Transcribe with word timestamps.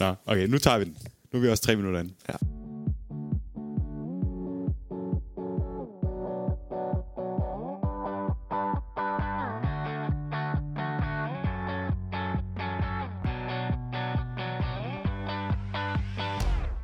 Nå, 0.00 0.14
okay, 0.26 0.46
nu 0.46 0.58
tager 0.58 0.78
vi 0.78 0.84
den. 0.84 0.96
Nu 1.32 1.38
er 1.38 1.42
vi 1.42 1.48
også 1.48 1.62
tre 1.62 1.76
minutter 1.76 2.00
inde. 2.00 2.14
Ja. 2.28 2.34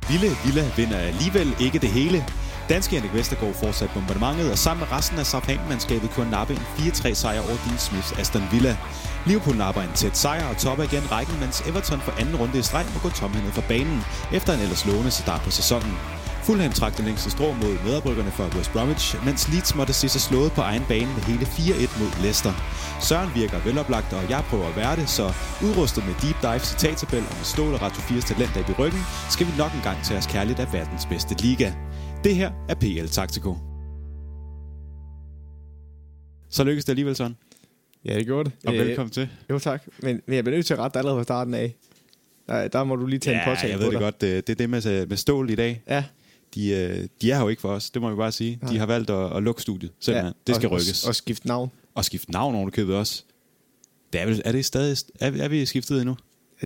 Ville 0.09 0.35
Villa 0.45 0.65
vinder 0.77 0.97
alligevel 0.97 1.55
ikke 1.59 1.79
det 1.79 1.89
hele. 1.89 2.25
Danske 2.69 2.95
Jannik 2.95 3.13
Vestergaard 3.13 3.53
fortsat 3.53 3.89
bombardementet, 3.93 4.51
og 4.51 4.57
sammen 4.57 4.79
med 4.79 4.97
resten 4.97 5.19
af 5.19 5.25
Southampton-mandskabet 5.25 6.09
kunne 6.09 6.31
nappe 6.31 6.53
en 6.53 6.59
4-3 6.59 7.13
sejr 7.13 7.39
over 7.39 7.57
Dean 7.65 7.77
Smiths 7.77 8.11
Aston 8.11 8.43
Villa. 8.51 8.77
Liverpool 9.27 9.57
napper 9.57 9.81
en 9.81 9.93
tæt 9.95 10.17
sejr 10.17 10.49
og 10.49 10.57
topper 10.57 10.83
igen 10.83 11.11
rækken, 11.11 11.39
mens 11.39 11.61
Everton 11.61 12.01
for 12.01 12.11
anden 12.21 12.35
runde 12.35 12.59
i 12.59 12.61
streg 12.61 12.85
må 12.93 12.99
gå 12.99 13.09
tomhændet 13.09 13.53
fra 13.53 13.63
banen, 13.67 13.99
efter 14.33 14.53
en 14.53 14.59
ellers 14.59 14.85
lovende 14.85 15.11
start 15.11 15.41
på 15.41 15.51
sæsonen. 15.51 15.93
Fulham 16.43 16.71
trak 16.71 16.97
den 16.97 17.05
længste 17.05 17.29
strå 17.31 17.53
mod 17.53 17.83
medabryggerne 17.85 18.31
for 18.31 18.55
West 18.55 18.71
Bromwich, 18.73 19.25
mens 19.25 19.49
Leeds 19.49 19.75
måtte 19.75 19.93
se 19.93 20.09
sig 20.09 20.21
slået 20.21 20.51
på 20.51 20.61
egen 20.61 20.85
bane 20.87 21.13
med 21.15 21.23
hele 21.23 21.45
4-1 21.45 21.99
mod 21.99 22.21
Leicester. 22.21 22.53
Søren 23.01 23.29
virker 23.35 23.59
veloplagt, 23.59 24.13
og 24.13 24.29
jeg 24.29 24.43
prøver 24.49 24.67
at 24.67 24.75
være 24.75 24.95
det, 24.95 25.09
så 25.09 25.33
udrustet 25.65 26.05
med 26.07 26.15
deep 26.21 26.37
dive 26.41 26.59
citattabel 26.59 27.23
og 27.29 27.35
med 27.39 27.45
stål 27.53 27.73
og 27.73 27.81
Radio 27.81 28.01
4's 28.01 28.27
talenter 28.27 28.59
i 28.69 28.73
ryggen, 28.79 29.01
skal 29.29 29.47
vi 29.47 29.51
nok 29.57 29.71
en 29.73 29.81
gang 29.83 29.97
tage 30.03 30.17
os 30.17 30.27
kærligt 30.27 30.59
af 30.59 30.73
verdens 30.73 31.05
bedste 31.05 31.33
liga. 31.45 31.73
Det 32.23 32.35
her 32.35 32.51
er 32.69 32.75
PL 32.75 33.07
Taktiko. 33.07 33.57
Så 36.49 36.63
lykkedes 36.63 36.85
det 36.85 36.91
alligevel 36.91 37.15
sådan. 37.15 37.35
Ja, 38.05 38.15
det 38.15 38.25
gjorde 38.25 38.49
det. 38.49 38.67
Og 38.67 38.73
Øh, 38.75 38.79
velkommen 38.87 39.11
til. 39.11 39.29
Jo, 39.49 39.59
tak. 39.59 39.83
Men, 39.99 40.21
men 40.25 40.35
jeg 40.35 40.43
bliver 40.43 40.57
nødt 40.57 40.65
til 40.65 40.73
at 40.73 40.79
rette 40.79 40.93
dig 40.93 40.99
allerede 40.99 41.19
fra 41.19 41.23
starten 41.23 41.53
af. 41.53 41.75
Der, 42.47 42.67
der 42.67 42.83
må 42.83 42.95
du 42.95 43.05
lige 43.05 43.19
tage 43.19 43.33
en 43.35 43.39
Ja, 43.45 43.55
påtale 43.55 43.69
jeg 43.71 43.77
på 43.79 43.83
ved 43.83 43.85
det 43.85 43.93
dig. 43.93 43.99
godt. 44.01 44.21
Det, 44.21 44.47
det 44.47 44.53
er 44.53 44.57
det 44.57 44.69
med, 44.69 45.05
med 45.07 45.17
stål 45.17 45.49
i 45.49 45.55
dag. 45.55 45.81
Ja, 45.89 46.03
De, 46.55 46.69
øh, 46.69 47.07
de 47.21 47.31
er 47.31 47.39
jo 47.41 47.47
ikke 47.47 47.61
for 47.61 47.69
os, 47.69 47.89
det 47.89 48.01
må 48.01 48.09
vi 48.09 48.15
bare 48.15 48.31
sige. 48.31 48.59
De 48.61 48.65
Nej. 48.65 48.77
har 48.77 48.85
valgt 48.85 49.09
at, 49.09 49.37
at 49.37 49.43
lukke 49.43 49.61
studiet, 49.61 49.91
simpelthen. 49.99 50.33
ja. 50.47 50.51
Det 50.51 50.55
skal 50.55 50.67
og, 50.69 50.73
rykkes. 50.75 51.03
Og, 51.03 51.07
og 51.07 51.15
skifte 51.15 51.47
navn. 51.47 51.71
Og 51.95 52.05
skifte 52.05 52.31
navn 52.31 52.55
oven 52.55 52.67
i 52.67 52.71
købet 52.71 52.95
også. 52.95 53.23
Det 54.13 54.21
er, 54.21 54.41
er 54.45 54.51
det 54.51 54.65
stadig... 54.65 54.97
Er, 55.19 55.31
er 55.43 55.47
vi 55.47 55.65
skiftet 55.65 56.01
endnu? 56.01 56.17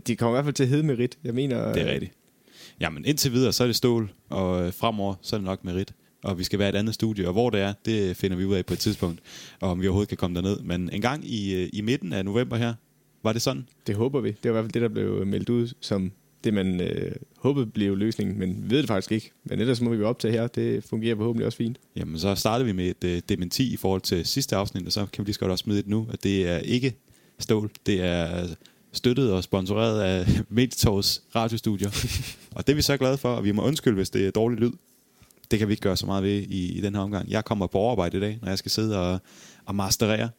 De 0.07 0.15
kommer 0.15 0.31
i 0.31 0.35
hvert 0.35 0.45
fald 0.45 0.53
til 0.55 0.63
at 0.63 0.69
hedde 0.69 0.83
Merit. 0.83 1.17
Jeg 1.23 1.33
mener... 1.33 1.73
Det 1.73 1.81
er 1.81 1.91
rigtigt. 1.91 2.11
Jamen 2.79 3.05
indtil 3.05 3.31
videre, 3.31 3.53
så 3.53 3.63
er 3.63 3.67
det 3.67 3.75
stål, 3.75 4.11
og 4.29 4.65
øh, 4.65 4.73
fremover, 4.73 5.15
så 5.21 5.35
er 5.35 5.37
det 5.37 5.45
nok 5.45 5.63
merit. 5.65 5.93
Og 6.23 6.39
vi 6.39 6.43
skal 6.43 6.59
være 6.59 6.69
et 6.69 6.75
andet 6.75 6.93
studie, 6.93 7.27
og 7.27 7.33
hvor 7.33 7.49
det 7.49 7.61
er, 7.61 7.73
det 7.85 8.17
finder 8.17 8.37
vi 8.37 8.45
ud 8.45 8.55
af 8.55 8.65
på 8.65 8.73
et 8.73 8.79
tidspunkt, 8.79 9.19
og 9.59 9.69
om 9.69 9.81
vi 9.81 9.87
overhovedet 9.87 10.09
kan 10.09 10.17
komme 10.17 10.35
derned. 10.35 10.59
Men 10.59 10.89
en 10.93 11.01
gang 11.01 11.25
i, 11.25 11.55
øh, 11.55 11.69
i 11.73 11.81
midten 11.81 12.13
af 12.13 12.25
november 12.25 12.57
her, 12.57 12.73
var 13.23 13.33
det 13.33 13.41
sådan? 13.41 13.67
Det 13.87 13.95
håber 13.95 14.21
vi. 14.21 14.29
Det 14.29 14.37
var 14.43 14.49
i 14.49 14.51
hvert 14.51 14.63
fald 14.63 14.71
det, 14.71 14.81
der 14.81 14.87
blev 14.87 15.25
meldt 15.25 15.49
ud 15.49 15.73
som 15.81 16.11
det, 16.43 16.53
man 16.53 16.81
øh, 16.81 17.15
håbede 17.37 17.65
blev 17.65 17.97
løsningen, 17.97 18.39
men 18.39 18.65
ved 18.69 18.77
det 18.77 18.87
faktisk 18.87 19.11
ikke. 19.11 19.31
Men 19.43 19.59
ellers 19.59 19.81
må 19.81 19.89
vi 19.89 19.97
jo 19.97 20.07
op 20.07 20.19
til 20.19 20.31
her. 20.31 20.47
Det 20.47 20.83
fungerer 20.83 21.15
forhåbentlig 21.15 21.45
også 21.45 21.57
fint. 21.57 21.77
Jamen, 21.95 22.19
så 22.19 22.35
startede 22.35 22.65
vi 22.65 22.71
med 22.71 22.85
et 22.89 23.03
øh, 23.03 23.21
dementi 23.29 23.73
i 23.73 23.77
forhold 23.77 24.01
til 24.01 24.25
sidste 24.25 24.55
afsnit, 24.55 24.85
og 24.85 24.91
så 24.91 25.05
kan 25.13 25.23
vi 25.23 25.27
lige 25.27 25.33
så 25.33 25.39
godt 25.39 25.51
også 25.51 25.63
smide 25.63 25.77
det 25.77 25.87
nu, 25.87 26.07
at 26.11 26.23
det 26.23 26.47
er 26.47 26.57
ikke 26.57 26.93
stål. 27.39 27.71
Det 27.85 28.01
er 28.01 28.47
støttet 28.91 29.31
og 29.31 29.43
sponsoreret 29.43 30.01
af 30.01 30.27
Meditorvs 30.49 31.23
radiostudier. 31.35 31.89
og 32.55 32.67
det 32.67 32.73
er 32.73 32.75
vi 32.75 32.81
så 32.81 32.97
glade 32.97 33.17
for, 33.17 33.29
og 33.29 33.43
vi 33.43 33.51
må 33.51 33.61
undskylde, 33.61 33.95
hvis 33.95 34.09
det 34.09 34.27
er 34.27 34.31
dårlig 34.31 34.59
lyd. 34.59 34.71
Det 35.51 35.59
kan 35.59 35.67
vi 35.67 35.73
ikke 35.73 35.81
gøre 35.81 35.97
så 35.97 36.05
meget 36.05 36.23
ved 36.23 36.41
i, 36.41 36.77
i 36.77 36.81
den 36.81 36.95
her 36.95 37.01
omgang. 37.01 37.31
Jeg 37.31 37.45
kommer 37.45 37.67
på 37.67 37.77
overarbejde 37.77 38.17
i 38.17 38.19
dag, 38.19 38.39
når 38.41 38.49
jeg 38.49 38.57
skal 38.57 38.71
sidde 38.71 38.99
og, 38.99 39.19
og 39.65 39.75
masterere 39.75 40.29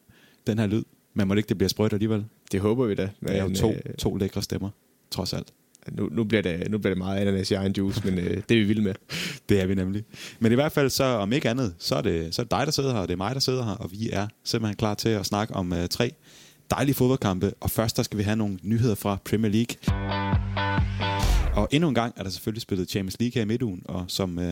den 0.46 0.58
her 0.58 0.66
lyd. 0.66 0.82
Men 1.14 1.28
må 1.28 1.34
det 1.34 1.38
ikke, 1.38 1.48
det 1.48 1.58
bliver 1.58 1.68
sprødt 1.68 1.92
alligevel? 1.92 2.24
Det 2.52 2.60
håber 2.60 2.86
vi 2.86 2.94
da. 2.94 3.10
Det 3.20 3.36
er 3.36 3.42
jo 3.42 3.46
Men, 3.46 3.56
to, 3.56 3.72
øh, 3.72 3.94
to 3.98 4.16
lækre 4.16 4.42
stemmer, 4.42 4.70
trods 5.10 5.32
alt. 5.32 5.52
nu, 5.92 6.08
nu, 6.12 6.24
bliver 6.24 6.42
det, 6.42 6.70
nu 6.70 6.78
bliver 6.78 6.94
det 6.94 6.98
meget 6.98 7.20
ananas 7.20 7.50
i 7.50 7.54
egen 7.54 7.72
juice, 7.72 8.02
men 8.04 8.18
øh, 8.18 8.42
det 8.48 8.54
er 8.54 8.60
vi 8.60 8.64
vilde 8.64 8.82
med. 8.82 8.94
Det 9.48 9.60
er 9.60 9.66
vi 9.66 9.74
nemlig. 9.74 10.04
Men 10.38 10.52
i 10.52 10.54
hvert 10.54 10.72
fald, 10.72 10.90
så 10.90 11.04
om 11.04 11.32
ikke 11.32 11.50
andet, 11.50 11.74
så 11.78 11.94
er, 11.94 12.02
det, 12.02 12.34
så 12.34 12.42
er 12.42 12.44
det 12.44 12.50
dig, 12.50 12.66
der 12.66 12.72
sidder 12.72 12.92
her, 12.92 13.00
og 13.00 13.08
det 13.08 13.12
er 13.14 13.16
mig, 13.16 13.34
der 13.34 13.40
sidder 13.40 13.64
her, 13.64 13.72
og 13.72 13.92
vi 13.92 14.10
er 14.12 14.28
simpelthen 14.44 14.76
klar 14.76 14.94
til 14.94 15.08
at 15.08 15.26
snakke 15.26 15.54
om 15.54 15.72
uh, 15.72 15.78
tre 15.90 16.12
dejlige 16.70 16.94
fodboldkampe. 16.94 17.52
Og 17.60 17.70
først, 17.70 17.96
der 17.96 18.02
skal 18.02 18.18
vi 18.18 18.22
have 18.22 18.36
nogle 18.36 18.58
nyheder 18.62 18.94
fra 18.94 19.18
Premier 19.24 19.52
League. 19.52 19.76
Og 21.54 21.68
endnu 21.70 21.88
en 21.88 21.94
gang 21.94 22.14
er 22.16 22.22
der 22.22 22.30
selvfølgelig 22.30 22.62
spillet 22.62 22.90
Champions 22.90 23.20
League 23.20 23.32
her 23.34 23.42
i 23.42 23.44
midtugen, 23.44 23.82
og 23.84 24.04
som 24.08 24.38
uh, 24.38 24.44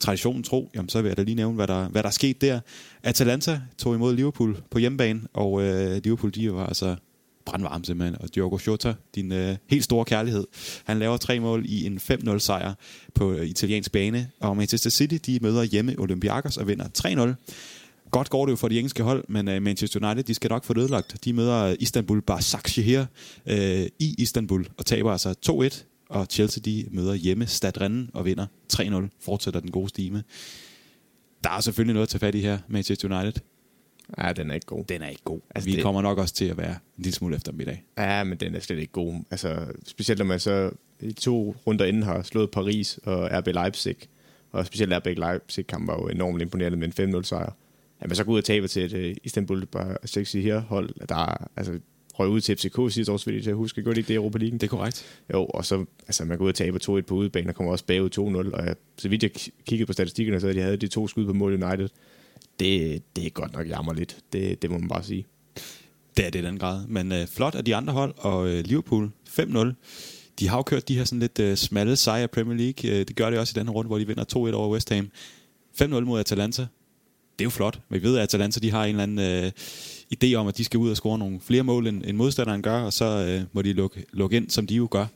traditionen 0.00 0.42
tro, 0.42 0.70
jamen, 0.74 0.88
så 0.88 1.02
vil 1.02 1.08
jeg 1.08 1.16
da 1.16 1.22
lige 1.22 1.34
nævne, 1.34 1.54
hvad 1.54 1.66
der, 1.66 1.88
hvad 1.88 2.02
der 2.02 2.08
er 2.08 2.12
sket 2.12 2.40
der. 2.40 2.60
Atalanta 3.02 3.60
tog 3.78 3.94
imod 3.94 4.14
Liverpool 4.14 4.56
på 4.70 4.78
hjemmebane, 4.78 5.20
og 5.32 5.62
øh, 5.62 6.00
Liverpool, 6.04 6.34
de 6.34 6.52
var 6.52 6.66
altså 6.66 6.96
brandvarme 7.44 7.84
simpelthen. 7.84 8.16
Og 8.22 8.34
Diogo 8.34 8.58
Jota, 8.66 8.94
din 9.14 9.32
øh, 9.32 9.56
helt 9.70 9.84
store 9.84 10.04
kærlighed, 10.04 10.46
han 10.84 10.98
laver 10.98 11.16
tre 11.16 11.40
mål 11.40 11.64
i 11.66 11.86
en 11.86 12.00
5-0 12.10 12.38
sejr 12.38 12.74
på 13.14 13.32
øh, 13.32 13.46
italiensk 13.46 13.92
bane. 13.92 14.30
Og 14.40 14.56
Manchester 14.56 14.90
City, 14.90 15.16
de 15.26 15.38
møder 15.42 15.62
hjemme 15.62 15.94
Olympiakos 15.98 16.56
og 16.56 16.68
vinder 16.68 16.86
3-0. 16.98 18.10
Godt 18.10 18.30
går 18.30 18.46
det 18.46 18.50
jo 18.50 18.56
for 18.56 18.68
de 18.68 18.78
engelske 18.78 19.02
hold, 19.02 19.24
men 19.28 19.48
øh, 19.48 19.62
Manchester 19.62 20.06
United, 20.06 20.24
de 20.24 20.34
skal 20.34 20.50
nok 20.50 20.64
få 20.64 20.74
det 20.74 20.80
ødelagt. 20.80 21.24
De 21.24 21.32
møder 21.32 21.76
Istanbul 21.80 22.22
Başakşehir 22.30 23.06
øh, 23.46 23.86
i 23.98 24.14
Istanbul 24.18 24.66
og 24.76 24.86
taber 24.86 25.12
altså 25.12 25.34
2-1. 25.46 25.89
Og 26.10 26.26
Chelsea, 26.30 26.60
de 26.64 26.86
møder 26.90 27.14
hjemme 27.14 27.46
Stad 27.46 27.80
Rennes 27.80 28.08
og 28.14 28.24
vinder 28.24 28.46
3-0. 28.72 29.08
Fortsætter 29.20 29.60
den 29.60 29.70
gode 29.70 29.88
stime. 29.88 30.22
Der 31.44 31.50
er 31.50 31.60
selvfølgelig 31.60 31.94
noget 31.94 32.06
at 32.06 32.08
tage 32.08 32.20
fat 32.20 32.34
i 32.34 32.40
her, 32.40 32.58
Manchester 32.68 33.20
United. 33.20 33.42
Ja, 34.18 34.32
den 34.32 34.50
er 34.50 34.54
ikke 34.54 34.66
god. 34.66 34.84
Den 34.84 35.02
er 35.02 35.08
ikke 35.08 35.22
god. 35.24 35.40
Altså, 35.54 35.70
Vi 35.70 35.74
det- 35.76 35.82
kommer 35.82 36.02
nok 36.02 36.18
også 36.18 36.34
til 36.34 36.44
at 36.44 36.56
være 36.56 36.70
en 36.70 37.04
lille 37.04 37.14
smule 37.14 37.36
efter 37.36 37.52
middag. 37.52 37.84
Ja, 37.98 38.24
men 38.24 38.38
den 38.38 38.54
er 38.54 38.60
slet 38.60 38.78
ikke 38.78 38.92
god. 38.92 39.14
Altså, 39.30 39.66
specielt 39.86 40.18
når 40.18 40.24
man 40.26 40.40
så 40.40 40.70
i 41.00 41.12
to 41.12 41.56
runder 41.66 41.84
inden 41.84 42.02
har 42.02 42.22
slået 42.22 42.50
Paris 42.50 42.98
og 43.02 43.28
RB 43.32 43.46
Leipzig. 43.46 43.96
Og 44.52 44.66
specielt 44.66 44.92
RB 44.94 45.06
Leipzig 45.06 45.66
kamp 45.66 45.86
var 45.88 45.94
jo 45.94 46.08
enormt 46.08 46.42
imponerende 46.42 46.78
med 46.78 46.98
en 46.98 47.14
5-0 47.14 47.22
sejr. 47.24 47.56
At 48.00 48.08
man 48.08 48.16
så 48.16 48.24
går 48.24 48.32
ud 48.32 48.38
og 48.38 48.44
taber 48.44 48.66
til 48.66 48.94
et 48.94 49.10
uh, 49.10 49.16
Istanbul 49.24 49.66
sexy 50.04 50.36
her 50.36 50.60
hold, 50.60 51.06
der 51.08 51.14
er, 51.16 51.46
altså, 51.56 51.78
røg 52.20 52.28
ud 52.28 52.40
til 52.40 52.56
FCK 52.56 52.92
sidste 52.94 53.12
år, 53.12 53.16
så 53.16 53.30
jeg 53.30 53.42
til 53.42 53.50
at 53.50 53.56
huske. 53.56 53.82
Gjorde 53.82 53.94
de 53.94 54.00
ikke 54.00 54.08
det 54.08 54.14
i 54.14 54.16
Europa 54.16 54.38
League? 54.38 54.58
Det 54.58 54.62
er 54.62 54.68
korrekt. 54.68 55.04
Jo, 55.32 55.44
og 55.44 55.64
så 55.64 55.84
altså, 56.06 56.24
man 56.24 56.38
går 56.38 56.44
ud 56.44 56.48
og 56.48 56.54
taber 56.54 56.78
2-1 56.78 57.00
på 57.00 57.14
udebane, 57.14 57.48
og 57.48 57.54
kommer 57.54 57.72
også 57.72 57.84
bagud 57.84 58.10
2-0. 58.18 58.20
Og 58.56 58.66
jeg, 58.66 58.74
så 58.98 59.08
vidt 59.08 59.22
jeg 59.22 59.30
kiggede 59.66 59.86
på 59.86 59.92
statistikkerne, 59.92 60.40
så 60.40 60.46
havde 60.46 60.58
de 60.58 60.62
havde 60.62 60.76
de 60.76 60.88
to 60.88 61.08
skud 61.08 61.26
på 61.26 61.32
mål 61.32 61.62
United. 61.62 61.88
Det, 62.60 63.02
det 63.16 63.26
er 63.26 63.30
godt 63.30 63.52
nok 63.52 63.68
jammer 63.68 63.94
lidt. 63.94 64.16
Det, 64.32 64.62
det 64.62 64.70
må 64.70 64.78
man 64.78 64.88
bare 64.88 65.02
sige. 65.02 65.26
Det 66.16 66.26
er 66.26 66.30
det 66.30 66.44
den 66.44 66.58
grad. 66.58 66.86
Men 66.86 67.12
øh, 67.12 67.26
flot 67.26 67.54
af 67.54 67.64
de 67.64 67.76
andre 67.76 67.92
hold, 67.92 68.14
og 68.16 68.48
øh, 68.48 68.64
Liverpool 68.64 69.10
5-0. 69.28 69.72
De 70.38 70.48
har 70.48 70.56
jo 70.56 70.62
kørt 70.62 70.88
de 70.88 70.96
her 70.96 71.04
sådan 71.04 71.20
lidt 71.20 71.38
øh, 71.38 71.56
smalle 71.56 71.96
sejre 71.96 72.24
i 72.24 72.26
Premier 72.26 72.56
League. 72.56 72.90
Øh, 72.90 73.08
det 73.08 73.16
gør 73.16 73.30
det 73.30 73.38
også 73.38 73.52
i 73.56 73.58
den 73.58 73.68
her 73.68 73.74
runde, 73.74 73.88
hvor 73.88 73.98
de 73.98 74.06
vinder 74.06 74.24
2-1 74.24 74.36
over 74.36 74.68
West 74.68 74.90
Ham. 74.90 75.10
5-0 75.82 75.86
mod 76.00 76.20
Atalanta. 76.20 76.62
Det 76.62 77.44
er 77.44 77.46
jo 77.46 77.50
flot. 77.50 77.80
Vi 77.88 78.02
ved, 78.02 78.16
at 78.16 78.22
Atalanta 78.22 78.60
de 78.60 78.70
har 78.70 78.84
en 78.84 78.90
eller 78.90 79.02
anden 79.02 79.44
øh, 79.44 79.52
idé 80.14 80.34
om, 80.34 80.46
at 80.46 80.58
de 80.58 80.64
skal 80.64 80.78
ud 80.78 80.90
og 80.90 80.96
score 80.96 81.18
nogle 81.18 81.40
flere 81.40 81.62
mål, 81.62 81.86
end, 81.86 82.02
end 82.06 82.16
modstanderen 82.16 82.62
gør, 82.62 82.82
og 82.82 82.92
så 82.92 83.04
øh, 83.04 83.46
må 83.52 83.62
de 83.62 83.72
lukke, 83.72 84.04
lukke 84.12 84.36
ind, 84.36 84.50
som 84.50 84.66
de 84.66 84.74
jo 84.74 84.88
gør. 84.90 85.06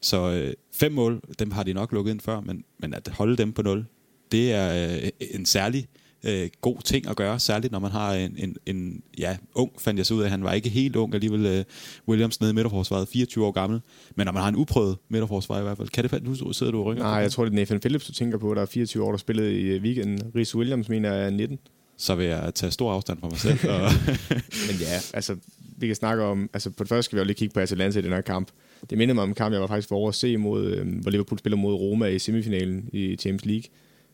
Så 0.00 0.30
øh, 0.30 0.54
fem 0.72 0.92
mål, 0.92 1.20
dem 1.38 1.50
har 1.50 1.62
de 1.62 1.72
nok 1.72 1.92
lukket 1.92 2.12
ind 2.12 2.20
før, 2.20 2.40
men, 2.40 2.64
men 2.78 2.94
at 2.94 3.08
holde 3.08 3.36
dem 3.36 3.52
på 3.52 3.62
0, 3.62 3.84
det 4.32 4.52
er 4.52 4.96
øh, 4.96 5.08
en 5.34 5.46
særlig 5.46 5.86
øh, 6.24 6.48
god 6.60 6.76
ting 6.84 7.08
at 7.08 7.16
gøre, 7.16 7.38
særligt 7.38 7.72
når 7.72 7.78
man 7.78 7.90
har 7.90 8.14
en, 8.14 8.34
en, 8.38 8.56
en 8.66 9.02
ja, 9.18 9.36
ung, 9.54 9.72
fandt 9.78 9.98
jeg 9.98 10.06
så 10.06 10.14
ud 10.14 10.22
af, 10.22 10.30
han 10.30 10.44
var 10.44 10.52
ikke 10.52 10.68
helt 10.68 10.96
ung 10.96 11.14
alligevel, 11.14 11.46
øh, 11.46 11.64
Williams 12.08 12.40
nede 12.40 12.50
i 12.50 12.54
midterforsvaret, 12.54 13.08
24 13.08 13.46
år 13.46 13.50
gammel, 13.50 13.80
men 14.16 14.24
når 14.24 14.32
man 14.32 14.42
har 14.42 14.48
en 14.48 14.56
uprøvet 14.56 14.96
midterforsvar 15.08 15.60
i 15.60 15.62
hvert 15.62 15.76
fald, 15.76 15.88
kan 15.88 16.02
det 16.02 16.10
falde, 16.10 16.24
nu 16.24 16.52
sidder 16.52 16.72
du 16.72 16.78
og 16.78 16.86
rykker, 16.86 17.02
Nej, 17.02 17.12
jeg 17.12 17.32
tror, 17.32 17.44
det 17.44 17.52
er 17.52 17.54
Nathan 17.54 17.80
Phillips, 17.80 18.06
du 18.06 18.12
tænker 18.12 18.38
på, 18.38 18.54
der 18.54 18.62
er 18.62 18.66
24 18.66 19.04
år, 19.04 19.10
der 19.10 19.18
spillede 19.18 19.60
i 19.60 19.78
weekenden. 19.78 20.32
Rhys 20.34 20.54
Williams 20.54 20.88
mener 20.88 21.14
jeg 21.14 21.26
er 21.26 21.30
19 21.30 21.58
så 21.96 22.14
vil 22.14 22.26
jeg 22.26 22.52
tage 22.54 22.72
stor 22.72 22.92
afstand 22.92 23.18
fra 23.20 23.28
mig 23.28 23.38
selv. 23.38 23.58
og, 23.68 23.90
Men 24.68 24.76
ja, 24.80 25.00
altså, 25.14 25.36
vi 25.76 25.86
kan 25.86 25.96
snakke 25.96 26.22
om... 26.22 26.50
Altså, 26.52 26.70
på 26.70 26.84
det 26.84 26.88
første 26.88 27.02
skal 27.02 27.16
vi 27.16 27.20
jo 27.20 27.24
lige 27.24 27.34
kigge 27.34 27.54
på 27.54 27.60
Atalanta 27.60 27.98
i 27.98 28.02
den 28.02 28.12
her 28.12 28.20
kamp. 28.20 28.48
Det 28.90 28.98
minder 28.98 29.14
mig 29.14 29.22
om 29.22 29.28
en 29.28 29.34
kamp, 29.34 29.52
jeg 29.52 29.60
var 29.60 29.66
faktisk 29.66 29.88
for 29.88 29.96
over 29.96 30.08
at 30.08 30.14
se 30.14 30.36
mod, 30.36 30.64
øh, 30.64 30.98
hvor 31.02 31.10
Liverpool 31.10 31.38
spiller 31.38 31.56
mod 31.56 31.74
Roma 31.74 32.06
i 32.06 32.18
semifinalen 32.18 32.88
i 32.92 33.16
Champions 33.16 33.44
League. 33.44 33.64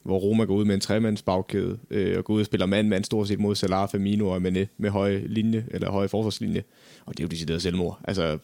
Hvor 0.02 0.18
Roma 0.18 0.44
går 0.44 0.54
ud 0.54 0.64
med 0.64 0.74
en 0.74 0.80
tremands 0.80 1.22
bagkæde, 1.22 1.78
øh, 1.90 2.18
og 2.18 2.24
går 2.24 2.34
ud 2.34 2.40
og 2.40 2.46
spiller 2.46 2.66
mand-mand 2.66 3.04
stort 3.04 3.28
set 3.28 3.40
mod 3.40 3.54
Salah, 3.54 3.88
Firmino 3.90 4.28
og 4.28 4.36
Mané 4.36 4.66
med 4.78 4.90
høje 4.90 5.26
linje, 5.26 5.66
eller 5.70 5.90
høje 5.90 6.08
forsvarslinje. 6.08 6.62
Og 7.06 7.16
det 7.16 7.20
er 7.20 7.24
jo 7.24 7.28
decideret 7.28 7.62
selvmord. 7.62 8.00
Altså, 8.04 8.38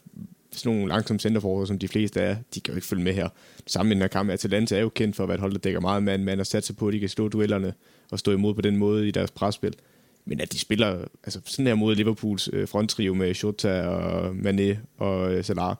sådan 0.51 0.75
nogle 0.75 0.89
langsomme 0.89 1.19
centerforhold, 1.19 1.67
som 1.67 1.79
de 1.79 1.87
fleste 1.87 2.19
er, 2.19 2.35
de 2.53 2.61
kan 2.61 2.71
jo 2.71 2.75
ikke 2.75 2.87
følge 2.87 3.03
med 3.03 3.13
her. 3.13 3.29
Sammen 3.67 3.91
i 3.91 3.93
den 3.93 4.01
her 4.01 4.07
kamp, 4.07 4.29
Atalanta 4.29 4.75
er 4.75 4.81
jo 4.81 4.89
kendt 4.89 5.15
for 5.15 5.23
at 5.23 5.27
være 5.27 5.35
et 5.35 5.41
hold, 5.41 5.51
der 5.51 5.59
dækker 5.59 5.79
meget 5.79 6.03
mand-mand 6.03 6.39
og 6.39 6.47
satser 6.47 6.73
på, 6.73 6.87
at 6.87 6.93
de 6.93 6.99
kan 6.99 7.09
slå 7.09 7.27
duellerne 7.27 7.73
at 8.13 8.19
stå 8.19 8.31
imod 8.31 8.53
på 8.53 8.61
den 8.61 8.77
måde 8.77 9.07
i 9.07 9.11
deres 9.11 9.31
presspil. 9.31 9.75
Men 10.25 10.41
at 10.41 10.53
de 10.53 10.59
spiller 10.59 11.05
altså 11.23 11.39
sådan 11.45 11.67
her 11.67 11.75
mod 11.75 11.95
Liverpools 11.95 12.49
øh, 12.53 12.67
fronttrio 12.67 13.13
med 13.13 13.33
Shota 13.33 13.81
og 13.87 14.29
Mané 14.31 14.77
og 14.97 15.33
øh, 15.33 15.43
Salah, 15.43 15.75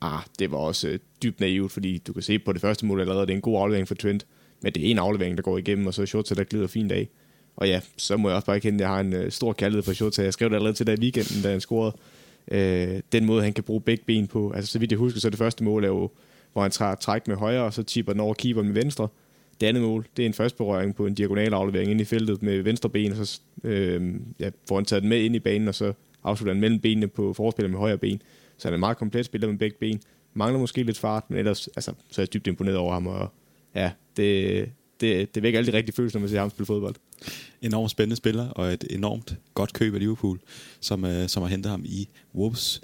ah, 0.00 0.20
det 0.38 0.50
var 0.50 0.56
også 0.56 0.88
øh, 0.88 0.98
dybt 1.22 1.40
naivt, 1.40 1.72
fordi 1.72 1.98
du 1.98 2.12
kan 2.12 2.22
se 2.22 2.38
på 2.38 2.52
det 2.52 2.60
første 2.60 2.86
mål 2.86 3.00
allerede, 3.00 3.26
det 3.26 3.30
er 3.30 3.36
en 3.36 3.40
god 3.40 3.60
aflevering 3.60 3.88
for 3.88 3.94
Trent, 3.94 4.26
men 4.62 4.72
det 4.72 4.86
er 4.86 4.90
en 4.90 4.98
aflevering, 4.98 5.36
der 5.36 5.42
går 5.42 5.58
igennem, 5.58 5.86
og 5.86 5.94
så 5.94 6.06
Shota, 6.06 6.34
der 6.34 6.44
glider 6.44 6.66
fint 6.66 6.92
af. 6.92 7.08
Og 7.56 7.68
ja, 7.68 7.80
så 7.96 8.16
må 8.16 8.28
jeg 8.28 8.36
også 8.36 8.46
bare 8.46 8.56
erkende, 8.56 8.76
at 8.76 8.80
jeg 8.80 8.88
har 8.88 9.00
en 9.00 9.12
øh, 9.12 9.30
stor 9.32 9.52
kærlighed 9.52 9.82
for 9.82 9.92
Shota. 9.92 10.22
Jeg 10.22 10.32
skrev 10.32 10.48
det 10.48 10.54
allerede 10.54 10.76
til 10.76 10.86
dig 10.86 10.98
i 10.98 11.00
weekenden, 11.00 11.42
da 11.42 11.50
han 11.50 11.60
scorede. 11.60 11.96
Øh, 12.50 13.00
den 13.12 13.24
måde, 13.24 13.42
han 13.42 13.52
kan 13.52 13.64
bruge 13.64 13.80
begge 13.80 14.04
ben 14.06 14.26
på. 14.26 14.52
Altså, 14.52 14.72
så 14.72 14.78
vidt 14.78 14.90
jeg 14.90 14.98
husker, 14.98 15.20
så 15.20 15.30
det 15.30 15.38
første 15.38 15.64
mål 15.64 15.84
er 15.84 15.88
jo, 15.88 16.10
hvor 16.52 16.62
han 16.62 16.70
tager 16.70 16.94
træk 16.94 17.28
med 17.28 17.36
højre, 17.36 17.62
og 17.62 17.74
så 17.74 17.82
tipper 17.82 18.12
den 18.12 18.20
over 18.20 18.34
keeperen 18.34 18.66
med 18.66 18.74
venstre. 18.74 19.08
Det 19.62 19.68
andet 19.68 19.82
mål, 19.82 20.06
det 20.16 20.22
er 20.22 20.26
en 20.26 20.34
første 20.34 20.56
berøring 20.56 20.94
på 20.94 21.06
en 21.06 21.14
diagonal 21.14 21.54
aflevering 21.54 21.90
ind 21.90 22.00
i 22.00 22.04
feltet 22.04 22.42
med 22.42 22.62
venstre 22.62 22.88
ben, 22.88 23.12
og 23.12 23.26
så 23.26 23.40
øh, 23.64 24.14
ja, 24.40 24.50
får 24.68 24.74
han 24.74 24.84
taget 24.84 25.02
den 25.02 25.08
med 25.08 25.20
ind 25.22 25.36
i 25.36 25.38
banen, 25.38 25.68
og 25.68 25.74
så 25.74 25.92
afslutter 26.24 26.54
han 26.54 26.60
mellem 26.60 26.80
benene 26.80 27.08
på 27.08 27.32
forspiller 27.32 27.70
med 27.70 27.78
højre 27.78 27.98
ben. 27.98 28.22
Så 28.56 28.68
han 28.68 28.72
er 28.72 28.76
en 28.76 28.80
meget 28.80 28.96
komplet 28.96 29.24
spiller 29.24 29.48
med 29.48 29.58
begge 29.58 29.76
ben. 29.80 30.00
Mangler 30.34 30.60
måske 30.60 30.82
lidt 30.82 30.98
fart, 30.98 31.30
men 31.30 31.38
ellers 31.38 31.68
altså, 31.68 31.92
så 32.10 32.20
er 32.20 32.24
jeg 32.24 32.32
dybt 32.32 32.46
imponeret 32.46 32.76
over 32.76 32.92
ham, 32.92 33.06
og 33.06 33.32
ja, 33.74 33.90
det, 34.16 34.68
det, 35.00 35.34
det 35.34 35.42
vækker 35.42 35.58
alle 35.58 35.72
de 35.72 35.76
rigtige 35.76 35.94
følelser, 35.94 36.18
når 36.18 36.20
man 36.20 36.30
ser 36.30 36.40
ham 36.40 36.50
spille 36.50 36.66
fodbold. 36.66 36.94
Enormt 37.60 37.90
spændende 37.90 38.16
spiller, 38.16 38.48
og 38.48 38.72
et 38.72 38.84
enormt 38.90 39.36
godt 39.54 39.72
køb 39.72 39.94
af 39.94 40.00
Liverpool, 40.00 40.40
som, 40.80 41.04
øh, 41.04 41.28
som 41.28 41.42
har 41.42 41.50
hentet 41.50 41.70
ham 41.70 41.82
i 41.84 42.08
Wolves. 42.34 42.80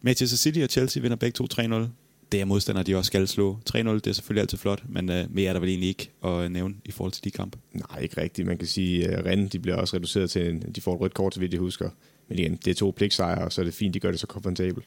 Manchester 0.00 0.36
City 0.36 0.58
og 0.58 0.68
Chelsea 0.68 1.02
vinder 1.02 1.16
begge 1.16 1.44
2-3-0. 1.44 2.01
Det 2.32 2.40
er 2.40 2.44
modstandere, 2.44 2.84
de 2.84 2.96
også 2.96 3.06
skal 3.06 3.28
slå. 3.28 3.58
3-0, 3.70 3.78
det 3.78 4.06
er 4.06 4.12
selvfølgelig 4.12 4.40
altid 4.40 4.58
flot, 4.58 4.82
men 4.88 5.10
øh, 5.10 5.24
mere 5.30 5.48
er 5.48 5.52
der 5.52 5.60
vel 5.60 5.68
egentlig 5.68 5.88
ikke 5.88 6.10
at 6.24 6.52
nævne 6.52 6.74
i 6.84 6.90
forhold 6.90 7.12
til 7.12 7.24
de 7.24 7.30
kampe. 7.30 7.58
Nej, 7.72 8.00
ikke 8.00 8.20
rigtigt. 8.20 8.46
Man 8.46 8.58
kan 8.58 8.66
sige, 8.66 9.08
at 9.08 9.26
Rennes 9.26 9.50
de 9.50 9.58
bliver 9.58 9.76
også 9.76 9.96
reduceret 9.96 10.30
til, 10.30 10.48
en, 10.48 10.60
de 10.60 10.80
får 10.80 10.94
et 10.94 11.00
rødt 11.00 11.14
kort, 11.14 11.34
så 11.34 11.40
vidt 11.40 11.52
jeg 11.52 11.60
husker. 11.60 11.90
Men 12.28 12.38
igen, 12.38 12.58
det 12.64 12.70
er 12.70 12.74
to 12.74 12.92
pligtsejre, 12.96 13.44
og 13.44 13.52
så 13.52 13.60
er 13.60 13.64
det 13.64 13.74
fint, 13.74 13.94
de 13.94 14.00
gør 14.00 14.10
det 14.10 14.20
så 14.20 14.26
komfortabelt. 14.26 14.86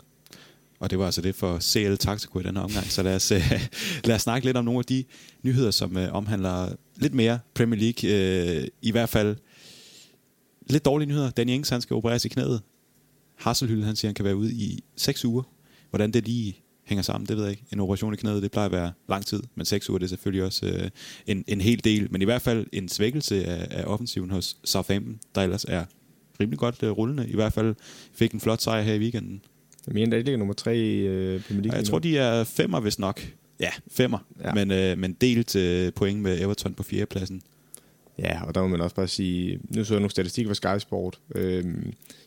Og 0.79 0.89
det 0.89 0.99
var 0.99 1.05
altså 1.05 1.21
det 1.21 1.35
for 1.35 1.59
CL 1.59 1.95
Taxico 1.95 2.39
i 2.39 2.43
denne 2.43 2.61
omgang. 2.61 2.85
Så 2.85 3.03
lad 3.03 3.15
os, 3.15 3.31
uh, 3.31 3.51
lad 4.07 4.15
os 4.15 4.21
snakke 4.21 4.45
lidt 4.45 4.57
om 4.57 4.65
nogle 4.65 4.79
af 4.79 4.85
de 4.85 5.03
nyheder, 5.43 5.71
som 5.71 5.95
uh, 5.95 6.03
omhandler 6.11 6.75
lidt 6.95 7.13
mere 7.13 7.39
Premier 7.53 7.79
League. 7.79 8.61
Uh, 8.61 8.67
I 8.81 8.91
hvert 8.91 9.09
fald 9.09 9.35
lidt 10.69 10.85
dårlige 10.85 11.09
nyheder. 11.09 11.29
Danny 11.29 11.51
Ings, 11.51 11.69
han 11.69 11.81
skal 11.81 11.95
opereres 11.95 12.25
i 12.25 12.29
knæet. 12.29 12.61
Hasselhylde, 13.35 13.85
han 13.85 13.95
siger, 13.95 14.09
han 14.09 14.15
kan 14.15 14.25
være 14.25 14.35
ude 14.35 14.53
i 14.53 14.83
6 14.95 15.25
uger. 15.25 15.43
Hvordan 15.89 16.11
det 16.11 16.25
lige 16.25 16.64
hænger 16.85 17.01
sammen, 17.01 17.27
det 17.27 17.37
ved 17.37 17.43
jeg 17.43 17.51
ikke. 17.51 17.63
En 17.73 17.79
operation 17.79 18.13
i 18.13 18.17
knæet, 18.17 18.43
det 18.43 18.51
plejer 18.51 18.65
at 18.65 18.71
være 18.71 18.91
lang 19.09 19.25
tid, 19.25 19.43
men 19.55 19.65
6 19.65 19.89
uger 19.89 19.97
det 19.97 20.05
er 20.05 20.09
selvfølgelig 20.09 20.43
også 20.43 20.65
uh, 20.65 20.87
en, 21.27 21.43
en 21.47 21.61
hel 21.61 21.83
del. 21.83 22.07
Men 22.11 22.21
i 22.21 22.25
hvert 22.25 22.41
fald 22.41 22.67
en 22.73 22.89
svækkelse 22.89 23.45
af, 23.45 23.67
af 23.79 23.83
offensiven 23.85 24.31
hos 24.31 24.57
Southampton, 24.63 25.19
der 25.35 25.41
ellers 25.41 25.65
er 25.65 25.85
rimelig 26.39 26.59
godt 26.59 26.83
uh, 26.83 26.89
rullende. 26.89 27.29
I 27.29 27.35
hvert 27.35 27.53
fald 27.53 27.75
fik 28.13 28.31
en 28.31 28.39
flot 28.39 28.61
sejr 28.61 28.81
her 28.81 28.93
i 28.93 28.99
weekenden. 28.99 29.41
Jeg 29.87 29.93
mener, 29.93 30.09
der 30.09 30.17
ligger 30.17 30.37
nummer 30.37 30.53
tre 30.53 30.77
i 30.77 30.99
øh, 30.99 31.41
Premier 31.41 31.63
League. 31.63 31.77
Jeg 31.77 31.85
tror, 31.85 31.99
de 31.99 32.17
er 32.17 32.43
femmer, 32.43 32.79
hvis 32.79 32.99
nok. 32.99 33.21
Ja, 33.59 33.69
femmer. 33.91 34.17
Ja. 34.43 34.53
Men, 34.53 34.71
øh, 34.71 34.97
men 34.97 35.13
delt 35.13 35.55
øh, 35.55 35.93
point 35.93 36.19
med 36.19 36.41
Everton 36.41 36.73
på 36.73 36.83
fjerdepladsen. 36.83 37.41
Ja, 38.19 38.45
og 38.45 38.55
der 38.55 38.61
må 38.61 38.67
man 38.67 38.81
også 38.81 38.95
bare 38.95 39.07
sige, 39.07 39.59
nu 39.69 39.83
så 39.83 39.93
jeg 39.93 39.99
nogle 39.99 40.11
statistikker 40.11 40.53
fra 40.53 40.77
Sky 40.77 40.81
Sport, 40.81 41.19
øh, 41.35 41.63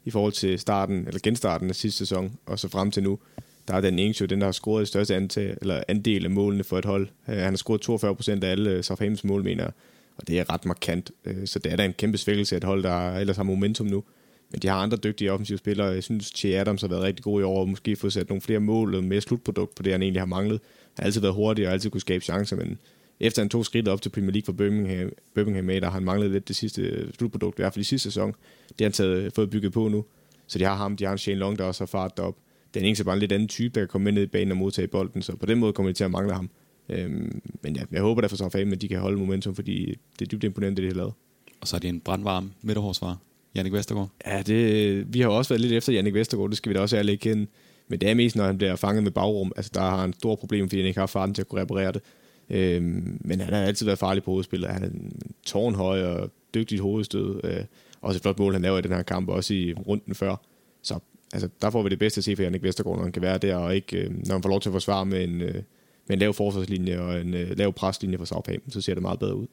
i 0.04 0.10
forhold 0.10 0.32
til 0.32 0.58
starten, 0.58 1.06
eller 1.06 1.20
genstarten 1.22 1.68
af 1.68 1.76
sidste 1.76 1.98
sæson, 1.98 2.36
og 2.46 2.58
så 2.58 2.68
frem 2.68 2.90
til 2.90 3.02
nu, 3.02 3.18
der 3.68 3.74
er 3.74 3.80
den 3.80 3.98
Ings 3.98 4.20
jo 4.20 4.26
den, 4.26 4.40
der 4.40 4.46
har 4.46 4.52
scoret 4.52 4.80
det 4.80 4.88
største 4.88 5.16
antal, 5.16 5.58
eller 5.60 5.82
andel 5.88 6.24
af 6.24 6.30
målene 6.30 6.64
for 6.64 6.78
et 6.78 6.84
hold. 6.84 7.08
Øh, 7.28 7.36
han 7.36 7.52
har 7.52 7.56
scoret 7.56 7.80
42 7.80 8.16
procent 8.16 8.44
af 8.44 8.50
alle 8.50 8.70
øh, 8.70 8.84
Southamptons 8.84 9.24
mål, 9.24 9.44
mener 9.44 9.64
jeg, 9.64 9.72
og 10.16 10.28
det 10.28 10.38
er 10.38 10.52
ret 10.52 10.64
markant. 10.64 11.10
Øh, 11.24 11.46
så 11.46 11.58
det 11.58 11.72
er 11.72 11.76
da 11.76 11.84
en 11.84 11.92
kæmpe 11.92 12.18
svækkelse 12.18 12.54
af 12.54 12.56
et 12.56 12.64
hold, 12.64 12.82
der 12.82 13.16
ellers 13.16 13.36
har 13.36 13.42
momentum 13.42 13.86
nu. 13.86 14.04
Men 14.50 14.60
de 14.60 14.68
har 14.68 14.76
andre 14.76 14.96
dygtige 14.96 15.32
offensive 15.32 15.58
spillere. 15.58 15.86
Jeg 15.86 16.02
synes, 16.02 16.32
Che 16.36 16.60
Adams 16.60 16.80
har 16.80 16.88
været 16.88 17.02
rigtig 17.02 17.24
god 17.24 17.40
i 17.40 17.44
år, 17.44 17.60
og 17.60 17.68
måske 17.68 17.96
fået 17.96 18.12
sat 18.12 18.28
nogle 18.28 18.40
flere 18.40 18.60
mål 18.60 18.94
og 18.94 19.04
mere 19.04 19.20
slutprodukt 19.20 19.74
på 19.74 19.82
det, 19.82 19.92
han 19.92 20.02
egentlig 20.02 20.20
har 20.20 20.26
manglet. 20.26 20.60
Han 20.94 21.02
har 21.02 21.04
altid 21.04 21.20
været 21.20 21.34
hurtig 21.34 21.66
og 21.66 21.72
altid 21.72 21.90
kunne 21.90 22.00
skabe 22.00 22.24
chancer, 22.24 22.56
men 22.56 22.78
efter 23.20 23.42
han 23.42 23.48
tog 23.48 23.64
skridt 23.64 23.88
op 23.88 24.02
til 24.02 24.10
Premier 24.10 24.32
League 24.32 24.44
for 24.46 24.52
Birmingham, 24.52 25.12
Birmingham 25.34 25.64
med, 25.64 25.80
der 25.80 25.86
har 25.86 25.94
han 25.94 26.04
manglet 26.04 26.30
lidt 26.30 26.48
det 26.48 26.56
sidste 26.56 26.82
øh, 26.82 27.12
slutprodukt, 27.12 27.58
i 27.58 27.62
hvert 27.62 27.74
fald 27.74 27.80
i 27.80 27.88
sidste 27.88 28.10
sæson. 28.10 28.34
Det 28.68 28.80
har 28.80 28.84
han 28.84 28.92
taget, 28.92 29.32
fået 29.34 29.50
bygget 29.50 29.72
på 29.72 29.88
nu. 29.88 30.04
Så 30.46 30.58
de 30.58 30.64
har 30.64 30.74
ham, 30.74 30.96
de 30.96 31.04
har 31.04 31.12
en 31.12 31.18
Shane 31.18 31.38
Long, 31.38 31.58
der 31.58 31.64
også 31.64 31.80
har 31.80 31.86
fart 31.86 32.16
derop. 32.16 32.36
Den 32.78 32.84
er 32.84 32.88
ikke 32.88 33.04
bare 33.04 33.14
en 33.14 33.20
lidt 33.20 33.32
anden 33.32 33.48
type, 33.48 33.74
der 33.74 33.80
kan 33.80 33.88
komme 33.88 34.04
med 34.04 34.12
ned 34.12 34.22
i 34.22 34.26
banen 34.26 34.50
og 34.50 34.56
modtage 34.56 34.88
bolden, 34.88 35.22
så 35.22 35.36
på 35.36 35.46
den 35.46 35.58
måde 35.58 35.72
kommer 35.72 35.92
de 35.92 35.96
til 35.96 36.04
at 36.04 36.10
mangle 36.10 36.34
ham. 36.34 36.50
Øhm, 36.88 37.42
men 37.62 37.76
ja, 37.76 37.82
jeg 37.92 38.00
håber 38.00 38.20
derfor 38.20 38.36
så 38.36 38.48
fanden, 38.48 38.72
at 38.72 38.82
de 38.82 38.88
kan 38.88 38.98
holde 38.98 39.18
momentum, 39.18 39.54
fordi 39.54 39.98
det 40.18 40.24
er 40.24 40.28
dybt 40.28 40.44
imponerende, 40.44 40.82
det 40.82 40.90
de 40.90 40.94
har 40.94 40.96
lavet. 40.96 41.12
Og 41.60 41.68
så 41.68 41.76
er 41.76 41.80
det 41.80 41.88
en 41.88 42.00
brandvarm 42.00 42.50
midterhårsvar. 42.62 43.18
Jannik 43.54 43.72
Vestergaard? 43.72 44.10
Ja, 44.26 44.42
det, 44.42 45.14
vi 45.14 45.20
har 45.20 45.28
også 45.28 45.48
været 45.48 45.60
lidt 45.60 45.72
efter 45.72 45.92
Jannik 45.92 46.14
Vestergaard, 46.14 46.50
det 46.50 46.56
skal 46.56 46.70
vi 46.70 46.74
da 46.74 46.80
også 46.80 46.96
ærligt 46.96 47.20
kende. 47.20 47.46
Men 47.88 48.00
det 48.00 48.10
er 48.10 48.14
mest, 48.14 48.36
når 48.36 48.44
han 48.44 48.58
bliver 48.58 48.76
fanget 48.76 49.02
med 49.02 49.10
bagrum. 49.10 49.52
Altså, 49.56 49.70
der 49.74 49.80
har 49.80 50.00
han 50.00 50.12
store 50.12 50.36
problemer, 50.36 50.68
fordi 50.68 50.80
han 50.80 50.88
ikke 50.88 51.00
har 51.00 51.06
farten 51.06 51.34
til 51.34 51.42
at 51.42 51.48
kunne 51.48 51.60
reparere 51.60 51.92
det. 51.92 52.02
Øhm, 52.50 53.18
men 53.20 53.40
han 53.40 53.54
har 53.54 53.62
altid 53.62 53.86
været 53.86 53.98
farlig 53.98 54.22
på 54.22 54.30
hovedspillet. 54.30 54.70
Han 54.70 54.82
er 54.82 54.88
en 54.88 55.12
tårnhøj 55.46 56.02
og 56.02 56.30
dygtigt 56.54 56.80
hovedstød. 56.80 57.40
Øh, 57.44 57.64
også 58.00 58.18
et 58.18 58.22
flot 58.22 58.38
mål, 58.38 58.52
han 58.52 58.62
laver 58.62 58.78
i 58.78 58.82
den 58.82 58.92
her 58.92 59.02
kamp, 59.02 59.28
også 59.28 59.54
i 59.54 59.74
runden 59.74 60.14
før. 60.14 60.36
Så 60.82 60.98
altså, 61.32 61.48
der 61.62 61.70
får 61.70 61.82
vi 61.82 61.88
det 61.88 61.98
bedste 61.98 62.18
at 62.18 62.24
se 62.24 62.36
for 62.36 62.42
Jannik 62.42 62.62
Vestergaard, 62.62 62.96
når 62.96 63.02
han 63.02 63.12
kan 63.12 63.22
være 63.22 63.38
der, 63.38 63.56
og 63.56 63.74
ikke, 63.74 63.96
øh, 63.96 64.10
når 64.26 64.34
han 64.34 64.42
får 64.42 64.48
lov 64.48 64.60
til 64.60 64.68
at 64.68 64.72
forsvare 64.72 65.06
med 65.06 65.24
en, 65.24 65.40
øh, 65.40 65.54
med 65.54 65.62
en 66.10 66.18
lav 66.18 66.34
forsvarslinje 66.34 67.00
og 67.00 67.20
en 67.20 67.34
øh, 67.34 67.58
lav 67.58 67.72
preslinje 67.72 68.18
for 68.18 68.24
Southampton, 68.24 68.72
så 68.72 68.80
ser 68.80 68.94
det 68.94 69.02
meget 69.02 69.18
bedre 69.18 69.36
ud. 69.36 69.46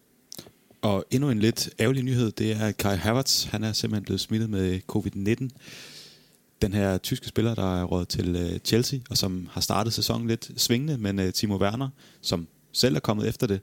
Og 0.81 1.05
endnu 1.11 1.29
en 1.29 1.39
lidt 1.39 1.69
ærgerlig 1.79 2.03
nyhed, 2.03 2.31
det 2.31 2.51
er, 2.51 2.65
at 2.65 2.77
Kai 2.77 2.95
Havertz, 2.95 3.43
han 3.43 3.63
er 3.63 3.73
simpelthen 3.73 4.03
blevet 4.03 4.19
smittet 4.19 4.49
med 4.49 4.79
covid-19. 4.91 5.49
Den 6.61 6.73
her 6.73 6.97
tyske 6.97 7.27
spiller, 7.27 7.55
der 7.55 7.81
er 7.81 7.83
råd 7.83 8.05
til 8.05 8.35
øh, 8.35 8.59
Chelsea, 8.59 8.99
og 9.09 9.17
som 9.17 9.49
har 9.51 9.61
startet 9.61 9.93
sæsonen 9.93 10.27
lidt 10.27 10.51
svingende, 10.57 10.97
men 10.97 11.19
øh, 11.19 11.33
Timo 11.33 11.57
Werner, 11.57 11.89
som 12.21 12.47
selv 12.71 12.95
er 12.95 12.99
kommet 12.99 13.27
efter 13.27 13.47
det, 13.47 13.59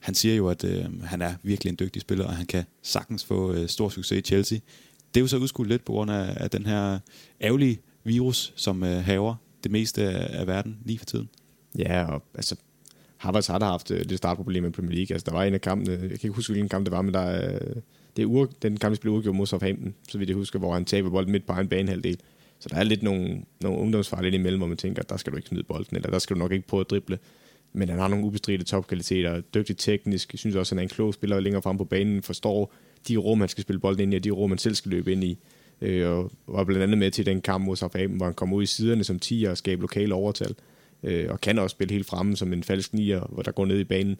han 0.00 0.14
siger 0.14 0.34
jo, 0.34 0.48
at 0.48 0.64
øh, 0.64 1.02
han 1.02 1.22
er 1.22 1.34
virkelig 1.42 1.70
en 1.70 1.76
dygtig 1.80 2.02
spiller, 2.02 2.24
og 2.24 2.36
han 2.36 2.46
kan 2.46 2.64
sagtens 2.82 3.24
få 3.24 3.52
øh, 3.52 3.68
stor 3.68 3.88
succes 3.88 4.18
i 4.18 4.20
Chelsea. 4.20 4.58
Det 5.14 5.20
er 5.20 5.20
jo 5.20 5.26
så 5.26 5.36
udskudt 5.36 5.68
lidt 5.68 5.84
på 5.84 5.92
grund 5.92 6.10
af, 6.10 6.36
af 6.36 6.50
den 6.50 6.66
her 6.66 6.98
ærgerlige 7.40 7.80
virus, 8.04 8.52
som 8.56 8.82
øh, 8.82 9.04
haver 9.04 9.34
det 9.64 9.72
meste 9.72 10.02
af, 10.02 10.40
af 10.40 10.46
verden 10.46 10.78
lige 10.84 10.98
for 10.98 11.06
tiden. 11.06 11.28
Ja, 11.78 12.04
og 12.04 12.22
altså, 12.34 12.56
Havertz 13.16 13.46
har 13.46 13.58
der 13.58 13.66
haft 13.66 13.90
øh, 13.90 13.98
lidt 13.98 14.18
startproblemer 14.18 14.68
i 14.68 14.70
Premier 14.70 14.94
League. 14.94 15.14
Altså, 15.14 15.24
der 15.30 15.36
var 15.36 15.44
en 15.44 15.54
af 15.54 15.60
kampene, 15.60 15.92
jeg 15.92 16.00
kan 16.00 16.12
ikke 16.12 16.28
huske, 16.28 16.52
hvilken 16.52 16.68
kamp 16.68 16.86
det 16.86 16.92
var, 16.92 17.02
men 17.02 17.14
der, 17.14 17.52
øh, 17.52 17.60
det 18.16 18.22
er 18.22 18.26
ur, 18.26 18.50
den 18.62 18.76
kamp, 18.76 18.94
der 18.94 19.00
blev 19.00 19.12
udgjort 19.12 19.34
mod 19.34 19.46
Southampton, 19.46 19.94
så 20.08 20.18
vidt 20.18 20.28
jeg 20.28 20.36
husker, 20.36 20.58
hvor 20.58 20.74
han 20.74 20.84
taber 20.84 21.10
bolden 21.10 21.32
midt 21.32 21.46
på 21.46 21.52
en 21.52 21.68
banehalvdel. 21.68 22.18
Så 22.60 22.68
der 22.68 22.76
er 22.76 22.82
lidt 22.82 23.02
nogle, 23.02 23.42
nogle 23.60 23.78
ungdomsfejl 23.78 24.24
ind 24.24 24.34
imellem, 24.34 24.60
hvor 24.60 24.66
man 24.66 24.76
tænker, 24.76 25.02
der 25.02 25.16
skal 25.16 25.32
du 25.32 25.36
ikke 25.36 25.48
smide 25.48 25.64
bolden, 25.64 25.96
eller 25.96 26.10
der 26.10 26.18
skal 26.18 26.36
du 26.36 26.38
nok 26.38 26.52
ikke 26.52 26.66
prøve 26.66 26.80
at 26.80 26.90
drible. 26.90 27.18
Men 27.72 27.88
han 27.88 27.98
har 27.98 28.08
nogle 28.08 28.24
ubestridte 28.24 28.64
topkvaliteter, 28.64 29.40
dygtig 29.40 29.76
teknisk. 29.76 30.32
Jeg 30.32 30.38
synes 30.38 30.56
også, 30.56 30.74
han 30.74 30.78
er 30.78 30.82
en 30.82 30.88
klog 30.88 31.14
spiller 31.14 31.40
længere 31.40 31.62
frem 31.62 31.78
på 31.78 31.84
banen, 31.84 32.22
forstår 32.22 32.72
de 33.08 33.16
rum, 33.16 33.40
han 33.40 33.48
skal 33.48 33.62
spille 33.62 33.80
bolden 33.80 34.02
ind 34.02 34.14
i, 34.14 34.16
og 34.16 34.24
de 34.24 34.30
rum, 34.30 34.50
han 34.50 34.58
selv 34.58 34.74
skal 34.74 34.90
løbe 34.90 35.12
ind 35.12 35.24
i. 35.24 35.38
Øh, 35.80 36.10
og 36.10 36.30
var 36.46 36.64
blandt 36.64 36.82
andet 36.82 36.98
med 36.98 37.10
til 37.10 37.26
den 37.26 37.40
kamp 37.40 37.64
mod 37.64 37.76
Southampton, 37.76 38.16
hvor 38.16 38.26
han 38.26 38.34
kom 38.34 38.52
ud 38.52 38.62
i 38.62 38.66
siderne 38.66 39.04
som 39.04 39.18
10 39.18 39.44
og 39.44 39.58
skabe 39.58 39.80
lokale 39.80 40.14
overtal 40.14 40.54
øh, 41.02 41.26
og 41.30 41.40
kan 41.40 41.58
også 41.58 41.74
spille 41.74 41.92
helt 41.92 42.06
fremme 42.06 42.36
som 42.36 42.52
en 42.52 42.62
falsk 42.62 42.94
nier, 42.94 43.20
hvor 43.28 43.42
der 43.42 43.52
går 43.52 43.66
ned 43.66 43.78
i 43.78 43.84
banen. 43.84 44.16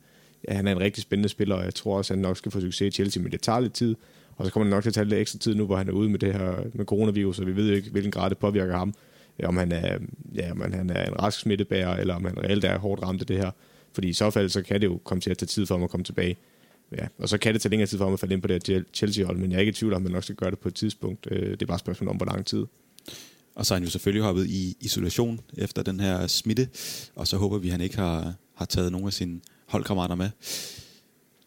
Ja, 0.48 0.54
han 0.54 0.66
er 0.66 0.72
en 0.72 0.80
rigtig 0.80 1.02
spændende 1.02 1.28
spiller, 1.28 1.54
og 1.54 1.64
jeg 1.64 1.74
tror 1.74 1.96
også, 1.96 2.14
at 2.14 2.18
han 2.18 2.22
nok 2.22 2.36
skal 2.36 2.52
få 2.52 2.60
succes 2.60 2.86
i 2.86 2.90
Chelsea, 2.90 3.22
men 3.22 3.32
det 3.32 3.40
tager 3.42 3.60
lidt 3.60 3.72
tid. 3.72 3.96
Og 4.36 4.46
så 4.46 4.52
kommer 4.52 4.64
det 4.64 4.70
nok 4.70 4.82
til 4.82 4.90
at 4.90 4.94
tage 4.94 5.04
lidt 5.04 5.20
ekstra 5.20 5.38
tid 5.38 5.54
nu, 5.54 5.66
hvor 5.66 5.76
han 5.76 5.88
er 5.88 5.92
ude 5.92 6.08
med 6.08 6.18
det 6.18 6.32
her 6.32 6.54
med 6.74 6.84
coronavirus, 6.84 7.38
og 7.38 7.46
vi 7.46 7.56
ved 7.56 7.68
jo 7.68 7.74
ikke, 7.74 7.90
hvilken 7.90 8.12
grad 8.12 8.30
det 8.30 8.38
påvirker 8.38 8.76
ham. 8.76 8.94
Om 9.44 9.56
han 9.56 9.72
er, 9.72 9.98
ja, 10.34 10.50
om 10.50 10.60
han 10.60 10.90
er 10.90 11.06
en 11.06 11.22
rask 11.22 11.40
smittebærer, 11.40 11.96
eller 11.96 12.14
om 12.14 12.24
han 12.24 12.38
reelt 12.38 12.64
er 12.64 12.78
hårdt 12.78 13.02
ramt 13.02 13.20
af 13.20 13.26
det 13.26 13.36
her. 13.36 13.50
Fordi 13.92 14.08
i 14.08 14.12
så 14.12 14.30
fald, 14.30 14.48
så 14.48 14.62
kan 14.62 14.80
det 14.80 14.86
jo 14.86 15.00
komme 15.04 15.20
til 15.20 15.30
at 15.30 15.38
tage 15.38 15.46
tid 15.46 15.66
for 15.66 15.74
ham 15.74 15.84
at 15.84 15.90
komme 15.90 16.04
tilbage. 16.04 16.36
Ja, 16.98 17.06
og 17.18 17.28
så 17.28 17.38
kan 17.38 17.54
det 17.54 17.62
tage 17.62 17.70
længere 17.70 17.86
tid 17.86 17.98
for 17.98 18.04
ham 18.04 18.14
at 18.14 18.20
falde 18.20 18.34
ind 18.34 18.42
på 18.42 18.48
det 18.48 18.66
her 18.68 18.82
Chelsea-hold, 18.94 19.38
men 19.38 19.50
jeg 19.50 19.56
er 19.56 19.60
ikke 19.60 19.70
i 19.70 19.72
tvivl 19.72 19.92
om, 19.92 19.96
at 19.96 20.02
man 20.02 20.12
nok 20.12 20.22
skal 20.22 20.36
gøre 20.36 20.50
det 20.50 20.58
på 20.58 20.68
et 20.68 20.74
tidspunkt. 20.74 21.28
Øh, 21.30 21.50
det 21.50 21.62
er 21.62 21.66
bare 21.66 21.74
et 21.74 21.80
spørgsmål 21.80 22.08
om, 22.08 22.16
hvor 22.16 22.26
lang 22.26 22.46
tid. 22.46 22.64
Og 23.54 23.66
så 23.66 23.74
er 23.74 23.76
han 23.76 23.84
jo 23.84 23.90
selvfølgelig 23.90 24.24
hoppet 24.24 24.46
i 24.46 24.76
isolation 24.80 25.40
efter 25.58 25.82
den 25.82 26.00
her 26.00 26.26
smitte, 26.26 26.68
og 27.14 27.26
så 27.26 27.36
håber 27.36 27.58
vi, 27.58 27.68
at 27.68 27.72
han 27.72 27.80
ikke 27.80 27.96
har, 27.96 28.34
har 28.54 28.64
taget 28.64 28.92
nogen 28.92 29.06
af 29.06 29.12
sine 29.12 29.40
holdkammerater 29.66 30.14
med. 30.14 30.30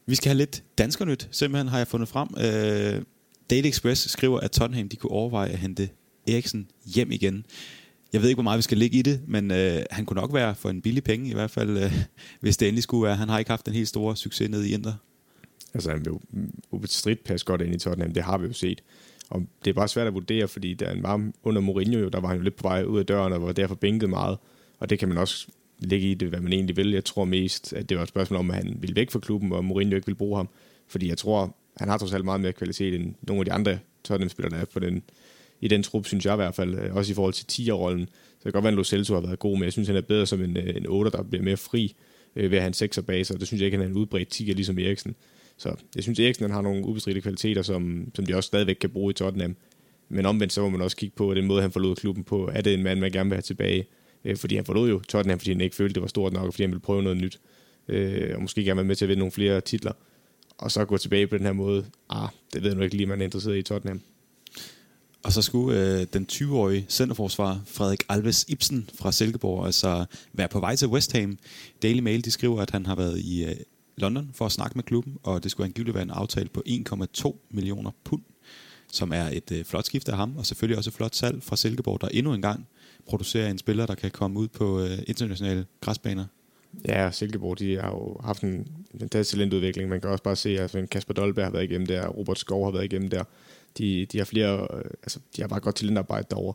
Vi 0.05 0.15
skal 0.15 0.29
have 0.29 0.37
lidt 0.37 0.63
danskernyt, 0.77 1.27
simpelthen 1.31 1.67
har 1.67 1.77
jeg 1.77 1.87
fundet 1.87 2.09
frem. 2.09 2.27
Uh, 2.31 3.03
Daily 3.49 3.67
Express 3.67 4.11
skriver, 4.11 4.39
at 4.39 4.51
Tottenham 4.51 4.89
de 4.89 4.95
kunne 4.95 5.11
overveje 5.11 5.49
at 5.49 5.57
hente 5.57 5.89
Eriksen 6.27 6.67
hjem 6.85 7.11
igen. 7.11 7.45
Jeg 8.13 8.21
ved 8.21 8.29
ikke, 8.29 8.35
hvor 8.35 8.43
meget 8.43 8.57
vi 8.57 8.61
skal 8.61 8.77
ligge 8.77 8.97
i 8.97 9.01
det, 9.01 9.21
men 9.27 9.51
uh, 9.51 9.57
han 9.91 10.05
kunne 10.05 10.21
nok 10.21 10.33
være 10.33 10.55
for 10.55 10.69
en 10.69 10.81
billig 10.81 11.03
penge, 11.03 11.29
i 11.29 11.33
hvert 11.33 11.51
fald, 11.51 11.85
uh, 11.85 11.91
hvis 12.41 12.57
det 12.57 12.67
endelig 12.67 12.83
skulle 12.83 13.03
være. 13.03 13.15
Han 13.15 13.29
har 13.29 13.39
ikke 13.39 13.51
haft 13.51 13.67
en 13.67 13.73
helt 13.73 13.87
store 13.87 14.17
succes 14.17 14.49
nede 14.49 14.69
i 14.69 14.73
Inter. 14.73 14.93
Altså, 15.73 15.89
han 15.89 15.99
vil 15.99 16.07
jo 16.07 16.19
ubestridt 16.71 17.23
passe 17.23 17.45
godt 17.45 17.61
ind 17.61 17.75
i 17.75 17.79
Tottenham, 17.79 18.13
det 18.13 18.23
har 18.23 18.37
vi 18.37 18.47
jo 18.47 18.53
set. 18.53 18.83
Og 19.29 19.45
det 19.65 19.69
er 19.71 19.75
bare 19.75 19.87
svært 19.87 20.07
at 20.07 20.13
vurdere, 20.13 20.47
fordi 20.47 20.73
der 20.73 21.01
var 21.01 21.31
under 21.43 21.61
Mourinho, 21.61 21.99
jo, 21.99 22.09
der 22.09 22.19
var 22.19 22.27
han 22.27 22.37
jo 22.37 22.43
lidt 22.43 22.55
på 22.55 22.67
vej 22.67 22.83
ud 22.83 22.99
af 22.99 23.05
døren, 23.05 23.33
og 23.33 23.41
var 23.41 23.51
derfor 23.51 23.75
bænket 23.75 24.09
meget. 24.09 24.37
Og 24.79 24.89
det 24.89 24.99
kan 24.99 25.07
man 25.09 25.17
også 25.17 25.47
lægge 25.79 26.11
i 26.11 26.13
det, 26.13 26.29
hvad 26.29 26.39
man 26.39 26.53
egentlig 26.53 26.77
vil. 26.77 26.91
Jeg 26.91 27.05
tror 27.05 27.25
mest, 27.25 27.73
at 27.73 27.89
det 27.89 27.97
var 27.97 28.03
et 28.03 28.09
spørgsmål 28.09 28.39
om, 28.39 28.51
at 28.51 28.55
han 28.55 28.77
ville 28.79 28.95
væk 28.95 29.11
fra 29.11 29.19
klubben, 29.19 29.51
og 29.51 29.65
Mourinho 29.65 29.95
ikke 29.95 30.05
ville 30.05 30.17
bruge 30.17 30.37
ham. 30.37 30.49
Fordi 30.87 31.09
jeg 31.09 31.17
tror, 31.17 31.55
han 31.77 31.89
har 31.89 31.97
trods 31.97 32.13
alt 32.13 32.25
meget 32.25 32.41
mere 32.41 32.53
kvalitet 32.53 32.95
end 32.95 33.15
nogle 33.21 33.41
af 33.41 33.45
de 33.45 33.51
andre 33.51 33.79
Tottenham-spillere, 34.03 34.55
der 34.55 34.61
er 34.61 34.65
på 34.65 34.79
den, 34.79 35.03
i 35.61 35.67
den 35.67 35.83
trup, 35.83 36.05
synes 36.05 36.25
jeg 36.25 36.33
i 36.33 36.35
hvert 36.35 36.55
fald. 36.55 36.75
Øh, 36.75 36.95
også 36.95 37.11
i 37.11 37.15
forhold 37.15 37.33
til 37.33 37.45
10'er-rollen. 37.51 38.05
Så 38.07 38.35
det 38.35 38.43
kan 38.43 38.51
godt 38.51 38.63
være, 38.63 38.71
at 38.71 38.77
Lo 38.77 38.83
Celso 38.83 39.13
har 39.13 39.21
været 39.21 39.39
god, 39.39 39.57
men 39.57 39.63
jeg 39.63 39.71
synes, 39.71 39.87
han 39.87 39.97
er 39.97 40.01
bedre 40.01 40.25
som 40.25 40.41
en, 40.43 40.57
øh, 40.57 40.75
en 40.75 40.85
8'er, 40.85 41.09
der 41.09 41.23
bliver 41.23 41.43
mere 41.43 41.57
fri 41.57 41.95
øh, 42.35 42.51
ved 42.51 42.57
at 42.57 42.63
have 42.63 42.67
en 42.81 42.89
6'er 42.89 43.01
bag 43.01 43.25
sig. 43.25 43.39
Det 43.39 43.47
synes 43.47 43.61
jeg 43.61 43.65
ikke, 43.65 43.77
han 43.77 43.85
er 43.85 43.89
en 43.89 43.97
udbredt 43.97 44.41
10'er, 44.41 44.53
ligesom 44.53 44.79
Eriksen. 44.79 45.15
Så 45.57 45.75
jeg 45.95 46.03
synes, 46.03 46.19
Eriksen 46.19 46.43
han 46.43 46.51
har 46.51 46.61
nogle 46.61 46.85
ubestridte 46.85 47.21
kvaliteter, 47.21 47.61
som, 47.61 48.11
som 48.15 48.25
de 48.25 48.35
også 48.35 48.47
stadigvæk 48.47 48.75
kan 48.75 48.89
bruge 48.89 49.11
i 49.11 49.13
Tottenham. 49.13 49.55
men 50.09 50.25
omvendt 50.25 50.53
så 50.53 50.61
må 50.61 50.69
man 50.69 50.81
også 50.81 50.97
kigge 50.97 51.15
på 51.15 51.33
den 51.33 51.45
måde, 51.45 51.61
han 51.61 51.71
forlod 51.71 51.95
klubben 51.95 52.23
på. 52.23 52.49
Er 52.53 52.61
det 52.61 52.73
en 52.73 52.83
mand, 52.83 52.99
man 52.99 53.11
gerne 53.11 53.29
vil 53.29 53.35
have 53.35 53.41
tilbage? 53.41 53.85
Øh, 54.25 54.37
fordi 54.37 54.55
han 54.55 54.65
forlod 54.65 54.89
jo 54.89 54.99
Tottenham, 54.99 55.39
fordi 55.39 55.51
han 55.51 55.61
ikke 55.61 55.75
følte, 55.75 55.93
det 55.93 56.01
var 56.01 56.07
stort 56.07 56.33
nok, 56.33 56.45
og 56.45 56.53
fordi 56.53 56.63
han 56.63 56.71
ville 56.71 56.81
prøve 56.81 57.03
noget 57.03 57.17
nyt. 57.17 57.39
Øh, 57.87 58.35
og 58.35 58.41
måske 58.41 58.63
gerne 58.63 58.77
være 58.77 58.85
med 58.85 58.95
til 58.95 59.05
at 59.05 59.09
vinde 59.09 59.19
nogle 59.19 59.31
flere 59.31 59.61
titler. 59.61 59.91
Og 60.57 60.71
så 60.71 60.85
gå 60.85 60.97
tilbage 60.97 61.27
på 61.27 61.37
den 61.37 61.45
her 61.45 61.53
måde. 61.53 61.85
Ah, 62.09 62.29
det 62.53 62.61
ved 62.61 62.69
jeg 62.69 62.77
nu 62.77 62.83
ikke 62.83 62.97
lige, 62.97 63.07
man 63.07 63.21
er 63.21 63.25
interesseret 63.25 63.57
i 63.57 63.61
Tottenham. 63.61 64.01
Og 65.23 65.31
så 65.31 65.41
skulle 65.41 65.99
øh, 65.99 66.07
den 66.13 66.27
20-årige 66.31 66.85
centerforsvar 66.89 67.61
Frederik 67.67 68.03
Alves 68.09 68.45
Ibsen 68.47 68.89
fra 68.99 69.11
Silkeborg 69.11 69.65
altså 69.65 70.05
være 70.33 70.47
på 70.47 70.59
vej 70.59 70.75
til 70.75 70.87
West 70.87 71.13
Ham. 71.13 71.37
Daily 71.81 71.99
Mail 71.99 72.25
de 72.25 72.31
skriver, 72.31 72.61
at 72.61 72.69
han 72.69 72.85
har 72.85 72.95
været 72.95 73.19
i 73.19 73.45
øh, 73.45 73.55
London 73.97 74.29
for 74.33 74.45
at 74.45 74.51
snakke 74.51 74.75
med 74.75 74.83
klubben, 74.83 75.17
og 75.23 75.43
det 75.43 75.51
skulle 75.51 75.65
angiveligt 75.65 75.95
være 75.95 76.03
en 76.03 76.09
aftale 76.09 76.49
på 76.49 76.63
1,2 76.67 77.47
millioner 77.49 77.91
pund, 78.03 78.21
som 78.91 79.13
er 79.13 79.29
et 79.31 79.51
øh, 79.51 79.65
flot 79.65 79.85
skift 79.85 80.09
af 80.09 80.17
ham, 80.17 80.37
og 80.37 80.45
selvfølgelig 80.45 80.77
også 80.77 80.89
et 80.89 80.93
flot 80.93 81.15
salg 81.15 81.43
fra 81.43 81.55
Silkeborg, 81.55 82.01
der 82.01 82.07
endnu 82.07 82.33
engang 82.33 82.67
producerer 83.05 83.49
en 83.49 83.57
spiller, 83.57 83.85
der 83.85 83.95
kan 83.95 84.11
komme 84.11 84.39
ud 84.39 84.47
på 84.47 84.81
øh, 84.81 84.97
internationale 85.07 85.65
græsbaner. 85.81 86.25
Ja, 86.87 87.11
Silkeborg, 87.11 87.59
de 87.59 87.79
har 87.79 87.89
jo 87.89 88.17
haft 88.23 88.43
en 88.43 88.67
fantastisk 88.99 89.35
talentudvikling. 89.35 89.89
Man 89.89 90.01
kan 90.01 90.09
også 90.09 90.23
bare 90.23 90.35
se, 90.35 90.49
at 90.49 90.59
altså, 90.59 90.87
Kasper 90.91 91.13
Dolberg 91.13 91.45
har 91.45 91.51
været 91.51 91.63
igennem 91.63 91.87
der, 91.87 92.07
Robert 92.07 92.39
Skov 92.39 92.65
har 92.65 92.71
været 92.71 92.83
igennem 92.83 93.09
der. 93.09 93.23
De, 93.77 94.05
de 94.05 94.17
har 94.17 94.25
flere, 94.25 94.67
øh, 94.73 94.83
altså, 95.03 95.19
de 95.35 95.41
har 95.41 95.47
bare 95.47 95.59
godt 95.59 95.75
talentarbejde 95.75 96.27
derovre. 96.29 96.53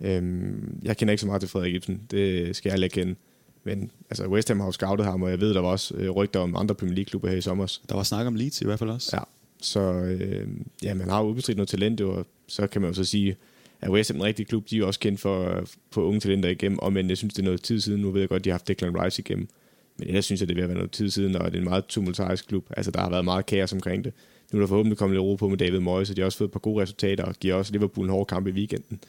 Øhm, 0.00 0.80
jeg 0.82 0.96
kender 0.96 1.12
ikke 1.12 1.20
så 1.20 1.26
meget 1.26 1.40
til 1.40 1.48
Frederik 1.50 1.74
Ibsen, 1.74 2.02
det 2.10 2.56
skal 2.56 2.70
jeg 2.70 2.82
ikke 2.82 2.94
kende. 2.94 3.14
Men 3.64 3.90
altså, 4.10 4.26
West 4.26 4.48
Ham 4.48 4.60
har 4.60 4.66
jo 4.66 4.72
scoutet 4.72 5.06
ham, 5.06 5.22
og 5.22 5.30
jeg 5.30 5.40
ved, 5.40 5.54
der 5.54 5.60
var 5.60 5.68
også 5.68 5.94
øh, 5.94 6.10
rygter 6.10 6.40
om 6.40 6.56
andre 6.56 6.74
Premier 6.74 6.94
League-klubber 6.94 7.28
her 7.28 7.36
i 7.36 7.40
sommer. 7.40 7.78
Der 7.88 7.94
var 7.94 8.02
snak 8.02 8.26
om 8.26 8.34
Leeds 8.34 8.60
i 8.60 8.64
hvert 8.64 8.78
fald 8.78 8.90
også. 8.90 9.16
Ja, 9.16 9.22
så 9.60 9.80
øh, 9.80 10.48
ja, 10.82 10.94
man 10.94 11.08
har 11.08 11.20
jo 11.20 11.28
udbestridt 11.28 11.56
noget 11.56 11.68
talent, 11.68 12.00
og 12.00 12.26
så 12.48 12.66
kan 12.66 12.80
man 12.80 12.90
jo 12.90 12.94
så 12.94 13.04
sige, 13.04 13.36
at 13.80 13.90
West 13.90 14.10
Ham 14.10 14.16
en 14.16 14.24
rigtig 14.24 14.46
klub, 14.46 14.70
de 14.70 14.76
er 14.76 14.78
jo 14.78 14.86
også 14.86 15.00
kendt 15.00 15.20
for, 15.20 15.64
for 15.90 16.02
unge 16.02 16.20
talenter 16.20 16.48
igennem, 16.48 16.78
og 16.78 16.92
men 16.92 17.08
jeg 17.08 17.16
synes, 17.16 17.34
det 17.34 17.42
er 17.42 17.44
noget 17.44 17.62
tid 17.62 17.80
siden. 17.80 18.00
Nu 18.00 18.10
ved 18.10 18.20
jeg 18.20 18.28
godt, 18.28 18.44
de 18.44 18.50
har 18.50 18.54
haft 18.54 18.68
Declan 18.68 19.04
Rice 19.04 19.22
igennem. 19.22 19.48
Men 19.96 20.08
ellers 20.08 20.24
synes 20.24 20.40
jeg, 20.40 20.48
det 20.48 20.56
vil 20.56 20.68
være 20.68 20.76
noget 20.76 20.90
tid 20.90 21.10
siden, 21.10 21.36
og 21.36 21.50
det 21.50 21.54
er 21.54 21.58
en 21.58 21.68
meget 21.68 21.86
tumultarisk 21.86 22.48
klub. 22.48 22.66
Altså, 22.76 22.90
der 22.90 23.00
har 23.00 23.10
været 23.10 23.24
meget 23.24 23.46
kaos 23.46 23.72
omkring 23.72 24.04
det. 24.04 24.12
Nu 24.52 24.58
er 24.58 24.60
der 24.60 24.66
forhåbentlig 24.66 24.98
kommet 24.98 25.16
lidt 25.16 25.22
ro 25.22 25.36
på 25.36 25.48
med 25.48 25.58
David 25.58 25.78
Moyes, 25.78 26.10
og 26.10 26.16
de 26.16 26.20
har 26.20 26.26
også 26.26 26.38
fået 26.38 26.48
et 26.48 26.52
par 26.52 26.60
gode 26.60 26.82
resultater, 26.82 27.24
og 27.24 27.34
giver 27.34 27.54
også 27.54 27.72
Liverpool 27.72 28.06
en 28.06 28.10
hård 28.10 28.26
kamp 28.26 28.46
i 28.46 28.50
weekenden. 28.50 29.00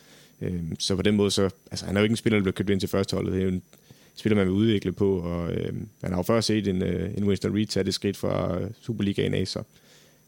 Øhm, 0.41 0.75
så 0.79 0.95
på 0.95 1.01
den 1.01 1.15
måde, 1.15 1.31
så, 1.31 1.49
altså, 1.71 1.85
han 1.85 1.95
er 1.95 2.01
jo 2.01 2.03
ikke 2.03 2.13
en 2.13 2.17
spiller, 2.17 2.37
der 2.37 2.43
bliver 2.43 2.53
købt 2.53 2.69
ind 2.69 2.79
til 2.79 2.89
førsteholdet. 2.89 3.33
Det 3.33 3.39
er 3.39 3.43
jo 3.43 3.51
en 3.51 3.61
spiller, 4.15 4.35
man 4.35 4.45
vil 4.45 4.53
udvikle 4.53 4.91
på, 4.91 5.19
og 5.19 5.51
øh, 5.51 5.73
han 6.01 6.11
har 6.11 6.17
jo 6.17 6.23
før 6.23 6.41
set 6.41 6.67
en, 6.67 6.81
øh, 6.81 7.17
en 7.17 7.23
Winston 7.23 7.55
Reed 7.55 7.65
tage 7.65 7.83
det 7.83 7.93
skridt 7.93 8.17
fra 8.17 8.59
Superligaen 8.81 9.33
af, 9.33 9.47
så 9.47 9.63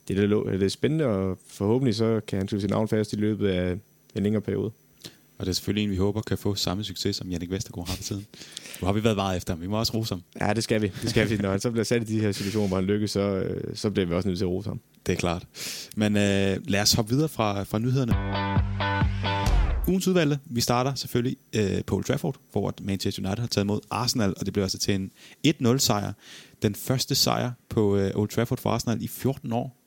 det 0.07 0.19
er 0.19 0.27
lidt, 0.27 0.45
det 0.59 0.63
er 0.63 0.69
spændende, 0.69 1.05
og 1.05 1.37
forhåbentlig 1.47 1.95
så 1.95 2.21
kan 2.27 2.37
han 2.37 2.47
slå 2.47 2.59
sit 2.59 2.69
navn 2.69 2.87
fast 2.87 3.13
i 3.13 3.15
løbet 3.15 3.47
af 3.47 3.77
en 4.15 4.23
længere 4.23 4.41
periode. 4.41 4.71
Og 5.37 5.45
det 5.45 5.51
er 5.51 5.53
selvfølgelig 5.53 5.83
en, 5.83 5.91
vi 5.91 5.95
håber 5.95 6.21
kan 6.21 6.37
få 6.37 6.55
samme 6.55 6.83
succes, 6.83 7.15
som 7.15 7.29
Jannik 7.29 7.51
Vestergaard 7.51 7.87
har 7.87 7.95
for 7.95 8.03
tiden. 8.03 8.25
Nu 8.81 8.85
har 8.85 8.93
vi 8.93 9.03
været 9.03 9.15
meget 9.15 9.37
efter 9.37 9.53
ham. 9.53 9.61
Vi 9.61 9.67
må 9.67 9.79
også 9.79 9.93
rose 9.93 10.13
ham. 10.13 10.23
Ja, 10.41 10.53
det 10.53 10.63
skal 10.63 10.81
vi. 10.81 10.91
Det 11.01 11.09
skal 11.09 11.29
vi. 11.29 11.37
Når 11.37 11.51
han 11.51 11.59
så 11.59 11.71
bliver 11.71 11.83
sat 11.83 12.01
i 12.01 12.05
de 12.05 12.21
her 12.21 12.31
situationer, 12.31 12.67
hvor 12.67 12.77
han 12.77 12.85
lykkes, 12.85 13.11
så, 13.11 13.19
øh, 13.19 13.75
så 13.75 13.89
bliver 13.89 14.05
vi 14.05 14.13
også 14.13 14.29
nødt 14.29 14.37
til 14.37 14.45
at 14.45 14.49
rose 14.49 14.69
ham. 14.69 14.79
Det 15.05 15.13
er 15.13 15.17
klart. 15.17 15.45
Men 15.95 16.17
øh, 16.17 16.57
lad 16.67 16.81
os 16.81 16.93
hoppe 16.93 17.11
videre 17.11 17.29
fra, 17.29 17.63
fra 17.63 17.79
nyhederne. 17.79 18.13
Ugens 19.87 20.07
udvalgte. 20.07 20.39
Vi 20.45 20.61
starter 20.61 20.95
selvfølgelig 20.95 21.37
øh, 21.55 21.83
på 21.87 21.95
Old 21.95 22.03
Trafford, 22.03 22.35
hvor 22.51 22.73
Manchester 22.81 23.21
United 23.21 23.39
har 23.39 23.47
taget 23.47 23.65
imod 23.65 23.79
Arsenal, 23.89 24.33
og 24.37 24.45
det 24.45 24.53
blev 24.53 24.63
altså 24.63 24.77
til 24.77 24.95
en 24.95 25.11
1-0 25.47 25.77
sejr. 25.77 26.13
Den 26.61 26.75
første 26.75 27.15
sejr 27.15 27.51
på 27.69 27.97
øh, 27.97 28.11
Old 28.15 28.29
Trafford 28.29 28.59
for 28.59 28.69
Arsenal 28.69 29.03
i 29.03 29.07
14 29.07 29.53
år. 29.53 29.77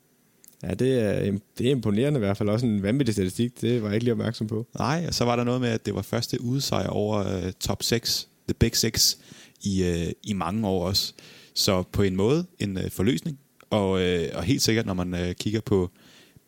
Ja, 0.62 0.74
det 0.74 1.00
er, 1.00 1.38
det 1.58 1.66
er 1.66 1.70
imponerende 1.70 2.18
i 2.18 2.20
hvert 2.20 2.36
fald. 2.36 2.48
Også 2.48 2.66
en 2.66 2.82
vanvittig 2.82 3.14
statistik. 3.14 3.60
Det 3.60 3.82
var 3.82 3.88
jeg 3.88 3.94
ikke 3.94 4.04
lige 4.04 4.12
opmærksom 4.12 4.46
på. 4.46 4.66
Nej, 4.78 5.04
og 5.08 5.14
så 5.14 5.24
var 5.24 5.36
der 5.36 5.44
noget 5.44 5.60
med, 5.60 5.68
at 5.68 5.86
det 5.86 5.94
var 5.94 6.02
første 6.02 6.40
udsejr 6.40 6.88
over 6.88 7.44
uh, 7.44 7.50
top 7.60 7.82
6, 7.82 8.28
the 8.48 8.54
big 8.54 8.76
6, 8.76 9.18
i, 9.62 9.82
uh, 9.82 10.12
i 10.22 10.32
mange 10.32 10.68
år 10.68 10.86
også. 10.86 11.12
Så 11.54 11.82
på 11.82 12.02
en 12.02 12.16
måde 12.16 12.46
en 12.58 12.76
uh, 12.76 12.90
forløsning. 12.90 13.38
Og, 13.70 13.90
uh, 13.90 14.24
og 14.34 14.42
helt 14.42 14.62
sikkert, 14.62 14.86
når 14.86 14.94
man 14.94 15.14
uh, 15.14 15.32
kigger 15.32 15.60
på, 15.60 15.90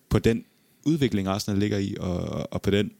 på 0.09 0.19
den 0.19 0.45
udvikling, 0.85 1.29
Arsenal 1.29 1.59
ligger 1.59 1.79
i, 1.79 1.97
og, 2.01 2.53
og 2.53 2.63
på 2.63 2.71
den 2.71 2.91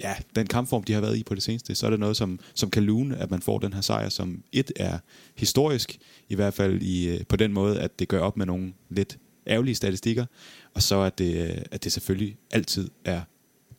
ja, 0.00 0.14
den 0.36 0.46
kampform, 0.46 0.84
de 0.84 0.92
har 0.92 1.00
været 1.00 1.16
i 1.16 1.22
på 1.22 1.34
det 1.34 1.42
seneste, 1.42 1.74
så 1.74 1.86
er 1.86 1.90
det 1.90 2.00
noget, 2.00 2.16
som, 2.16 2.38
som 2.54 2.70
kan 2.70 2.82
lune, 2.82 3.16
at 3.16 3.30
man 3.30 3.42
får 3.42 3.58
den 3.58 3.72
her 3.72 3.80
sejr, 3.80 4.08
som 4.08 4.42
et 4.52 4.72
er 4.76 4.98
historisk, 5.36 5.98
i 6.28 6.34
hvert 6.34 6.54
fald 6.54 6.82
i, 6.82 7.08
øh, 7.08 7.20
på 7.28 7.36
den 7.36 7.52
måde, 7.52 7.80
at 7.80 7.98
det 7.98 8.08
gør 8.08 8.20
op 8.20 8.36
med 8.36 8.46
nogle 8.46 8.72
lidt 8.88 9.18
ærgerlige 9.46 9.74
statistikker, 9.74 10.26
og 10.74 10.82
så 10.82 11.00
at 11.00 11.18
det, 11.18 11.50
øh, 11.50 11.62
at 11.70 11.84
det 11.84 11.92
selvfølgelig 11.92 12.36
altid 12.50 12.90
er 13.04 13.20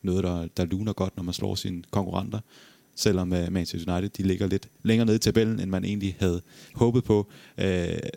noget, 0.02 0.24
der, 0.24 0.46
der 0.56 0.64
luner 0.64 0.92
godt, 0.92 1.16
når 1.16 1.22
man 1.22 1.34
slår 1.34 1.54
sine 1.54 1.82
konkurrenter, 1.90 2.38
selvom 2.96 3.32
uh, 3.32 3.52
Manchester 3.52 3.92
United 3.92 4.10
de 4.10 4.22
ligger 4.22 4.46
lidt 4.46 4.68
længere 4.82 5.06
nede 5.06 5.16
i 5.16 5.18
tabellen, 5.18 5.60
end 5.60 5.70
man 5.70 5.84
egentlig 5.84 6.16
havde 6.18 6.42
håbet 6.74 7.04
på 7.04 7.18
uh, 7.58 7.64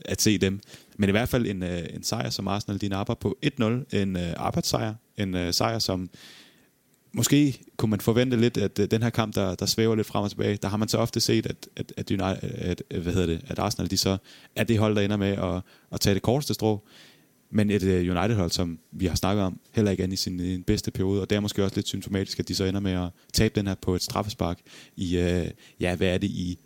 at 0.05 0.21
se 0.21 0.37
dem. 0.37 0.59
Men 0.97 1.09
i 1.09 1.11
hvert 1.11 1.29
fald 1.29 1.47
en, 1.47 1.63
uh, 1.63 1.69
en 1.93 2.03
sejr, 2.03 2.29
som 2.29 2.47
Arsenal 2.47 2.81
de 2.81 2.87
napper 2.87 3.13
på 3.13 3.37
1-0, 3.45 3.63
en 3.97 4.15
uh, 4.15 4.21
arbejdssejr, 4.37 4.93
en 5.17 5.33
uh, 5.33 5.51
sejr, 5.51 5.79
som 5.79 6.09
måske 7.15 7.59
kunne 7.77 7.89
man 7.89 8.01
forvente 8.01 8.37
lidt, 8.37 8.57
at 8.57 8.79
uh, 8.79 8.85
den 8.85 9.03
her 9.03 9.09
kamp, 9.09 9.35
der, 9.35 9.55
der 9.55 9.65
svæver 9.65 9.95
lidt 9.95 10.07
frem 10.07 10.23
og 10.23 10.29
tilbage, 10.29 10.57
der 10.57 10.67
har 10.67 10.77
man 10.77 10.87
så 10.87 10.97
ofte 10.97 11.19
set, 11.19 11.45
at, 11.45 11.69
at, 11.75 11.93
at, 11.97 12.11
United, 12.11 12.37
at, 12.41 12.83
hvad 13.01 13.13
hedder 13.13 13.27
det, 13.27 13.41
at 13.47 13.59
Arsenal 13.59 13.91
de 13.91 13.97
så 13.97 14.17
er 14.55 14.63
det 14.63 14.79
hold, 14.79 14.95
der 14.95 15.01
ender 15.01 15.17
med 15.17 15.31
at, 15.31 15.61
at 15.91 16.01
tage 16.01 16.13
det 16.13 16.21
korteste 16.21 16.53
strå. 16.53 16.83
Men 17.49 17.69
et 17.69 17.83
uh, 17.83 17.89
United-hold, 17.89 18.51
som 18.51 18.79
vi 18.91 19.05
har 19.05 19.15
snakket 19.15 19.43
om, 19.43 19.59
heller 19.71 19.91
ikke 19.91 20.03
er 20.03 20.07
i 20.07 20.15
sin, 20.15 20.39
sin 20.39 20.63
bedste 20.63 20.91
periode, 20.91 21.21
og 21.21 21.29
det 21.29 21.35
er 21.35 21.39
måske 21.39 21.63
også 21.63 21.75
lidt 21.75 21.87
symptomatisk, 21.87 22.39
at 22.39 22.47
de 22.47 22.55
så 22.55 22.65
ender 22.65 22.79
med 22.79 22.91
at 22.91 23.09
tabe 23.33 23.59
den 23.59 23.67
her 23.67 23.75
på 23.75 23.95
et 23.95 24.01
straffespark 24.01 24.59
i, 24.95 25.17
uh, 25.17 25.47
ja, 25.79 25.95
hvad 25.95 26.07
er 26.07 26.17
det, 26.17 26.27
i 26.27 26.59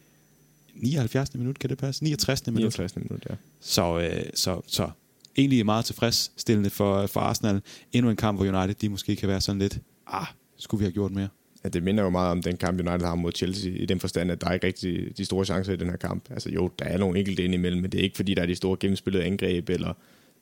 79. 0.74 1.36
minut, 1.36 1.60
kan 1.60 1.70
det 1.70 1.78
passe? 1.78 2.04
69. 2.04 2.48
minut. 2.48 2.62
69. 2.62 2.96
minut, 2.96 3.26
ja. 3.30 3.36
Så, 3.60 3.96
uh, 3.98 4.30
så, 4.34 4.62
så 4.68 4.90
egentlig 5.38 5.66
meget 5.66 5.86
tilfredsstillende 5.86 6.70
for, 6.70 7.08
for 7.08 7.20
Arsenal. 7.20 7.62
Endnu 7.92 8.12
en 8.12 8.18
kamp, 8.18 8.38
hvor 8.38 8.58
United, 8.58 8.76
de 8.76 8.90
måske 8.90 9.16
kan 9.16 9.30
være 9.30 9.42
sådan 9.42 9.60
lidt, 9.60 9.80
ah, 10.08 10.28
skulle 10.60 10.80
vi 10.80 10.86
have 10.86 10.94
gjort 10.94 11.12
mere? 11.12 11.28
Ja, 11.64 11.70
det 11.70 11.84
minder 11.84 12.04
jo 12.04 12.10
meget 12.10 12.32
om 12.32 12.42
den 12.42 12.58
kamp, 12.58 12.80
United 12.80 13.08
har 13.08 13.16
mod 13.16 13.32
Chelsea, 13.36 13.72
i 13.72 13.86
den 13.86 14.00
forstand, 14.00 14.32
at 14.32 14.42
der 14.42 14.48
er 14.48 14.54
ikke 14.54 14.68
rigtig 14.68 15.18
de 15.18 15.26
store 15.26 15.46
chancer 15.46 15.74
i 15.74 15.76
den 15.76 15.90
her 15.90 15.98
kamp. 15.98 16.32
Altså 16.32 16.50
jo, 16.50 16.72
der 16.80 16.86
er 16.86 16.98
nogle 16.98 17.20
enkelte 17.20 17.44
ind 17.44 17.54
imellem, 17.54 17.82
men 17.82 17.92
det 17.92 18.00
er 18.00 18.04
ikke 18.04 18.16
fordi, 18.16 18.34
der 18.34 18.42
er 18.42 18.46
de 18.46 18.56
store 18.56 18.78
gennemspillede 18.80 19.24
angreb, 19.24 19.70
eller 19.70 19.94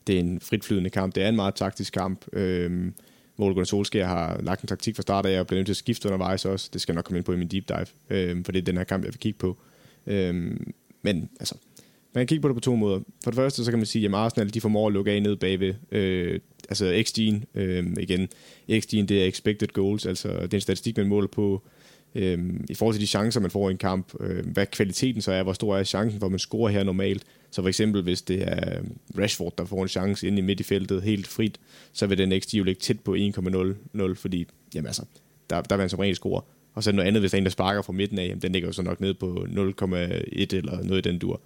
det 0.06 0.14
er 0.14 0.20
en 0.20 0.40
fritflydende 0.40 0.90
kamp. 0.90 1.14
Det 1.14 1.22
er 1.22 1.28
en 1.28 1.36
meget 1.36 1.54
taktisk 1.54 1.92
kamp, 1.92 2.24
øhm, 2.32 2.94
hvor 3.36 3.48
Gunnar 3.48 3.64
Solskjaer 3.64 4.06
har 4.06 4.40
lagt 4.42 4.62
en 4.62 4.68
taktik 4.68 4.96
fra 4.96 5.02
start 5.02 5.26
af, 5.26 5.40
og 5.40 5.46
bliver 5.46 5.58
nødt 5.58 5.66
til 5.66 5.72
at 5.72 5.76
skifte 5.76 6.08
undervejs 6.08 6.44
også. 6.44 6.70
Det 6.72 6.80
skal 6.80 6.92
jeg 6.92 6.96
nok 6.96 7.04
komme 7.04 7.18
ind 7.18 7.24
på 7.24 7.32
i 7.32 7.36
min 7.36 7.48
deep 7.48 7.68
dive, 7.68 7.86
øhm, 8.10 8.44
for 8.44 8.52
det 8.52 8.58
er 8.58 8.64
den 8.64 8.76
her 8.76 8.84
kamp, 8.84 9.04
jeg 9.04 9.12
vil 9.12 9.20
kigge 9.20 9.38
på. 9.38 9.56
Øhm, 10.06 10.72
men 11.02 11.30
altså, 11.40 11.54
man 12.14 12.20
kan 12.20 12.26
kigge 12.26 12.42
på 12.42 12.48
det 12.48 12.56
på 12.56 12.60
to 12.60 12.76
måder. 12.76 13.00
For 13.24 13.30
det 13.30 13.36
første, 13.36 13.64
så 13.64 13.70
kan 13.70 13.78
man 13.78 13.86
sige, 13.86 14.06
at 14.06 14.14
Arsenal 14.14 14.54
de 14.54 14.60
formår 14.60 14.86
at 14.86 14.92
lukke 14.92 15.10
af 15.10 15.22
ned 15.22 15.36
bagved. 15.36 15.74
Øh, 15.92 16.40
altså 16.68 17.02
XG'en, 17.06 17.60
øh, 17.60 17.86
igen, 18.00 18.28
XG'en 18.70 19.06
det 19.06 19.10
er 19.10 19.26
expected 19.26 19.68
goals, 19.68 20.06
altså 20.06 20.28
det 20.28 20.54
er 20.54 20.56
en 20.56 20.60
statistik, 20.60 20.96
man 20.96 21.08
måler 21.08 21.28
på 21.28 21.62
øh, 22.14 22.38
i 22.68 22.74
forhold 22.74 22.94
til 22.94 23.00
de 23.00 23.06
chancer, 23.06 23.40
man 23.40 23.50
får 23.50 23.68
i 23.68 23.72
en 23.72 23.78
kamp. 23.78 24.12
Øh, 24.20 24.46
hvad 24.46 24.66
kvaliteten 24.66 25.22
så 25.22 25.32
er, 25.32 25.42
hvor 25.42 25.52
stor 25.52 25.76
er 25.76 25.84
chancen 25.84 26.20
for, 26.20 26.26
at 26.26 26.32
man 26.32 26.38
scorer 26.38 26.70
her 26.70 26.84
normalt. 26.84 27.24
Så 27.50 27.62
for 27.62 27.68
eksempel, 27.68 28.02
hvis 28.02 28.22
det 28.22 28.42
er 28.42 28.80
Rashford, 29.18 29.54
der 29.58 29.64
får 29.64 29.82
en 29.82 29.88
chance 29.88 30.26
inde 30.26 30.38
i 30.38 30.42
midt 30.42 30.60
i 30.60 30.62
feltet 30.62 31.02
helt 31.02 31.26
frit, 31.26 31.60
så 31.92 32.06
vil 32.06 32.18
den 32.18 32.40
XG 32.40 32.54
jo 32.54 32.64
ligge 32.64 32.80
tæt 32.80 33.00
på 33.00 33.16
1,00, 33.96 34.14
fordi 34.14 34.46
jamen 34.74 34.86
altså, 34.86 35.02
der, 35.50 35.62
der 35.62 35.76
vil 35.76 35.82
han 35.82 35.90
som 35.90 35.98
regel 35.98 36.16
score. 36.16 36.42
Og 36.74 36.82
så 36.84 36.92
noget 36.92 37.08
andet, 37.08 37.22
hvis 37.22 37.30
der 37.30 37.36
er 37.36 37.40
en, 37.40 37.44
der 37.44 37.50
sparker 37.50 37.82
fra 37.82 37.92
midten 37.92 38.18
af, 38.18 38.26
jamen, 38.26 38.42
den 38.42 38.52
ligger 38.52 38.68
jo 38.68 38.72
så 38.72 38.82
nok 38.82 39.00
ned 39.00 39.14
på 39.14 39.46
0,1 39.48 40.56
eller 40.56 40.84
noget 40.84 41.06
i 41.06 41.10
den 41.10 41.18
dur. 41.18 41.40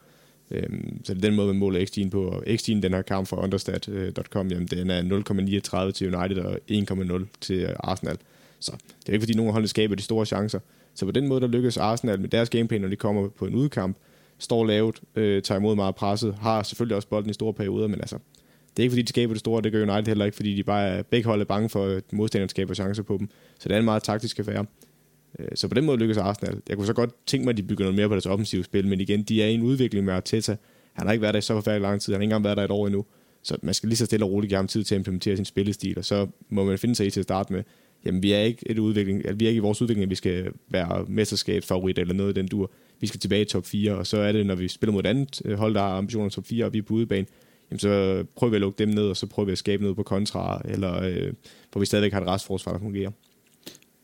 Øhm, 0.52 1.04
så 1.04 1.14
det 1.14 1.24
er 1.24 1.28
den 1.28 1.36
måde, 1.36 1.46
man 1.46 1.58
måler 1.58 1.80
XG'en 1.80 2.10
på. 2.10 2.24
Og 2.24 2.42
XG'en, 2.46 2.80
den 2.80 2.94
her 2.94 3.02
kamp 3.02 3.28
fra 3.28 3.42
understat.com, 3.42 4.46
øh, 4.46 4.52
jamen 4.52 4.66
den 4.66 4.90
er 4.90 5.02
0,39 5.86 5.92
til 5.92 6.14
United 6.14 6.38
og 6.38 6.58
1,0 6.70 7.26
til 7.40 7.74
Arsenal. 7.80 8.16
Så 8.60 8.72
det 8.72 9.08
er 9.08 9.12
ikke, 9.12 9.22
fordi 9.22 9.34
nogen 9.34 9.62
af 9.62 9.68
skaber 9.68 9.94
de 9.94 10.02
store 10.02 10.26
chancer. 10.26 10.58
Så 10.94 11.04
på 11.04 11.10
den 11.10 11.28
måde, 11.28 11.40
der 11.40 11.46
lykkes 11.46 11.76
Arsenal 11.76 12.20
med 12.20 12.28
deres 12.28 12.50
gameplan, 12.50 12.80
når 12.80 12.88
de 12.88 12.96
kommer 12.96 13.28
på 13.28 13.46
en 13.46 13.54
udkamp, 13.54 13.96
står 14.38 14.66
lavt, 14.66 15.00
øh, 15.16 15.42
tager 15.42 15.58
imod 15.58 15.76
meget 15.76 15.94
presset, 15.94 16.34
har 16.34 16.62
selvfølgelig 16.62 16.96
også 16.96 17.08
bolden 17.08 17.30
i 17.30 17.32
store 17.32 17.54
perioder, 17.54 17.86
men 17.86 18.00
altså, 18.00 18.18
det 18.76 18.82
er 18.82 18.82
ikke 18.82 18.92
fordi, 18.92 19.02
de 19.02 19.08
skaber 19.08 19.34
det 19.34 19.40
store, 19.40 19.62
det 19.62 19.72
gør 19.72 19.82
United 19.82 20.06
heller 20.06 20.24
ikke, 20.24 20.36
fordi 20.36 20.54
de 20.54 20.62
bare 20.62 20.88
er, 20.88 21.02
begge 21.02 21.26
hold 21.26 21.40
er 21.40 21.44
bange 21.44 21.68
for, 21.68 21.86
at 21.86 22.12
modstanderen 22.12 22.48
skaber 22.48 22.74
chancer 22.74 23.02
på 23.02 23.16
dem. 23.18 23.28
Så 23.58 23.68
det 23.68 23.74
er 23.74 23.78
en 23.78 23.84
meget 23.84 24.02
taktisk 24.02 24.38
affære. 24.38 24.66
Øh, 25.38 25.48
så 25.54 25.68
på 25.68 25.74
den 25.74 25.84
måde 25.84 25.98
lykkes 25.98 26.16
Arsenal. 26.16 26.60
Jeg 26.68 26.76
kunne 26.76 26.86
så 26.86 26.92
godt 26.92 27.10
tænke 27.26 27.44
mig, 27.44 27.50
at 27.52 27.56
de 27.56 27.62
bygger 27.62 27.84
noget 27.84 27.96
mere 27.96 28.08
på 28.08 28.14
deres 28.14 28.26
offensive 28.26 28.64
spil, 28.64 28.86
men 28.88 29.00
igen, 29.00 29.22
de 29.22 29.42
er 29.42 29.46
i 29.46 29.54
en 29.54 29.62
udvikling 29.62 30.04
med 30.04 30.14
Arteta. 30.14 30.56
Han 30.92 31.06
har 31.06 31.12
ikke 31.12 31.22
været 31.22 31.34
der 31.34 31.38
i 31.38 31.42
så 31.42 31.54
forfærdelig 31.54 31.82
lang 31.82 32.00
tid, 32.00 32.12
han 32.12 32.20
har 32.20 32.22
ikke 32.22 32.30
engang 32.30 32.44
været 32.44 32.56
der 32.56 32.64
et 32.64 32.70
år 32.70 32.86
endnu. 32.86 33.04
Så 33.42 33.56
man 33.62 33.74
skal 33.74 33.88
lige 33.88 33.96
så 33.96 34.06
stille 34.06 34.24
og 34.24 34.30
roligt 34.30 34.48
give 34.48 34.56
ham 34.56 34.68
tid 34.68 34.84
til 34.84 34.94
at 34.94 34.98
implementere 34.98 35.36
sin 35.36 35.44
spillestil, 35.44 35.98
og 35.98 36.04
så 36.04 36.26
må 36.48 36.64
man 36.64 36.78
finde 36.78 36.94
sig 36.94 37.06
i 37.06 37.10
til 37.10 37.20
at 37.20 37.24
starte 37.24 37.52
med, 37.52 37.62
jamen 38.04 38.22
vi 38.22 38.32
er 38.32 38.40
ikke, 38.40 38.70
et 38.70 38.78
udvikling, 38.78 39.18
altså, 39.18 39.34
vi 39.34 39.44
er 39.44 39.48
ikke 39.48 39.58
i 39.58 39.60
vores 39.60 39.82
udvikling, 39.82 40.02
at 40.02 40.10
vi 40.10 40.14
skal 40.14 40.52
være 40.68 41.04
mesterskabsfavorit 41.08 41.98
eller 41.98 42.14
noget 42.14 42.36
i 42.36 42.40
den 42.40 42.48
dur. 42.48 42.70
Vi 43.00 43.06
skal 43.06 43.20
tilbage 43.20 43.42
i 43.42 43.44
top 43.44 43.66
4, 43.66 43.94
og 43.94 44.06
så 44.06 44.18
er 44.18 44.32
det, 44.32 44.46
når 44.46 44.54
vi 44.54 44.68
spiller 44.68 44.92
mod 44.92 45.00
et 45.00 45.06
andet 45.06 45.42
øh, 45.44 45.58
hold, 45.58 45.74
der 45.74 45.80
har 45.80 45.88
ambitioner 45.88 46.30
top 46.30 46.46
4, 46.46 46.64
og 46.64 46.72
vi 46.72 46.78
er 46.78 46.82
på 46.82 46.94
udebane, 46.94 47.26
jamen, 47.70 47.78
så 47.78 48.24
prøver 48.36 48.50
vi 48.50 48.56
at 48.56 48.60
lukke 48.60 48.78
dem 48.78 48.88
ned, 48.88 49.04
og 49.08 49.16
så 49.16 49.26
prøver 49.26 49.46
vi 49.46 49.52
at 49.52 49.58
skabe 49.58 49.82
noget 49.82 49.96
på 49.96 50.02
kontra, 50.02 50.62
eller 50.64 51.02
øh, 51.02 51.32
hvor 51.72 51.78
vi 51.78 51.86
stadigvæk 51.86 52.12
har 52.12 52.20
et 52.20 52.26
restforsvar, 52.26 52.72
der 52.72 52.78
fungerer. 52.78 53.10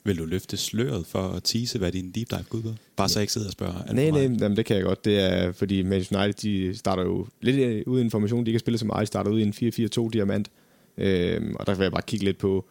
Vil 0.08 0.18
du 0.18 0.24
løfte 0.24 0.56
sløret 0.56 1.06
for 1.06 1.28
at 1.28 1.42
tease, 1.44 1.78
hvad 1.78 1.92
din 1.92 2.10
deep 2.10 2.30
dive 2.30 2.44
går 2.48 2.58
ud 2.58 2.62
på? 2.62 2.68
Bare 2.96 3.08
så 3.08 3.18
jeg 3.18 3.22
ikke 3.22 3.32
sidder 3.32 3.46
og 3.46 3.52
spørger 3.52 3.82
alt 3.82 3.94
Nej, 3.94 4.10
nej, 4.10 4.20
jamen, 4.20 4.56
det 4.56 4.64
kan 4.64 4.76
jeg 4.76 4.84
godt. 4.84 5.04
Det 5.04 5.20
er, 5.20 5.52
fordi 5.52 5.82
Manchester 5.82 6.22
United, 6.22 6.32
de 6.42 6.78
starter 6.78 7.02
jo 7.02 7.26
lidt 7.40 7.56
øh, 7.56 7.82
uden 7.86 8.04
information. 8.04 8.46
De 8.46 8.50
kan 8.50 8.60
spille 8.60 8.78
meget. 8.86 9.00
De 9.00 9.06
starter 9.06 9.30
ud 9.30 9.40
i 9.40 9.42
en 9.42 10.06
4-4-2 10.06 10.10
diamant. 10.10 10.50
Øhm, 10.98 11.56
og 11.58 11.66
der 11.66 11.74
vil 11.74 11.82
jeg 11.84 11.92
bare 11.92 12.02
kigge 12.02 12.24
lidt 12.24 12.38
på, 12.38 12.64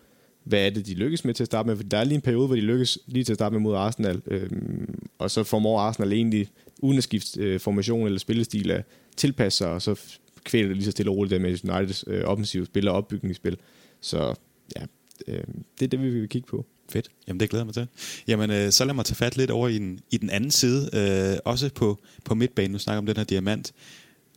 hvad 0.43 0.65
er 0.65 0.69
det, 0.69 0.85
de 0.85 0.93
lykkes 0.93 1.25
med 1.25 1.33
til 1.33 1.43
at 1.43 1.45
starte 1.45 1.67
med. 1.67 1.75
For 1.75 1.83
der 1.83 1.97
er 1.97 2.03
lige 2.03 2.15
en 2.15 2.21
periode, 2.21 2.47
hvor 2.47 2.55
de 2.55 2.61
lykkes 2.61 2.99
lige 3.07 3.23
til 3.23 3.33
at 3.33 3.37
starte 3.37 3.53
med 3.53 3.61
mod 3.61 3.75
Arsenal. 3.75 4.21
Øhm, 4.27 4.99
og 5.17 5.31
så 5.31 5.43
formår 5.43 5.79
Arsenal 5.79 6.13
egentlig, 6.13 6.47
uden 6.81 6.97
at 6.97 7.03
skifte 7.03 7.41
øh, 7.41 7.59
formation 7.59 8.05
eller 8.05 8.19
spillestil, 8.19 8.71
at 8.71 8.85
tilpasse 9.17 9.57
sig, 9.57 9.69
og 9.69 9.81
så 9.81 9.99
kvæler 10.43 10.67
det 10.67 10.77
lige 10.77 10.85
så 10.85 10.91
stille 10.91 11.11
og 11.11 11.17
roligt 11.17 11.31
der 11.31 11.39
med 11.39 11.49
Uniteds 11.49 12.03
øh, 12.07 12.23
offensive 12.25 12.65
spil 12.65 12.87
og 12.87 12.95
opbygningsspil. 12.95 13.57
Så 14.01 14.33
ja, 14.75 14.81
øh, 15.27 15.43
det 15.79 15.85
er 15.85 15.87
det, 15.87 16.01
vi 16.01 16.09
vil 16.09 16.29
kigge 16.29 16.47
på. 16.47 16.65
Fedt. 16.89 17.09
Jamen, 17.27 17.39
det 17.39 17.49
glæder 17.49 17.61
jeg 17.61 17.65
mig 17.65 17.73
til. 17.73 17.87
Jamen, 18.27 18.51
øh, 18.51 18.71
så 18.71 18.85
lad 18.85 18.93
mig 18.93 19.05
tage 19.05 19.15
fat 19.15 19.37
lidt 19.37 19.51
over 19.51 19.67
i 19.67 19.77
den, 19.77 19.99
i 20.11 20.17
den 20.17 20.29
anden 20.29 20.51
side. 20.51 20.89
Øh, 20.93 21.37
også 21.45 21.69
på, 21.75 21.99
på 22.25 22.35
midtbanen. 22.35 22.71
Nu 22.71 22.77
snakker 22.77 22.97
om 22.97 23.05
den 23.05 23.17
her 23.17 23.23
diamant. 23.23 23.73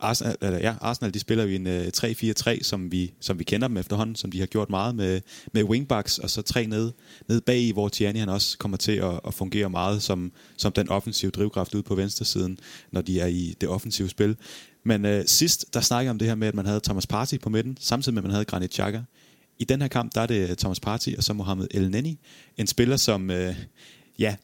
Arsenal, 0.01 0.35
eller, 0.41 0.59
ja, 0.59 0.73
Arsenal 0.81 1.13
de 1.13 1.19
spiller 1.19 1.43
jo 1.43 1.49
en 1.49 1.67
øh, 1.67 1.87
3-4-3, 1.97 2.63
som 2.63 2.91
vi, 2.91 3.13
som 3.19 3.39
vi 3.39 3.43
kender 3.43 3.67
dem 3.67 3.77
efterhånden, 3.77 4.15
som 4.15 4.31
de 4.31 4.39
har 4.39 4.45
gjort 4.45 4.69
meget 4.69 4.95
med, 4.95 5.21
med 5.53 5.63
wingbacks, 5.63 6.17
og 6.17 6.29
så 6.29 6.41
tre 6.41 6.65
ned, 6.65 6.91
ned 7.27 7.41
bag 7.41 7.59
i, 7.59 7.71
hvor 7.71 7.89
Tierney 7.89 8.19
han 8.19 8.29
også 8.29 8.57
kommer 8.57 8.77
til 8.77 8.91
at, 8.91 9.19
at 9.27 9.33
fungere 9.33 9.69
meget 9.69 10.03
som, 10.03 10.31
som 10.57 10.71
den 10.71 10.89
offensive 10.89 11.31
drivkraft 11.31 11.75
ude 11.75 11.83
på 11.83 11.95
venstresiden, 11.95 12.59
når 12.91 13.01
de 13.01 13.19
er 13.19 13.27
i 13.27 13.55
det 13.61 13.69
offensive 13.69 14.09
spil. 14.09 14.35
Men 14.83 15.05
øh, 15.05 15.23
sidst, 15.27 15.73
der 15.73 15.81
snakkede 15.81 16.05
jeg 16.05 16.11
om 16.11 16.19
det 16.19 16.27
her 16.27 16.35
med, 16.35 16.47
at 16.47 16.55
man 16.55 16.65
havde 16.65 16.79
Thomas 16.79 17.07
Partey 17.07 17.39
på 17.39 17.49
midten, 17.49 17.77
samtidig 17.79 18.13
med, 18.13 18.21
at 18.21 18.23
man 18.23 18.31
havde 18.31 18.45
Granit 18.45 18.73
Xhaka. 18.73 19.01
I 19.61 19.63
den 19.63 19.81
her 19.81 19.87
kamp, 19.87 20.15
der 20.15 20.21
er 20.21 20.25
det 20.25 20.49
øh, 20.49 20.55
Thomas 20.55 20.79
Partey 20.79 21.17
og 21.17 21.23
så 21.23 21.33
Mohamed 21.33 21.67
El 21.71 21.91
Neni, 21.91 22.19
en 22.57 22.67
spiller, 22.67 22.97
som, 22.97 23.31
øh, 23.31 23.55
ja, 24.19 24.35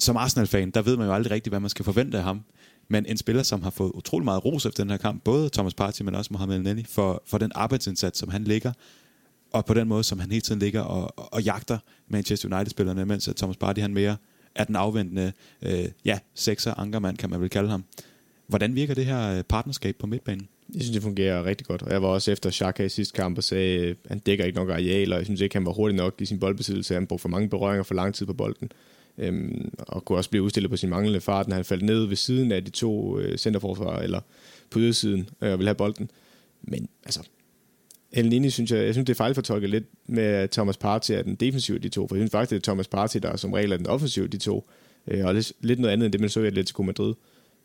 som 0.00 0.16
Arsenal-fan, 0.16 0.70
der 0.70 0.82
ved 0.82 0.96
man 0.96 1.06
jo 1.06 1.14
aldrig 1.14 1.30
rigtigt, 1.30 1.50
hvad 1.50 1.60
man 1.60 1.70
skal 1.70 1.84
forvente 1.84 2.18
af 2.18 2.24
ham. 2.24 2.40
Men 2.88 3.06
en 3.06 3.16
spiller, 3.16 3.42
som 3.42 3.62
har 3.62 3.70
fået 3.70 3.90
utrolig 3.90 4.24
meget 4.24 4.44
ros 4.44 4.66
efter 4.66 4.84
den 4.84 4.90
her 4.90 4.96
kamp, 4.96 5.24
både 5.24 5.50
Thomas 5.50 5.74
Partey, 5.74 6.02
men 6.04 6.14
også 6.14 6.32
Mohamed 6.32 6.56
El 6.56 6.62
Neni, 6.62 6.84
for, 6.84 7.22
for 7.26 7.38
den 7.38 7.52
arbejdsindsats, 7.54 8.18
som 8.18 8.28
han 8.28 8.44
ligger, 8.44 8.72
og 9.52 9.64
på 9.64 9.74
den 9.74 9.88
måde, 9.88 10.04
som 10.04 10.18
han 10.18 10.30
hele 10.30 10.40
tiden 10.40 10.58
ligger 10.58 10.80
og, 10.80 11.12
og, 11.16 11.32
og 11.32 11.42
jagter 11.42 11.78
Manchester 12.08 12.56
United-spillerne, 12.56 13.06
mens 13.06 13.28
at 13.28 13.36
Thomas 13.36 13.56
Partey 13.56 13.82
han 13.82 13.94
mere 13.94 14.16
er 14.54 14.64
den 14.64 14.76
afventende, 14.76 15.32
øh, 15.62 15.88
ja, 16.04 16.18
sekser, 16.34 16.74
ankermand, 16.74 17.16
kan 17.16 17.30
man 17.30 17.40
vel 17.40 17.50
kalde 17.50 17.70
ham. 17.70 17.84
Hvordan 18.46 18.74
virker 18.74 18.94
det 18.94 19.06
her 19.06 19.38
øh, 19.38 19.42
partnerskab 19.42 19.96
på 19.96 20.06
midtbanen? 20.06 20.48
Jeg 20.74 20.82
synes, 20.82 20.94
det 20.94 21.02
fungerer 21.02 21.44
rigtig 21.44 21.66
godt. 21.66 21.82
Og 21.82 21.92
jeg 21.92 22.02
var 22.02 22.08
også 22.08 22.32
efter 22.32 22.50
Xhaka 22.50 22.84
i 22.84 22.88
sidste 22.88 23.16
kamp 23.16 23.38
og 23.38 23.44
sagde, 23.44 23.86
at 23.86 23.96
han 24.08 24.18
dækker 24.18 24.44
ikke 24.44 24.58
nok 24.58 24.70
areal, 24.70 25.12
og 25.12 25.18
jeg 25.18 25.26
synes 25.26 25.40
ikke, 25.40 25.54
han 25.56 25.66
var 25.66 25.72
hurtig 25.72 25.96
nok 25.96 26.14
i 26.18 26.24
sin 26.24 26.40
boldbesiddelse. 26.40 26.94
Han 26.94 27.06
brugte 27.06 27.22
for 27.22 27.28
mange 27.28 27.48
berøringer 27.48 27.82
for 27.82 27.94
lang 27.94 28.14
tid 28.14 28.26
på 28.26 28.32
bolden. 28.32 28.72
Øhm, 29.18 29.70
og 29.78 30.04
kunne 30.04 30.18
også 30.18 30.30
blive 30.30 30.42
udstillet 30.42 30.70
på 30.70 30.76
sin 30.76 30.88
manglende 30.88 31.20
fart, 31.20 31.48
når 31.48 31.54
han 31.54 31.64
faldt 31.64 31.84
ned 31.84 32.04
ved 32.04 32.16
siden 32.16 32.52
af 32.52 32.64
de 32.64 32.70
to 32.70 33.18
øh, 33.18 33.38
centerforsvarer, 33.38 34.02
eller 34.02 34.20
på 34.70 34.78
ydersiden, 34.78 35.28
øh, 35.42 35.52
og 35.52 35.58
ville 35.58 35.68
have 35.68 35.74
bolden. 35.74 36.10
Men 36.62 36.88
altså, 37.04 37.20
Elnini 38.12 38.50
synes 38.50 38.70
jeg, 38.70 38.84
jeg 38.84 38.94
synes, 38.94 39.06
det 39.06 39.12
er 39.12 39.16
fejlfortolket 39.16 39.70
lidt 39.70 39.84
med, 40.06 40.22
at 40.22 40.50
Thomas 40.50 40.76
Partey 40.76 41.14
er 41.14 41.22
den 41.22 41.34
defensive 41.34 41.74
af 41.76 41.82
de 41.82 41.88
to, 41.88 42.08
for 42.08 42.16
jeg 42.16 42.20
synes 42.20 42.30
faktisk, 42.30 42.50
det 42.50 42.56
er 42.56 42.70
Thomas 42.70 42.88
Partey, 42.88 43.20
der 43.22 43.36
som 43.36 43.52
regel 43.52 43.72
er 43.72 43.76
den 43.76 43.86
offensive 43.86 44.24
af 44.24 44.30
de 44.30 44.38
to, 44.38 44.70
øh, 45.06 45.26
og 45.26 45.34
lidt, 45.34 45.52
lidt 45.60 45.78
noget 45.78 45.92
andet 45.92 46.06
end 46.06 46.12
det, 46.12 46.20
man 46.20 46.30
så 46.30 46.40
i 46.40 46.46
Atletico 46.46 46.82
Madrid. 46.82 47.14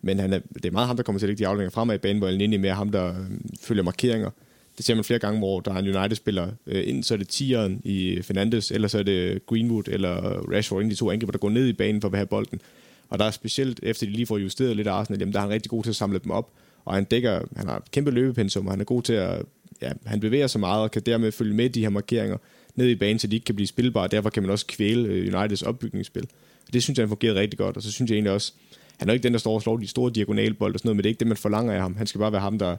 Men 0.06 0.20
han 0.20 0.34
er, 0.34 0.40
det 0.54 0.66
er 0.66 0.72
meget 0.72 0.88
ham, 0.88 0.96
der 0.96 1.04
kommer 1.04 1.20
til 1.20 1.26
at 1.26 1.30
lægge 1.30 1.44
de 1.44 1.48
afleveringer 1.48 1.72
fremad 1.72 1.96
i 1.96 1.98
banen, 1.98 2.18
hvor 2.18 2.28
Elneny 2.28 2.54
er 2.54 2.60
mere 2.60 2.74
ham, 2.74 2.90
der 2.90 3.10
øh, 3.10 3.26
følger 3.62 3.84
markeringer. 3.84 4.30
Det 4.78 4.86
ser 4.86 4.96
man 4.96 5.04
flere 5.04 5.20
gange, 5.20 5.40
hvor 5.40 5.60
der 5.60 5.74
er 5.74 5.80
en 5.80 5.96
United-spiller 5.96 6.48
øh, 6.68 6.88
ind, 6.88 7.04
så 7.04 7.14
er 7.14 7.18
det 7.18 7.28
tieren 7.28 7.82
i 7.84 8.22
Fernandes, 8.22 8.72
eller 8.72 8.88
så 8.88 9.00
er 9.00 9.04
det 9.04 9.46
Greenwood 9.46 9.84
eller 9.88 10.12
Rashford, 10.52 10.82
inden 10.82 10.92
de 10.92 10.96
to 10.96 11.12
angriber, 11.12 11.32
der 11.32 11.40
går 11.40 11.50
ned 11.50 11.68
i 11.68 11.74
banen 11.74 12.02
for 12.02 12.10
at 12.10 12.16
have 12.16 12.26
bolden. 12.26 12.62
Og 13.10 13.20
der 13.20 13.26
er 13.26 13.32
specielt, 13.32 13.80
efter 13.84 14.06
de 14.06 14.12
lige 14.12 14.26
får 14.26 14.38
justeret 14.38 14.76
lidt 14.76 14.88
af 14.88 14.92
Arsenal, 14.94 15.20
jamen, 15.20 15.34
der 15.34 15.40
er 15.40 15.44
han 15.44 15.52
rigtig 15.52 15.70
god 15.70 15.84
til 15.84 15.90
at 15.90 15.96
samle 15.96 16.20
dem 16.20 16.32
op, 16.32 16.52
og 16.86 16.94
han 16.94 17.04
dækker, 17.04 17.42
han 17.56 17.68
har 17.68 17.78
et 17.78 17.92
kæmpe 17.92 18.12
løbepensum, 18.12 18.66
og 18.66 18.74
han 18.74 18.82
er 18.82 18.86
god 18.86 19.02
til 19.02 19.14
at, 19.14 19.46
ja, 19.82 19.92
han 20.06 20.20
bevæger 20.20 20.48
sig 20.48 20.60
meget, 20.60 20.84
og 20.84 20.92
kan 20.92 21.02
dermed 21.02 21.32
følge 21.32 21.54
med 21.54 21.70
de 21.70 21.82
her 21.82 21.90
markeringer 21.90 22.38
ned 22.76 22.88
i 22.90 22.96
banen, 22.96 23.20
så 23.20 23.28
de 23.28 23.36
ikke 23.36 23.46
kan 23.46 23.56
blive 23.56 23.68
spilbare, 23.68 24.08
derfor 24.08 24.30
kan 24.30 24.44
man 24.44 24.50
også 24.50 24.66
kvæle 24.68 25.10
øh, 25.10 25.36
Uniteds 25.36 25.62
opbygningsspil. 25.62 26.28
Og 26.68 26.74
det 26.74 26.84
synes 26.84 26.98
jeg, 26.98 27.04
han 27.04 27.10
fungerer 27.10 27.36
rigtig 27.36 27.58
godt, 27.58 27.78
og 27.78 27.84
så 27.84 27.92
synes 27.92 28.12
jeg 28.12 28.16
egentlig 28.16 28.32
også, 28.32 28.54
han 29.00 29.10
er 29.10 29.14
ikke 29.14 29.24
den, 29.24 29.34
der 29.34 29.40
står 29.40 29.54
og 29.54 29.62
slår 29.62 29.78
de 29.78 29.88
store 29.88 30.12
diagonalbold 30.16 30.74
og 30.74 30.80
sådan 30.80 30.88
noget, 30.88 30.96
men 30.96 31.04
det 31.04 31.10
er 31.10 31.12
ikke 31.12 31.20
det, 31.20 31.28
man 31.28 31.38
forlanger 31.38 31.74
af 31.74 31.82
ham. 31.82 31.96
Han 31.96 32.08
skal 32.08 32.20
bare 32.20 32.32
være 32.32 32.42
ham, 32.42 32.60
der 32.60 32.76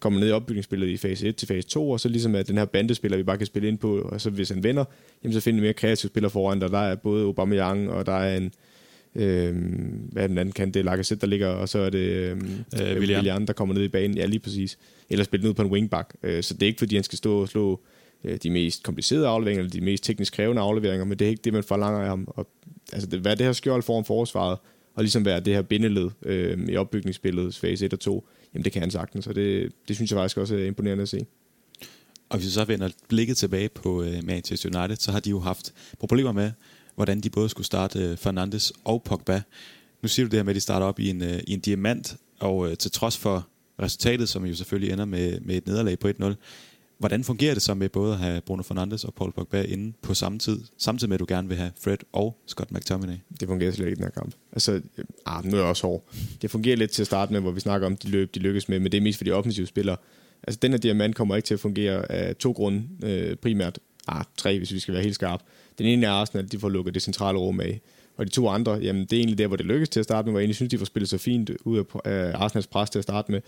kommer 0.00 0.20
ned 0.20 0.28
i 0.28 0.32
opbygningsspillet 0.32 0.88
i 0.88 0.96
fase 0.96 1.28
1 1.28 1.36
til 1.36 1.48
fase 1.48 1.68
2, 1.68 1.90
og 1.90 2.00
så 2.00 2.08
ligesom 2.08 2.34
at 2.34 2.48
den 2.48 2.58
her 2.58 2.64
bandespiller, 2.64 3.16
vi 3.16 3.22
bare 3.22 3.38
kan 3.38 3.46
spille 3.46 3.68
ind 3.68 3.78
på, 3.78 3.98
og 3.98 4.20
så 4.20 4.30
hvis 4.30 4.48
han 4.48 4.64
vinder, 4.64 4.84
jamen 5.24 5.32
så 5.32 5.40
finder 5.40 5.60
vi 5.60 5.64
mere 5.64 5.72
kreative 5.72 6.10
spillere 6.10 6.30
foran, 6.30 6.60
der 6.60 6.68
der 6.68 6.78
er 6.78 6.94
både 6.94 7.24
Aubameyang, 7.24 7.90
og 7.90 8.06
der 8.06 8.12
er 8.12 8.36
en, 8.36 8.52
øh, 9.14 9.56
hvad 10.12 10.22
er 10.22 10.26
den 10.26 10.38
anden 10.38 10.52
kant, 10.52 10.74
det 10.74 10.80
er 10.80 10.84
Lacazette, 10.84 11.20
der 11.20 11.26
ligger, 11.26 11.48
og 11.48 11.68
så 11.68 11.78
er 11.78 11.90
det 11.90 11.98
øh, 11.98 12.30
Øh, 12.30 12.36
øh, 12.90 12.98
Willian. 12.98 13.18
Willian, 13.18 13.46
der 13.46 13.52
kommer 13.52 13.74
ned 13.74 13.82
i 13.82 13.88
banen, 13.88 14.16
ja 14.16 14.26
lige 14.26 14.40
præcis, 14.40 14.78
eller 15.10 15.24
spille 15.24 15.46
ned 15.46 15.54
på 15.54 15.62
en 15.62 15.70
wingback, 15.70 16.14
øh, 16.22 16.42
så 16.42 16.54
det 16.54 16.62
er 16.62 16.66
ikke 16.66 16.78
fordi, 16.78 16.94
han 16.94 17.04
skal 17.04 17.18
stå 17.18 17.40
og 17.40 17.48
slå 17.48 17.80
øh, 18.24 18.38
de 18.42 18.50
mest 18.50 18.82
komplicerede 18.82 19.26
afleveringer, 19.26 19.60
eller 19.60 19.70
de 19.70 19.80
mest 19.80 20.04
teknisk 20.04 20.32
krævende 20.32 20.62
afleveringer, 20.62 21.04
men 21.04 21.18
det 21.18 21.24
er 21.24 21.28
ikke 21.28 21.42
det, 21.44 21.52
man 21.52 21.62
forlanger 21.62 22.00
af 22.00 22.08
ham, 22.08 22.28
og, 22.30 22.48
altså 22.92 23.08
det, 23.08 23.20
hvad 23.20 23.36
det 23.36 23.46
her 23.46 23.52
skjold 23.52 23.82
foran 23.82 24.04
forsvaret, 24.04 24.58
og 24.98 25.04
ligesom 25.04 25.24
være 25.24 25.40
det 25.40 25.54
her 25.54 25.62
bindeled 25.62 26.10
øh, 26.22 26.68
i 26.68 26.76
opbygningsspillet, 26.76 27.54
fase 27.54 27.86
1 27.86 27.92
og 27.92 28.00
2, 28.00 28.28
jamen 28.54 28.64
det 28.64 28.72
kan 28.72 28.82
han 28.82 28.90
sagtens, 28.90 29.26
og 29.26 29.34
det, 29.34 29.72
det 29.88 29.96
synes 29.96 30.10
jeg 30.10 30.16
faktisk 30.16 30.36
også 30.38 30.56
er 30.56 30.64
imponerende 30.64 31.02
at 31.02 31.08
se. 31.08 31.26
Og 32.28 32.38
hvis 32.38 32.46
vi 32.46 32.50
så 32.50 32.64
vender 32.64 32.88
blikket 33.08 33.36
tilbage 33.36 33.68
på 33.68 34.02
øh, 34.02 34.24
Manchester 34.24 34.80
United, 34.80 34.96
så 34.96 35.12
har 35.12 35.20
de 35.20 35.30
jo 35.30 35.40
haft 35.40 35.74
problemer 35.98 36.32
med, 36.32 36.50
hvordan 36.94 37.20
de 37.20 37.30
både 37.30 37.48
skulle 37.48 37.66
starte 37.66 37.98
øh, 37.98 38.16
Fernandes 38.16 38.72
og 38.84 39.02
Pogba. 39.02 39.42
Nu 40.02 40.08
siger 40.08 40.26
du 40.26 40.30
det 40.30 40.38
her 40.38 40.44
med, 40.44 40.50
at 40.52 40.56
de 40.56 40.60
starter 40.60 40.86
op 40.86 41.00
i 41.00 41.10
en, 41.10 41.22
øh, 41.22 41.40
i 41.46 41.52
en 41.52 41.60
diamant, 41.60 42.16
og 42.40 42.70
øh, 42.70 42.76
til 42.76 42.90
trods 42.90 43.16
for 43.16 43.48
resultatet, 43.82 44.28
som 44.28 44.46
jo 44.46 44.54
selvfølgelig 44.54 44.92
ender 44.92 45.04
med, 45.04 45.40
med 45.40 45.56
et 45.56 45.66
nederlag 45.66 45.98
på 45.98 46.08
1-0, 46.08 46.34
hvordan 46.98 47.24
fungerer 47.24 47.54
det 47.54 47.62
så 47.62 47.74
med 47.74 47.88
både 47.88 48.12
at 48.12 48.18
have 48.18 48.40
Bruno 48.40 48.62
Fernandes 48.62 49.04
og 49.04 49.14
Paul 49.14 49.32
Pogba 49.32 49.62
inde 49.62 49.92
på 50.02 50.14
samme 50.14 50.38
tid, 50.38 50.60
samtidig 50.78 51.08
med 51.08 51.14
at 51.16 51.20
du 51.20 51.26
gerne 51.28 51.48
vil 51.48 51.56
have 51.56 51.70
Fred 51.80 51.96
og 52.12 52.36
Scott 52.46 52.72
McTominay? 52.72 53.16
Det 53.40 53.48
fungerer 53.48 53.72
slet 53.72 53.86
ikke 53.86 53.92
i 53.92 53.96
den 53.96 54.04
her 54.04 54.10
kamp. 54.10 54.34
Altså, 54.52 54.72
øh, 54.72 55.04
ah, 55.26 55.44
nu 55.44 55.56
er 55.56 55.60
jeg 55.60 55.68
også 55.68 55.86
hård. 55.86 56.04
Det 56.42 56.50
fungerer 56.50 56.76
lidt 56.76 56.90
til 56.90 57.02
at 57.02 57.06
starte 57.06 57.32
med, 57.32 57.40
hvor 57.40 57.50
vi 57.50 57.60
snakker 57.60 57.86
om 57.86 57.96
de 57.96 58.08
løb, 58.08 58.34
de 58.34 58.40
lykkes 58.40 58.68
med, 58.68 58.78
men 58.80 58.92
det 58.92 58.98
er 58.98 59.02
mest 59.02 59.18
for 59.18 59.24
de 59.24 59.32
offensive 59.32 59.66
spillere. 59.66 59.96
Altså, 60.42 60.58
den 60.62 60.70
her 60.70 60.78
diamant 60.78 61.16
kommer 61.16 61.36
ikke 61.36 61.46
til 61.46 61.54
at 61.54 61.60
fungere 61.60 62.12
af 62.12 62.36
to 62.36 62.52
grunde, 62.52 62.88
øh, 63.02 63.36
primært. 63.36 63.78
Ah, 64.08 64.24
tre, 64.36 64.58
hvis 64.58 64.72
vi 64.72 64.78
skal 64.78 64.94
være 64.94 65.02
helt 65.02 65.14
skarpe. 65.14 65.44
Den 65.78 65.86
ene 65.86 66.06
er 66.06 66.10
Arsenal, 66.10 66.52
de 66.52 66.58
får 66.58 66.68
lukket 66.68 66.94
det 66.94 67.02
centrale 67.02 67.38
rum 67.38 67.60
af. 67.60 67.80
Og 68.16 68.26
de 68.26 68.30
to 68.30 68.48
andre, 68.48 68.72
jamen 68.72 69.02
det 69.02 69.12
er 69.12 69.16
egentlig 69.16 69.38
der, 69.38 69.46
hvor 69.46 69.56
det 69.56 69.66
lykkes 69.66 69.88
til 69.88 70.00
at 70.00 70.04
starte 70.04 70.26
med, 70.26 70.32
hvor 70.32 70.38
jeg 70.38 70.44
egentlig 70.44 70.56
synes, 70.56 70.70
de 70.70 70.78
får 70.78 70.84
spillet 70.84 71.08
så 71.08 71.18
fint 71.18 71.50
ud 71.64 71.78
af 71.78 71.84
af 72.04 72.32
Arsenals 72.34 72.66
pres 72.66 72.90
til 72.90 72.98
at 72.98 73.02
starte 73.02 73.32
med. 73.32 73.40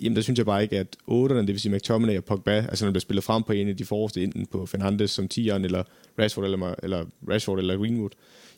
Jamen 0.00 0.16
der 0.16 0.22
synes 0.22 0.38
jeg 0.38 0.46
bare 0.46 0.62
ikke, 0.62 0.78
at 0.78 0.96
8'erne, 1.10 1.34
det 1.34 1.48
vil 1.48 1.60
sige 1.60 1.74
McTominay 1.74 2.16
og 2.16 2.24
Pogba, 2.24 2.50
altså 2.50 2.84
når 2.84 2.88
der 2.88 2.92
bliver 2.92 3.00
spillet 3.00 3.24
frem 3.24 3.42
på 3.42 3.52
en 3.52 3.68
af 3.68 3.76
de 3.76 3.84
forreste, 3.84 4.22
enten 4.22 4.46
på 4.46 4.66
Fernandes 4.66 5.10
som 5.10 5.28
10'eren, 5.34 5.64
eller 5.64 5.82
Rashford 6.18 6.44
eller, 6.44 6.74
eller, 6.82 7.04
Rashford 7.28 7.58
eller 7.58 7.76
Greenwood, 7.76 8.10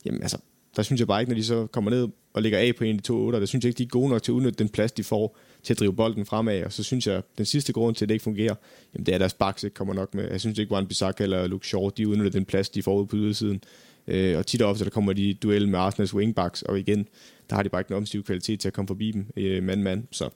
jamen 0.05 0.23
altså, 0.23 0.39
der 0.77 0.83
synes 0.83 0.99
jeg 0.99 1.09
bare 1.09 1.21
ikke, 1.21 1.31
når 1.31 1.37
de 1.37 1.45
så 1.45 1.67
kommer 1.67 1.91
ned 1.91 2.09
og 2.33 2.43
ligger 2.43 2.59
af 2.59 2.77
på 2.77 2.85
en 2.85 2.97
af 2.97 3.03
de 3.03 3.07
to 3.07 3.31
8'ere, 3.31 3.41
der 3.41 3.47
synes 3.47 3.65
jeg 3.65 3.69
ikke, 3.69 3.79
de 3.79 3.83
er 3.83 3.89
gode 3.89 4.09
nok 4.09 4.23
til 4.23 4.33
at 4.33 4.35
udnytte 4.35 4.59
den 4.59 4.69
plads, 4.69 4.93
de 4.93 5.05
får 5.05 5.37
til 5.63 5.75
at 5.75 5.81
drive 5.81 5.95
bolden 5.95 6.27
fremad, 6.27 6.65
og 6.65 6.73
så 6.73 6.83
synes 6.83 7.07
jeg, 7.07 7.23
den 7.39 7.47
sidste 7.47 7.73
grund 7.73 7.95
til, 7.95 8.05
at 8.05 8.09
det 8.09 8.15
ikke 8.15 8.23
fungerer, 8.23 8.55
jamen 8.95 9.07
det 9.07 9.13
er, 9.13 9.17
at 9.17 9.21
deres 9.21 9.35
backs 9.35 9.65
ikke 9.65 9.75
kommer 9.75 9.95
nok 9.95 10.15
med. 10.15 10.31
Jeg 10.31 10.41
synes 10.41 10.59
ikke, 10.59 10.73
Juan 10.73 10.87
Bissaka 10.87 11.23
eller 11.23 11.47
Luke 11.47 11.67
Shaw, 11.67 11.89
de 11.89 12.09
udnytter 12.09 12.31
den 12.31 12.45
plads, 12.45 12.69
de 12.71 12.83
får 12.83 12.99
ude 12.99 13.07
på 13.07 13.17
ydersiden. 13.17 13.63
Øh, 14.09 14.39
og 14.39 14.47
tit 14.47 14.63
og 14.63 14.71
ofte, 14.71 14.85
der 14.85 14.91
kommer 14.91 15.13
de 15.13 15.23
i 15.23 15.33
duel 15.33 15.69
med 15.69 15.79
Arsenals 15.79 16.15
wingbacks, 16.15 16.63
og 16.63 16.79
igen, 16.79 17.09
der 17.51 17.57
har 17.57 17.63
de 17.63 17.69
bare 17.69 17.81
ikke 17.81 17.89
den 17.89 17.97
offensive 17.97 18.23
kvalitet 18.23 18.61
til 18.61 18.69
at 18.69 18.75
komme 18.75 18.87
forbi 18.89 19.11
dem 19.11 19.27
øh, 19.37 19.63
mand-mand. 19.63 20.05
Så 20.11 20.31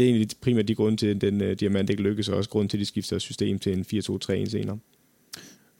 det 0.00 0.06
er 0.06 0.10
egentlig 0.10 0.36
primært 0.40 0.68
de 0.68 0.74
grunde 0.74 0.96
til, 0.96 1.06
at 1.06 1.20
den 1.20 1.40
uh, 1.40 1.52
diamant 1.52 1.90
ikke 1.90 2.02
lykkes, 2.02 2.28
og 2.28 2.36
også 2.36 2.50
grund 2.50 2.68
til, 2.68 2.76
at 2.76 2.80
de 2.80 2.86
skifter 2.86 3.18
system 3.18 3.58
til 3.58 3.72
en 3.72 3.84
4-2-3-1 3.94 4.50
senere. 4.50 4.78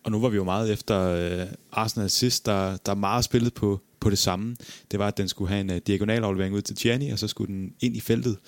Og 0.05 0.11
nu 0.11 0.21
var 0.21 0.29
vi 0.29 0.37
jo 0.37 0.45
meget 0.45 0.73
efter 0.73 1.01
øh, 1.01 1.47
Arsenal 1.73 2.11
sidst, 2.11 2.47
der, 2.47 2.77
der 2.77 2.95
meget 2.95 3.25
spillet 3.25 3.55
på, 3.55 3.81
på 4.01 4.11
det 4.11 4.19
samme. 4.19 4.57
Det 4.91 4.99
var, 4.99 5.09
at 5.09 5.19
den 5.19 5.29
skulle 5.29 5.49
have 5.49 5.61
en 5.61 5.71
øh, 5.71 5.77
uh, 5.77 5.83
diagonalaflevering 5.87 6.55
ud 6.55 6.63
til 6.63 6.77
Tierney, 6.77 7.13
og 7.13 7.19
så 7.19 7.29
skulle 7.29 7.55
den 7.55 7.73
ind 7.81 7.97
i 7.97 8.01
feltet. 8.01 8.39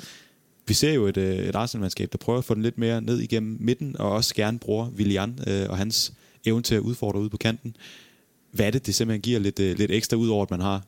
Vi 0.67 0.75
ser 0.75 0.93
jo 0.93 1.07
et, 1.07 1.17
uh, 1.17 1.23
et 1.23 1.55
Arsenal-mandskab, 1.55 2.13
der 2.13 2.19
prøver 2.19 2.39
at 2.39 2.45
få 2.45 2.55
den 2.55 2.63
lidt 2.63 2.79
mere 2.79 3.01
ned 3.01 3.19
igennem 3.19 3.57
midten, 3.61 3.97
og 3.99 4.11
også 4.11 4.35
gerne 4.35 4.59
bruger 4.59 4.91
Willian 4.91 5.39
uh, 5.47 5.71
og 5.71 5.77
hans 5.77 6.13
evne 6.45 6.63
til 6.63 6.75
at 6.75 6.81
udfordre 6.81 7.21
ude 7.21 7.31
på 7.31 7.37
kanten. 7.37 7.77
Hvad 8.51 8.67
er 8.67 8.71
det, 8.71 8.87
det 8.87 8.95
simpelthen 8.95 9.23
giver 9.23 9.39
lidt, 9.39 9.59
uh, 9.59 9.79
lidt 9.79 9.91
ekstra 9.91 10.17
ud 10.17 10.29
over, 10.29 10.43
at 10.43 10.51
man 10.51 10.61
har 10.61 10.83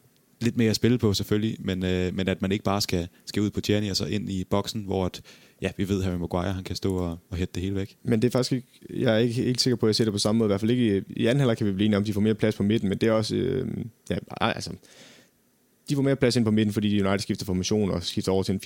lidt 0.44 0.57
mere 0.57 0.70
at 0.70 0.76
spille 0.76 0.98
på 0.98 1.14
selvfølgelig, 1.14 1.57
men, 1.59 1.85
øh, 1.85 2.16
men 2.16 2.28
at 2.28 2.42
man 2.42 2.52
ikke 2.52 2.64
bare 2.64 2.80
skal, 2.80 3.09
skal 3.26 3.42
ud 3.42 3.50
på 3.50 3.61
Tierney 3.61 3.90
og 3.90 3.96
så 3.96 4.07
ind 4.07 4.30
i 4.30 4.44
boksen, 4.50 4.85
hvor 4.85 5.07
at, 5.07 5.22
ja, 5.62 5.70
vi 5.76 5.88
ved, 5.88 5.98
at 5.98 6.04
Harry 6.04 6.18
Maguire 6.18 6.52
han 6.52 6.64
kan 6.64 6.76
stå 6.76 6.96
og, 6.96 7.18
og 7.30 7.37
hætte 7.37 7.54
det 7.54 7.62
hele 7.62 7.74
væk. 7.74 7.96
Men 8.02 8.22
det 8.22 8.28
er 8.28 8.33
faktisk 8.33 8.52
ikke, 8.52 8.68
jeg 8.90 9.14
er 9.14 9.18
ikke 9.18 9.35
helt 9.35 9.61
sikker 9.61 9.76
på, 9.76 9.87
at 9.87 9.88
jeg 9.88 9.94
ser 9.94 10.04
det 10.04 10.12
på 10.12 10.18
samme 10.18 10.38
måde. 10.38 10.46
I 10.46 10.50
hvert 10.50 10.61
fald 10.61 10.70
ikke 10.70 10.96
i, 10.96 11.02
i 11.16 11.26
anden 11.26 11.40
halvleg 11.40 11.57
kan 11.57 11.66
vi 11.66 11.72
blive 11.72 11.87
enige 11.87 11.96
om, 11.96 12.02
at 12.02 12.07
de 12.07 12.12
får 12.12 12.20
mere 12.20 12.35
plads 12.35 12.57
på 12.57 12.62
midten, 12.62 12.88
men 12.88 12.98
det 12.98 13.09
er 13.09 13.12
også, 13.12 13.37
øh, 13.37 13.68
ja, 14.11 14.16
altså, 14.40 14.70
de 15.88 15.94
får 15.94 16.02
mere 16.02 16.16
plads 16.16 16.37
ind 16.37 16.44
på 16.44 16.50
midten, 16.50 16.72
fordi 16.72 17.00
United 17.00 17.18
skifter 17.18 17.44
formation 17.44 17.90
og 17.90 18.02
skifter 18.02 18.33
over 18.33 18.42
til 18.42 18.52
en 18.54 18.61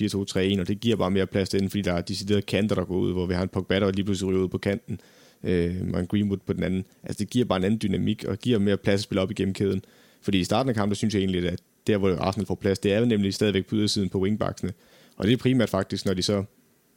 4-2-3-1, 0.57 0.61
og 0.61 0.67
det 0.67 0.79
giver 0.79 0.95
bare 0.95 1.11
mere 1.11 1.27
plads 1.27 1.49
derinde, 1.49 1.69
fordi 1.69 1.81
der 1.81 1.93
er 1.93 2.01
deciderede 2.01 2.41
kanter, 2.41 2.75
der 2.75 2.85
går 2.85 2.95
ud, 2.95 3.11
hvor 3.13 3.25
vi 3.25 3.33
har 3.33 3.43
en 3.43 3.49
Pogba, 3.49 3.79
der 3.79 3.91
lige 3.91 4.05
pludselig 4.05 4.29
ryger 4.29 4.43
ud 4.43 4.47
på 4.47 4.57
kanten, 4.57 5.01
øh, 5.43 5.75
og 5.93 5.99
en 5.99 6.07
Greenwood 6.07 6.37
på 6.45 6.53
den 6.53 6.63
anden. 6.63 6.85
Altså 7.03 7.19
det 7.19 7.29
giver 7.29 7.45
bare 7.45 7.57
en 7.57 7.63
anden 7.63 7.79
dynamik, 7.83 8.23
og 8.23 8.37
giver 8.37 8.59
mere 8.59 8.77
plads 8.77 8.99
at 8.99 9.03
spille 9.03 9.21
op 9.21 9.31
igennem 9.31 9.53
kæden. 9.53 9.81
Fordi 10.21 10.39
i 10.39 10.43
starten 10.43 10.69
af 10.69 10.75
kampen, 10.75 10.89
der 10.89 10.95
synes 10.95 11.13
jeg 11.13 11.19
egentlig, 11.19 11.49
at 11.49 11.61
der, 11.89 11.97
hvor 11.97 12.15
Arsenal 12.15 12.45
får 12.45 12.55
plads, 12.55 12.79
det 12.79 12.93
er 12.93 12.99
jo 12.99 13.05
nemlig 13.05 13.33
stadigvæk 13.33 13.65
på 13.65 13.75
ydersiden 13.75 14.09
på 14.09 14.19
wingbacksene. 14.19 14.73
Og 15.17 15.27
det 15.27 15.33
er 15.33 15.37
primært 15.37 15.69
faktisk, 15.69 16.05
når 16.05 16.13
de 16.13 16.23
så 16.23 16.43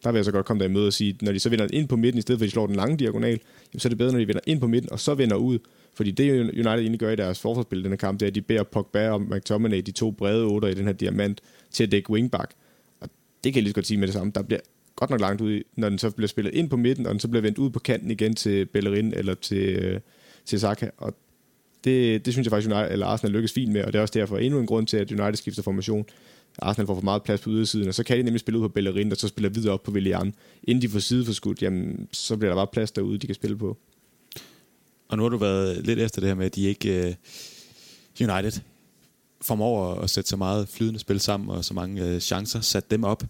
der 0.04 0.12
vil 0.12 0.18
jeg 0.18 0.24
så 0.24 0.32
godt 0.32 0.46
komme 0.46 0.62
der 0.62 0.68
i 0.68 0.72
møde 0.72 0.86
og 0.86 0.92
sige, 0.92 1.16
når 1.22 1.32
de 1.32 1.38
så 1.38 1.48
vender 1.48 1.66
ind 1.72 1.88
på 1.88 1.96
midten, 1.96 2.18
i 2.18 2.22
stedet 2.22 2.38
for 2.38 2.44
at 2.44 2.46
de 2.46 2.52
slår 2.52 2.66
den 2.66 2.76
lange 2.76 2.96
diagonal, 2.96 3.40
jamen, 3.72 3.80
så 3.80 3.88
er 3.88 3.90
det 3.90 3.98
bedre, 3.98 4.12
når 4.12 4.18
de 4.18 4.26
vender 4.26 4.40
ind 4.46 4.60
på 4.60 4.66
midten, 4.66 4.92
og 4.92 5.00
så 5.00 5.14
vender 5.14 5.36
ud. 5.36 5.58
Fordi 5.94 6.10
det 6.10 6.40
United 6.40 6.78
egentlig 6.78 7.00
gør 7.00 7.10
i 7.10 7.16
deres 7.16 7.40
forsvarsspil 7.40 7.78
i 7.78 7.82
denne 7.82 7.96
kamp, 7.96 8.20
det 8.20 8.26
er, 8.26 8.30
at 8.30 8.34
de 8.34 8.42
beder 8.42 8.62
Pogba 8.62 9.10
og 9.10 9.22
McTominay, 9.22 9.78
de 9.78 9.92
to 9.92 10.10
brede 10.10 10.44
otter 10.44 10.68
i 10.68 10.74
den 10.74 10.84
her 10.84 10.92
diamant, 10.92 11.40
til 11.70 11.84
at 11.84 11.92
dække 11.92 12.10
wingback. 12.10 12.52
Og 13.00 13.08
det 13.44 13.52
kan 13.52 13.58
jeg 13.58 13.62
lige 13.62 13.70
så 13.70 13.74
godt 13.74 13.86
sige 13.86 13.98
med 13.98 14.06
det 14.06 14.14
samme. 14.14 14.32
Der 14.34 14.42
bliver 14.42 14.60
godt 14.96 15.10
nok 15.10 15.20
langt 15.20 15.40
ud, 15.40 15.62
når 15.76 15.88
den 15.88 15.98
så 15.98 16.10
bliver 16.10 16.28
spillet 16.28 16.54
ind 16.54 16.70
på 16.70 16.76
midten, 16.76 17.06
og 17.06 17.12
den 17.12 17.20
så 17.20 17.28
bliver 17.28 17.42
vendt 17.42 17.58
ud 17.58 17.70
på 17.70 17.78
kanten 17.78 18.10
igen 18.10 18.34
til 18.34 18.66
Bellerin 18.66 19.14
eller 19.14 19.34
til, 19.34 19.68
øh, 19.68 20.00
til 20.44 20.60
Saka. 20.60 20.90
Og 20.96 21.14
det, 21.84 22.24
det 22.24 22.34
synes 22.34 22.46
jeg 22.46 22.50
faktisk, 22.50 22.70
United, 22.70 22.92
eller 22.92 23.06
Arsenal 23.06 23.32
lykkes 23.32 23.52
fint 23.52 23.72
med, 23.72 23.84
og 23.84 23.92
det 23.92 23.98
er 23.98 24.02
også 24.02 24.18
derfor 24.18 24.38
endnu 24.38 24.60
en 24.60 24.66
grund 24.66 24.86
til, 24.86 24.96
at 24.96 25.12
United 25.12 25.36
skifter 25.36 25.62
formation. 25.62 26.04
Arsenal 26.58 26.86
får 26.86 26.94
for 26.94 27.02
meget 27.02 27.22
plads 27.22 27.40
på 27.40 27.50
ydersiden, 27.50 27.88
og 27.88 27.94
så 27.94 28.04
kan 28.04 28.18
de 28.18 28.22
nemlig 28.22 28.40
spille 28.40 28.58
ud 28.58 28.64
på 28.64 28.68
Bellerin, 28.68 29.12
og 29.12 29.16
så 29.16 29.28
spiller 29.28 29.48
videre 29.50 29.72
op 29.72 29.82
på 29.82 29.90
Willian. 29.90 30.34
Inden 30.62 30.82
de 30.82 30.88
får 30.88 30.98
sideforskudt, 30.98 31.62
jamen, 31.62 32.08
så 32.12 32.36
bliver 32.36 32.50
der 32.50 32.56
bare 32.56 32.66
plads 32.66 32.92
derude, 32.92 33.18
de 33.18 33.26
kan 33.26 33.34
spille 33.34 33.58
på. 33.58 33.78
Og 35.08 35.16
nu 35.16 35.22
har 35.22 35.30
du 35.30 35.36
været 35.36 35.86
lidt 35.86 35.98
efter 35.98 36.20
det 36.20 36.28
her 36.28 36.34
med, 36.34 36.46
at 36.46 36.54
de 36.54 36.62
ikke 36.62 37.16
uh, 38.20 38.28
United 38.28 38.60
formår 39.40 39.94
at 39.94 40.10
sætte 40.10 40.30
så 40.30 40.36
meget 40.36 40.68
flydende 40.68 41.00
spil 41.00 41.20
sammen 41.20 41.50
og 41.50 41.64
så 41.64 41.74
mange 41.74 42.14
uh, 42.14 42.18
chancer, 42.18 42.60
sat 42.60 42.90
dem 42.90 43.04
op. 43.04 43.24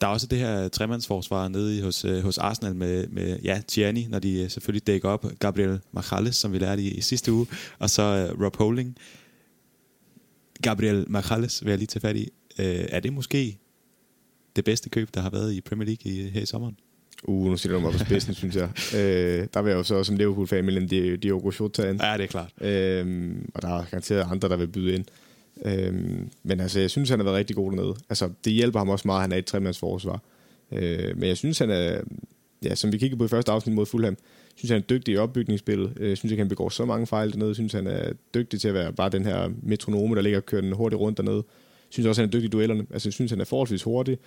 Der 0.00 0.06
er 0.06 0.10
også 0.10 0.26
det 0.26 0.38
her 0.38 0.68
tremandsforsvar 0.68 1.48
nede 1.48 1.82
hos, 1.82 2.04
uh, 2.04 2.18
hos 2.18 2.38
Arsenal 2.38 2.76
med, 2.76 3.08
med 3.08 3.38
ja, 3.44 3.62
Gianni, 3.72 4.06
når 4.06 4.18
de 4.18 4.42
uh, 4.42 4.50
selvfølgelig 4.50 4.86
dækker 4.86 5.08
op. 5.08 5.26
Gabriel 5.38 5.80
Machales, 5.92 6.36
som 6.36 6.52
vi 6.52 6.58
lærte 6.58 6.82
i, 6.82 6.90
i 6.90 7.00
sidste 7.00 7.32
uge, 7.32 7.46
og 7.78 7.90
så 7.90 8.32
uh, 8.32 8.44
Rob 8.44 8.56
Holding. 8.56 8.96
Gabriel 10.62 11.04
Machales 11.08 11.64
vil 11.64 11.70
jeg 11.70 11.78
lige 11.78 11.86
tage 11.86 12.00
fat 12.00 12.16
i. 12.16 12.28
Uh, 12.58 12.64
er 12.64 13.00
det 13.00 13.12
måske 13.12 13.58
det 14.56 14.64
bedste 14.64 14.90
køb, 14.90 15.08
der 15.14 15.20
har 15.20 15.30
været 15.30 15.52
i 15.52 15.60
Premier 15.60 15.86
League 15.86 16.12
i, 16.12 16.28
her 16.28 16.40
i 16.40 16.46
sommeren? 16.46 16.76
Uh, 17.24 17.46
nu 17.50 17.56
siger 17.56 17.72
du 17.72 17.80
mig 17.80 17.92
på 17.92 17.98
spidsen, 17.98 18.34
synes 18.34 18.56
jeg. 18.56 18.70
Øh, 18.96 19.46
der 19.54 19.62
vil 19.62 19.70
jeg 19.70 19.76
jo 19.76 19.82
så 19.82 20.04
som 20.04 20.16
Liverpool-fan 20.16 20.64
mellem 20.64 20.88
Diogo 21.18 21.50
Jota 21.60 21.90
ind. 21.90 22.02
Ja, 22.02 22.12
det 22.12 22.22
er 22.22 22.26
klart. 22.26 22.52
Øh, 22.60 23.34
og 23.54 23.62
der 23.62 23.68
er 23.68 23.84
garanteret 23.90 24.26
andre, 24.30 24.48
der 24.48 24.56
vil 24.56 24.66
byde 24.66 24.94
ind. 24.94 25.04
Øh, 25.64 25.94
men 26.42 26.60
altså, 26.60 26.80
jeg 26.80 26.90
synes, 26.90 27.10
han 27.10 27.18
har 27.18 27.24
været 27.24 27.36
rigtig 27.36 27.56
god 27.56 27.70
dernede. 27.70 27.94
Altså, 28.08 28.30
det 28.44 28.52
hjælper 28.52 28.78
ham 28.78 28.88
også 28.88 29.08
meget, 29.08 29.18
at 29.18 29.22
han 29.22 29.32
er 29.32 29.36
et 29.36 29.46
tremandsforsvar. 29.46 30.22
Øh, 30.72 31.16
men 31.16 31.28
jeg 31.28 31.36
synes, 31.36 31.58
han 31.58 31.70
er, 31.70 32.00
ja, 32.62 32.74
som 32.74 32.92
vi 32.92 32.98
kiggede 32.98 33.18
på 33.18 33.24
i 33.24 33.28
første 33.28 33.52
afsnit 33.52 33.74
mod 33.74 33.86
Fulham, 33.86 34.16
synes 34.54 34.70
han 34.70 34.78
er 34.78 34.84
dygtig 34.84 35.14
i 35.14 35.16
opbygningsspillet. 35.16 35.92
Jeg 35.96 36.02
øh, 36.02 36.16
synes 36.16 36.32
ikke, 36.32 36.40
han 36.40 36.48
begår 36.48 36.68
så 36.68 36.84
mange 36.84 37.06
fejl 37.06 37.32
dernede. 37.32 37.48
Jeg 37.48 37.54
synes, 37.54 37.72
han 37.72 37.86
er 37.86 38.12
dygtig 38.34 38.60
til 38.60 38.68
at 38.68 38.74
være 38.74 38.92
bare 38.92 39.08
den 39.08 39.24
her 39.24 39.50
metronome, 39.62 40.16
der 40.16 40.22
ligger 40.22 40.38
og 40.38 40.46
kører 40.46 40.62
den 40.62 40.72
hurtigt 40.72 41.00
rundt 41.00 41.18
dernede. 41.18 41.36
Jeg 41.36 41.90
synes 41.90 42.06
også, 42.06 42.22
han 42.22 42.28
er 42.28 42.32
dygtig 42.32 42.46
i 42.46 42.50
duellerne. 42.50 42.86
Altså, 42.90 43.08
jeg 43.08 43.12
synes, 43.12 43.30
han 43.30 43.40
er 43.40 43.44
forholdsvis 43.44 43.82
hurtig. 43.82 44.18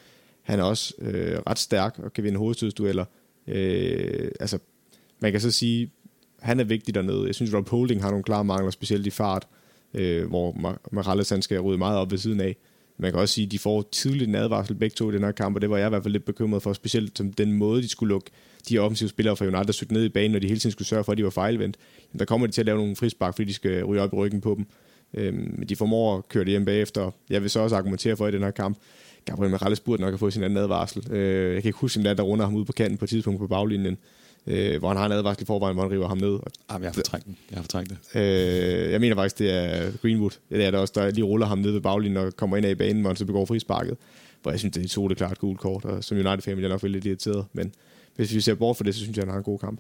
Han 0.42 0.60
er 0.60 0.64
også 0.64 0.94
øh, 1.02 1.40
ret 1.48 1.60
stærk 1.60 2.00
og 2.04 2.14
kan 2.14 2.24
vinde 2.24 2.38
hovedstødsdueller. 2.38 3.06
Øh, 3.48 4.32
altså, 4.40 4.60
man 5.20 5.32
kan 5.32 5.42
så 5.42 5.52
sige, 5.52 5.92
han 6.40 6.60
er 6.60 6.64
vigtig 6.64 6.96
dernede. 6.96 7.26
Jeg 7.26 7.36
synes, 7.36 7.54
Rob 7.54 7.70
Holding 7.70 8.02
har 8.02 8.10
nogle 8.10 8.24
klare 8.24 8.44
mangler, 8.44 8.72
specielt 8.72 9.08
i 9.08 9.10
fart, 9.10 9.48
øh, 9.52 9.59
Øh, 9.94 10.28
hvor 10.28 10.76
Morales 10.92 11.30
han 11.30 11.42
skal 11.42 11.60
rydde 11.60 11.78
meget 11.78 11.98
op 11.98 12.12
ved 12.12 12.18
siden 12.18 12.42
af. 12.42 12.56
Man 12.98 13.12
kan 13.12 13.20
også 13.20 13.34
sige, 13.34 13.46
at 13.46 13.52
de 13.52 13.60
får 13.60 13.90
tidligt 13.92 14.28
en 14.28 14.36
advarsel 14.36 14.76
begge 14.76 14.94
to 14.94 15.12
i 15.12 15.14
den 15.14 15.24
her 15.24 15.32
kamp, 15.32 15.56
og 15.56 15.62
det 15.62 15.70
var 15.70 15.78
jeg 15.78 15.86
i 15.86 15.90
hvert 15.90 16.04
fald 16.04 16.12
lidt 16.12 16.26
bekymret 16.26 16.64
for, 16.64 16.74
specielt 16.74 17.18
som 17.18 17.34
den 17.34 17.54
måde, 17.54 17.82
de 17.82 17.90
skulle 17.90 18.10
lukke 18.10 18.32
de 18.70 18.80
offensive 18.80 19.10
spillere 19.10 19.36
fra 19.36 19.46
United, 19.46 19.88
der 19.88 19.94
ned 19.94 20.04
i 20.04 20.10
banen, 20.10 20.36
og 20.36 20.42
de 20.42 20.48
hele 20.48 20.60
tiden 20.60 20.72
skulle 20.72 20.88
sørge 20.88 21.04
for, 21.04 21.12
at 21.12 21.18
de 21.18 21.24
var 21.24 21.30
fejlvendt. 21.30 21.78
Der 22.20 22.26
kommer 22.26 22.48
de 22.48 22.54
til 22.54 22.62
at 22.62 22.66
lave 22.66 22.78
nogle 22.78 22.96
frispark, 22.96 23.36
fordi 23.36 23.48
de 23.48 23.54
skal 23.54 23.84
ryge 23.84 24.02
op 24.02 24.14
i 24.14 24.16
ryggen 24.16 24.42
på 24.42 24.56
dem. 24.58 24.66
Øhm, 25.14 25.54
men 25.58 25.70
de 25.70 25.76
formår 25.76 26.18
at 26.18 26.30
køre 26.30 26.44
det 26.44 26.52
hjem 26.52 26.66
bagefter. 26.66 27.12
Jeg 27.30 27.42
vil 27.42 27.50
så 27.50 27.60
også 27.60 27.76
argumentere 27.76 28.18
for 28.18 28.28
i 28.28 28.32
den 28.32 28.44
her 28.44 28.52
kamp, 28.52 28.78
Gabriel 29.26 29.52
Morales 29.52 29.80
burde 29.80 30.02
nok 30.02 30.12
have 30.12 30.18
fået 30.18 30.34
sin 30.34 30.44
anden 30.44 30.58
advarsel. 30.58 31.12
Øh, 31.12 31.54
jeg 31.54 31.62
kan 31.62 31.70
ikke 31.70 31.80
huske, 31.80 32.00
om 32.00 32.04
der 32.04 32.24
runder 32.24 32.46
ham 32.46 32.56
ud 32.56 32.66
på 32.66 32.72
kanten 32.72 32.98
på 32.98 33.06
et 33.06 33.10
tidspunkt 33.10 33.40
på 33.40 33.48
baglinjen, 33.48 33.98
øh, 34.48 34.80
hvor 34.80 34.88
han 34.88 34.98
har 34.98 35.06
en 35.06 35.12
advarsel 35.12 35.44
i 35.44 35.46
forvejen, 35.46 35.76
hvor 35.76 35.84
han 35.84 35.92
river 35.92 36.08
ham 36.08 36.18
ned. 36.18 36.40
Jamen, 36.72 36.84
jeg 36.84 36.90
har 36.90 36.94
fortrængt 36.94 37.26
den. 37.26 37.38
Jeg 37.50 37.58
har 37.58 37.64
fortrængt 37.64 37.90
det. 37.90 38.20
Øh, 38.22 38.92
jeg 38.92 39.02
mener 39.02 39.16
faktisk, 39.16 39.40
det 39.40 39.52
er 39.52 39.92
Greenwood. 40.02 40.32
Det 40.50 40.66
er 40.66 40.72
der 40.72 40.78
også, 40.78 40.94
der 40.96 41.12
lige 41.12 41.24
ruller 41.24 41.48
ham 41.48 41.58
ned 41.58 41.72
ved 41.72 41.82
baglinjen 41.82 42.18
og 42.18 42.36
kommer 42.36 42.58
ind 42.58 42.66
af 42.66 42.72
i 42.72 42.76
banen, 42.76 43.02
hvor 43.02 43.10
han 43.10 43.18
så 43.18 43.26
begår 43.26 43.46
frisparket. 43.46 43.98
Hvor 44.42 44.52
jeg 44.52 44.60
synes, 44.60 44.74
det 44.74 44.98
er 44.98 45.10
et 45.12 45.18
klart 45.18 45.40
gult 45.40 45.60
kort, 45.60 45.86
og 45.86 46.04
som 46.04 46.18
United-fan 46.18 46.56
vil 46.56 46.62
jeg 46.62 46.70
nok 46.70 46.84
lidt 46.84 47.06
irriteret. 47.06 47.46
Men 47.54 47.74
hvis 48.16 48.34
vi 48.34 48.42
ser 48.42 48.56
bort 48.56 48.78
for 48.78 48.84
det, 48.84 48.96
så 48.96 49.02
synes 49.02 49.18
jeg, 49.18 49.24
han 49.24 49.30
har 49.30 49.38
en 49.38 49.44
god 49.44 49.60
kamp. 49.60 49.80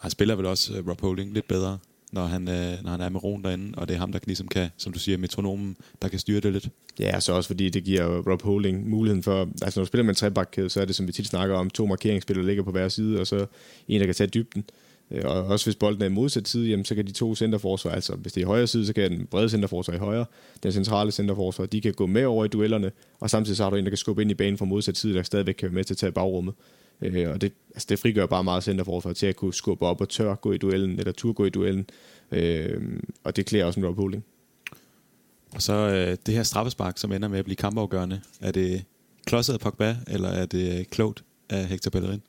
Han 0.00 0.10
spiller 0.10 0.34
vel 0.34 0.46
også 0.46 0.80
uh, 0.80 0.88
Rob 0.88 1.00
Holding 1.00 1.32
lidt 1.32 1.48
bedre 1.48 1.78
når 2.14 2.26
han, 2.26 2.48
øh, 2.48 2.84
når 2.84 2.90
han 2.90 3.00
er 3.00 3.08
med 3.08 3.24
roen 3.24 3.44
derinde, 3.44 3.78
og 3.78 3.88
det 3.88 3.94
er 3.94 3.98
ham, 3.98 4.12
der 4.12 4.18
ligesom 4.26 4.48
kan, 4.48 4.68
som 4.76 4.92
du 4.92 4.98
siger, 4.98 5.18
metronomen, 5.18 5.76
der 6.02 6.08
kan 6.08 6.18
styre 6.18 6.40
det 6.40 6.52
lidt. 6.52 6.68
Ja, 6.98 7.20
så 7.20 7.32
også 7.32 7.46
fordi 7.46 7.68
det 7.68 7.84
giver 7.84 8.22
Rob 8.30 8.42
Holding 8.42 8.90
muligheden 8.90 9.22
for, 9.22 9.48
altså 9.62 9.80
når 9.80 9.84
du 9.84 9.86
spiller 9.86 10.04
med 10.04 10.10
en 10.10 10.16
trebakkæde, 10.16 10.70
så 10.70 10.80
er 10.80 10.84
det, 10.84 10.94
som 10.94 11.06
vi 11.06 11.12
tit 11.12 11.26
snakker 11.26 11.56
om, 11.56 11.70
to 11.70 11.86
markeringsspillere, 11.86 12.46
ligger 12.46 12.62
på 12.62 12.70
hver 12.70 12.88
side, 12.88 13.20
og 13.20 13.26
så 13.26 13.46
en, 13.88 14.00
der 14.00 14.06
kan 14.06 14.14
tage 14.14 14.26
dybden. 14.28 14.64
Øh, 15.10 15.22
og 15.24 15.46
også 15.46 15.66
hvis 15.66 15.76
bolden 15.76 16.02
er 16.02 16.06
i 16.06 16.10
modsat 16.10 16.48
side, 16.48 16.68
jamen, 16.68 16.84
så 16.84 16.94
kan 16.94 17.06
de 17.06 17.12
to 17.12 17.34
centerforsvar, 17.34 17.90
altså 17.90 18.14
hvis 18.16 18.32
det 18.32 18.40
er 18.40 18.44
i 18.44 18.46
højre 18.46 18.66
side, 18.66 18.86
så 18.86 18.92
kan 18.92 19.10
den 19.10 19.26
brede 19.26 19.48
centerforsvar 19.48 19.94
i 19.94 19.98
højre, 19.98 20.24
den 20.62 20.72
centrale 20.72 21.12
centerforsvar, 21.12 21.66
de 21.66 21.80
kan 21.80 21.94
gå 21.94 22.06
med 22.06 22.24
over 22.24 22.44
i 22.44 22.48
duellerne, 22.48 22.90
og 23.20 23.30
samtidig 23.30 23.56
så 23.56 23.62
har 23.62 23.70
du 23.70 23.76
en, 23.76 23.84
der 23.84 23.90
kan 23.90 23.98
skubbe 23.98 24.22
ind 24.22 24.30
i 24.30 24.34
banen 24.34 24.58
fra 24.58 24.64
modsat 24.64 24.96
side, 24.96 25.14
der 25.14 25.22
stadigvæk 25.22 25.54
kan 25.54 25.66
være 25.66 25.74
med 25.74 25.84
til 25.84 25.94
at 25.94 25.98
tage 25.98 26.12
bagrummet. 26.12 26.54
Øh, 27.02 27.30
og 27.30 27.40
det, 27.40 27.52
altså 27.74 27.86
det 27.88 27.98
frigør 27.98 28.26
bare 28.26 28.44
meget 28.44 28.64
centerforsvar 28.64 29.12
til 29.12 29.26
at 29.26 29.36
kunne 29.36 29.54
skubbe 29.54 29.86
op 29.86 30.00
og 30.00 30.08
tør 30.08 30.34
gå 30.34 30.52
i 30.52 30.58
duellen, 30.58 30.98
eller 30.98 31.12
tur 31.12 31.32
gå 31.32 31.44
i 31.44 31.50
duellen. 31.50 31.86
Øh, 32.32 32.80
og 33.24 33.36
det 33.36 33.46
klæder 33.46 33.64
også 33.64 33.80
en 33.80 33.86
Rob 33.86 33.96
Holding. 33.96 34.24
Og 35.54 35.62
så 35.62 35.72
øh, 35.72 36.16
det 36.26 36.34
her 36.34 36.42
straffespark, 36.42 36.98
som 36.98 37.12
ender 37.12 37.28
med 37.28 37.38
at 37.38 37.44
blive 37.44 37.56
kampafgørende. 37.56 38.20
Er 38.40 38.52
det 38.52 38.84
klodset 39.26 39.52
af 39.52 39.60
Pogba, 39.60 39.96
eller 40.08 40.28
er 40.28 40.46
det 40.46 40.90
klogt 40.90 41.24
af 41.50 41.66
Hector 41.66 41.90
Bellerin? 41.90 42.20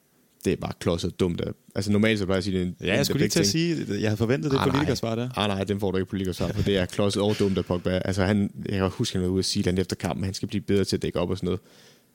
Det 0.46 0.54
er 0.54 0.58
bare 0.58 0.74
klodset 0.80 1.20
dumt. 1.20 1.42
Af. 1.42 1.52
Altså 1.76 1.92
normalt 1.92 2.20
så 2.20 2.26
bare 2.26 2.42
sige, 2.42 2.60
det 2.60 2.76
Ja, 2.82 2.96
jeg 2.96 3.06
skulle 3.06 3.20
lige 3.20 3.30
til 3.30 3.40
at 3.40 3.48
sige, 3.48 3.86
jeg 3.90 4.10
havde 4.10 4.18
forventet 4.18 4.52
det 4.52 4.58
ah, 4.58 4.70
politikersvar 4.70 5.16
der. 5.16 5.30
Ah, 5.36 5.48
nej, 5.48 5.64
den 5.64 5.80
får 5.80 5.92
du 5.92 5.98
ikke 5.98 6.10
politikersvar 6.10 6.48
for. 6.48 6.62
Det 6.62 6.78
er 6.78 6.86
klodset 6.86 7.22
og 7.22 7.40
dumt 7.40 7.58
af 7.58 7.66
Pogba. 7.66 8.02
Altså 8.06 8.24
han, 8.24 8.52
jeg 8.70 8.80
kan 8.80 8.90
huske, 8.90 9.18
han 9.18 9.24
var 9.24 9.30
ude 9.30 9.40
at 9.40 9.46
sige, 9.46 9.70
at 9.70 9.80
efter 9.80 9.96
kampen, 9.96 10.26
han 10.26 10.34
skal 10.34 10.48
blive 10.48 10.62
bedre 10.62 10.84
til 10.84 10.96
at 10.96 11.02
dække 11.02 11.20
op 11.20 11.30
og 11.30 11.38
sådan 11.38 11.46
noget. 11.46 11.60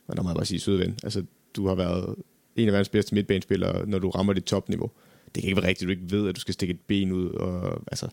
Og 0.09 0.17
der 0.17 0.23
må 0.23 0.29
jeg 0.29 0.37
bare 0.37 0.45
sige, 0.45 0.61
søde 0.61 0.79
ven. 0.79 0.99
Altså, 1.03 1.23
du 1.57 1.69
har 1.69 1.75
været 1.75 2.15
en 2.57 2.69
af 2.69 2.73
verdens 2.73 2.89
bedste 2.89 3.15
midtbanespillere, 3.15 3.87
når 3.87 3.99
du 3.99 4.11
rammer 4.11 4.33
dit 4.33 4.45
topniveau 4.45 4.91
det 5.35 5.43
kan 5.43 5.49
ikke 5.49 5.63
være 5.63 5.69
rigtigt, 5.69 5.91
at 5.91 5.97
du 5.97 6.01
ikke 6.01 6.17
ved, 6.17 6.29
at 6.29 6.37
du 6.37 6.41
skal 6.41 6.55
stikke 6.55 6.75
et 6.75 6.81
ben 6.81 7.13
ud. 7.13 7.31
Og, 7.31 7.83
altså, 7.87 8.09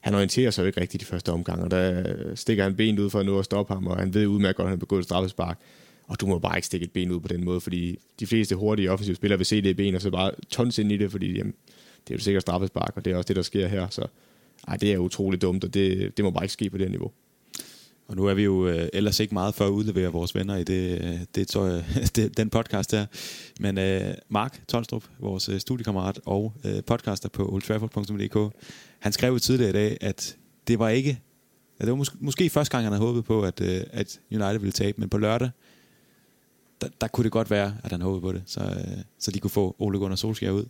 han 0.00 0.14
orienterer 0.14 0.50
sig 0.50 0.62
jo 0.62 0.66
ikke 0.66 0.80
rigtigt 0.80 1.00
de 1.00 1.06
første 1.06 1.32
omgange, 1.32 1.64
og 1.64 1.70
der 1.70 2.14
stikker 2.34 2.62
han 2.62 2.76
benet 2.76 2.98
ud 2.98 3.10
for 3.10 3.20
at 3.20 3.26
nå 3.26 3.38
at 3.38 3.44
stoppe 3.44 3.74
ham, 3.74 3.86
og 3.86 3.96
han 3.96 4.14
ved 4.14 4.26
udmærket 4.26 4.56
godt, 4.56 4.64
at 4.64 4.68
han 4.68 4.78
har 4.78 4.80
begået 4.80 4.98
et 4.98 5.04
straffespark. 5.04 5.58
Og 6.06 6.20
du 6.20 6.26
må 6.26 6.38
bare 6.38 6.58
ikke 6.58 6.66
stikke 6.66 6.84
et 6.84 6.92
ben 6.92 7.10
ud 7.10 7.20
på 7.20 7.28
den 7.28 7.44
måde, 7.44 7.60
fordi 7.60 7.98
de 8.20 8.26
fleste 8.26 8.56
hurtige 8.56 8.90
offensive 8.90 9.16
spillere 9.16 9.38
vil 9.38 9.46
se 9.46 9.62
det 9.62 9.76
ben, 9.76 9.94
og 9.94 10.00
så 10.00 10.10
bare 10.10 10.32
tons 10.50 10.78
ind 10.78 10.92
i 10.92 10.96
det, 10.96 11.10
fordi 11.10 11.36
jamen, 11.36 11.54
det 12.08 12.14
er 12.14 12.18
jo 12.18 12.20
sikkert 12.20 12.42
straffespark, 12.42 12.92
og 12.96 13.04
det 13.04 13.12
er 13.12 13.16
også 13.16 13.28
det, 13.28 13.36
der 13.36 13.42
sker 13.42 13.66
her. 13.68 13.88
Så 13.88 14.06
ej, 14.68 14.76
det 14.76 14.92
er 14.92 14.98
utroligt 14.98 15.42
dumt, 15.42 15.64
og 15.64 15.74
det, 15.74 16.16
det 16.16 16.24
må 16.24 16.30
bare 16.30 16.44
ikke 16.44 16.52
ske 16.52 16.70
på 16.70 16.78
det 16.78 16.90
niveau. 16.90 17.12
Og 18.10 18.16
nu 18.16 18.26
er 18.26 18.34
vi 18.34 18.44
jo 18.44 18.68
øh, 18.68 18.88
ellers 18.92 19.20
ikke 19.20 19.34
meget 19.34 19.54
for 19.54 19.66
at 19.66 19.70
udlevere 19.70 20.12
vores 20.12 20.34
venner 20.34 20.56
i 20.56 20.64
det, 20.64 21.04
øh, 21.04 21.18
det, 21.34 21.48
tror 21.48 21.66
jeg, 21.66 21.84
det, 22.16 22.36
den 22.36 22.50
podcast 22.50 22.92
her. 22.92 23.06
Men 23.60 23.78
øh, 23.78 24.14
Mark 24.28 24.62
Tolstrup, 24.68 25.04
vores 25.20 25.48
øh, 25.48 25.60
studiekammerat 25.60 26.20
og 26.26 26.52
øh, 26.64 26.84
podcaster 26.84 27.28
på 27.28 27.52
oldtrafford.dk, 27.52 28.56
han 28.98 29.12
skrev 29.12 29.38
tidligere 29.38 29.70
i 29.70 29.72
dag, 29.72 29.96
at 30.00 30.36
det 30.68 30.78
var 30.78 30.88
ikke, 30.88 31.20
at 31.78 31.84
det 31.84 31.90
var 31.90 31.96
måske, 31.96 32.16
måske 32.20 32.50
første 32.50 32.72
gang, 32.72 32.84
han 32.84 32.92
havde 32.92 33.06
håbet 33.06 33.24
på, 33.24 33.42
at, 33.42 33.60
øh, 33.60 33.82
at 33.92 34.20
United 34.30 34.58
ville 34.58 34.72
tabe, 34.72 35.00
men 35.00 35.08
på 35.08 35.18
lørdag, 35.18 35.50
der, 36.80 36.88
der 37.00 37.06
kunne 37.06 37.24
det 37.24 37.32
godt 37.32 37.50
være, 37.50 37.76
at 37.84 37.92
han 37.92 38.02
håbede 38.02 38.20
på 38.20 38.32
det, 38.32 38.42
så, 38.46 38.60
øh, 38.60 39.02
så 39.18 39.30
de 39.30 39.40
kunne 39.40 39.50
få 39.50 39.76
Ole 39.78 39.98
Gunnar 39.98 40.16
Solskjaer 40.16 40.52
ud. 40.52 40.64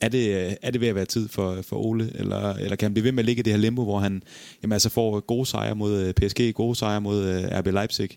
Er 0.00 0.08
det, 0.08 0.46
øh, 0.46 0.52
er 0.62 0.70
det 0.70 0.80
ved 0.80 0.88
at 0.88 0.94
være 0.94 1.04
tid 1.04 1.28
for, 1.28 1.62
for 1.62 1.76
Ole, 1.76 2.12
eller, 2.14 2.54
eller 2.54 2.76
kan 2.76 2.86
han 2.86 2.94
blive 2.94 3.04
ved 3.04 3.12
med 3.12 3.18
at 3.18 3.24
ligge 3.24 3.40
i 3.40 3.42
det 3.42 3.52
her 3.52 3.60
limbo, 3.60 3.84
hvor 3.84 3.98
han 3.98 4.22
jamen, 4.62 4.72
altså 4.72 4.88
får 4.88 5.20
gode 5.20 5.46
sejre 5.46 5.74
mod 5.74 6.02
øh, 6.02 6.14
PSG, 6.14 6.54
gode 6.54 6.76
sejre 6.76 7.00
mod 7.00 7.24
øh, 7.24 7.58
RB 7.58 7.66
Leipzig, 7.66 8.10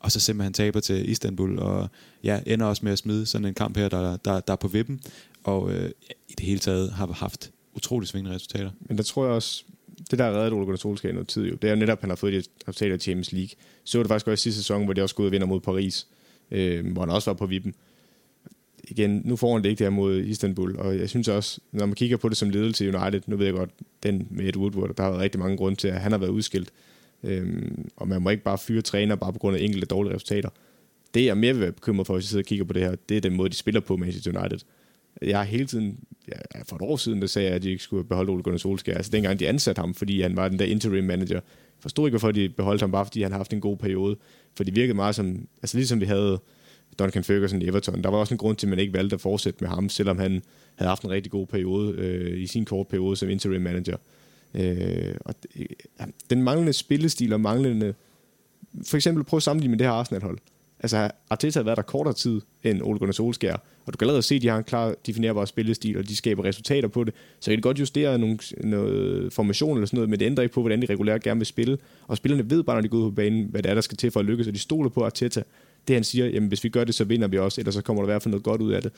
og 0.00 0.12
så 0.12 0.20
simpelthen 0.20 0.52
taber 0.52 0.80
til 0.80 1.10
Istanbul, 1.10 1.58
og 1.58 1.88
ja, 2.24 2.40
ender 2.46 2.66
også 2.66 2.84
med 2.84 2.92
at 2.92 2.98
smide 2.98 3.26
sådan 3.26 3.44
en 3.44 3.54
kamp 3.54 3.76
her, 3.76 3.88
der, 3.88 4.16
der, 4.16 4.40
der 4.40 4.52
er 4.52 4.56
på 4.56 4.68
vippen, 4.68 5.00
og 5.44 5.72
øh, 5.72 5.90
i 6.28 6.32
det 6.38 6.46
hele 6.46 6.58
taget 6.58 6.92
har 6.92 7.06
haft 7.06 7.50
utrolig 7.74 8.08
svingende 8.08 8.34
resultater. 8.34 8.70
Men 8.80 8.96
der 8.96 9.02
tror 9.04 9.24
jeg 9.24 9.32
også, 9.32 9.64
det 10.10 10.18
der 10.18 10.24
har 10.24 10.32
reddet 10.32 10.52
Ole 10.52 10.64
Gunnar 10.64 10.76
Solskjaer 10.76 11.12
noget 11.12 11.28
tid, 11.28 11.46
jo, 11.46 11.54
det 11.54 11.68
er 11.68 11.74
jo 11.74 11.78
netop, 11.78 11.98
at 11.98 12.02
han 12.02 12.10
har 12.10 12.16
fået 12.16 12.32
de 12.32 12.42
resultater 12.68 12.94
i 12.94 12.98
Champions 12.98 13.32
League. 13.32 13.50
Så 13.84 13.98
var 13.98 14.02
det 14.02 14.08
faktisk 14.08 14.26
også 14.26 14.40
i 14.40 14.42
sidste 14.42 14.62
sæson, 14.62 14.84
hvor 14.84 14.92
de 14.92 15.02
også 15.02 15.14
gået 15.14 15.26
og 15.26 15.32
vinder 15.32 15.46
mod 15.46 15.60
Paris, 15.60 16.06
øh, 16.50 16.92
hvor 16.92 17.02
han 17.02 17.10
også 17.10 17.30
var 17.30 17.34
på 17.34 17.46
vippen 17.46 17.74
igen, 18.86 19.22
nu 19.24 19.36
får 19.36 19.52
han 19.52 19.62
det 19.62 19.70
ikke 19.70 19.84
der 19.84 19.90
mod 19.90 20.20
Istanbul, 20.20 20.76
og 20.76 20.98
jeg 20.98 21.08
synes 21.08 21.28
også, 21.28 21.60
når 21.72 21.86
man 21.86 21.94
kigger 21.94 22.16
på 22.16 22.28
det 22.28 22.36
som 22.36 22.50
ledelse 22.50 22.84
i 22.84 22.88
United, 22.88 23.20
nu 23.26 23.36
ved 23.36 23.46
jeg 23.46 23.54
godt, 23.54 23.70
den 24.02 24.26
med 24.30 24.48
Ed 24.48 24.56
Woodward, 24.56 24.94
der 24.94 25.02
har 25.02 25.10
været 25.10 25.22
rigtig 25.22 25.40
mange 25.40 25.56
grunde 25.56 25.78
til, 25.78 25.88
at 25.88 26.00
han 26.00 26.12
har 26.12 26.18
været 26.18 26.30
udskilt, 26.30 26.72
Øhm, 27.22 27.88
og 27.96 28.08
man 28.08 28.22
må 28.22 28.30
ikke 28.30 28.42
bare 28.42 28.58
fyre 28.58 28.82
træner 28.82 29.14
bare 29.14 29.32
på 29.32 29.38
grund 29.38 29.56
af 29.56 29.60
enkelte 29.60 29.86
dårlige 29.86 30.14
resultater. 30.14 30.48
Det 31.14 31.24
jeg 31.24 31.36
mere 31.36 31.52
vil 31.52 31.62
være 31.62 31.72
bekymret 31.72 32.06
for, 32.06 32.14
hvis 32.14 32.24
jeg 32.24 32.28
sidder 32.28 32.42
og 32.42 32.46
kigger 32.46 32.64
på 32.64 32.72
det 32.72 32.82
her, 32.82 32.94
det 33.08 33.16
er 33.16 33.20
den 33.20 33.36
måde, 33.36 33.48
de 33.48 33.56
spiller 33.56 33.80
på 33.80 33.96
Manchester 33.96 34.40
United. 34.40 34.58
Jeg 35.22 35.38
har 35.38 35.44
hele 35.44 35.66
tiden, 35.66 35.98
ja, 36.28 36.62
for 36.62 36.76
et 36.76 36.82
år 36.82 36.96
siden, 36.96 37.20
der 37.20 37.26
sagde 37.26 37.48
jeg, 37.48 37.56
at 37.56 37.62
de 37.62 37.70
ikke 37.70 37.82
skulle 37.82 38.04
beholde 38.04 38.32
Ole 38.32 38.42
Gunnar 38.42 38.58
Solskjaer. 38.58 38.96
Altså 38.96 39.10
dengang 39.12 39.40
de 39.40 39.48
ansatte 39.48 39.80
ham, 39.80 39.94
fordi 39.94 40.20
han 40.20 40.36
var 40.36 40.48
den 40.48 40.58
der 40.58 40.64
interim 40.64 41.04
manager. 41.04 41.40
Forstod 41.80 42.06
ikke, 42.06 42.12
hvorfor 42.12 42.32
de 42.32 42.48
beholdt 42.48 42.80
ham, 42.80 42.92
bare 42.92 43.04
fordi 43.04 43.22
han 43.22 43.32
har 43.32 43.38
haft 43.38 43.52
en 43.52 43.60
god 43.60 43.76
periode. 43.76 44.16
For 44.56 44.64
det 44.64 44.74
virkede 44.74 44.94
meget 44.94 45.14
som, 45.14 45.48
altså 45.62 45.76
ligesom 45.76 46.00
vi 46.00 46.04
havde 46.06 46.40
Duncan 46.98 47.24
Ferguson 47.24 47.62
i 47.62 47.68
Everton. 47.68 48.04
Der 48.04 48.10
var 48.10 48.18
også 48.18 48.34
en 48.34 48.38
grund 48.38 48.56
til, 48.56 48.66
at 48.66 48.70
man 48.70 48.78
ikke 48.78 48.92
valgte 48.92 49.14
at 49.14 49.20
fortsætte 49.20 49.58
med 49.60 49.68
ham, 49.68 49.88
selvom 49.88 50.18
han 50.18 50.42
havde 50.74 50.88
haft 50.88 51.02
en 51.02 51.10
rigtig 51.10 51.32
god 51.32 51.46
periode 51.46 51.94
øh, 51.98 52.40
i 52.40 52.46
sin 52.46 52.64
kort 52.64 52.88
periode 52.88 53.16
som 53.16 53.30
interim 53.30 53.62
manager. 53.62 53.96
Øh, 54.54 55.14
og 55.20 55.34
ja, 56.00 56.04
den 56.30 56.42
manglende 56.42 56.72
spillestil 56.72 57.32
og 57.32 57.40
manglende... 57.40 57.94
For 58.86 58.96
eksempel 58.96 59.24
prøv 59.24 59.36
at 59.36 59.42
sammenligne 59.42 59.70
med 59.70 59.78
det 59.78 59.86
her 59.86 59.92
Arsenal-hold. 59.92 60.38
Altså, 60.80 61.10
Arteta 61.30 61.58
har 61.58 61.64
været 61.64 61.76
der 61.76 61.82
kortere 61.82 62.14
tid 62.14 62.40
end 62.62 62.82
Ole 62.82 62.98
Gunnar 62.98 63.12
Solskjaer, 63.12 63.56
og 63.86 63.92
du 63.92 63.96
kan 63.96 64.04
allerede 64.04 64.22
se, 64.22 64.34
at 64.34 64.42
de 64.42 64.48
har 64.48 64.58
en 64.58 64.64
klar 64.64 64.94
definerbar 65.06 65.44
spillestil, 65.44 65.98
og 65.98 66.08
de 66.08 66.16
skaber 66.16 66.44
resultater 66.44 66.88
på 66.88 67.04
det. 67.04 67.14
Så 67.40 67.50
kan 67.50 67.56
de 67.56 67.62
godt 67.62 67.78
justere 67.78 68.18
nogle, 68.18 68.38
noget 68.60 69.32
formation 69.32 69.76
eller 69.76 69.86
sådan 69.86 69.96
noget, 69.96 70.10
men 70.10 70.20
det 70.20 70.26
ændrer 70.26 70.42
ikke 70.42 70.54
på, 70.54 70.60
hvordan 70.60 70.82
de 70.82 70.86
regulært 70.86 71.22
gerne 71.22 71.40
vil 71.40 71.46
spille. 71.46 71.78
Og 72.06 72.16
spillerne 72.16 72.50
ved 72.50 72.62
bare, 72.62 72.76
når 72.76 72.80
de 72.80 72.88
går 72.88 72.98
ud 72.98 73.10
på 73.10 73.14
banen, 73.14 73.46
hvad 73.50 73.62
det 73.62 73.70
er, 73.70 73.74
der 73.74 73.80
skal 73.80 73.96
til 73.96 74.10
for 74.10 74.20
at 74.20 74.26
lykkes, 74.26 74.46
og 74.46 74.54
de 74.54 74.58
stoler 74.58 74.88
på 74.88 75.04
Arteta. 75.04 75.42
Det 75.88 75.96
han 75.96 76.04
siger, 76.04 76.26
jamen 76.26 76.48
hvis 76.48 76.64
vi 76.64 76.68
gør 76.68 76.84
det, 76.84 76.94
så 76.94 77.04
vinder 77.04 77.28
vi 77.28 77.38
også, 77.38 77.60
eller 77.60 77.72
så 77.72 77.82
kommer 77.82 78.02
der 78.02 78.08
i 78.08 78.12
hvert 78.12 78.22
fald 78.22 78.30
noget 78.30 78.44
godt 78.44 78.60
ud 78.60 78.72
af 78.72 78.82
det. 78.82 78.92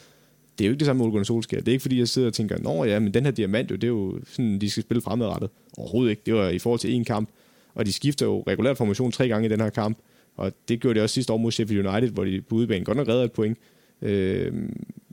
Det 0.59 0.65
er 0.65 0.69
jo 0.69 0.73
ikke 0.73 0.79
det 0.79 0.87
samme 0.87 0.99
med 0.99 1.05
Ole 1.05 1.13
Gunnar 1.13 1.25
Solskjaer. 1.25 1.61
Det 1.61 1.69
er 1.69 1.73
ikke 1.73 1.83
fordi, 1.83 1.99
jeg 1.99 2.09
sidder 2.09 2.29
og 2.29 2.35
tænker, 2.35 2.59
nå 2.59 2.85
ja, 2.85 2.99
men 2.99 3.15
den 3.15 3.25
her 3.25 3.31
diamant, 3.31 3.71
jo, 3.71 3.77
det 3.77 3.85
er 3.85 3.89
jo 3.89 4.19
sådan, 4.27 4.59
de 4.59 4.71
skal 4.71 4.83
spille 4.83 5.01
fremadrettet. 5.01 5.51
Overhovedet 5.77 6.11
ikke. 6.11 6.23
Det 6.27 6.35
var 6.35 6.49
i 6.49 6.59
forhold 6.59 6.81
til 6.81 7.01
én 7.01 7.05
kamp, 7.05 7.29
og 7.75 7.87
de 7.87 7.93
skifter 7.93 8.27
jo 8.27 8.45
regulært 8.47 8.77
formation 8.77 9.13
tre 9.13 9.29
gange 9.29 9.47
i 9.47 9.51
den 9.51 9.61
her 9.61 9.71
kamp. 9.71 9.99
Og 10.39 10.53
det 10.69 10.81
gjorde 10.81 10.99
de 10.99 11.05
også 11.05 11.15
sidste 11.15 11.33
år 11.33 11.37
mod 11.37 11.53
Sheffield 11.53 11.87
United, 11.87 12.09
hvor 12.11 12.25
de 12.25 12.41
på 12.41 12.55
udebane 12.55 12.85
godt 12.85 12.97
nok 12.97 13.09
redder 13.09 13.25
et 13.25 13.33
point. 13.33 13.59
Øh, 14.03 14.53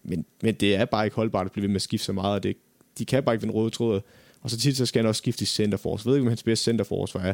men, 0.04 0.26
men 0.44 0.56
det 0.56 0.76
er 0.76 0.86
bare 0.86 1.06
ikke 1.06 1.16
holdbart 1.16 1.46
at 1.46 1.52
blive 1.52 1.62
ved 1.62 1.70
med 1.70 1.76
at 1.76 1.82
skifte 1.82 2.06
så 2.06 2.14
meget, 2.14 2.36
og 2.36 2.44
det, 2.44 2.58
de 2.98 3.06
kan 3.06 3.24
bare 3.24 3.36
ikke 3.36 3.44
den 3.44 3.52
røde 3.52 3.70
tråd. 3.70 4.02
Og 4.42 4.50
så 4.50 4.58
tit 4.58 4.78
så 4.78 4.86
skal 4.86 5.00
han 5.00 5.10
også 5.10 5.20
skifte 5.20 5.44
i 5.44 5.46
centerforce. 5.46 6.06
Jeg 6.06 6.10
ved 6.10 6.18
ikke, 6.18 6.26
om 6.26 6.28
hans 6.28 6.44
bedste 6.44 6.64
centerforsvar 6.64 7.22
er. 7.22 7.34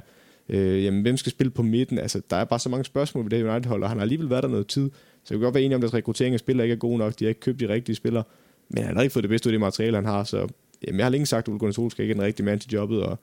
Øh, 0.49 0.84
jamen, 0.84 1.01
hvem 1.01 1.17
skal 1.17 1.32
spille 1.32 1.51
på 1.51 1.63
midten? 1.63 1.99
Altså, 1.99 2.21
der 2.30 2.36
er 2.36 2.45
bare 2.45 2.60
så 2.60 2.69
mange 2.69 2.86
spørgsmål 2.86 3.23
ved 3.23 3.32
det 3.32 3.43
United-hold, 3.43 3.84
og 3.84 3.89
han 3.89 3.97
har 3.97 4.01
alligevel 4.01 4.30
været 4.30 4.43
der 4.43 4.49
noget 4.49 4.67
tid. 4.67 4.89
Så 5.23 5.34
jeg 5.34 5.39
kan 5.39 5.43
godt 5.43 5.56
være 5.56 5.63
enig 5.63 5.75
om, 5.75 5.80
at 5.80 5.82
deres 5.82 5.93
rekruttering 5.93 6.34
af 6.34 6.39
spillere 6.39 6.65
ikke 6.65 6.73
er 6.73 6.77
god 6.77 6.97
nok. 6.97 7.19
De 7.19 7.23
har 7.23 7.30
ikke 7.30 7.39
købt 7.41 7.60
de 7.60 7.69
rigtige 7.69 7.95
spillere. 7.95 8.23
Men 8.69 8.84
han 8.84 8.95
har 8.95 9.04
ikke 9.04 9.13
fået 9.13 9.23
det 9.23 9.30
bedste 9.30 9.47
ud 9.47 9.51
af 9.51 9.54
det 9.54 9.60
materiale, 9.60 9.97
han 9.97 10.06
har. 10.06 10.23
Så 10.23 10.47
jamen, 10.88 10.99
jeg 10.99 11.06
har 11.06 11.10
længe 11.10 11.25
sagt, 11.25 11.47
at 11.47 11.49
Ole 11.49 11.60
Gunnar 11.60 11.71
Solskjaer 11.71 12.04
ikke 12.04 12.12
er 12.12 12.15
den 12.15 12.23
rigtige 12.25 12.45
mand 12.45 12.60
til 12.60 12.71
jobbet. 12.71 13.04
Og 13.04 13.19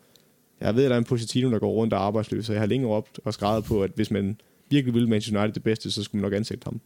jeg 0.60 0.74
ved, 0.74 0.84
at 0.84 0.88
der 0.88 0.94
er 0.94 0.98
en 0.98 1.04
Pochettino, 1.04 1.50
der 1.50 1.58
går 1.58 1.72
rundt 1.72 1.92
og 1.92 1.98
er 1.98 2.02
arbejdsløs. 2.02 2.46
Så 2.46 2.52
jeg 2.52 2.62
har 2.62 2.66
længe 2.66 2.86
råbt 2.86 3.20
og 3.24 3.34
skrevet 3.34 3.64
på, 3.64 3.82
at 3.82 3.90
hvis 3.94 4.10
man 4.10 4.40
virkelig 4.70 4.94
vil 4.94 5.08
Manchester 5.08 5.40
United 5.40 5.54
det 5.54 5.62
bedste, 5.62 5.90
så 5.90 6.02
skulle 6.02 6.20
man 6.20 6.30
nok 6.30 6.36
ansætte 6.36 6.64
ham. 6.64 6.80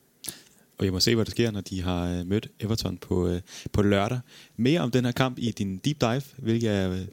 Og 0.78 0.84
jeg 0.84 0.92
må 0.92 1.00
se, 1.00 1.14
hvad 1.14 1.24
der 1.24 1.30
sker, 1.30 1.50
når 1.50 1.60
de 1.60 1.82
har 1.82 2.18
øh, 2.18 2.26
mødt 2.26 2.48
Everton 2.60 2.98
på, 2.98 3.28
øh, 3.28 3.40
på 3.72 3.82
lørdag. 3.82 4.20
Mere 4.56 4.80
om 4.80 4.90
den 4.90 5.04
her 5.04 5.12
kamp 5.12 5.38
i 5.38 5.50
din 5.50 5.78
deep 5.78 6.00
dive, 6.00 6.22
hvilket 6.38 6.66
jeg, 6.66 6.90
øh, 6.90 7.06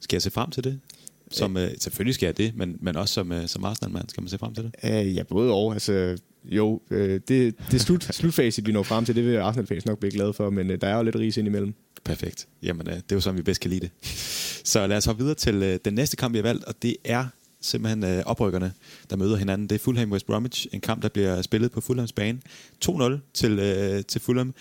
skal 0.00 0.16
jeg 0.16 0.22
se 0.22 0.30
frem 0.30 0.50
til 0.50 0.64
det? 0.64 0.80
Som, 1.30 1.56
øh, 1.56 1.70
selvfølgelig 1.78 2.14
skal 2.14 2.26
jeg 2.26 2.36
det, 2.36 2.56
men, 2.56 2.76
men 2.80 2.96
også 2.96 3.14
som, 3.14 3.32
øh, 3.32 3.48
som 3.48 3.64
Arsenal-mand 3.64 4.08
skal 4.08 4.22
man 4.22 4.28
se 4.28 4.38
frem 4.38 4.54
til 4.54 4.64
det? 4.64 4.72
Uh, 4.84 5.16
ja, 5.16 5.22
både 5.22 5.52
og. 5.52 5.72
Altså, 5.72 6.18
jo, 6.44 6.80
øh, 6.90 7.20
det, 7.28 7.54
det 7.70 7.80
slut, 7.80 8.04
slutfase, 8.20 8.64
vi 8.64 8.72
når 8.72 8.82
frem 8.82 9.04
til, 9.04 9.14
det 9.16 9.24
vil 9.24 9.36
Arsenal-fans 9.36 9.86
nok 9.86 9.98
blive 9.98 10.10
glade 10.10 10.32
for, 10.32 10.50
men 10.50 10.70
øh, 10.70 10.80
der 10.80 10.86
er 10.88 10.96
jo 10.96 11.02
lidt 11.02 11.16
ris 11.16 11.36
ind 11.36 11.48
imellem. 11.48 11.74
Perfekt. 12.04 12.48
Jamen, 12.62 12.88
øh, 12.88 12.94
det 12.94 13.12
er 13.12 13.16
jo 13.16 13.20
sådan, 13.20 13.38
vi 13.38 13.42
bedst 13.42 13.60
kan 13.60 13.70
lide 13.70 13.80
det. 13.80 13.90
Så 14.72 14.86
lad 14.86 14.96
os 14.96 15.04
hoppe 15.04 15.22
videre 15.22 15.34
til 15.34 15.54
øh, 15.54 15.78
den 15.84 15.94
næste 15.94 16.16
kamp, 16.16 16.32
vi 16.32 16.38
har 16.38 16.42
valgt, 16.42 16.64
og 16.64 16.82
det 16.82 16.96
er 17.04 17.26
simpelthen 17.60 18.04
øh, 18.04 18.22
oprykkerne, 18.26 18.72
der 19.10 19.16
møder 19.16 19.36
hinanden. 19.36 19.68
Det 19.68 19.74
er 19.74 19.78
Fulham 19.78 20.12
West 20.12 20.26
Bromwich, 20.26 20.66
en 20.72 20.80
kamp, 20.80 21.02
der 21.02 21.08
bliver 21.08 21.42
spillet 21.42 21.72
på 21.72 21.80
Fulhams 21.80 22.12
bane. 22.12 22.40
2-0 22.84 23.32
til, 23.34 23.58
øh, 23.58 24.04
til 24.04 24.20
Fulham. 24.20 24.54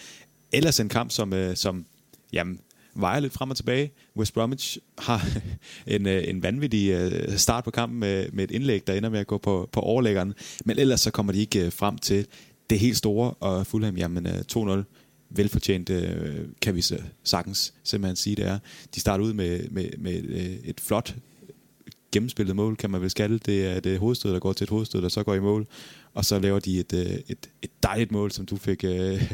Ellers 0.52 0.80
en 0.80 0.90
kamp, 0.90 1.12
som, 1.12 1.34
øh, 1.34 1.56
som 1.56 1.86
jamen, 2.34 2.60
vejer 2.96 3.20
lidt 3.20 3.34
frem 3.34 3.50
og 3.50 3.58
tilbage. 3.58 3.92
West 4.18 4.34
Bromwich 4.34 4.78
har 4.98 5.28
en, 5.88 6.08
øh, 6.08 6.24
en 6.28 6.44
vanvittig 6.44 6.90
øh, 6.90 7.38
start 7.38 7.64
på 7.64 7.72
kampen 7.72 8.00
med, 8.00 8.32
med 8.32 8.44
et 8.44 8.52
indlæg, 8.52 8.88
der 8.88 8.94
ender 8.94 9.10
med 9.10 9.20
at 9.20 9.28
gå 9.28 9.38
på, 9.38 9.70
på 9.72 9.80
overlæggeren. 9.80 10.34
Men 10.66 10.80
ellers 10.80 11.02
så 11.02 11.12
kommer 11.12 11.34
de 11.34 11.40
ikke 11.40 11.66
øh, 11.66 11.72
frem 11.72 11.98
til 11.98 12.28
det 12.70 12.80
helt 12.80 12.98
store, 12.98 13.34
og 13.34 13.68
Fulham, 13.68 13.98
jamen 13.98 14.28
øh, 14.28 14.44
2-0 14.54 14.84
velfortjent, 15.30 15.90
øh, 15.90 16.48
kan 16.62 16.76
vi 16.76 16.84
sagtens 17.24 17.74
simpelthen 17.84 18.16
sige, 18.16 18.36
det 18.36 18.46
er. 18.46 18.60
De 18.96 19.00
starter 19.00 19.26
ud 19.26 19.34
med, 19.34 19.70
med, 19.70 19.90
med 19.98 20.24
øh, 20.24 20.58
et 20.64 20.80
flot 20.80 21.16
gennemspillet 22.12 22.56
mål, 22.56 22.76
kan 22.76 22.90
man 22.90 23.02
vel 23.02 23.12
kalde 23.12 23.40
det. 23.40 23.66
er 23.66 23.92
et 23.92 24.00
hovedstød, 24.00 24.34
der 24.34 24.40
går 24.40 24.54
til 24.54 24.64
et 24.64 24.70
hovedstød, 24.70 25.02
der 25.02 25.10
så 25.10 25.24
går 25.24 25.36
i 25.36 25.40
mål. 25.40 25.68
Og 26.14 26.26
så 26.26 26.40
laver 26.40 26.60
de 26.60 26.80
et, 26.80 26.94
et, 26.94 27.50
et 27.62 27.84
dejligt 27.84 28.12
mål, 28.12 28.32
som 28.32 28.46
du 28.46 28.56
fik, 28.56 28.86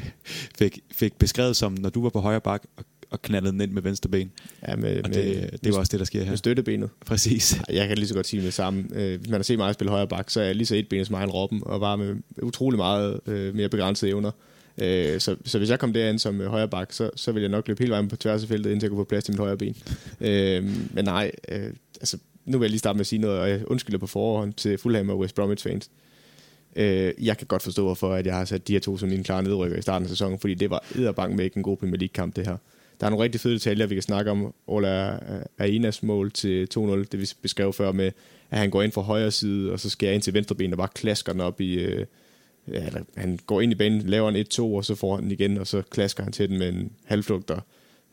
fik, 0.60 0.80
fik 0.92 1.20
beskrevet 1.20 1.56
som, 1.56 1.74
når 1.74 1.90
du 1.90 2.02
var 2.02 2.10
på 2.10 2.20
højre 2.20 2.42
bak 2.42 2.64
og 2.78 2.86
og 3.16 3.22
knaldede 3.22 3.52
den 3.52 3.62
ind 3.62 3.72
med 3.72 3.82
venstre 3.82 4.10
ben. 4.10 4.32
Ja, 4.68 4.76
med, 4.76 5.04
og 5.04 5.14
det, 5.14 5.26
med, 5.26 5.58
det 5.64 5.74
var 5.74 5.80
også 5.80 5.92
det, 5.92 6.00
der 6.00 6.06
sker 6.06 6.24
her. 6.24 6.30
Med 6.30 6.38
støttebenet. 6.38 6.90
Præcis. 7.06 7.62
Jeg 7.70 7.88
kan 7.88 7.98
lige 7.98 8.08
så 8.08 8.14
godt 8.14 8.28
sige 8.28 8.44
det 8.44 8.54
samme. 8.54 8.86
Øh, 8.94 9.20
hvis 9.20 9.30
man 9.30 9.38
har 9.38 9.44
set 9.44 9.58
mig 9.58 9.74
spille 9.74 9.92
højre 9.92 10.08
bak, 10.08 10.30
så 10.30 10.42
er 10.42 10.46
jeg 10.46 10.56
lige 10.56 10.68
så 10.68 10.76
et 10.76 10.90
benet 10.90 11.08
som 11.08 11.16
egen 11.16 11.30
Robben, 11.30 11.62
og 11.66 11.82
var 11.82 11.96
med 11.96 12.16
utrolig 12.42 12.78
meget 12.78 13.20
øh, 13.28 13.56
mere 13.56 13.70
begrænsede 13.70 14.12
evner. 14.12 14.32
Øh, 14.82 15.20
så, 15.20 15.36
så 15.46 15.58
hvis 15.58 15.70
jeg 15.70 15.80
kom 15.80 15.94
derind 15.94 16.20
som 16.20 16.42
øh, 16.42 16.48
højre 16.48 16.68
bak, 16.68 16.94
så, 16.94 17.10
så 17.16 17.32
ville 17.32 17.44
jeg 17.44 17.52
nok 17.52 17.68
løbe 17.68 17.84
hele 17.84 17.92
vejen 17.92 18.08
på 18.08 18.16
tværs 18.16 18.44
af 18.44 18.50
feltet, 18.50 18.72
indtil 18.72 18.86
jeg 18.86 18.90
kunne 18.92 19.00
få 19.00 19.10
plads 19.10 19.24
til 19.24 19.32
mit 19.32 19.40
højre 19.40 19.58
ben. 19.58 19.76
øh, 20.22 20.64
men 20.94 21.06
nej, 21.06 21.32
øh, 21.50 21.74
altså, 22.02 22.18
nu 22.46 22.58
vil 22.58 22.66
jeg 22.66 22.70
lige 22.70 22.80
starte 22.80 22.98
med 22.98 23.02
at 23.02 23.08
sige 23.08 23.20
noget, 23.20 23.40
og 23.40 23.50
jeg 23.50 23.68
undskylder 23.68 24.00
på 24.00 24.08
forhånd 24.08 24.54
til 24.54 24.78
Fulham 24.78 25.10
og 25.10 25.20
West 25.20 25.36
Bromwich 25.36 25.64
fans. 25.64 25.90
Øh, 26.76 27.14
jeg 27.22 27.38
kan 27.38 27.48
godt 27.48 27.64
forstå, 27.64 27.84
hvorfor 27.84 28.14
at 28.14 28.26
jeg 28.26 28.36
har 28.36 28.46
sat 28.46 28.68
de 28.68 28.74
her 28.74 28.80
to 28.80 28.98
som 28.98 29.12
en 29.12 29.24
klare 29.24 29.44
nedrykker 29.44 29.78
i 29.78 29.82
starten 29.82 30.06
af 30.06 30.10
sæsonen, 30.10 30.40
fordi 30.40 30.54
det 30.54 30.70
var 30.70 30.84
edderbank 30.96 31.36
med 31.36 31.46
ikke 31.46 31.58
en 31.58 31.64
god 31.64 31.78
Premier 31.78 31.98
League-kamp, 31.98 32.36
det 32.36 32.48
her. 32.48 32.58
Der 33.00 33.06
er 33.06 33.10
nogle 33.10 33.24
rigtig 33.24 33.42
fede 33.42 33.54
detaljer, 33.54 33.86
vi 33.86 33.96
kan 33.96 34.02
snakke 34.02 34.32
om. 34.32 34.54
Ola 34.68 35.20
Arenas 35.60 36.04
mål 36.04 36.32
til 36.32 36.68
2-0, 36.78 36.82
det 36.82 37.20
vi 37.20 37.30
beskrev 37.42 37.74
før 37.74 37.92
med, 37.92 38.12
at 38.50 38.60
han 38.60 38.70
går 38.70 38.82
ind 38.82 38.92
fra 38.92 39.02
højre 39.02 39.32
side, 39.32 39.72
og 39.72 39.80
så 39.80 39.90
skærer 39.90 40.14
ind 40.14 40.22
til 40.22 40.34
venstre 40.34 40.56
ben, 40.56 40.72
og 40.72 40.78
bare 40.78 40.88
klasker 40.96 41.32
den 41.32 41.42
op 41.42 41.62
i... 41.62 41.74
Øh, 41.74 42.06
ja, 42.68 42.86
han 43.18 43.40
går 43.46 43.62
ind 43.62 43.72
i 43.72 43.76
banen, 43.76 44.02
laver 44.02 44.30
en 44.30 44.46
1-2, 44.54 44.62
og 44.62 44.86
så 44.86 44.96
får 44.96 45.16
han 45.16 45.24
den 45.24 45.32
igen, 45.32 45.58
og 45.58 45.68
så 45.68 45.82
klasker 45.82 46.24
han 46.24 46.32
til 46.32 46.50
den 46.50 46.58
med 46.58 46.70
en 46.70 46.92
halvflugter 47.06 47.60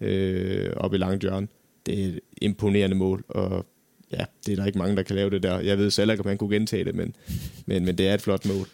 øh, 0.01 0.73
op 0.77 0.95
i 0.95 0.97
langt 0.97 1.23
hjørne. 1.23 1.49
Det 1.87 2.01
er 2.01 2.07
et 2.07 2.21
imponerende 2.43 2.97
mål, 2.97 3.25
og 3.29 3.67
ja, 4.13 4.25
det 4.47 4.53
er 4.53 4.57
der 4.57 4.67
ikke 4.67 4.79
mange, 4.79 4.97
der 4.97 5.03
kan 5.03 5.17
lave 5.17 5.31
det 5.31 5.43
der. 5.43 5.61
Jeg 5.61 5.79
ved 5.79 5.91
selv 5.91 6.11
ikke, 6.11 6.21
om 6.21 6.29
han 6.29 6.39
kunne 6.39 6.55
gentage 6.55 6.85
det, 6.85 6.95
men, 6.95 7.17
men, 7.67 7.85
men 7.85 7.99
det 7.99 8.09
er 8.09 8.15
et 8.15 8.23
flot 8.23 8.47
mål. 8.47 8.67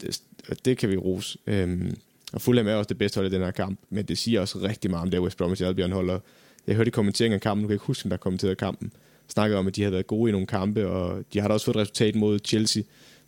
Det, 0.00 0.20
det 0.64 0.78
kan 0.78 0.90
vi 0.90 0.96
rose. 0.96 1.38
Øhm, 1.46 1.96
og 2.32 2.40
Fulham 2.40 2.66
er 2.66 2.74
også 2.74 2.88
det 2.88 2.98
bedste 2.98 3.18
hold 3.18 3.32
i 3.32 3.34
den 3.34 3.42
her 3.42 3.50
kamp, 3.50 3.78
men 3.90 4.04
det 4.04 4.18
siger 4.18 4.40
også 4.40 4.58
rigtig 4.58 4.90
meget 4.90 5.02
om 5.02 5.10
det 5.10 5.20
West 5.20 5.38
Bromwich 5.38 5.66
Albion 5.66 5.92
holder. 5.92 6.18
Jeg 6.66 6.76
hørte 6.76 6.88
i 6.88 6.90
kommenteringen 6.90 7.34
af 7.34 7.40
kampen, 7.40 7.62
nu 7.62 7.66
kan 7.66 7.72
jeg 7.72 7.76
ikke 7.76 7.86
huske, 7.86 8.08
der 8.08 8.16
kommenterede 8.16 8.56
kampen, 8.56 8.92
snakkede 9.28 9.58
om, 9.58 9.66
at 9.66 9.76
de 9.76 9.82
havde 9.82 9.92
været 9.92 10.06
gode 10.06 10.28
i 10.28 10.32
nogle 10.32 10.46
kampe, 10.46 10.88
og 10.88 11.24
de 11.32 11.40
har 11.40 11.48
da 11.48 11.54
også 11.54 11.64
fået 11.64 11.76
et 11.76 11.80
resultat 11.80 12.14
mod 12.14 12.38
Chelsea. 12.44 12.82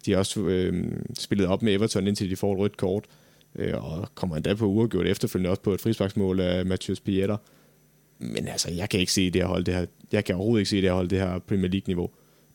De 0.06 0.10
har 0.10 0.18
også 0.18 0.40
øh, 0.40 0.84
spillet 1.18 1.46
op 1.46 1.62
med 1.62 1.74
Everton, 1.74 2.06
indtil 2.06 2.30
de 2.30 2.36
får 2.36 2.52
et 2.52 2.58
rødt 2.58 2.76
kort, 2.76 3.04
øh, 3.56 3.84
og 3.84 4.08
kommer 4.14 4.36
endda 4.36 4.54
på 4.54 4.66
uafgjort 4.66 5.06
efterfølgende 5.06 5.50
også 5.50 5.62
på 5.62 5.74
et 5.74 5.80
frisparksmål 5.80 6.40
af 6.40 6.66
Mathias 6.66 7.00
Pieter. 7.00 7.36
Men 8.18 8.48
altså, 8.48 8.70
jeg 8.72 8.88
kan 8.88 9.00
ikke 9.00 9.12
se 9.12 9.30
det 9.30 9.42
her 9.42 9.48
hold, 9.48 9.64
det 9.64 9.74
her, 9.74 9.86
jeg 10.12 10.24
kan 10.24 10.34
overhovedet 10.34 10.60
ikke 10.60 10.70
se 10.70 10.76
det 10.76 10.84
her 10.84 10.92
hold, 10.92 11.08
det 11.08 11.18
her 11.18 11.38
Premier 11.38 11.70
League-niveau. 11.70 12.10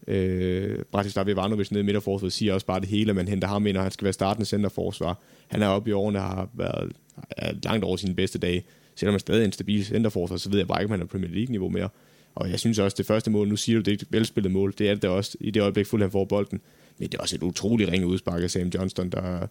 Øh, 0.08 0.80
Bratislav 0.92 1.30
Ivanovic 1.30 1.72
nede 1.72 1.82
i 1.82 1.86
midterforsvaret 1.86 2.34
siger 2.34 2.54
også 2.54 2.66
bare 2.66 2.80
det 2.80 2.90
hele, 2.90 3.10
at 3.10 3.16
man 3.16 3.28
henter 3.28 3.48
ham 3.48 3.68
ind, 3.68 3.78
og 3.78 3.84
han 3.84 3.92
skal 3.92 4.04
være 4.04 4.14
startende 4.14 4.46
centerforsvar. 4.46 5.20
Han 5.48 5.62
er 5.62 5.68
oppe 5.68 5.90
i 5.90 5.94
årene 5.94 6.20
har 6.20 6.50
været 6.54 6.92
er 7.30 7.54
langt 7.64 7.86
over 7.86 7.98
sine 7.98 8.16
bedste 8.16 8.40
dage. 8.40 8.64
Selvom 8.96 9.14
han 9.14 9.20
stadig 9.20 9.42
er 9.42 9.46
en 9.46 9.52
stabil 9.52 9.86
centerforsvar, 9.86 10.38
så 10.38 10.50
ved 10.50 10.58
jeg 10.58 10.68
bare 10.68 10.82
ikke, 10.82 10.94
om 10.94 11.00
han 11.00 11.02
er 11.02 11.06
Premier 11.06 11.32
League-niveau 11.32 11.70
mere. 11.70 11.90
Og 12.36 12.50
jeg 12.50 12.60
synes 12.60 12.80
også, 12.80 12.96
det 12.98 13.06
første 13.06 13.32
mål, 13.32 13.48
nu 13.48 13.56
siger 13.56 13.76
du, 13.78 13.82
det 13.82 13.92
er 13.92 13.96
et 13.96 14.08
velspillet 14.10 14.52
mål, 14.52 14.74
det 14.78 14.90
er 14.90 14.96
det 14.96 15.10
også 15.10 15.38
i 15.40 15.52
det 15.52 15.62
øjeblik, 15.62 15.86
fuld 15.86 16.02
han 16.02 16.12
får 16.12 16.26
bolden. 16.26 16.62
Men 16.98 17.10
det 17.10 17.18
er 17.18 17.22
også 17.22 17.36
et 17.36 17.44
utroligt 17.44 17.90
ringe 17.90 18.08
udspark 18.08 18.44
af 18.44 18.52
Sam 18.52 18.68
Johnston, 18.76 19.10
der, 19.10 19.48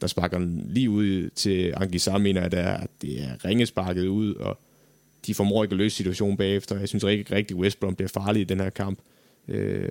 der 0.00 0.06
sparker 0.06 0.38
lige 0.68 0.90
ud 0.90 1.30
til 1.30 1.74
Anguissa, 1.76 2.18
mener 2.18 2.40
jeg, 2.40 2.52
at 2.82 2.90
det 3.02 3.22
er 3.22 3.44
ringesparket 3.44 4.06
ud, 4.06 4.34
og 4.34 4.58
de 5.26 5.34
formår 5.34 5.64
ikke 5.64 5.72
at 5.72 5.78
løse 5.78 5.96
situationen 5.96 6.36
bagefter. 6.36 6.78
Jeg 6.78 6.88
synes 6.88 7.04
ikke 7.04 7.34
rigtig, 7.34 7.56
West 7.56 7.80
Brom 7.80 7.94
bliver 7.94 8.08
farlig 8.08 8.40
i 8.40 8.44
den 8.44 8.60
her 8.60 8.70
kamp. 8.70 8.98
Øh, 9.48 9.88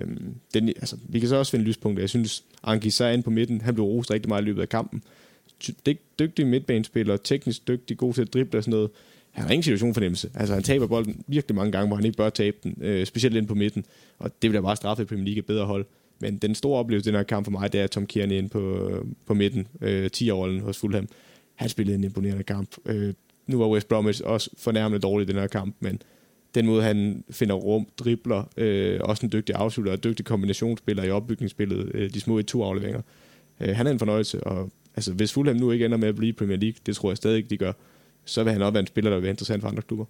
den, 0.54 0.68
altså, 0.68 0.96
vi 1.08 1.20
kan 1.20 1.28
så 1.28 1.36
også 1.36 1.50
finde 1.50 1.64
lyspunkter. 1.64 2.02
Jeg 2.02 2.08
synes, 2.08 2.44
Anki 2.62 2.90
så 2.90 3.06
inde 3.06 3.22
på 3.22 3.30
midten. 3.30 3.60
Han 3.60 3.74
blev 3.74 3.84
rost 3.84 4.10
rigtig 4.10 4.28
meget 4.28 4.42
i 4.42 4.44
løbet 4.44 4.62
af 4.62 4.68
kampen. 4.68 5.02
Dygtig 6.18 6.46
midtbanespiller, 6.46 7.16
teknisk 7.16 7.68
dygtig, 7.68 7.96
god 7.96 8.14
til 8.14 8.22
at 8.22 8.34
drible 8.34 8.58
og 8.58 8.64
sådan 8.64 8.70
noget. 8.70 8.90
Han 9.30 9.44
har 9.44 9.50
ingen 9.50 9.62
situationfornemmelse. 9.62 10.30
Altså, 10.34 10.54
han 10.54 10.62
taber 10.62 10.86
bolden 10.86 11.24
virkelig 11.26 11.54
mange 11.54 11.72
gange, 11.72 11.86
hvor 11.86 11.96
han 11.96 12.04
ikke 12.04 12.16
bør 12.16 12.30
tabe 12.30 12.56
den, 12.62 12.76
øh, 12.80 13.06
specielt 13.06 13.36
ind 13.36 13.46
på 13.46 13.54
midten. 13.54 13.84
Og 14.18 14.42
det 14.42 14.50
vil 14.50 14.54
jeg 14.54 14.62
bare 14.62 14.76
straffe 14.76 15.02
i 15.02 15.06
Premier 15.06 15.24
League 15.24 15.42
bedre 15.42 15.66
hold. 15.66 15.86
Men 16.20 16.36
den 16.36 16.54
store 16.54 16.78
oplevelse 16.78 17.10
i 17.10 17.12
den 17.12 17.18
her 17.18 17.24
kamp 17.24 17.46
for 17.46 17.50
mig, 17.50 17.72
det 17.72 17.80
er 17.80 17.86
Tom 17.86 18.06
Kearney 18.06 18.36
ind 18.36 18.50
på, 18.50 18.90
på 19.26 19.34
midten, 19.34 19.66
øh, 19.80 20.10
10-årrollen 20.16 20.60
hos 20.60 20.78
Fulham. 20.78 21.08
Han 21.54 21.68
spillede 21.68 21.98
en 21.98 22.04
imponerende 22.04 22.42
kamp. 22.42 22.76
Øh, 22.86 23.14
nu 23.46 23.58
var 23.58 23.68
West 23.68 23.88
Bromwich 23.88 24.22
også 24.24 24.50
fornærmende 24.58 25.02
dårlig 25.02 25.28
i 25.28 25.32
den 25.32 25.40
her 25.40 25.46
kamp, 25.46 25.76
men 25.80 26.02
den 26.54 26.66
måde, 26.66 26.82
han 26.82 27.24
finder 27.30 27.54
rum, 27.54 27.86
dribler, 27.98 28.44
øh, 28.56 29.00
også 29.02 29.26
en 29.26 29.32
dygtig 29.32 29.54
afslutter 29.54 29.92
og 29.92 30.04
dygtig 30.04 30.26
kombinationsspiller 30.26 31.04
i 31.04 31.10
opbygningsspillet, 31.10 31.90
øh, 31.94 32.14
de 32.14 32.20
små 32.20 32.40
1-2 32.40 32.62
afleveringer. 32.62 33.02
Øh, 33.60 33.76
han 33.76 33.86
er 33.86 33.90
en 33.90 33.98
fornøjelse, 33.98 34.44
og 34.44 34.70
altså, 34.96 35.12
hvis 35.12 35.32
Fulham 35.32 35.56
nu 35.56 35.70
ikke 35.70 35.84
ender 35.84 35.98
med 35.98 36.08
at 36.08 36.16
blive 36.16 36.32
Premier 36.32 36.56
League, 36.56 36.76
det 36.86 36.96
tror 36.96 37.10
jeg 37.10 37.16
stadig 37.16 37.36
ikke, 37.36 37.48
de 37.48 37.56
gør, 37.56 37.72
så 38.24 38.44
vil 38.44 38.52
han 38.52 38.62
også 38.62 38.72
være 38.72 38.80
en 38.80 38.86
spiller, 38.86 39.10
der 39.10 39.16
vil 39.16 39.22
være 39.22 39.30
interessant 39.30 39.62
for 39.62 39.68
andre 39.68 39.82
klubber. 39.82 40.04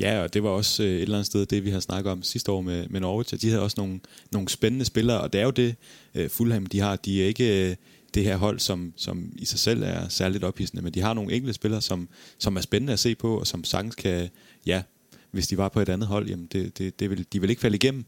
Ja, 0.00 0.22
og 0.22 0.34
det 0.34 0.42
var 0.42 0.48
også 0.48 0.82
øh, 0.82 0.88
et 0.88 1.02
eller 1.02 1.16
andet 1.16 1.26
sted 1.26 1.46
det, 1.46 1.64
vi 1.64 1.70
har 1.70 1.80
snakket 1.80 2.12
om 2.12 2.22
sidste 2.22 2.52
år 2.52 2.60
med, 2.60 2.88
med 2.88 3.00
Norwich, 3.00 3.34
at 3.34 3.42
de 3.42 3.48
havde 3.48 3.62
også 3.62 3.74
nogle, 3.78 4.00
nogle 4.32 4.48
spændende 4.48 4.84
spillere, 4.84 5.20
og 5.20 5.32
det 5.32 5.40
er 5.40 5.44
jo 5.44 5.50
det, 5.50 5.74
øh, 6.14 6.28
Fulham 6.28 6.66
de 6.66 6.80
har. 6.80 6.96
De 6.96 7.22
er 7.22 7.26
ikke 7.26 7.70
øh, 7.70 7.76
det 8.14 8.24
her 8.24 8.36
hold, 8.36 8.58
som, 8.58 8.92
som 8.96 9.32
i 9.36 9.44
sig 9.44 9.58
selv 9.58 9.82
er 9.82 10.08
særligt 10.08 10.44
ophidsende, 10.44 10.82
men 10.82 10.94
de 10.94 11.00
har 11.00 11.14
nogle 11.14 11.32
enkelte 11.32 11.54
spillere, 11.54 11.82
som, 11.82 12.08
som 12.38 12.56
er 12.56 12.60
spændende 12.60 12.92
at 12.92 12.98
se 12.98 13.14
på, 13.14 13.38
og 13.38 13.46
som 13.46 13.64
sagtens 13.64 13.94
kan, 13.94 14.28
ja, 14.66 14.82
hvis 15.30 15.48
de 15.48 15.56
var 15.56 15.68
på 15.68 15.80
et 15.80 15.88
andet 15.88 16.08
hold, 16.08 16.28
jamen 16.28 16.48
det, 16.52 16.78
det, 16.78 17.00
det 17.00 17.10
vil, 17.10 17.26
de 17.32 17.40
vil 17.40 17.50
ikke 17.50 17.62
falde 17.62 17.76
igennem. 17.76 18.04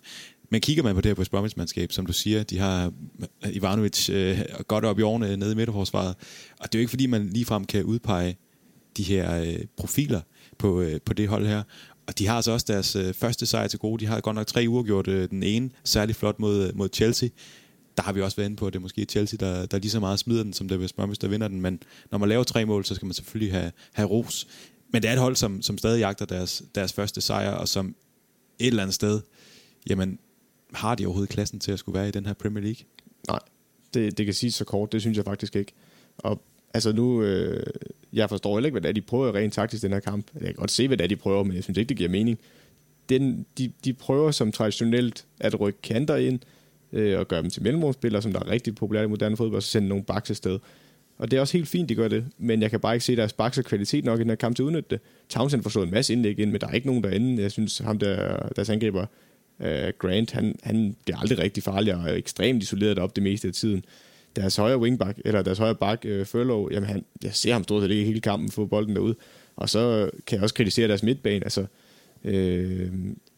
Men 0.50 0.60
kigger 0.60 0.82
man 0.82 0.94
på 0.94 1.00
det 1.00 1.18
her 1.18 1.24
på 1.24 1.48
mandskab 1.56 1.92
som 1.92 2.06
du 2.06 2.12
siger, 2.12 2.42
de 2.42 2.58
har 2.58 2.92
Ivanovic 3.52 4.10
øh, 4.10 4.40
godt 4.68 4.84
op 4.84 4.98
i 4.98 5.02
årene 5.02 5.36
nede 5.36 5.52
i 5.52 5.54
midterforsvaret, 5.54 6.14
og 6.58 6.72
det 6.72 6.74
er 6.74 6.78
jo 6.78 6.80
ikke 6.80 6.90
fordi, 6.90 7.06
man 7.06 7.30
ligefrem 7.30 7.64
kan 7.64 7.84
udpege 7.84 8.36
de 8.96 9.02
her 9.02 9.40
øh, 9.40 9.58
profiler 9.76 10.20
på, 10.58 10.80
øh, 10.80 11.00
på 11.00 11.12
det 11.12 11.28
hold 11.28 11.46
her. 11.46 11.62
Og 12.06 12.18
de 12.18 12.26
har 12.26 12.36
altså 12.36 12.52
også 12.52 12.66
deres 12.68 12.96
øh, 12.96 13.14
første 13.14 13.46
sejr 13.46 13.66
til 13.66 13.78
gode. 13.78 14.00
De 14.00 14.06
har 14.06 14.20
godt 14.20 14.36
nok 14.36 14.46
tre 14.46 14.64
uger 14.68 14.82
gjort 14.82 15.08
øh, 15.08 15.30
den 15.30 15.42
ene 15.42 15.70
særlig 15.84 16.16
flot 16.16 16.38
mod, 16.38 16.72
mod 16.72 16.88
Chelsea. 16.92 17.28
Der 18.00 18.04
har 18.04 18.12
vi 18.12 18.22
også 18.22 18.36
været 18.36 18.46
inde 18.46 18.56
på, 18.56 18.66
at 18.66 18.72
det 18.72 18.78
er 18.78 18.82
måske 18.82 19.04
Chelsea, 19.04 19.36
der, 19.40 19.66
der 19.66 19.78
lige 19.78 19.90
så 19.90 20.00
meget 20.00 20.18
smider 20.18 20.42
den, 20.42 20.52
som 20.52 20.68
det 20.68 20.74
er 20.74 20.80
West 20.80 20.96
Bromwich, 20.96 21.20
der 21.20 21.28
vinder 21.28 21.48
den. 21.48 21.60
Men 21.60 21.82
når 22.10 22.18
man 22.18 22.28
laver 22.28 22.44
tre 22.44 22.64
mål, 22.64 22.84
så 22.84 22.94
skal 22.94 23.06
man 23.06 23.14
selvfølgelig 23.14 23.52
have, 23.52 23.72
have 23.92 24.08
ros. 24.08 24.46
Men 24.92 25.02
det 25.02 25.08
er 25.08 25.12
et 25.12 25.18
hold, 25.18 25.36
som, 25.36 25.62
som 25.62 25.78
stadig 25.78 26.00
jagter 26.00 26.24
deres, 26.24 26.62
deres 26.74 26.92
første 26.92 27.20
sejr, 27.20 27.50
og 27.50 27.68
som 27.68 27.94
et 28.58 28.66
eller 28.66 28.82
andet 28.82 28.94
sted, 28.94 29.20
jamen, 29.90 30.18
har 30.72 30.94
de 30.94 31.06
overhovedet 31.06 31.30
klassen 31.30 31.60
til 31.60 31.72
at 31.72 31.78
skulle 31.78 31.98
være 31.98 32.08
i 32.08 32.10
den 32.10 32.26
her 32.26 32.32
Premier 32.32 32.62
League? 32.62 32.84
Nej, 33.28 33.38
det, 33.94 34.18
det 34.18 34.26
kan 34.26 34.34
sige 34.34 34.52
så 34.52 34.64
kort, 34.64 34.92
det 34.92 35.00
synes 35.00 35.16
jeg 35.16 35.24
faktisk 35.24 35.56
ikke. 35.56 35.72
Og 36.18 36.42
altså 36.74 36.92
nu, 36.92 37.22
øh, 37.22 37.66
jeg 38.12 38.28
forstår 38.28 38.56
heller 38.56 38.66
ikke, 38.66 38.74
hvad 38.74 38.82
det 38.82 38.88
er, 38.88 38.92
de 38.92 39.00
prøver 39.00 39.34
rent 39.34 39.54
taktisk 39.54 39.82
den 39.82 39.92
her 39.92 40.00
kamp. 40.00 40.26
Jeg 40.34 40.42
kan 40.42 40.54
godt 40.54 40.70
se, 40.70 40.86
hvad 40.86 40.96
det 40.96 41.04
er, 41.04 41.08
de 41.08 41.16
prøver, 41.16 41.44
men 41.44 41.54
jeg 41.54 41.64
synes 41.64 41.78
ikke, 41.78 41.88
det 41.88 41.96
giver 41.96 42.10
mening. 42.10 42.38
Den, 43.08 43.46
de, 43.58 43.72
de 43.84 43.92
prøver 43.92 44.30
som 44.30 44.52
traditionelt 44.52 45.26
at 45.40 45.60
rykke 45.60 45.82
kanter 45.82 46.16
ind, 46.16 46.40
øh, 46.92 47.18
og 47.18 47.28
gøre 47.28 47.42
dem 47.42 47.50
til 47.50 47.62
mellemrumspillere, 47.62 48.22
som 48.22 48.32
der 48.32 48.40
er 48.40 48.50
rigtig 48.50 48.74
populært 48.74 49.04
i 49.04 49.08
moderne 49.08 49.36
fodbold, 49.36 49.56
og 49.56 49.62
så 49.62 49.68
sende 49.68 49.88
nogle 49.88 50.04
baks 50.04 50.30
afsted. 50.30 50.58
Og 51.18 51.30
det 51.30 51.36
er 51.36 51.40
også 51.40 51.56
helt 51.56 51.68
fint, 51.68 51.88
de 51.88 51.94
gør 51.94 52.08
det, 52.08 52.24
men 52.38 52.62
jeg 52.62 52.70
kan 52.70 52.80
bare 52.80 52.94
ikke 52.94 53.04
se 53.04 53.16
deres 53.16 53.32
baks 53.32 53.60
kvalitet 53.64 54.04
nok 54.04 54.18
i 54.18 54.22
den 54.22 54.30
her 54.30 54.36
kamp 54.36 54.56
til 54.56 54.62
at 54.62 54.66
udnytte 54.66 54.90
det. 54.90 55.00
Townsend 55.28 55.62
får 55.62 55.70
slået 55.70 55.86
en 55.86 55.92
masse 55.92 56.12
indlæg 56.12 56.38
ind, 56.38 56.50
men 56.50 56.60
der 56.60 56.66
er 56.66 56.72
ikke 56.72 56.86
nogen 56.86 57.02
derinde. 57.02 57.42
Jeg 57.42 57.50
synes, 57.50 57.78
ham 57.78 57.98
der, 57.98 58.48
deres 58.56 58.70
angriber, 58.70 59.06
øh, 59.60 59.92
Grant, 59.98 60.30
han, 60.30 60.56
han 60.62 60.96
bliver 61.04 61.18
aldrig 61.18 61.38
rigtig 61.38 61.62
farlig 61.62 61.94
og 61.94 62.02
er 62.02 62.14
ekstremt 62.14 62.62
isoleret 62.62 62.98
op 62.98 63.16
det 63.16 63.22
meste 63.22 63.48
af 63.48 63.54
tiden 63.54 63.84
deres 64.36 64.56
højre 64.56 64.78
wingback, 64.78 65.18
eller 65.24 65.42
deres 65.42 65.58
højre 65.58 65.74
bak, 65.74 66.04
øh, 66.04 66.26
Furlow, 66.26 66.68
jamen 66.70 66.88
han, 66.88 67.04
jeg 67.24 67.34
ser 67.34 67.52
ham 67.52 67.62
stort 67.62 67.82
set 67.82 67.90
ikke 67.90 68.04
hele 68.04 68.20
kampen 68.20 68.50
få 68.50 68.66
bolden 68.66 68.96
derude. 68.96 69.14
Og 69.56 69.68
så 69.68 70.10
kan 70.26 70.36
jeg 70.36 70.42
også 70.42 70.54
kritisere 70.54 70.88
deres 70.88 71.02
midtbane. 71.02 71.44
Altså, 71.44 71.66
øh, 72.24 72.88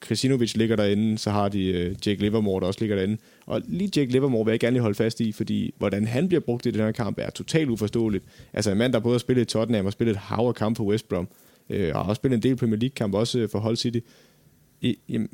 Kristinovic 0.01 0.55
ligger 0.55 0.77
derinde, 0.77 1.19
så 1.19 1.31
har 1.31 1.49
de 1.49 1.65
øh, 1.65 1.95
Jake 2.07 2.21
Livermore, 2.21 2.61
der 2.61 2.67
også 2.67 2.81
ligger 2.81 2.97
derinde. 2.97 3.17
Og 3.47 3.63
lige 3.69 3.91
Jake 3.97 4.13
Livermore 4.13 4.45
vil 4.45 4.53
jeg 4.53 4.61
gerne 4.61 4.75
lige 4.75 4.83
holde 4.83 4.95
fast 4.95 5.21
i, 5.21 5.33
fordi 5.33 5.75
hvordan 5.79 6.07
han 6.07 6.29
bliver 6.29 6.41
brugt 6.41 6.67
i 6.67 6.71
den 6.71 6.81
her 6.81 6.93
kamp 6.93 7.19
er 7.19 7.31
totalt 7.31 7.71
uforståeligt. 7.71 8.25
Altså 8.53 8.71
en 8.71 8.79
mand, 8.79 8.93
der 8.93 9.01
både 9.01 9.15
har 9.15 9.19
spillet 9.19 9.43
i 9.43 9.45
Tottenham 9.45 9.87
og 9.87 9.93
spillet 9.93 10.13
et 10.13 10.19
hav 10.19 10.39
af 10.49 10.55
kamp 10.55 10.77
for 10.77 10.85
West 10.85 11.09
Brom, 11.09 11.29
øh, 11.71 11.91
og 11.95 12.01
har 12.01 12.09
også 12.09 12.21
spillet 12.21 12.37
en 12.37 12.43
del 12.43 12.57
Premier 12.57 12.79
League-kamp 12.79 13.15
også 13.15 13.39
øh, 13.39 13.49
for 13.49 13.59
Hull 13.59 13.77
City. 13.77 13.99
I, 14.81 14.99
jamen, 15.09 15.29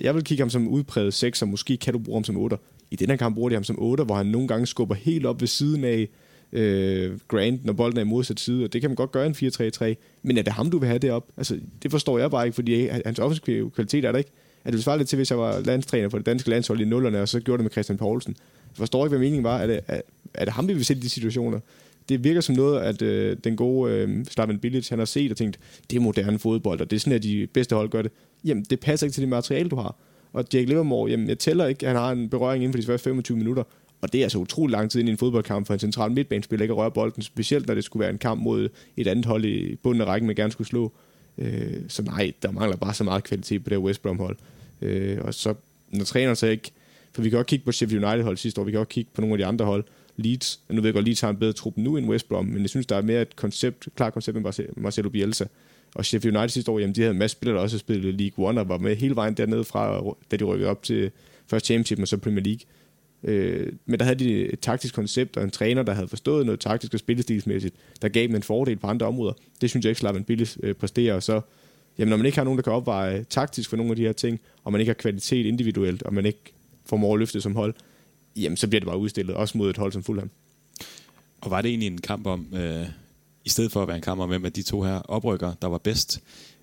jeg 0.00 0.14
vil 0.14 0.24
kigge 0.24 0.42
ham 0.42 0.50
som 0.50 0.68
udpræget 0.68 1.14
6, 1.14 1.42
og 1.42 1.48
måske 1.48 1.76
kan 1.76 1.92
du 1.92 1.98
bruge 1.98 2.16
ham 2.16 2.24
som 2.24 2.36
8. 2.36 2.56
I 2.90 2.96
den 2.96 3.10
her 3.10 3.16
kamp 3.16 3.34
bruger 3.34 3.48
de 3.48 3.54
ham 3.54 3.64
som 3.64 3.76
8, 3.78 4.04
hvor 4.04 4.14
han 4.14 4.26
nogle 4.26 4.48
gange 4.48 4.66
skubber 4.66 4.94
helt 4.94 5.26
op 5.26 5.40
ved 5.40 5.48
siden 5.48 5.84
af 5.84 6.08
øh, 6.54 7.18
Grant, 7.28 7.64
når 7.64 7.72
bolden 7.72 7.98
er 7.98 8.02
i 8.02 8.04
modsat 8.04 8.40
side, 8.40 8.64
og 8.64 8.72
det 8.72 8.80
kan 8.80 8.90
man 8.90 8.96
godt 8.96 9.12
gøre 9.12 9.26
en 9.26 9.32
4-3-3, 9.32 9.94
men 10.22 10.38
er 10.38 10.42
det 10.42 10.52
ham, 10.52 10.70
du 10.70 10.78
vil 10.78 10.86
have 10.86 10.98
det? 10.98 11.22
Altså, 11.36 11.58
det 11.82 11.90
forstår 11.90 12.18
jeg 12.18 12.30
bare 12.30 12.46
ikke, 12.46 12.54
fordi 12.54 12.86
hans 12.86 13.18
offensive 13.18 13.70
kvalitet 13.70 14.04
er 14.04 14.12
der 14.12 14.18
ikke. 14.18 14.30
At 14.64 14.72
det 14.72 14.84
svare 14.84 14.98
lidt 14.98 15.08
til, 15.08 15.16
hvis 15.16 15.30
jeg 15.30 15.38
var 15.38 15.60
landstræner 15.60 16.08
for 16.08 16.18
det 16.18 16.26
danske 16.26 16.50
landshold 16.50 16.80
i 16.80 16.84
nullerne, 16.84 17.20
og 17.20 17.28
så 17.28 17.40
gjorde 17.40 17.58
det 17.58 17.64
med 17.64 17.70
Christian 17.70 17.98
Poulsen? 17.98 18.36
Jeg 18.58 18.76
forstår 18.76 19.04
ikke, 19.04 19.08
hvad 19.08 19.18
meningen 19.18 19.44
var. 19.44 19.58
Er 19.58 19.66
det, 19.66 19.80
er, 19.88 20.00
er 20.34 20.44
det 20.44 20.54
ham, 20.54 20.68
vi 20.68 20.74
vil 20.74 20.84
sætte 20.84 21.00
i 21.00 21.02
de 21.02 21.08
situationer? 21.08 21.60
Det 22.08 22.24
virker 22.24 22.40
som 22.40 22.54
noget, 22.54 22.80
at 22.80 23.02
øh, 23.02 23.36
den 23.44 23.56
gode 23.56 23.92
øh, 23.92 24.24
Slaven 24.24 24.58
Bilic, 24.58 24.88
han 24.88 24.98
har 24.98 25.06
set 25.06 25.30
og 25.30 25.36
tænkt, 25.36 25.58
det 25.90 25.96
er 25.96 26.00
moderne 26.00 26.38
fodbold, 26.38 26.80
og 26.80 26.90
det 26.90 26.96
er 26.96 27.00
sådan, 27.00 27.12
at 27.12 27.22
de 27.22 27.48
bedste 27.52 27.76
hold 27.76 27.88
gør 27.88 28.02
det. 28.02 28.12
Jamen, 28.44 28.64
det 28.70 28.80
passer 28.80 29.06
ikke 29.06 29.14
til 29.14 29.20
det 29.20 29.28
materiale, 29.28 29.68
du 29.68 29.76
har. 29.76 29.96
Og 30.32 30.44
Jake 30.54 30.66
Livermore, 30.66 31.10
jamen 31.10 31.28
jeg 31.28 31.38
tæller 31.38 31.66
ikke, 31.66 31.86
han 31.86 31.96
har 31.96 32.12
en 32.12 32.28
berøring 32.28 32.64
inden 32.64 32.72
for 32.72 32.80
de 32.80 32.86
første 32.86 33.04
25 33.04 33.36
minutter. 33.36 33.62
Og 34.04 34.12
det 34.12 34.18
er 34.18 34.24
altså 34.24 34.38
utrolig 34.38 34.72
lang 34.72 34.90
tid 34.90 35.00
ind 35.00 35.08
i 35.08 35.12
en 35.12 35.18
fodboldkamp 35.18 35.66
for 35.66 35.74
en 35.74 35.80
central 35.80 36.12
midtbanespiller 36.12 36.62
ikke 36.62 36.72
at 36.72 36.76
røre 36.78 36.90
bolden, 36.90 37.22
specielt 37.22 37.66
når 37.66 37.74
det 37.74 37.84
skulle 37.84 38.00
være 38.00 38.10
en 38.10 38.18
kamp 38.18 38.42
mod 38.42 38.68
et 38.96 39.06
andet 39.06 39.24
hold 39.24 39.44
i 39.44 39.76
bunden 39.76 40.00
af 40.00 40.06
rækken, 40.06 40.26
man 40.26 40.36
gerne 40.36 40.52
skulle 40.52 40.68
slå. 40.68 40.92
Øh, 41.38 41.74
så 41.88 42.02
nej, 42.02 42.32
der 42.42 42.50
mangler 42.50 42.76
bare 42.76 42.94
så 42.94 43.04
meget 43.04 43.24
kvalitet 43.24 43.64
på 43.64 43.70
det 43.70 43.78
West 43.78 44.02
Brom 44.02 44.18
hold. 44.18 44.36
Øh, 44.82 45.18
og 45.20 45.34
så, 45.34 45.54
når 45.90 46.04
træneren 46.04 46.36
så 46.36 46.46
ikke, 46.46 46.70
for 47.12 47.22
vi 47.22 47.30
kan 47.30 47.38
også 47.38 47.46
kigge 47.46 47.64
på 47.64 47.72
Sheffield 47.72 48.04
United 48.04 48.24
hold 48.24 48.36
sidste 48.36 48.60
år, 48.60 48.64
vi 48.64 48.70
kan 48.70 48.80
også 48.80 48.88
kigge 48.88 49.10
på 49.14 49.20
nogle 49.20 49.34
af 49.34 49.38
de 49.38 49.46
andre 49.46 49.64
hold, 49.64 49.84
Leeds, 50.16 50.60
nu 50.68 50.76
ved 50.76 50.84
jeg 50.84 50.94
godt, 50.94 51.04
Leeds 51.04 51.20
har 51.20 51.30
en 51.30 51.36
bedre 51.36 51.52
trup 51.52 51.76
nu 51.76 51.96
end 51.96 52.08
West 52.08 52.28
Brom, 52.28 52.46
men 52.46 52.60
jeg 52.60 52.70
synes, 52.70 52.86
der 52.86 52.96
er 52.96 53.02
mere 53.02 53.22
et 53.22 53.36
koncept, 53.36 53.88
klart 53.96 54.12
koncept 54.12 54.36
end 54.36 54.46
Marcelo 54.76 55.08
Bielsa. 55.08 55.44
Og 55.94 56.04
Sheffield 56.04 56.36
United 56.36 56.48
sidste 56.48 56.70
år, 56.70 56.78
jamen, 56.78 56.94
de 56.94 57.00
havde 57.00 57.12
en 57.12 57.18
masse 57.18 57.32
spillere, 57.32 57.56
der 57.56 57.62
også 57.62 57.78
spillede 57.78 58.16
League 58.16 58.48
One, 58.48 58.60
og 58.60 58.68
var 58.68 58.78
med 58.78 58.96
hele 58.96 59.16
vejen 59.16 59.34
dernede 59.34 59.64
fra, 59.64 60.02
da 60.30 60.36
de 60.36 60.44
rykkede 60.44 60.70
op 60.70 60.82
til 60.82 61.10
først 61.46 61.66
Championship, 61.66 62.00
og 62.00 62.08
så 62.08 62.16
Premier 62.16 62.44
League. 62.44 62.60
Øh, 63.24 63.72
men 63.86 63.98
der 63.98 64.04
havde 64.04 64.18
de 64.18 64.52
et 64.52 64.60
taktisk 64.60 64.94
koncept, 64.94 65.36
og 65.36 65.44
en 65.44 65.50
træner, 65.50 65.82
der 65.82 65.92
havde 65.92 66.08
forstået 66.08 66.46
noget 66.46 66.60
taktisk 66.60 66.94
og 66.94 67.00
spillestilsmæssigt, 67.00 67.74
der 68.02 68.08
gav 68.08 68.22
dem 68.22 68.34
en 68.34 68.42
fordel 68.42 68.76
på 68.76 68.86
andre 68.86 69.06
områder. 69.06 69.32
Det 69.60 69.70
synes 69.70 69.84
jeg 69.84 69.90
ikke, 69.90 70.00
Slaven 70.00 70.24
Billis 70.24 70.58
øh, 70.62 70.74
præsterer, 70.74 71.14
og 71.14 71.22
så 71.22 71.40
jamen, 71.98 72.10
når 72.10 72.16
man 72.16 72.26
ikke 72.26 72.38
har 72.38 72.44
nogen, 72.44 72.58
der 72.58 72.62
kan 72.62 72.72
opveje 72.72 73.24
taktisk 73.30 73.70
for 73.70 73.76
nogle 73.76 73.92
af 73.92 73.96
de 73.96 74.02
her 74.02 74.12
ting, 74.12 74.40
og 74.64 74.72
man 74.72 74.80
ikke 74.80 74.90
har 74.90 74.94
kvalitet 74.94 75.46
individuelt, 75.46 76.02
og 76.02 76.14
man 76.14 76.26
ikke 76.26 76.54
formår 76.86 77.14
at 77.14 77.18
løfte 77.18 77.40
som 77.40 77.56
hold, 77.56 77.74
jamen 78.36 78.56
så 78.56 78.68
bliver 78.68 78.80
det 78.80 78.86
bare 78.86 78.98
udstillet, 78.98 79.34
også 79.34 79.58
mod 79.58 79.70
et 79.70 79.76
hold 79.76 79.92
som 79.92 80.02
Fulham. 80.02 80.30
Og 81.40 81.50
var 81.50 81.62
det 81.62 81.68
egentlig 81.68 81.86
en 81.86 82.00
kamp 82.00 82.26
om, 82.26 82.46
øh, 82.54 82.86
i 83.44 83.48
stedet 83.48 83.72
for 83.72 83.82
at 83.82 83.88
være 83.88 83.96
en 83.96 84.02
kamp 84.02 84.20
om, 84.20 84.28
hvem 84.28 84.44
af 84.44 84.52
de 84.52 84.62
to 84.62 84.82
her 84.82 84.98
oprykker, 84.98 85.52
der 85.62 85.68
var 85.68 85.78
bedst, 85.78 86.22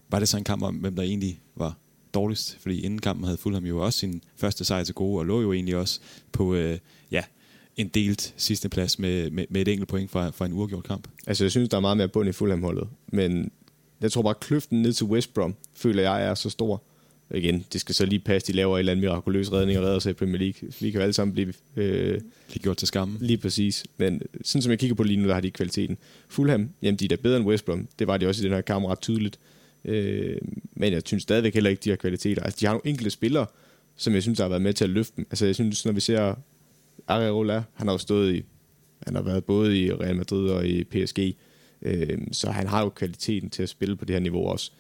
var 0.10 0.20
det 0.20 0.28
så 0.28 0.38
en 0.38 0.44
kamp 0.44 0.64
om, 0.64 0.76
hvem 0.76 0.96
der 0.96 1.04
egentlig 1.04 1.40
var 1.56 1.78
dårligst? 2.14 2.58
Fordi 2.60 2.82
inden 2.82 3.00
kampen 3.00 3.26
havde 3.26 3.38
Fulham 3.38 3.66
jo 3.66 3.86
også 3.86 4.00
sin 4.00 4.24
første 4.36 4.66
sejr 4.66 4.84
til 4.84 4.96
gode, 4.96 5.20
og 5.20 5.26
lå 5.26 5.42
jo 5.42 5.54
egentlig 5.54 5.76
også 5.76 6.00
på 6.32 6.56
øh, 6.56 6.78
ja, 7.12 7.24
en 7.76 7.88
delt 7.88 8.34
sidste 8.38 8.70
plads 8.70 9.00
med, 9.00 9.30
med, 9.30 9.46
med 9.50 9.62
et 9.62 9.68
enkelt 9.68 9.90
point 9.90 10.12
fra, 10.12 10.30
fra 10.30 10.46
en 10.46 10.54
uafgjort 10.54 10.84
kamp. 10.84 11.08
Altså 11.28 11.44
jeg 11.44 11.52
synes, 11.52 11.70
der 11.70 11.78
er 11.78 11.82
meget 11.82 11.98
mere 11.98 12.08
bund 12.08 12.30
i 12.30 12.32
Fulham-holdet, 12.32 12.88
men 13.08 13.52
jeg 14.02 14.12
tror 14.12 14.22
bare, 14.22 14.36
at 14.36 14.40
kløften 14.40 14.82
ned 14.82 14.94
til 14.94 15.06
West 15.06 15.34
Brom, 15.34 15.56
føler 15.76 16.02
jeg 16.02 16.24
er 16.24 16.36
så 16.36 16.50
stor, 16.50 16.84
igen, 17.36 17.66
det 17.74 17.82
skal 17.82 17.96
så 17.96 18.06
lige 18.06 18.20
passe, 18.20 18.48
de 18.48 18.56
laver 18.56 18.76
en 18.76 18.80
eller 18.80 18.92
anden 18.92 19.02
mirakuløs 19.02 19.52
redning 19.52 19.80
og 19.80 19.86
redder 19.86 20.00
sig 20.00 20.10
i 20.10 20.14
Premier 20.14 20.38
League. 20.38 20.70
Vi 20.80 20.92
kan 20.92 21.00
jo 21.00 21.02
alle 21.02 21.14
sammen 21.14 21.34
blive... 21.34 21.54
Øh, 21.76 22.22
blive 22.48 22.62
gjort 22.62 22.78
til 22.78 22.88
skamme. 22.88 23.18
Lige 23.22 23.38
præcis. 23.38 23.86
Men 23.98 24.22
sådan 24.44 24.62
som 24.62 24.70
jeg 24.70 24.80
kigger 24.80 24.96
på 24.96 25.04
lige 25.04 25.18
nu, 25.18 25.28
der 25.28 25.34
har 25.34 25.42
de 25.42 25.52
kvaliteten. 25.52 25.98
Fulham, 26.28 26.70
jamen 26.82 27.00
de 27.00 27.06
er 27.06 27.10
da 27.10 27.16
bedre 27.16 27.38
end 27.38 27.46
West 27.46 27.66
Brom. 27.66 27.88
Det 28.00 28.08
var 28.08 28.18
de 28.18 28.28
også 28.28 28.42
i 28.42 28.46
den 28.46 28.54
her 28.54 28.62
kamp 28.62 28.86
ret 28.86 29.02
tydeligt. 29.02 29.40
Øh, 29.86 30.38
men 30.74 30.94
jeg 30.94 31.02
synes 31.06 31.24
stadigvæk 31.24 31.54
heller 31.54 31.70
ikke, 31.70 31.82
de 31.84 31.90
har 31.90 31.98
kvaliteter. 31.98 32.44
Altså, 32.44 32.58
de 32.60 32.66
har 32.66 32.74
nogle 32.74 32.88
enkelte 32.88 33.10
spillere, 33.10 33.46
som 33.96 34.14
jeg 34.14 34.22
synes 34.22 34.40
har 34.40 34.48
været 34.48 34.62
med 34.62 34.74
til 34.74 34.84
at 34.84 34.90
løfte 34.90 35.14
dem. 35.18 35.28
Altså, 35.30 35.46
jeg 35.46 35.56
synes, 35.56 35.86
når 35.86 35.92
vi 35.92 36.00
ser 36.00 36.36
Areola, 37.08 37.64
han 37.74 37.88
har 37.88 37.94
jo 37.94 37.98
stået 37.98 38.36
i, 38.36 38.44
han 39.06 39.16
har 39.16 39.22
været 39.22 39.44
både 39.44 39.80
i 39.80 39.92
Real 39.94 40.16
Madrid 40.16 40.50
og 40.50 40.68
i 40.68 40.84
PSG, 40.84 41.20
øh, 41.82 42.18
så 42.32 42.52
han 42.52 42.68
har 42.68 42.84
jo 42.84 42.90
kvaliteten 42.90 43.50
til 43.50 43.64
at 43.64 43.70
spille 43.70 43.96
på 43.96 44.06
det 44.06 44.16
her 44.16 44.20
niveau 44.20 44.48
også. 44.48 44.72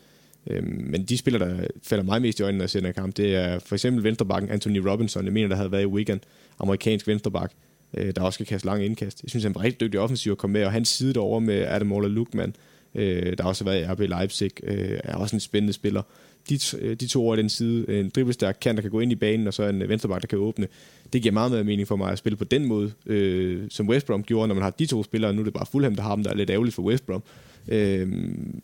Øh, 0.47 0.63
men 0.63 1.03
de 1.03 1.17
spillere, 1.17 1.49
der 1.49 1.67
falder 1.83 2.03
mig 2.03 2.21
mest 2.21 2.39
i 2.39 2.43
øjnene, 2.43 2.57
når 2.57 2.63
jeg 2.63 2.69
ser 2.69 2.79
den 2.79 2.93
kamp, 2.93 3.17
det 3.17 3.35
er 3.35 3.59
for 3.59 3.75
eksempel 3.75 4.03
venstrebakken 4.03 4.51
Anthony 4.51 4.77
Robinson. 4.77 5.25
Jeg 5.25 5.33
mener, 5.33 5.47
der 5.47 5.55
havde 5.55 5.71
været 5.71 5.81
i 5.81 5.85
Wigan, 5.85 6.21
amerikansk 6.59 7.07
venstreback, 7.07 7.53
øh, 7.97 8.15
der 8.15 8.21
også 8.21 8.39
kan 8.39 8.45
kaste 8.45 8.67
lange 8.67 8.85
indkast. 8.85 9.23
Jeg 9.23 9.29
synes, 9.29 9.43
han 9.43 9.53
er 9.55 9.63
rigtig 9.63 9.79
dygtig 9.79 9.99
offensiv 9.99 10.31
at 10.31 10.37
komme 10.37 10.53
med, 10.53 10.65
og 10.65 10.71
han 10.71 10.85
side 10.85 11.13
derover 11.13 11.39
med 11.39 11.61
Adam 11.61 11.91
Ola 11.91 12.07
Lukman, 12.07 12.55
øh, 12.95 13.37
der 13.37 13.43
også 13.43 13.63
været 13.63 13.81
i 13.81 13.85
RB 13.85 13.99
Leipzig, 13.99 14.51
øh, 14.63 14.99
er 15.03 15.15
også 15.15 15.35
en 15.35 15.39
spændende 15.39 15.73
spiller. 15.73 16.01
De, 16.49 16.59
øh, 16.79 16.95
de 16.95 17.07
to 17.07 17.23
over 17.23 17.35
den 17.35 17.49
side, 17.49 17.99
en 17.99 18.09
dribbelstærk 18.09 18.57
kan, 18.61 18.75
der 18.75 18.81
kan 18.81 18.91
gå 18.91 18.99
ind 18.99 19.11
i 19.11 19.15
banen, 19.15 19.47
og 19.47 19.53
så 19.53 19.63
en 19.63 19.81
øh, 19.81 19.89
venstreback, 19.89 20.21
der 20.21 20.27
kan 20.27 20.39
åbne. 20.39 20.67
Det 21.13 21.21
giver 21.21 21.33
meget 21.33 21.51
mere 21.51 21.63
mening 21.63 21.87
for 21.87 21.95
mig 21.95 22.11
at 22.11 22.17
spille 22.17 22.35
på 22.35 22.43
den 22.43 22.65
måde, 22.65 22.91
øh, 23.05 23.63
som 23.69 23.89
West 23.89 24.05
Brom 24.05 24.23
gjorde, 24.23 24.47
når 24.47 24.55
man 24.55 24.63
har 24.63 24.69
de 24.69 24.85
to 24.85 25.03
spillere. 25.03 25.33
Nu 25.33 25.39
er 25.39 25.43
det 25.43 25.53
bare 25.53 25.65
Fulham, 25.71 25.95
der 25.95 26.03
har 26.03 26.15
dem, 26.15 26.23
der 26.23 26.31
er 26.31 26.35
lidt 26.35 26.49
ærgerligt 26.49 26.75
for 26.75 26.83
West 26.83 27.05
Brom. 27.05 27.23
Øh, 27.67 28.11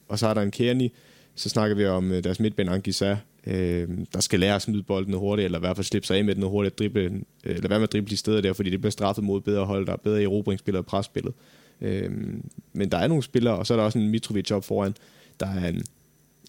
og 0.08 0.20
så 0.20 0.28
er 0.28 0.34
der 0.34 0.42
en 0.42 0.52
Kearney, 0.52 0.90
så 1.36 1.50
snakker 1.50 1.76
vi 1.76 1.86
om 1.86 2.12
øh, 2.12 2.24
deres 2.24 2.40
midtbane 2.40 2.72
Angisa, 2.72 3.16
øh, 3.48 3.88
der 4.14 4.20
skal 4.20 4.40
lære 4.40 4.56
at 4.56 4.62
smide 4.62 4.84
bolden 4.84 5.12
noget 5.12 5.22
hurtigt, 5.22 5.46
eller 5.46 5.60
i 5.60 5.62
hvert 5.62 5.76
fald 5.78 5.86
slippe 5.86 6.08
sig 6.08 6.18
af 6.18 6.26
med 6.26 6.36
den 6.36 6.42
noget 6.42 6.52
hurtigt, 6.52 6.80
drible, 6.80 7.04
øh, 7.04 7.12
eller 7.44 7.70
være 7.70 7.80
med 7.80 7.88
at 7.88 7.92
drible 7.92 8.10
de 8.10 8.18
steder 8.18 8.42
der, 8.42 8.54
fordi 8.54 8.70
det 8.70 8.82
bliver 8.82 8.92
straffet 8.92 9.24
mod 9.24 9.42
bedre 9.42 9.66
hold, 9.66 9.86
der 9.86 9.94
er 9.94 9.98
bedre 9.98 10.24
erobringsspillere 10.24 10.82
og 10.82 10.86
presspillet. 10.86 11.34
Øh, 11.34 11.57
Øhm, 11.82 12.44
men 12.74 12.92
der 12.92 12.98
er 12.98 13.08
nogle 13.08 13.24
spillere, 13.24 13.56
og 13.56 13.68
så 13.68 13.74
er 13.74 13.78
der 13.78 13.84
også 13.84 14.00
en 14.00 14.10
Mitrovic 14.10 14.52
op 14.52 14.64
foran, 14.64 14.96
der 15.40 15.48
er 15.48 15.68
en, 15.68 15.84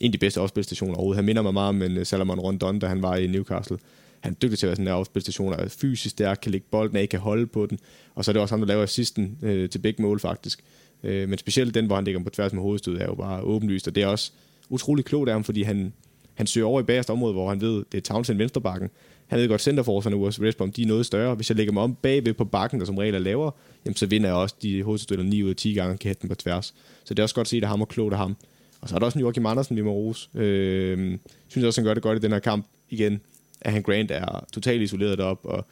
en 0.01 0.07
af 0.07 0.13
de 0.13 0.19
bedste 0.19 0.41
afspilstationer 0.41 0.95
overhovedet. 0.95 1.17
Han 1.17 1.25
minder 1.25 1.43
mig 1.43 1.53
meget 1.53 1.69
om 1.69 1.83
en 1.83 1.97
øh, 1.97 2.07
Salomon 2.07 2.41
Rondon, 2.41 2.79
da 2.79 2.87
han 2.87 3.03
var 3.03 3.17
i 3.17 3.27
Newcastle. 3.27 3.79
Han 4.21 4.33
er 4.33 4.37
dygtig 4.37 4.59
til 4.59 4.67
at 4.67 4.69
være 4.69 4.77
sådan 4.77 4.87
en 4.87 4.93
afspilstation, 4.93 5.53
er 5.53 5.69
fysisk 5.69 6.11
stærk, 6.11 6.39
kan 6.43 6.53
lægge 6.53 6.67
bolden 6.71 6.97
af, 6.97 7.09
kan 7.09 7.21
holde 7.21 7.47
på 7.47 7.67
den. 7.67 7.79
Og 8.15 8.25
så 8.25 8.31
er 8.31 8.33
det 8.33 8.43
også 8.43 8.53
ham, 8.53 8.61
der 8.61 8.67
laver 8.67 8.83
assisten 8.83 9.39
øh, 9.43 9.71
til 9.71 9.79
begge 9.79 10.03
mål, 10.03 10.21
faktisk. 10.21 10.65
Øh, 11.03 11.29
men 11.29 11.39
specielt 11.39 11.75
den, 11.75 11.87
hvor 11.87 11.95
han 11.95 12.05
ligger 12.05 12.23
på 12.23 12.31
tværs 12.31 12.53
med 12.53 12.63
hovedstød, 12.63 12.99
er 12.99 13.05
jo 13.05 13.15
bare 13.15 13.43
åbenlyst. 13.43 13.89
Og 13.89 13.95
det 13.95 14.03
er 14.03 14.07
også 14.07 14.33
utrolig 14.69 15.05
klogt 15.05 15.29
af 15.29 15.35
ham, 15.35 15.45
fordi 15.45 15.63
han, 15.63 15.93
han 16.35 16.47
søger 16.47 16.67
over 16.67 16.81
i 16.81 16.85
bagerste 16.85 17.11
område, 17.11 17.33
hvor 17.33 17.49
han 17.49 17.61
ved, 17.61 17.85
det 17.93 17.99
er 17.99 18.03
Townsend 18.03 18.39
venstrebakken. 18.39 18.91
Han 19.29 19.39
ved 19.39 19.49
godt, 19.49 19.61
centerforserne 19.61 20.17
US 20.17 20.41
Westbrom, 20.41 20.73
de 20.73 20.83
er 20.83 20.87
noget 20.87 21.07
større. 21.07 21.35
Hvis 21.35 21.51
jeg 21.51 21.57
lægger 21.57 21.73
mig 21.73 21.83
om 21.83 21.95
bagved 21.95 22.35
på 22.35 22.45
bakken, 22.45 22.81
der 22.81 22.87
som 22.87 22.99
regel 22.99 23.15
er 23.15 23.19
lavere, 23.19 23.53
jamen 23.85 23.97
så 23.97 24.07
vinder 24.07 24.29
jeg 24.29 24.37
også 24.37 24.55
de 24.63 24.83
hovedstøtter 24.83 25.25
9 25.25 25.43
ud 25.43 25.51
af 25.51 25.57
10 25.57 25.73
gange, 25.73 25.99
kan 25.99 26.17
den 26.23 26.29
på 26.29 26.35
tværs. 26.35 26.75
Så 27.05 27.15
det 27.15 27.19
er 27.19 27.23
også 27.23 27.35
godt 27.35 27.45
at 27.45 27.49
se, 27.49 27.57
at 27.57 27.69
ham 27.69 27.81
og 27.81 27.89
klogt 27.89 28.13
af 28.13 28.19
ham. 28.19 28.37
Og 28.81 28.89
så 28.89 28.95
er 28.95 28.99
der 28.99 29.07
også 29.07 29.19
en 29.19 29.21
Joachim 29.21 29.47
Andersen, 29.47 29.77
vi 29.77 29.83
må 29.83 29.93
rose. 29.93 30.29
Øh, 30.35 31.19
synes 31.49 31.65
også, 31.65 31.81
han 31.81 31.87
gør 31.87 31.95
det 31.95 32.03
godt 32.03 32.19
i 32.19 32.21
den 32.21 32.33
her 32.33 32.39
kamp 32.39 32.67
igen. 32.91 33.21
At 33.61 33.73
han 33.73 33.83
Grant 33.83 34.11
er 34.11 34.47
totalt 34.53 34.83
isoleret 34.83 35.21
op 35.21 35.41
og 35.45 35.67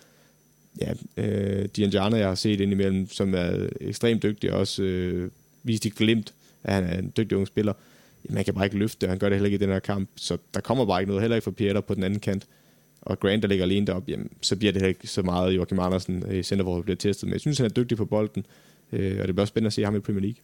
ja, 0.81 0.93
øh, 1.17 1.69
Dianjana, 1.77 2.17
jeg 2.17 2.29
har 2.29 2.35
set 2.35 2.61
indimellem, 2.61 3.09
som 3.09 3.35
er 3.35 3.69
ekstremt 3.81 4.23
dygtig, 4.23 4.53
og 4.53 4.59
også 4.59 4.83
øh, 4.83 5.31
vist 5.63 5.85
i 5.85 5.89
glimt, 5.89 6.35
at 6.65 6.75
han 6.75 6.85
er 6.85 6.99
en 6.99 7.13
dygtig 7.17 7.39
ung 7.39 7.47
spiller. 7.47 7.73
Man 8.31 8.45
kan 8.45 8.55
bare 8.55 8.65
ikke 8.65 8.79
løfte 8.79 9.05
og 9.05 9.11
han 9.11 9.19
gør 9.19 9.29
det 9.29 9.37
heller 9.37 9.47
ikke 9.47 9.65
i 9.65 9.67
den 9.67 9.73
her 9.73 9.79
kamp, 9.79 10.11
så 10.17 10.39
der 10.55 10.61
kommer 10.61 10.85
bare 10.85 11.01
ikke 11.01 11.09
noget, 11.09 11.23
heller 11.23 11.37
ikke 11.37 11.45
fra 11.45 11.51
Pieter 11.51 11.81
på 11.81 11.95
den 11.95 12.03
anden 12.03 12.21
kant. 12.21 12.47
Og 13.07 13.21
Grant, 13.21 13.43
der 13.43 13.49
ligger 13.49 13.65
alene 13.65 13.87
deroppe, 13.87 14.11
jamen, 14.11 14.31
så 14.43 14.57
bliver 14.57 14.73
det 14.73 14.87
ikke 14.87 15.07
så 15.07 15.23
meget 15.23 15.57
Joachim 15.57 15.79
Andersen 15.79 16.25
i 16.35 16.43
centerforholdet 16.43 16.85
bliver 16.85 16.97
testet. 16.97 17.27
Men 17.27 17.33
jeg 17.33 17.41
synes, 17.41 17.59
han 17.59 17.65
er 17.65 17.71
dygtig 17.71 17.97
på 17.97 18.05
bolden, 18.05 18.47
øh, 18.93 19.21
og 19.21 19.27
det 19.27 19.35
bliver 19.35 19.43
også 19.43 19.51
spændende 19.51 19.67
at 19.67 19.73
se 19.73 19.85
ham 19.85 19.97
i 19.97 20.01
Premier 20.01 20.23
League. 20.23 20.41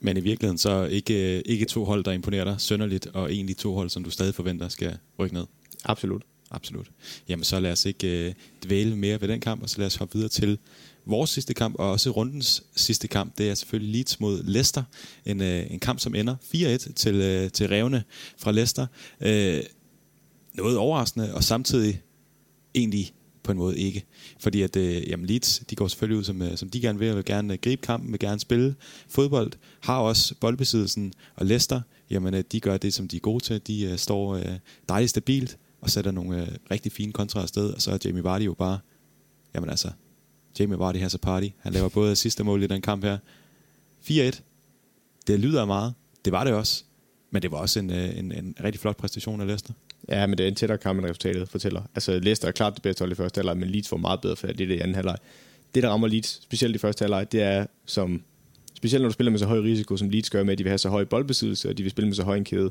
Men 0.00 0.16
i 0.16 0.20
virkeligheden 0.20 0.58
så 0.58 0.84
ikke, 0.84 1.42
ikke 1.42 1.64
to 1.64 1.84
hold, 1.84 2.04
der 2.04 2.12
imponerer 2.12 2.44
dig 2.44 2.54
sønderligt, 2.58 3.06
og 3.06 3.32
egentlig 3.32 3.56
to 3.56 3.74
hold, 3.74 3.90
som 3.90 4.04
du 4.04 4.10
stadig 4.10 4.34
forventer 4.34 4.68
skal 4.68 4.96
rykke 5.18 5.34
ned. 5.34 5.44
Absolut. 5.84 6.22
Absolut. 6.50 6.90
Jamen 7.28 7.44
så 7.44 7.60
lad 7.60 7.72
os 7.72 7.84
ikke 7.84 8.26
øh, 8.28 8.34
dvæle 8.64 8.96
mere 8.96 9.20
ved 9.20 9.28
den 9.28 9.40
kamp, 9.40 9.62
og 9.62 9.70
så 9.70 9.78
lad 9.78 9.86
os 9.86 9.96
hoppe 9.96 10.14
videre 10.14 10.28
til 10.28 10.58
vores 11.06 11.30
sidste 11.30 11.54
kamp, 11.54 11.74
og 11.78 11.90
også 11.90 12.10
rundens 12.10 12.62
sidste 12.76 13.08
kamp. 13.08 13.38
Det 13.38 13.50
er 13.50 13.54
selvfølgelig 13.54 13.92
Leeds 13.92 14.20
mod 14.20 14.42
Leicester. 14.42 14.82
En, 15.26 15.42
øh, 15.42 15.66
en 15.70 15.80
kamp, 15.80 16.00
som 16.00 16.14
ender 16.14 16.36
4-1 16.42 16.92
til, 16.92 17.14
øh, 17.14 17.50
til 17.50 17.68
revne 17.68 18.02
fra 18.38 18.52
Leicester. 18.52 18.86
Øh, 19.20 19.62
noget 20.54 20.76
overraskende, 20.76 21.34
og 21.34 21.44
samtidig 21.44 22.02
egentlig 22.74 23.12
på 23.42 23.52
en 23.52 23.58
måde 23.58 23.78
ikke. 23.78 24.04
Fordi 24.38 24.62
at 24.62 24.76
øh, 24.76 25.08
jamen 25.10 25.26
Leeds, 25.26 25.62
de 25.70 25.76
går 25.76 25.88
selvfølgelig 25.88 26.18
ud, 26.18 26.24
som, 26.24 26.42
øh, 26.42 26.56
som 26.56 26.70
de 26.70 26.80
gerne 26.80 26.98
vil, 26.98 27.10
og 27.10 27.16
vil 27.16 27.24
gerne 27.24 27.52
øh, 27.52 27.58
gribe 27.62 27.82
kampen, 27.82 28.12
vil 28.12 28.20
gerne 28.20 28.40
spille 28.40 28.74
fodbold, 29.08 29.52
har 29.80 29.98
også 29.98 30.34
boldbesiddelsen, 30.40 31.12
og 31.36 31.46
Leicester, 31.46 31.80
jamen 32.10 32.34
øh, 32.34 32.44
de 32.52 32.60
gør 32.60 32.76
det, 32.76 32.94
som 32.94 33.08
de 33.08 33.16
er 33.16 33.20
gode 33.20 33.44
til. 33.44 33.66
De 33.66 33.82
øh, 33.82 33.98
står 33.98 34.34
øh, 34.34 34.58
dejligt 34.88 35.10
stabilt, 35.10 35.58
og 35.80 35.90
sætter 35.90 36.10
nogle 36.10 36.42
øh, 36.42 36.48
rigtig 36.70 36.92
fine 36.92 37.12
kontra 37.12 37.42
afsted, 37.42 37.70
og 37.70 37.82
så 37.82 37.90
er 37.90 37.98
Jamie 38.04 38.24
Vardy 38.24 38.42
jo 38.42 38.54
bare, 38.54 38.78
jamen 39.54 39.70
altså, 39.70 39.90
Jamie 40.58 40.78
Vardy 40.78 40.96
has 40.96 41.14
a 41.14 41.18
party. 41.18 41.48
Han 41.58 41.72
laver 41.72 41.88
både 41.88 42.16
sidste 42.16 42.44
mål 42.44 42.62
i 42.62 42.66
den 42.66 42.82
kamp 42.82 43.04
her. 43.04 43.18
4-1. 44.10 44.40
Det 45.26 45.40
lyder 45.40 45.64
meget. 45.64 45.94
Det 46.24 46.32
var 46.32 46.44
det 46.44 46.52
også. 46.52 46.84
Men 47.30 47.42
det 47.42 47.50
var 47.50 47.58
også 47.58 47.78
en, 47.78 47.90
øh, 47.90 48.18
en, 48.18 48.32
en 48.32 48.54
rigtig 48.64 48.80
flot 48.80 48.96
præstation 48.96 49.40
af 49.40 49.46
Leicester. 49.46 49.72
Ja, 50.08 50.26
men 50.26 50.38
det 50.38 50.44
er 50.44 50.48
en 50.48 50.54
tættere 50.54 50.78
kamp, 50.78 50.98
end 50.98 51.06
resultatet 51.06 51.48
fortæller. 51.48 51.82
Altså, 51.94 52.18
Leicester 52.18 52.48
er 52.48 52.52
klart 52.52 52.74
det 52.74 52.82
bedste 52.82 53.02
hold 53.02 53.12
i 53.12 53.14
første 53.14 53.38
halvleg, 53.38 53.56
men 53.56 53.68
Leeds 53.68 53.88
får 53.88 53.96
meget 53.96 54.20
bedre 54.20 54.36
færd 54.36 54.60
i 54.60 54.66
det 54.66 54.74
i 54.74 54.78
anden 54.78 54.94
halvleg. 54.94 55.16
Det, 55.74 55.82
der 55.82 55.88
rammer 55.88 56.08
Leeds, 56.08 56.42
specielt 56.42 56.74
i 56.74 56.78
første 56.78 57.02
halvleg, 57.02 57.32
det 57.32 57.42
er, 57.42 57.66
som, 57.86 58.22
specielt 58.76 59.02
når 59.02 59.08
du 59.08 59.12
spiller 59.12 59.30
med 59.30 59.38
så 59.38 59.46
høj 59.46 59.58
risiko, 59.58 59.96
som 59.96 60.10
Leeds 60.10 60.30
gør 60.30 60.42
med, 60.42 60.52
at 60.52 60.58
de 60.58 60.64
vil 60.64 60.70
have 60.70 60.78
så 60.78 60.88
høj 60.88 61.04
boldbesiddelse, 61.04 61.68
og 61.68 61.78
de 61.78 61.82
vil 61.82 61.90
spille 61.90 62.08
med 62.08 62.14
så 62.14 62.22
høj 62.22 62.36
en 62.36 62.44
kæde, 62.44 62.70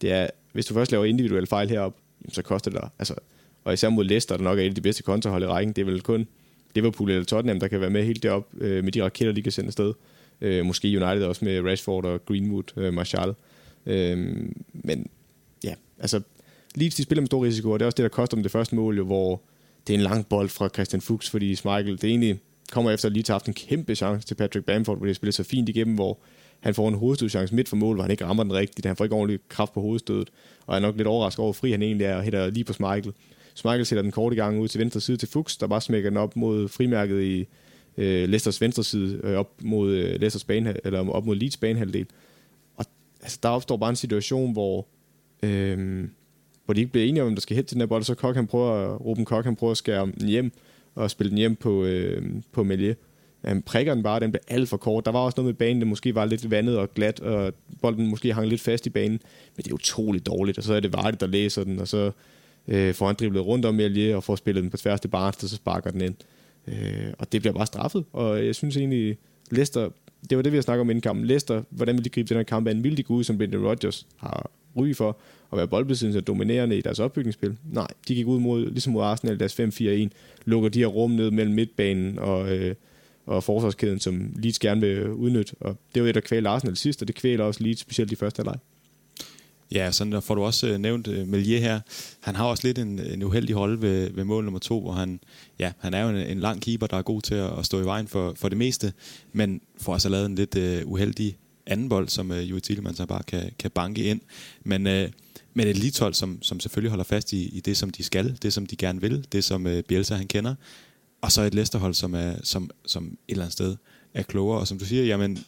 det 0.00 0.12
er, 0.12 0.26
hvis 0.52 0.66
du 0.66 0.74
først 0.74 0.92
laver 0.92 1.04
individuelle 1.04 1.46
fejl 1.46 1.68
herop, 1.68 1.96
så 2.32 2.42
koster 2.42 2.70
det 2.70 2.80
dig. 2.80 2.90
Altså, 2.98 3.14
og 3.64 3.72
især 3.72 3.88
mod 3.88 4.04
Leicester, 4.04 4.36
der 4.36 4.44
nok 4.44 4.58
er 4.58 4.62
et 4.62 4.68
af 4.68 4.74
de 4.74 4.80
bedste 4.80 5.02
kontrahold 5.02 5.42
i 5.42 5.46
rækken, 5.46 5.72
det 5.72 5.82
er 5.82 5.86
vel 5.86 6.00
kun 6.00 6.26
Liverpool 6.74 7.10
eller 7.10 7.24
Tottenham, 7.24 7.60
der 7.60 7.68
kan 7.68 7.80
være 7.80 7.90
med 7.90 8.04
helt 8.04 8.22
derop 8.22 8.46
øh, 8.60 8.84
med 8.84 8.92
de 8.92 9.02
raketter, 9.02 9.32
de 9.32 9.42
kan 9.42 9.52
sende 9.52 9.66
afsted. 9.66 9.92
Øh, 10.40 10.66
måske 10.66 10.88
United 10.88 11.24
også 11.24 11.44
med 11.44 11.60
Rashford 11.60 12.04
og 12.04 12.26
Greenwood, 12.26 12.64
øh, 12.76 12.94
Martial. 12.94 13.34
Øh, 13.86 14.18
men 14.72 15.06
ja, 15.64 15.74
altså 15.98 16.20
Leeds 16.74 16.94
de 16.94 17.02
spiller 17.02 17.20
med 17.20 17.26
stor 17.26 17.44
risiko, 17.44 17.70
og 17.70 17.78
det 17.78 17.84
er 17.84 17.86
også 17.86 17.96
det, 17.96 18.02
der 18.02 18.08
koster 18.08 18.36
dem 18.36 18.42
det 18.42 18.52
første 18.52 18.76
mål, 18.76 18.96
jo, 18.96 19.04
hvor 19.04 19.42
det 19.86 19.94
er 19.94 19.98
en 19.98 20.04
lang 20.04 20.26
bold 20.26 20.48
fra 20.48 20.68
Christian 20.68 21.00
Fuchs, 21.00 21.30
fordi 21.30 21.48
Michael, 21.48 22.02
det 22.02 22.04
egentlig 22.04 22.38
kommer 22.72 22.90
efter 22.90 23.08
at 23.08 23.12
Leeds 23.12 23.28
har 23.28 23.34
haft 23.34 23.46
en 23.46 23.54
kæmpe 23.54 23.94
chance 23.94 24.26
til 24.26 24.34
Patrick 24.34 24.66
Bamford, 24.66 24.96
hvor 24.96 25.06
det 25.06 25.16
spiller 25.16 25.32
så 25.32 25.42
fint 25.42 25.68
igennem, 25.68 25.94
hvor 25.94 26.18
han 26.60 26.74
får 26.74 26.88
en 26.88 26.94
hovedstødchance 26.94 27.54
midt 27.54 27.68
for 27.68 27.76
mål, 27.76 27.94
hvor 27.94 28.02
han 28.02 28.10
ikke 28.10 28.24
rammer 28.24 28.42
den 28.42 28.52
rigtigt. 28.52 28.86
Han 28.86 28.96
får 28.96 29.04
ikke 29.04 29.16
ordentlig 29.16 29.40
kraft 29.48 29.72
på 29.72 29.80
hovedstødet, 29.80 30.30
og 30.66 30.76
er 30.76 30.80
nok 30.80 30.96
lidt 30.96 31.08
overrasket 31.08 31.42
over, 31.42 31.52
fri 31.52 31.70
han 31.70 31.82
egentlig 31.82 32.04
er, 32.04 32.16
og 32.16 32.22
hætter 32.22 32.50
lige 32.50 32.64
på 32.64 32.72
Michael. 32.78 33.12
Michael 33.64 33.86
sætter 33.86 34.02
den 34.02 34.10
korte 34.10 34.36
gang 34.36 34.60
ud 34.60 34.68
til 34.68 34.80
venstre 34.80 35.00
side 35.00 35.16
til 35.16 35.28
Fuchs, 35.28 35.56
der 35.56 35.66
bare 35.66 35.80
smækker 35.80 36.10
den 36.10 36.16
op 36.16 36.36
mod 36.36 36.68
frimærket 36.68 37.22
i 37.22 37.46
øh, 37.96 38.28
Leicesters 38.28 38.60
venstre 38.60 38.84
side, 38.84 39.20
øh, 39.24 39.36
op 39.36 39.62
mod 39.62 39.92
øh, 39.92 40.20
Leicesters 40.20 40.44
bane, 40.44 40.76
eller 40.84 41.10
op 41.10 41.26
mod 41.26 41.36
Leeds 41.36 41.56
banehalvdel. 41.56 42.06
Og 42.76 42.84
altså, 43.22 43.38
der 43.42 43.48
opstår 43.48 43.76
bare 43.76 43.90
en 43.90 43.96
situation, 43.96 44.52
hvor 44.52 44.86
øh, 45.42 46.08
hvor 46.70 46.74
de 46.74 46.80
ikke 46.80 46.92
bliver 46.92 47.06
enige 47.06 47.22
om, 47.22 47.26
hvem 47.26 47.36
der 47.36 47.40
skal 47.40 47.56
hætte 47.56 47.68
til 47.68 47.74
den 47.74 47.80
her 47.80 47.86
bold, 47.86 48.02
så 48.02 48.14
Kok, 48.14 48.34
han 48.34 48.46
prøver, 48.46 48.96
Ruben 48.96 49.24
Kok, 49.24 49.44
han 49.44 49.56
prøver 49.56 49.70
at 49.70 49.76
skære 49.76 50.06
den 50.20 50.28
hjem, 50.28 50.52
og 50.94 51.10
spille 51.10 51.30
den 51.30 51.38
hjem 51.38 51.56
på, 51.56 51.84
øh, 51.84 52.22
på 52.52 52.62
Melier. 52.62 52.90
Øhm, 52.90 52.96
han 53.44 53.62
prikker 53.62 53.94
den 53.94 54.02
bare, 54.02 54.20
den 54.20 54.30
blev 54.30 54.40
alt 54.48 54.68
for 54.68 54.76
kort. 54.76 55.04
Der 55.04 55.12
var 55.12 55.18
også 55.18 55.34
noget 55.36 55.46
med 55.46 55.54
banen, 55.54 55.82
der 55.82 55.86
måske 55.86 56.14
var 56.14 56.24
lidt 56.24 56.50
vandet 56.50 56.78
og 56.78 56.94
glat, 56.94 57.20
og 57.20 57.52
bolden 57.82 58.06
måske 58.06 58.34
hang 58.34 58.48
lidt 58.48 58.60
fast 58.60 58.86
i 58.86 58.90
banen. 58.90 59.20
Men 59.56 59.64
det 59.64 59.68
er 59.70 59.74
utroligt 59.74 60.26
dårligt, 60.26 60.58
og 60.58 60.64
så 60.64 60.74
er 60.74 60.80
det 60.80 60.92
Vardy, 60.92 61.14
der 61.20 61.26
læser 61.26 61.64
den, 61.64 61.78
og 61.78 61.88
så 61.88 62.10
øh, 62.68 62.94
får 62.94 63.06
han 63.06 63.16
driblet 63.18 63.46
rundt 63.46 63.64
om 63.64 63.74
Melier, 63.74 64.16
og 64.16 64.24
får 64.24 64.36
spillet 64.36 64.62
den 64.62 64.70
på 64.70 64.76
tværs 64.76 65.00
til 65.00 65.08
Barnes, 65.08 65.42
og 65.42 65.48
så 65.48 65.56
sparker 65.56 65.90
den 65.90 66.00
ind. 66.00 66.14
Øh, 66.68 67.12
og 67.18 67.32
det 67.32 67.40
bliver 67.40 67.54
bare 67.54 67.66
straffet, 67.66 68.04
og 68.12 68.46
jeg 68.46 68.54
synes 68.54 68.76
egentlig, 68.76 69.18
Leicester, 69.50 69.88
det 70.30 70.36
var 70.36 70.42
det, 70.42 70.52
vi 70.52 70.56
har 70.56 70.62
snakket 70.62 70.80
om 70.80 70.90
inden 70.90 71.02
kampen. 71.02 71.26
Leicester, 71.26 71.62
hvordan 71.70 71.96
vil 71.96 72.04
de 72.04 72.10
gribe 72.10 72.28
den 72.28 72.36
her 72.36 72.44
kamp 72.44 72.68
an? 72.68 72.84
Vil 72.84 72.96
de 72.96 73.02
gå 73.02 73.14
ud, 73.14 73.24
som 73.24 73.38
Brendan 73.38 73.66
Rodgers 73.66 74.06
har 74.16 74.50
ry 74.76 74.94
for, 74.94 75.18
at 75.52 75.58
være 75.58 75.68
boldbesiddende 75.68 76.18
og 76.18 76.26
dominerende 76.26 76.78
i 76.78 76.80
deres 76.80 76.98
opbygningsspil. 76.98 77.56
Nej, 77.72 77.88
de 78.08 78.14
gik 78.14 78.26
ud 78.26 78.40
mod, 78.40 78.70
ligesom 78.70 78.92
mod 78.92 79.02
Arsenal, 79.02 79.40
deres 79.40 79.60
5-4-1, 79.60 80.08
lukker 80.44 80.68
de 80.68 80.78
her 80.78 80.86
rum 80.86 81.10
ned 81.10 81.30
mellem 81.30 81.54
midtbanen 81.54 82.18
og, 82.18 82.56
øh, 82.56 82.74
og 83.26 83.44
forsvarskæden, 83.44 84.00
som 84.00 84.32
Leeds 84.36 84.58
gerne 84.58 84.80
vil 84.80 85.10
udnytte. 85.10 85.54
Og 85.60 85.76
det 85.94 86.02
var 86.02 86.06
det, 86.06 86.14
der 86.14 86.20
kvæler 86.20 86.50
Arsenal 86.50 86.76
sidst, 86.76 87.02
og 87.02 87.08
det 87.08 87.16
kvæler 87.16 87.44
også 87.44 87.62
Leeds, 87.62 87.80
specielt 87.80 88.12
i 88.12 88.16
første 88.16 88.40
halvleg. 88.40 88.58
Ja, 89.72 89.92
sådan 89.92 90.12
der 90.12 90.20
får 90.20 90.34
du 90.34 90.42
også 90.42 90.66
øh, 90.66 90.78
nævnt 90.78 91.08
øh, 91.08 91.28
Melier 91.28 91.60
her. 91.60 91.80
Han 92.20 92.36
har 92.36 92.44
også 92.44 92.66
lidt 92.66 92.78
en, 92.78 92.98
en 92.98 93.22
uheldig 93.22 93.54
hold 93.54 93.78
ved, 93.78 94.10
ved 94.10 94.24
mål 94.24 94.44
nummer 94.44 94.58
to, 94.58 94.80
hvor 94.80 94.92
han, 94.92 95.20
ja, 95.58 95.72
han 95.78 95.94
er 95.94 96.02
jo 96.02 96.08
en, 96.08 96.16
en 96.16 96.40
lang 96.40 96.62
keeper, 96.62 96.86
der 96.86 96.96
er 96.96 97.02
god 97.02 97.22
til 97.22 97.34
at, 97.34 97.58
at 97.58 97.66
stå 97.66 97.80
i 97.80 97.84
vejen 97.84 98.08
for, 98.08 98.32
for 98.36 98.48
det 98.48 98.58
meste, 98.58 98.92
men 99.32 99.60
får 99.80 99.92
altså 99.92 100.08
lavet 100.08 100.26
en 100.26 100.34
lidt 100.34 100.56
uh, 100.56 100.92
uheldig 100.92 101.36
anden 101.66 101.88
bold, 101.88 102.08
som 102.08 102.32
øh, 102.32 102.38
uh, 102.38 102.50
Juri 102.50 102.60
Tillemann 102.60 102.96
så 102.96 103.06
bare 103.06 103.22
kan, 103.22 103.50
kan 103.58 103.70
banke 103.70 104.04
ind. 104.04 104.20
Men, 104.64 104.86
uh, 104.86 105.10
men 105.54 105.66
et 105.66 105.76
elithold, 105.76 106.14
som, 106.14 106.42
som 106.42 106.60
selvfølgelig 106.60 106.90
holder 106.90 107.04
fast 107.04 107.32
i, 107.32 107.48
i 107.48 107.60
det, 107.60 107.76
som 107.76 107.90
de 107.90 108.02
skal, 108.02 108.38
det, 108.42 108.52
som 108.52 108.66
de 108.66 108.76
gerne 108.76 109.00
vil, 109.00 109.26
det, 109.32 109.44
som 109.44 109.66
øh, 109.66 109.82
Bielsa 109.82 110.14
han 110.14 110.26
kender. 110.26 110.54
Og 111.20 111.32
så 111.32 111.42
et 111.42 111.54
Leicester-hold, 111.54 111.94
som, 111.94 112.14
er, 112.14 112.34
som, 112.42 112.70
som 112.86 113.04
et 113.04 113.32
eller 113.32 113.44
andet 113.44 113.52
sted 113.52 113.76
er 114.14 114.22
klogere. 114.22 114.60
Og 114.60 114.68
som 114.68 114.78
du 114.78 114.84
siger, 114.84 115.04
jamen, 115.04 115.38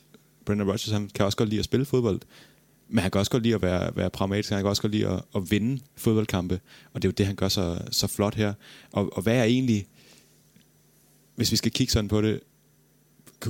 Brendan 0.46 0.66
Rodgers 0.66 0.90
han 0.90 1.10
kan 1.14 1.24
også 1.24 1.38
godt 1.38 1.48
lide 1.48 1.58
at 1.58 1.64
spille 1.64 1.86
fodbold, 1.86 2.20
men 2.88 2.98
han 2.98 3.10
kan 3.10 3.18
også 3.18 3.30
godt 3.30 3.42
lide 3.42 3.54
at 3.54 3.62
være, 3.62 3.96
være 3.96 4.10
pragmatisk, 4.10 4.50
han 4.50 4.58
kan 4.58 4.68
også 4.68 4.82
godt 4.82 4.92
lide 4.92 5.08
at, 5.08 5.22
at 5.36 5.50
vinde 5.50 5.82
fodboldkampe, 5.96 6.60
og 6.92 7.02
det 7.02 7.08
er 7.08 7.10
jo 7.10 7.14
det, 7.18 7.26
han 7.26 7.36
gør 7.36 7.48
så, 7.48 7.78
så 7.90 8.06
flot 8.06 8.34
her. 8.34 8.54
Og, 8.92 9.16
og 9.16 9.22
hvad 9.22 9.36
er 9.36 9.44
egentlig, 9.44 9.86
hvis 11.36 11.52
vi 11.52 11.56
skal 11.56 11.72
kigge 11.72 11.92
sådan 11.92 12.08
på 12.08 12.22
det, 12.22 12.40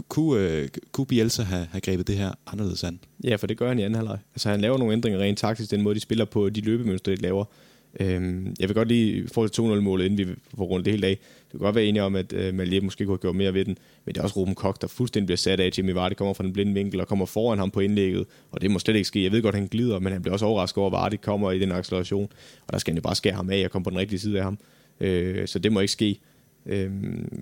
kunne, 0.08 0.40
uh, 0.40 0.62
øh, 0.62 0.68
kunne 0.92 1.06
Bielsa 1.06 1.42
have, 1.42 1.66
have 1.70 1.80
grebet 1.80 2.06
det 2.06 2.16
her 2.16 2.32
anderledes 2.46 2.84
an? 2.84 3.00
Ja, 3.24 3.36
for 3.36 3.46
det 3.46 3.56
gør 3.56 3.68
han 3.68 3.78
i 3.78 3.82
anden 3.82 3.94
halvleg. 3.94 4.18
Altså 4.34 4.50
han 4.50 4.60
laver 4.60 4.78
nogle 4.78 4.92
ændringer 4.92 5.20
rent 5.20 5.38
taktisk, 5.38 5.70
den 5.70 5.82
måde 5.82 5.94
de 5.94 6.00
spiller 6.00 6.24
på, 6.24 6.48
de 6.48 6.60
løbemønstre, 6.60 7.12
de 7.12 7.16
laver. 7.16 7.44
Øhm, 8.00 8.54
jeg 8.60 8.68
vil 8.68 8.74
godt 8.74 8.88
lige 8.88 9.28
få 9.28 9.48
til 9.48 9.62
2-0-målet, 9.62 10.04
inden 10.04 10.18
vi 10.18 10.34
får 10.56 10.64
rundt 10.64 10.84
det 10.84 10.92
hele 10.92 11.02
dag. 11.02 11.10
Det 11.10 11.50
kan 11.50 11.60
godt 11.60 11.74
være 11.74 11.84
enige 11.84 12.02
om, 12.02 12.16
at 12.16 12.32
uh, 12.32 12.54
Malier 12.54 12.80
måske 12.80 13.04
kunne 13.04 13.12
have 13.12 13.18
gjort 13.18 13.36
mere 13.36 13.54
ved 13.54 13.64
den, 13.64 13.78
men 14.04 14.14
det 14.14 14.20
er 14.20 14.24
også 14.24 14.36
Ruben 14.36 14.54
Kok, 14.54 14.80
der 14.80 14.86
fuldstændig 14.86 15.26
bliver 15.26 15.36
sat 15.36 15.60
af. 15.60 15.70
Jimmy 15.78 15.90
Vardy 15.90 16.12
kommer 16.12 16.34
fra 16.34 16.44
den 16.44 16.52
blinde 16.52 16.74
vinkel 16.74 17.00
og 17.00 17.08
kommer 17.08 17.26
foran 17.26 17.58
ham 17.58 17.70
på 17.70 17.80
indlægget, 17.80 18.26
og 18.50 18.62
det 18.62 18.70
må 18.70 18.78
slet 18.78 18.96
ikke 18.96 19.08
ske. 19.08 19.24
Jeg 19.24 19.32
ved 19.32 19.42
godt, 19.42 19.54
at 19.54 19.60
han 19.60 19.68
glider, 19.68 19.98
men 19.98 20.12
han 20.12 20.22
bliver 20.22 20.32
også 20.32 20.46
overrasket 20.46 20.78
over, 20.78 20.86
at 20.86 20.92
Vardy 20.92 21.14
kommer 21.22 21.50
i 21.50 21.58
den 21.58 21.72
acceleration, 21.72 22.28
og 22.66 22.72
der 22.72 22.78
skal 22.78 22.92
han 22.92 22.96
jo 22.96 23.02
bare 23.02 23.14
skære 23.14 23.34
ham 23.34 23.50
af 23.50 23.64
og 23.64 23.70
komme 23.70 23.84
på 23.84 23.90
den 23.90 23.98
rigtige 23.98 24.18
side 24.18 24.38
af 24.38 24.44
ham. 24.44 24.58
Øh, 25.00 25.48
så 25.48 25.58
det 25.58 25.72
må 25.72 25.80
ikke 25.80 25.92
ske. 25.92 26.18
Øh, 26.66 26.90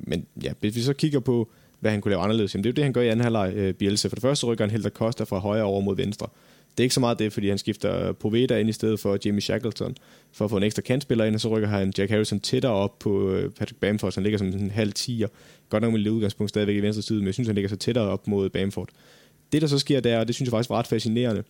men 0.06 0.26
ja, 0.42 0.52
hvis 0.60 0.76
vi 0.76 0.80
så 0.80 0.92
kigger 0.92 1.20
på, 1.20 1.50
hvad 1.80 1.90
han 1.90 2.00
kunne 2.00 2.10
lave 2.10 2.22
anderledes. 2.22 2.54
Jamen, 2.54 2.64
det 2.64 2.70
er 2.70 2.72
jo 2.72 2.76
det, 2.76 2.84
han 2.84 2.92
gør 2.92 3.00
i 3.00 3.08
anden 3.08 3.22
halvleg, 3.22 3.52
øh, 3.54 3.74
Bielsa. 3.74 4.08
For 4.08 4.16
det 4.16 4.22
første 4.22 4.46
rykker 4.46 4.64
han 4.64 4.70
Helder 4.70 4.90
Costa 4.90 5.24
fra 5.24 5.38
højre 5.38 5.64
over 5.64 5.80
mod 5.80 5.96
venstre. 5.96 6.26
Det 6.70 6.80
er 6.80 6.84
ikke 6.84 6.94
så 6.94 7.00
meget 7.00 7.18
det, 7.18 7.32
fordi 7.32 7.48
han 7.48 7.58
skifter 7.58 8.12
Poveda 8.12 8.58
ind 8.58 8.68
i 8.68 8.72
stedet 8.72 9.00
for 9.00 9.18
Jamie 9.24 9.40
Shackleton, 9.40 9.96
for 10.32 10.44
at 10.44 10.50
få 10.50 10.56
en 10.56 10.62
ekstra 10.62 10.82
kantspiller 10.82 11.24
ind, 11.24 11.34
og 11.34 11.40
så 11.40 11.48
rykker 11.48 11.68
han 11.68 11.92
Jack 11.98 12.10
Harrison 12.10 12.40
tættere 12.40 12.72
op 12.72 12.98
på 12.98 13.30
øh, 13.30 13.50
Patrick 13.50 13.80
Bamford, 13.80 14.12
så 14.12 14.20
han 14.20 14.22
ligger 14.22 14.38
som 14.38 14.46
en 14.46 14.70
halv 14.70 14.92
tiger. 14.92 15.28
Godt 15.68 15.82
nok 15.82 15.92
med 15.92 16.00
lidt 16.00 16.12
udgangspunkt 16.12 16.48
stadigvæk 16.48 16.76
i 16.76 16.80
venstre 16.80 17.02
side, 17.02 17.18
men 17.18 17.26
jeg 17.26 17.34
synes, 17.34 17.48
han 17.48 17.54
ligger 17.54 17.68
så 17.68 17.76
tættere 17.76 18.04
op 18.04 18.26
mod 18.26 18.48
Bamford. 18.48 18.88
Det, 19.52 19.62
der 19.62 19.68
så 19.68 19.78
sker 19.78 20.00
der, 20.00 20.18
og 20.18 20.26
det 20.26 20.34
synes 20.34 20.46
jeg 20.46 20.50
faktisk 20.50 20.70
var 20.70 20.78
ret 20.78 20.86
fascinerende, 20.86 21.42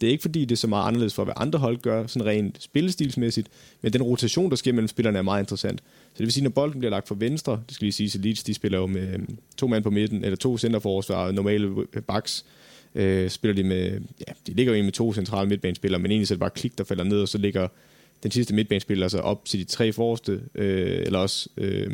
det 0.00 0.06
er 0.06 0.10
ikke 0.10 0.22
fordi, 0.22 0.40
det 0.40 0.52
er 0.52 0.56
så 0.56 0.66
meget 0.66 0.86
anderledes 0.86 1.14
for, 1.14 1.24
hvad 1.24 1.34
andre 1.36 1.58
hold 1.58 1.78
gør, 1.78 2.06
sådan 2.06 2.26
rent 2.26 2.62
spillestilsmæssigt, 2.62 3.48
men 3.82 3.92
den 3.92 4.02
rotation, 4.02 4.50
der 4.50 4.56
sker 4.56 4.72
mellem 4.72 4.88
spillerne, 4.88 5.18
er 5.18 5.22
meget 5.22 5.42
interessant. 5.42 5.82
Så 6.12 6.18
det 6.18 6.24
vil 6.26 6.32
sige, 6.32 6.44
når 6.44 6.50
bolden 6.50 6.78
bliver 6.78 6.90
lagt 6.90 7.08
fra 7.08 7.14
venstre, 7.18 7.62
det 7.68 7.74
skal 7.74 7.84
lige 7.84 7.92
sige, 7.92 8.18
at 8.18 8.24
Leeds, 8.24 8.42
de 8.42 8.54
spiller 8.54 8.78
jo 8.78 8.86
med 8.86 9.14
øh, 9.14 9.18
to 9.56 9.66
mand 9.66 9.84
på 9.84 9.90
midten, 9.90 10.24
eller 10.24 10.36
to 10.36 10.58
centerforsvar 10.58 11.26
og 11.26 11.34
normale 11.34 11.86
backs, 12.06 12.44
øh, 12.94 13.30
spiller 13.30 13.54
de 13.54 13.68
med, 13.68 14.00
ja, 14.28 14.32
de 14.46 14.52
ligger 14.52 14.74
jo 14.74 14.82
med 14.82 14.92
to 14.92 15.12
centrale 15.12 15.48
midtbanespillere, 15.48 16.00
men 16.00 16.10
egentlig 16.10 16.28
så 16.28 16.34
er 16.34 16.36
det 16.36 16.40
bare 16.40 16.50
klik, 16.50 16.78
der 16.78 16.84
falder 16.84 17.04
ned, 17.04 17.20
og 17.20 17.28
så 17.28 17.38
ligger 17.38 17.68
den 18.22 18.30
sidste 18.30 18.54
midtbanespiller 18.54 19.04
altså 19.04 19.18
op 19.18 19.44
til 19.44 19.60
de 19.60 19.64
tre 19.64 19.92
forreste, 19.92 20.40
øh, 20.54 21.02
eller 21.06 21.18
også, 21.18 21.48
øh, 21.56 21.90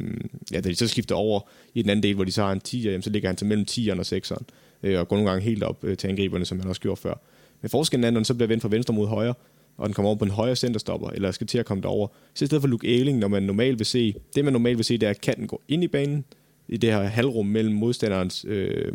ja, 0.53 0.61
da 0.61 0.69
de 0.69 0.75
så 0.75 0.89
skifter 0.89 1.15
over 1.15 1.41
i 1.75 1.83
den 1.83 1.91
anden 1.91 2.03
del, 2.03 2.15
hvor 2.15 2.25
de 2.25 2.33
så 2.33 2.43
har 2.43 2.53
en 2.53 2.61
10'er, 2.69 3.01
så 3.01 3.11
ligger 3.11 3.29
han 3.29 3.37
til 3.37 3.47
mellem 3.47 3.67
10'eren 3.71 3.99
og 3.99 4.07
6'eren, 4.07 4.45
øh, 4.83 5.01
og 5.01 5.09
går 5.09 5.17
nogle 5.17 5.31
gange 5.31 5.45
helt 5.45 5.63
op 5.63 5.85
øh, 5.85 5.97
til 5.97 6.09
angriberne, 6.09 6.45
som 6.45 6.61
han 6.61 6.69
også 6.69 6.81
gjorde 6.81 7.01
før. 7.01 7.15
Men 7.63 7.71
forskellen 7.71 8.05
er, 8.05 8.11
når 8.11 8.21
den 8.21 8.25
så 8.25 8.35
bliver 8.35 8.49
vendt 8.49 8.63
fra 8.63 8.69
venstre 8.69 8.95
mod 8.95 9.07
højre, 9.07 9.35
og 9.79 9.89
den 9.89 9.95
kommer 9.95 10.09
over 10.09 10.19
på 10.19 10.25
en 10.25 10.31
højre 10.31 10.57
centerstopper, 10.57 11.11
eller 11.11 11.31
skal 11.31 11.47
til 11.47 11.59
at 11.59 11.67
komme 11.67 11.83
derover. 11.83 12.09
Så 12.35 12.45
i 12.45 12.47
stedet 12.47 12.63
for 12.63 12.69
Luke 12.69 12.89
Ayling, 12.89 13.19
når 13.19 13.29
man 13.29 13.43
normalt 13.43 13.79
vil 13.79 13.87
se, 13.87 14.15
det 14.35 14.45
man 14.45 14.53
normalt 14.53 14.79
vil 14.79 14.85
se, 14.85 14.99
det 14.99 15.07
er, 15.07 15.11
at 15.11 15.21
kanten 15.21 15.47
går 15.47 15.63
ind 15.69 15.85
i 15.85 15.89
banen, 15.89 16.25
i 16.69 16.77
det 16.77 16.93
her 16.93 17.03
halvrum 17.03 17.47
mellem 17.47 17.75
modstanderens, 17.75 18.45
øh, 18.49 18.93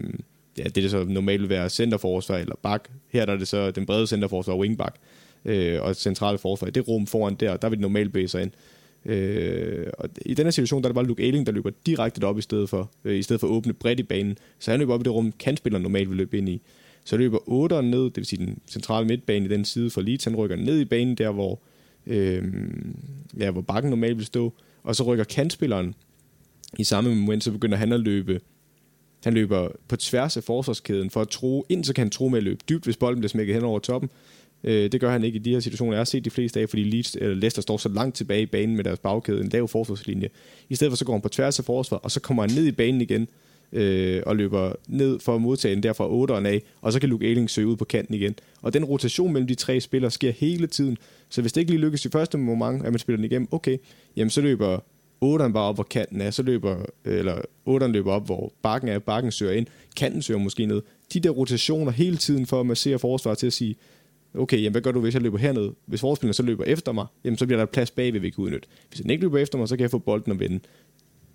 ja, 0.58 0.64
det 0.64 0.86
er 0.86 0.90
så 0.90 1.04
normalt 1.04 1.42
vil 1.42 1.50
være 1.50 1.70
centerforsvar 1.70 2.38
eller 2.38 2.56
bak. 2.64 2.90
Her 3.10 3.26
der 3.26 3.34
er 3.34 3.38
det 3.38 3.48
så 3.48 3.72
den 3.72 3.86
brede 3.86 4.08
centerforsvar, 4.08 4.56
wingback, 4.56 4.96
øh, 5.46 5.82
og 5.82 5.96
centrale 5.96 6.38
forsvar. 6.38 6.68
I 6.68 6.72
det 6.72 6.88
rum 6.88 7.08
foran 7.08 7.36
der, 7.36 7.58
der 7.58 7.70
vil 7.70 7.78
det 7.78 7.82
normalt 7.82 8.12
bevæge 8.12 8.28
sig 8.28 8.42
ind. 8.42 8.52
Øh, 9.06 9.88
og 9.98 10.10
i 10.26 10.34
den 10.34 10.46
her 10.46 10.52
situation, 10.52 10.82
der 10.82 10.88
er 10.88 10.90
det 10.90 10.96
bare 10.96 11.06
Luke 11.06 11.24
Ayling, 11.24 11.46
der 11.46 11.52
løber 11.52 11.70
direkte 11.86 12.24
op 12.24 12.38
i 12.38 12.42
stedet 12.42 12.70
for, 12.70 12.92
øh, 13.04 13.18
i 13.18 13.22
stedet 13.22 13.40
for 13.40 13.48
at 13.48 13.52
åbne 13.52 13.74
bredt 13.74 14.00
i 14.00 14.04
banen. 14.04 14.38
Så 14.60 14.72
han 14.72 14.80
løber 14.80 14.94
op 14.94 15.02
i 15.02 15.04
det 15.04 15.14
rum, 15.14 15.32
kantspilleren 15.40 15.84
normalt 15.84 16.10
vil 16.10 16.18
løbe 16.18 16.38
ind 16.38 16.50
i. 16.50 16.62
Så 17.04 17.18
løber 17.18 17.38
8'eren 17.38 17.82
ned, 17.82 18.04
det 18.04 18.18
vil 18.18 18.26
sige 18.26 18.46
den 18.46 18.60
centrale 18.68 19.08
midtbane 19.08 19.46
i 19.46 19.48
den 19.48 19.66
side 19.66 19.90
for 19.90 20.02
Leeds, 20.02 20.24
han 20.24 20.36
rykker 20.36 20.56
ned 20.56 20.80
i 20.80 20.86
banen 20.86 21.16
der, 21.16 21.32
hvor, 21.32 21.60
øh, 22.08 22.44
ja, 23.40 23.52
hvor 23.52 23.62
bakken 23.62 23.90
normalt 23.90 24.18
vil 24.18 24.26
stå, 24.26 24.54
og 24.84 24.96
så 24.96 25.04
rykker 25.04 25.24
kantspilleren 25.24 25.96
i 26.80 26.84
samme 26.84 27.16
moment, 27.16 27.44
så 27.44 27.52
begynder 27.52 27.78
han 27.78 27.92
at 27.92 28.00
løbe 28.00 28.40
han 29.24 29.34
løber 29.34 29.70
på 29.88 29.96
tværs 29.96 30.38
af 30.38 30.44
forsvarskæden 30.44 31.10
for 31.10 31.22
at 31.22 31.30
tro, 31.30 31.66
ind 31.70 31.84
så 31.84 31.94
kan 31.94 32.02
han 32.02 32.12
tro 32.12 32.28
med 32.28 32.38
at 32.38 32.44
løbe 32.44 32.60
dybt, 32.70 32.84
hvis 32.84 32.98
bolden 32.98 33.20
bliver 33.20 33.30
smækket 33.30 33.56
hen 33.56 33.64
over 33.64 33.80
toppen. 33.80 34.10
Øh, 34.64 34.92
det 34.92 35.02
gør 35.02 35.12
han 35.12 35.24
ikke 35.24 35.36
i 35.36 35.40
de 35.40 35.50
her 35.50 35.60
situationer. 35.60 35.94
Jeg 35.94 36.00
har 36.00 36.06
set 36.06 36.26
de 36.26 36.30
fleste 36.30 36.60
af, 36.60 36.70
fordi 36.70 36.84
Leeds, 36.84 37.16
eller 37.16 37.36
Leicester 37.36 37.62
står 37.62 37.78
så 37.78 37.90
langt 37.90 38.16
tilbage 38.16 38.42
i 38.42 38.46
banen 38.46 38.76
med 38.76 38.84
deres 38.84 39.00
bagkæde, 39.00 39.42
en 39.42 39.50
lav 39.50 39.68
forsvarslinje. 39.68 40.30
I 40.70 40.76
stedet 40.76 40.92
for 40.92 40.98
så 40.98 41.06
går 41.06 41.14
han 41.14 41.22
på 41.22 41.30
tværs 41.30 41.60
af 41.60 41.66
forsvar, 41.66 41.98
og 41.98 42.12
så 42.12 42.20
kommer 42.20 42.44
han 42.44 42.52
ned 42.56 42.66
i 42.66 42.72
banen 42.72 43.02
igen, 43.02 43.28
øh, 43.74 44.24
og 44.26 44.36
løber 44.36 44.74
ned 44.88 45.20
for 45.20 45.36
at 45.36 45.42
modtage 45.42 45.76
den 45.76 45.84
derfra 45.84 46.08
8'eren 46.08 46.48
af, 46.48 46.62
og 46.82 46.94
så 46.94 47.00
kan 47.00 47.10
Luke 47.10 47.26
Ayling 47.26 47.50
søge 47.50 47.68
ud 47.68 47.76
på 47.76 47.86
kanten 47.86 48.16
igen. 48.16 48.36
Og 48.62 48.74
den 48.74 48.86
rotation 48.86 49.34
mellem 49.34 49.48
de 49.48 49.56
tre 49.56 49.80
spillere 49.80 50.12
sker 50.12 50.32
hele 50.32 50.68
tiden. 50.68 50.98
Så 51.30 51.42
hvis 51.42 51.54
det 51.54 51.62
ikke 51.62 51.72
lige 51.72 51.82
lykkes 51.82 52.06
i 52.06 52.10
første 52.10 52.38
moment, 52.38 52.86
at 52.86 52.92
man 52.92 53.00
spiller 53.00 53.18
den 53.18 53.26
igennem, 53.26 53.48
okay, 53.52 53.78
jamen 54.16 54.30
så 54.30 54.42
løber 54.42 54.80
8'eren 55.26 55.52
bare 55.52 55.64
op, 55.64 55.76
hvor 55.76 55.84
kanten 55.84 56.22
er, 56.22 56.32
så 56.32 56.44
løber, 56.44 56.86
øh, 57.06 57.20
eller 57.20 57.36
8'eren 57.70 57.88
løber 57.88 58.12
op, 58.12 58.26
hvor 58.26 58.54
bakken 58.62 58.90
er, 58.90 59.00
bakken 59.00 59.32
søger 59.32 59.54
ind, 59.54 59.68
kanten 59.96 60.22
søger 60.22 60.40
måske 60.40 60.66
ned. 60.66 60.82
De 61.14 61.20
der 61.20 61.30
rotationer 61.30 61.92
hele 61.92 62.18
tiden 62.18 62.46
for 62.46 62.60
at 62.60 62.66
massere 62.66 63.00
forsvaret 63.00 63.38
til 63.38 63.48
at 63.48 63.54
sige, 63.54 63.76
okay, 64.36 64.58
jamen 64.58 64.72
hvad 64.72 64.82
gør 64.82 64.92
du, 64.92 65.00
hvis 65.00 65.14
jeg 65.14 65.22
løber 65.22 65.38
herned? 65.38 65.70
Hvis 65.86 66.02
forspilleren 66.02 66.34
så 66.34 66.44
løber 66.44 66.64
efter 66.64 66.92
mig, 66.92 67.06
jamen 67.24 67.38
så 67.38 67.46
bliver 67.46 67.60
der 67.60 67.66
plads 67.66 67.92
bagved, 67.92 68.20
vi 68.20 68.30
kan 68.30 68.44
udnytte. 68.44 68.68
Hvis 68.90 69.00
han 69.00 69.10
ikke 69.10 69.24
løber 69.24 69.38
efter 69.38 69.58
mig, 69.58 69.68
så 69.68 69.76
kan 69.76 69.82
jeg 69.82 69.92
få 69.92 69.98
bolden 69.98 70.32
og 70.32 70.40
vende 70.40 70.60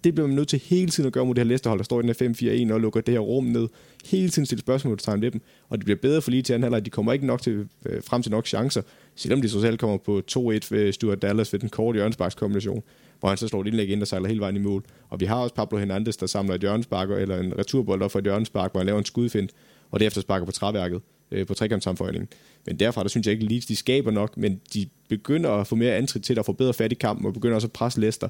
det 0.05 0.15
bliver 0.15 0.27
man 0.27 0.37
nødt 0.37 0.49
til 0.49 0.61
hele 0.65 0.91
tiden 0.91 1.07
at 1.07 1.13
gøre 1.13 1.27
mod 1.27 1.35
det 1.35 1.45
her 1.45 1.49
Leicester-hold, 1.49 1.79
der 1.79 1.85
står 1.85 2.01
i 2.01 2.03
den 2.03 2.15
her 2.21 2.69
5-4-1 2.71 2.73
og 2.73 2.81
lukker 2.81 3.01
det 3.01 3.15
her 3.15 3.21
rum 3.21 3.45
ned. 3.45 3.69
Hele 4.05 4.29
tiden 4.29 4.47
stille 4.47 4.61
spørgsmålstegn 4.61 5.23
ved 5.23 5.31
dem, 5.31 5.41
og 5.69 5.79
det 5.79 5.85
bliver 5.85 5.99
bedre 6.03 6.23
for 6.23 6.31
lige 6.31 6.43
til 6.43 6.53
anden 6.53 6.63
halvleg. 6.63 6.85
De 6.85 6.91
kommer 6.91 7.13
ikke 7.13 7.27
nok 7.27 7.43
til, 7.43 7.69
øh, 7.87 8.03
frem 8.03 8.23
til 8.23 8.33
nok 8.33 8.47
chancer, 8.47 8.83
selvom 9.15 9.43
de 9.43 9.49
så 9.49 9.61
selv 9.61 9.77
kommer 9.77 9.97
på 9.97 10.23
2-1 10.31 10.71
ved 10.71 10.93
Stuart 10.93 11.23
Dallas 11.23 11.53
ved 11.53 11.61
den 11.61 11.69
korte 11.69 11.97
hjørnsbakskombination, 11.97 12.83
hvor 13.21 13.29
han 13.29 13.39
så 13.39 13.49
slår 13.49 13.61
et 13.61 13.67
indlæg 13.67 13.89
ind, 13.89 14.01
der 14.01 14.07
sejler 14.07 14.29
hele 14.29 14.41
vejen 14.41 14.57
i 14.57 14.59
mål. 14.59 14.85
Og 15.09 15.21
vi 15.21 15.25
har 15.25 15.37
også 15.37 15.55
Pablo 15.55 15.79
Hernandez, 15.79 16.17
der 16.17 16.27
samler 16.27 16.55
et 16.55 16.61
hjørnspark, 16.61 17.11
eller 17.11 17.41
en 17.41 17.59
returbold 17.59 18.03
op 18.03 18.11
for 18.11 18.19
et 18.19 18.25
hjørnspark, 18.25 18.73
hvor 18.73 18.81
han 18.81 18.87
laver 18.87 18.99
en 18.99 19.05
skudfind, 19.05 19.49
og 19.91 20.01
derefter 20.01 20.21
sparker 20.21 20.47
på 20.47 20.53
træværket 20.53 21.01
øh, 21.31 21.47
på 21.47 21.55
trekantssamføjningen. 21.55 22.29
Men 22.67 22.77
derfra, 22.77 23.03
der 23.03 23.09
synes 23.09 23.27
jeg 23.27 23.33
ikke, 23.33 23.45
at 23.45 23.51
Leeds 23.51 23.67
de 23.67 23.77
skaber 23.77 24.11
nok, 24.11 24.37
men 24.37 24.61
de 24.75 24.89
begynder 25.09 25.51
at 25.51 25.67
få 25.67 25.77
mere 25.77 25.95
antrit 25.95 26.23
til 26.23 26.39
at 26.39 26.47
få 26.47 26.53
bedre 26.53 26.75
fat 26.75 26.93
i 26.93 26.95
kampen, 26.95 27.27
og 27.27 27.33
begynder 27.33 27.55
også 27.55 27.67
at 27.67 27.73
presse 27.73 28.01
Leicester 28.01 28.29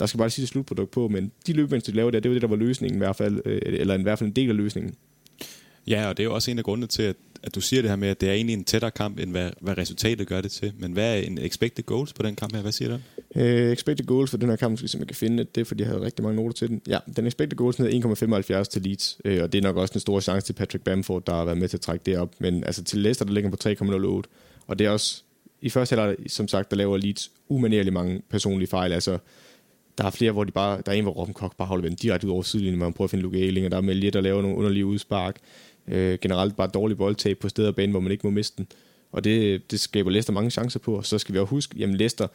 der 0.00 0.06
skal 0.06 0.18
bare 0.18 0.30
sige 0.30 0.46
slutprodukt 0.46 0.90
på, 0.90 1.08
men 1.08 1.32
de 1.46 1.52
løbemønstre, 1.52 1.90
de 1.90 1.96
laver 1.96 2.10
der, 2.10 2.20
det 2.20 2.28
var 2.28 2.34
det, 2.34 2.42
der 2.42 2.48
var 2.48 2.56
løsningen 2.56 2.96
i 2.96 2.98
hvert 2.98 3.16
fald, 3.16 3.42
øh, 3.44 3.60
eller 3.64 3.98
i 3.98 4.02
hvert 4.02 4.18
fald 4.18 4.28
en 4.28 4.36
del 4.36 4.48
af 4.48 4.56
løsningen. 4.56 4.94
Ja, 5.86 6.08
og 6.08 6.16
det 6.16 6.22
er 6.22 6.24
jo 6.24 6.34
også 6.34 6.50
en 6.50 6.58
af 6.58 6.64
grundene 6.64 6.86
til, 6.86 7.02
at, 7.02 7.16
at 7.42 7.54
du 7.54 7.60
siger 7.60 7.82
det 7.82 7.90
her 7.90 7.96
med, 7.96 8.08
at 8.08 8.20
det 8.20 8.28
er 8.28 8.32
egentlig 8.32 8.54
en 8.54 8.64
tættere 8.64 8.90
kamp, 8.90 9.18
end 9.18 9.30
hvad, 9.30 9.50
hvad 9.60 9.78
resultatet 9.78 10.26
gør 10.26 10.40
det 10.40 10.50
til. 10.50 10.72
Men 10.78 10.92
hvad 10.92 11.16
er 11.16 11.20
en 11.20 11.38
expected 11.38 11.84
goals 11.84 12.12
på 12.12 12.22
den 12.22 12.36
kamp 12.36 12.54
her? 12.54 12.62
Hvad 12.62 12.72
siger 12.72 12.88
du? 12.88 12.98
Uh, 13.34 13.42
expected 13.42 14.06
goals 14.06 14.30
for 14.30 14.36
den 14.36 14.48
her 14.48 14.56
kamp, 14.56 14.78
skal 14.78 14.88
simpelthen 14.88 15.08
kan 15.08 15.16
finde 15.16 15.44
det, 15.54 15.66
fordi 15.66 15.82
jeg 15.82 15.88
havde 15.88 16.00
rigtig 16.00 16.24
mange 16.24 16.36
noter 16.36 16.52
til 16.52 16.68
den. 16.68 16.82
Ja, 16.88 16.98
den 17.16 17.26
expected 17.26 17.56
goals 17.56 17.80
er 17.80 18.60
1,75 18.60 18.64
til 18.64 18.82
Leeds, 18.82 19.20
uh, 19.24 19.42
og 19.42 19.52
det 19.52 19.58
er 19.58 19.62
nok 19.62 19.76
også 19.76 19.94
en 19.94 20.00
stor 20.00 20.20
chance 20.20 20.46
til 20.46 20.52
Patrick 20.52 20.84
Bamford, 20.84 21.26
der 21.26 21.34
har 21.34 21.44
været 21.44 21.58
med 21.58 21.68
til 21.68 21.76
at 21.76 21.80
trække 21.80 22.02
det 22.06 22.18
op. 22.18 22.34
Men 22.38 22.64
altså 22.64 22.84
til 22.84 22.98
Leicester, 22.98 23.24
der 23.24 23.32
ligger 23.32 23.50
på 23.50 23.56
3,08, 24.24 24.62
og 24.66 24.78
det 24.78 24.86
er 24.86 24.90
også 24.90 25.22
i 25.62 25.70
første 25.70 25.96
halvleg, 25.96 26.16
som 26.26 26.48
sagt, 26.48 26.70
der 26.70 26.76
laver 26.76 26.96
Leeds 26.96 27.30
umanerligt 27.48 27.92
mange 27.92 28.22
personlige 28.30 28.68
fejl. 28.68 28.92
Altså, 28.92 29.18
der 30.00 30.06
er 30.06 30.10
flere, 30.10 30.32
hvor 30.32 30.44
de 30.44 30.52
bare, 30.52 30.82
der 30.86 30.92
er 30.92 30.96
en, 30.96 31.04
hvor 31.04 31.12
Robben 31.12 31.34
Koch 31.34 31.54
bare 31.58 31.68
holder 31.68 31.82
vendt 31.82 32.02
direkte 32.02 32.26
ud 32.26 32.32
over 32.32 32.42
sidelinjen, 32.42 32.78
man 32.78 32.92
prøver 32.92 33.06
at 33.06 33.10
finde 33.10 33.22
Luke 33.22 33.64
og 33.64 33.70
der 33.70 33.76
er 33.76 33.80
med 33.80 34.12
der 34.12 34.20
laver 34.20 34.42
nogle 34.42 34.56
underlige 34.56 34.86
udspark. 34.86 35.36
Øh, 35.88 36.18
generelt 36.18 36.56
bare 36.56 36.68
dårlig 36.74 36.96
boldtab 36.96 37.38
på 37.38 37.48
steder 37.48 37.68
af 37.68 37.74
banen, 37.74 37.90
hvor 37.90 38.00
man 38.00 38.12
ikke 38.12 38.26
må 38.26 38.30
miste 38.30 38.56
den. 38.56 38.66
Og 39.12 39.24
det, 39.24 39.70
det 39.70 39.80
skaber 39.80 40.10
Leicester 40.10 40.32
mange 40.32 40.50
chancer 40.50 40.80
på, 40.80 40.96
og 40.96 41.06
så 41.06 41.18
skal 41.18 41.34
vi 41.34 41.38
også 41.38 41.50
huske, 41.50 41.74
jamen 41.78 41.96
Leicester, 41.96 42.26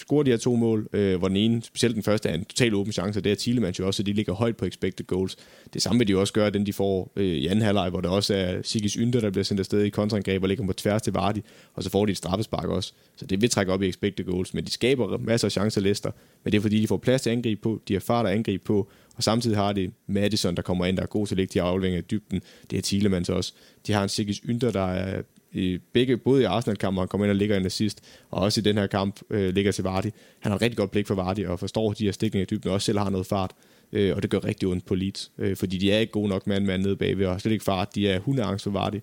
scorer 0.00 0.22
de 0.22 0.30
her 0.30 0.38
to 0.38 0.56
mål, 0.56 0.88
øh, 0.92 1.18
hvor 1.18 1.28
den 1.28 1.36
ene, 1.36 1.62
specielt 1.62 1.94
den 1.94 2.02
første, 2.02 2.28
er 2.28 2.34
en 2.34 2.44
total 2.44 2.74
åben 2.74 2.92
chance, 2.92 3.20
det 3.20 3.32
er 3.32 3.36
Thielemann 3.36 3.74
jo 3.78 3.86
også, 3.86 3.96
så 3.96 4.02
de 4.02 4.12
ligger 4.12 4.32
højt 4.32 4.56
på 4.56 4.64
expected 4.64 5.06
goals. 5.06 5.36
Det 5.74 5.82
samme 5.82 5.98
vil 5.98 6.08
de 6.08 6.16
også 6.16 6.32
gøre, 6.32 6.50
den 6.50 6.66
de 6.66 6.72
får 6.72 7.12
øh, 7.16 7.24
i 7.24 7.46
anden 7.46 7.64
halvleg, 7.64 7.90
hvor 7.90 8.00
der 8.00 8.08
også 8.08 8.34
er 8.34 8.62
Sigis 8.62 8.92
Ynder, 8.92 9.20
der 9.20 9.30
bliver 9.30 9.44
sendt 9.44 9.60
afsted 9.60 9.82
i 9.82 9.88
kontraangreb 9.88 10.42
og 10.42 10.48
ligger 10.48 10.66
på 10.66 10.72
tværs 10.72 11.02
til 11.02 11.12
Vardy, 11.12 11.38
og 11.74 11.82
så 11.82 11.90
får 11.90 12.06
de 12.06 12.12
et 12.12 12.16
straffespark 12.16 12.68
også. 12.68 12.92
Så 13.16 13.26
det 13.26 13.40
vil 13.40 13.50
trække 13.50 13.72
op 13.72 13.82
i 13.82 13.88
expected 13.88 14.24
goals, 14.24 14.54
men 14.54 14.64
de 14.64 14.70
skaber 14.70 15.18
masser 15.18 15.48
af 15.48 15.52
chancer 15.52 15.80
Leicester, 15.80 16.10
men 16.44 16.52
det 16.52 16.58
er 16.58 16.62
fordi, 16.62 16.80
de 16.80 16.86
får 16.86 16.96
plads 16.96 17.22
til 17.22 17.30
angreb 17.30 17.62
på, 17.62 17.80
de 17.88 17.92
har 17.92 18.00
fart 18.00 18.26
at 18.26 18.32
angribe 18.32 18.64
på, 18.64 18.88
og 19.16 19.22
samtidig 19.22 19.56
har 19.56 19.72
de 19.72 19.90
Madison, 20.06 20.54
der 20.54 20.62
kommer 20.62 20.86
ind, 20.86 20.96
der 20.96 21.02
er 21.02 21.06
god 21.06 21.26
til 21.26 21.34
at 21.34 21.36
lægge 21.36 21.52
de 21.54 21.62
afleveringer 21.62 21.98
i 21.98 22.04
dybden. 22.10 22.42
Det 22.70 22.78
er 22.78 22.82
Thielemann 22.82 23.30
også. 23.30 23.52
De 23.86 23.92
har 23.92 24.02
en 24.02 24.08
Sigis 24.08 24.40
Ynder, 24.48 24.70
der 24.70 24.86
er 24.86 25.22
i 25.52 25.78
begge, 25.92 26.16
både 26.16 26.42
i 26.42 26.44
Arsenal-kampen, 26.44 26.94
hvor 26.94 27.02
han 27.02 27.08
kommer 27.08 27.24
ind 27.24 27.30
og 27.30 27.36
ligger 27.36 27.56
en 27.56 27.66
assist, 27.66 28.00
og 28.30 28.42
også 28.42 28.60
i 28.60 28.62
den 28.62 28.78
her 28.78 28.86
kamp 28.86 29.20
øh, 29.30 29.54
ligger 29.54 29.72
til 29.72 29.84
Vardy. 29.84 30.10
Han 30.40 30.52
har 30.52 30.56
et 30.56 30.62
rigtig 30.62 30.76
godt 30.76 30.90
blik 30.90 31.06
for 31.06 31.14
Vardy, 31.14 31.46
og 31.46 31.60
forstår 31.60 31.92
de 31.92 32.04
her 32.04 32.12
stikninger 32.12 32.42
i 32.42 32.48
dybden, 32.50 32.68
og 32.68 32.74
også 32.74 32.84
selv 32.84 32.98
har 32.98 33.10
noget 33.10 33.26
fart, 33.26 33.52
øh, 33.92 34.16
og 34.16 34.22
det 34.22 34.30
gør 34.30 34.44
rigtig 34.44 34.68
ondt 34.68 34.86
på 34.86 34.94
Leeds, 34.94 35.32
øh, 35.38 35.56
fordi 35.56 35.78
de 35.78 35.92
er 35.92 35.98
ikke 35.98 36.12
gode 36.12 36.28
nok 36.28 36.46
mand 36.46 36.64
mand 36.64 36.82
nede 36.82 36.96
bagved, 36.96 37.26
og 37.26 37.40
slet 37.40 37.52
ikke 37.52 37.64
fart, 37.64 37.94
de 37.94 38.08
er 38.08 38.20
hundeangst 38.20 38.62
for 38.62 38.70
Vardy. 38.70 39.00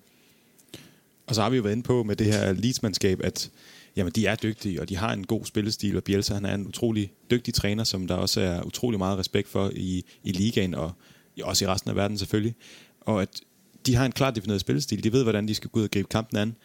Og 1.26 1.34
så 1.34 1.42
har 1.42 1.50
vi 1.50 1.56
jo 1.56 1.62
været 1.62 1.74
inde 1.74 1.82
på 1.82 2.02
med 2.02 2.16
det 2.16 2.26
her 2.26 2.52
Leeds-mandskab, 2.52 3.20
at 3.24 3.50
jamen, 3.96 4.12
de 4.12 4.26
er 4.26 4.34
dygtige, 4.34 4.80
og 4.80 4.88
de 4.88 4.96
har 4.96 5.12
en 5.12 5.26
god 5.26 5.44
spillestil, 5.44 5.96
og 5.96 6.04
Bielsa 6.04 6.34
han 6.34 6.44
er 6.44 6.54
en 6.54 6.66
utrolig 6.66 7.12
dygtig 7.30 7.54
træner, 7.54 7.84
som 7.84 8.06
der 8.06 8.14
også 8.14 8.40
er 8.40 8.62
utrolig 8.62 8.98
meget 8.98 9.18
respekt 9.18 9.48
for 9.48 9.70
i, 9.74 10.04
i 10.24 10.32
ligaen, 10.32 10.74
og 10.74 10.92
også 11.42 11.64
i 11.64 11.68
resten 11.68 11.90
af 11.90 11.96
verden 11.96 12.18
selvfølgelig. 12.18 12.54
Og 13.00 13.22
at 13.22 13.40
de 13.86 13.94
har 13.94 14.06
en 14.06 14.12
klart 14.12 14.36
defineret 14.36 14.60
spillestil. 14.60 15.04
De 15.04 15.12
ved, 15.12 15.22
hvordan 15.22 15.48
de 15.48 15.54
skal 15.54 15.70
gå 15.70 15.80
ud 15.80 15.84
og 15.84 15.90
gribe 15.90 16.08
kampen 16.08 16.38
an. 16.38 16.56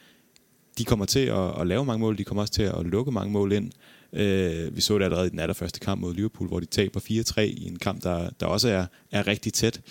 De 0.78 0.86
kommer 0.86 1.06
til 1.06 1.20
at, 1.20 1.60
at 1.62 1.68
lave 1.68 1.86
mange 1.86 2.00
mål. 2.00 2.18
De 2.18 2.24
kommer 2.24 2.42
også 2.42 2.54
til 2.54 2.64
at 2.64 2.86
lukke 2.86 3.12
mange 3.12 3.32
mål 3.32 3.52
ind. 3.52 3.72
Øh, 4.14 4.76
vi 4.76 4.82
så 4.82 4.98
det 4.98 5.06
allerede 5.06 5.28
i 5.28 5.30
den 5.30 5.40
allerførste 5.40 5.80
kamp 5.80 6.02
mod 6.02 6.14
Liverpool, 6.14 6.48
hvor 6.48 6.60
de 6.60 6.66
taber 6.66 7.00
4-3 7.00 7.42
i 7.42 7.68
en 7.68 7.80
kamp, 7.80 8.04
der, 8.04 8.30
der 8.40 8.46
også 8.46 8.70
er, 8.70 8.86
er 9.12 9.28
rigtig 9.28 9.54
tæt. 9.54 9.82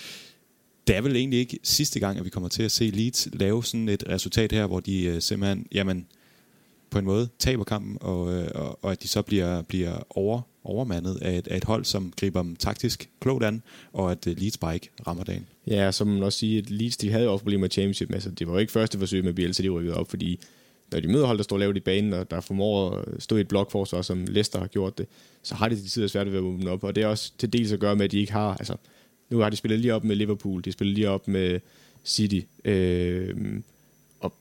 Det 0.87 0.97
er 0.97 1.01
vel 1.01 1.17
egentlig 1.17 1.39
ikke 1.39 1.59
sidste 1.63 2.01
gang, 2.01 2.19
at 2.19 2.25
vi 2.25 2.31
kommer 2.31 2.49
til 2.49 2.63
at 2.63 2.73
se 2.73 2.85
Leeds 2.85 3.29
lave 3.33 3.65
sådan 3.65 3.89
et 3.89 4.05
resultat 4.09 4.53
her, 4.53 4.67
hvor 4.67 4.81
de 4.81 5.05
øh, 5.05 5.23
simpelthen, 5.23 5.67
jamen, 5.73 6.07
på 6.91 6.99
en 6.99 7.05
måde 7.05 7.29
taber 7.39 7.65
kampen, 7.65 7.99
og, 8.01 8.33
øh, 8.33 8.49
og, 8.55 8.85
og 8.85 8.93
at 8.93 9.03
de 9.03 9.09
så 9.09 9.23
bliver, 9.23 9.63
bliver 9.63 10.07
over, 10.11 10.41
overmandet 10.65 11.19
af 11.23 11.39
et, 11.39 11.49
af 11.49 11.57
et 11.57 11.65
hold, 11.65 11.85
som 11.85 12.13
griber 12.17 12.43
dem 12.43 12.57
taktisk 12.57 13.11
klogt 13.21 13.45
an, 13.45 13.63
og 13.93 14.11
at 14.11 14.27
øh, 14.27 14.39
Leeds 14.39 14.59
bare 14.59 14.75
ikke 14.75 14.91
rammer 15.07 15.25
dagen. 15.25 15.47
Ja, 15.67 15.93
som 15.93 16.07
man 16.07 16.23
også 16.23 16.39
sige, 16.39 16.59
at 16.59 16.71
Leeds 16.71 16.97
de 16.97 17.11
havde 17.11 17.25
jo 17.25 17.33
også 17.33 17.43
problemer 17.43 17.61
med 17.61 17.71
championship. 17.71 18.13
Altså, 18.13 18.31
det 18.31 18.47
var 18.47 18.53
jo 18.53 18.59
ikke 18.59 18.73
første 18.73 18.99
forsøg 18.99 19.25
med 19.25 19.33
Bielsa, 19.33 19.63
de 19.63 19.69
rykkede 19.69 19.97
op, 19.97 20.11
fordi 20.11 20.41
når 20.93 21.01
de 21.01 21.09
møder 21.09 21.27
hold, 21.27 21.39
der 21.39 21.45
står 21.45 21.59
lavt 21.59 21.77
i 21.77 21.81
banen, 21.81 22.13
og 22.13 22.31
der 22.31 22.41
formår 22.41 22.91
at 22.91 23.23
stå 23.23 23.37
i 23.37 23.41
et 23.41 23.49
blokforsvar, 23.49 24.03
som 24.03 24.25
Leicester 24.25 24.59
har 24.59 24.67
gjort 24.67 24.99
det, 24.99 25.07
så 25.43 25.55
har 25.55 25.69
de 25.69 25.77
til 25.77 25.91
tider 25.91 26.07
svært 26.07 26.27
ved 26.27 26.39
at 26.39 26.43
åbne 26.43 26.71
op. 26.71 26.85
Og 26.85 26.95
det 26.95 27.03
er 27.03 27.07
også 27.07 27.33
til 27.39 27.53
dels 27.53 27.73
at 27.73 27.81
gøre 27.81 27.97
med, 27.97 28.05
at 28.05 28.13
de 28.13 28.19
ikke 28.19 28.33
har... 28.33 28.55
Altså, 28.55 28.77
nu 29.31 29.39
har 29.39 29.51
de 29.51 29.57
spillet 29.57 29.81
lige 29.81 29.95
op 29.95 30.05
med 30.05 30.17
Liverpool, 30.17 30.65
de 30.65 30.73
spillet 30.73 30.95
lige 30.95 31.11
op 31.11 31.29
med 31.29 31.61
City. 32.05 32.41
Øh, 32.65 33.63
og, 34.21 34.35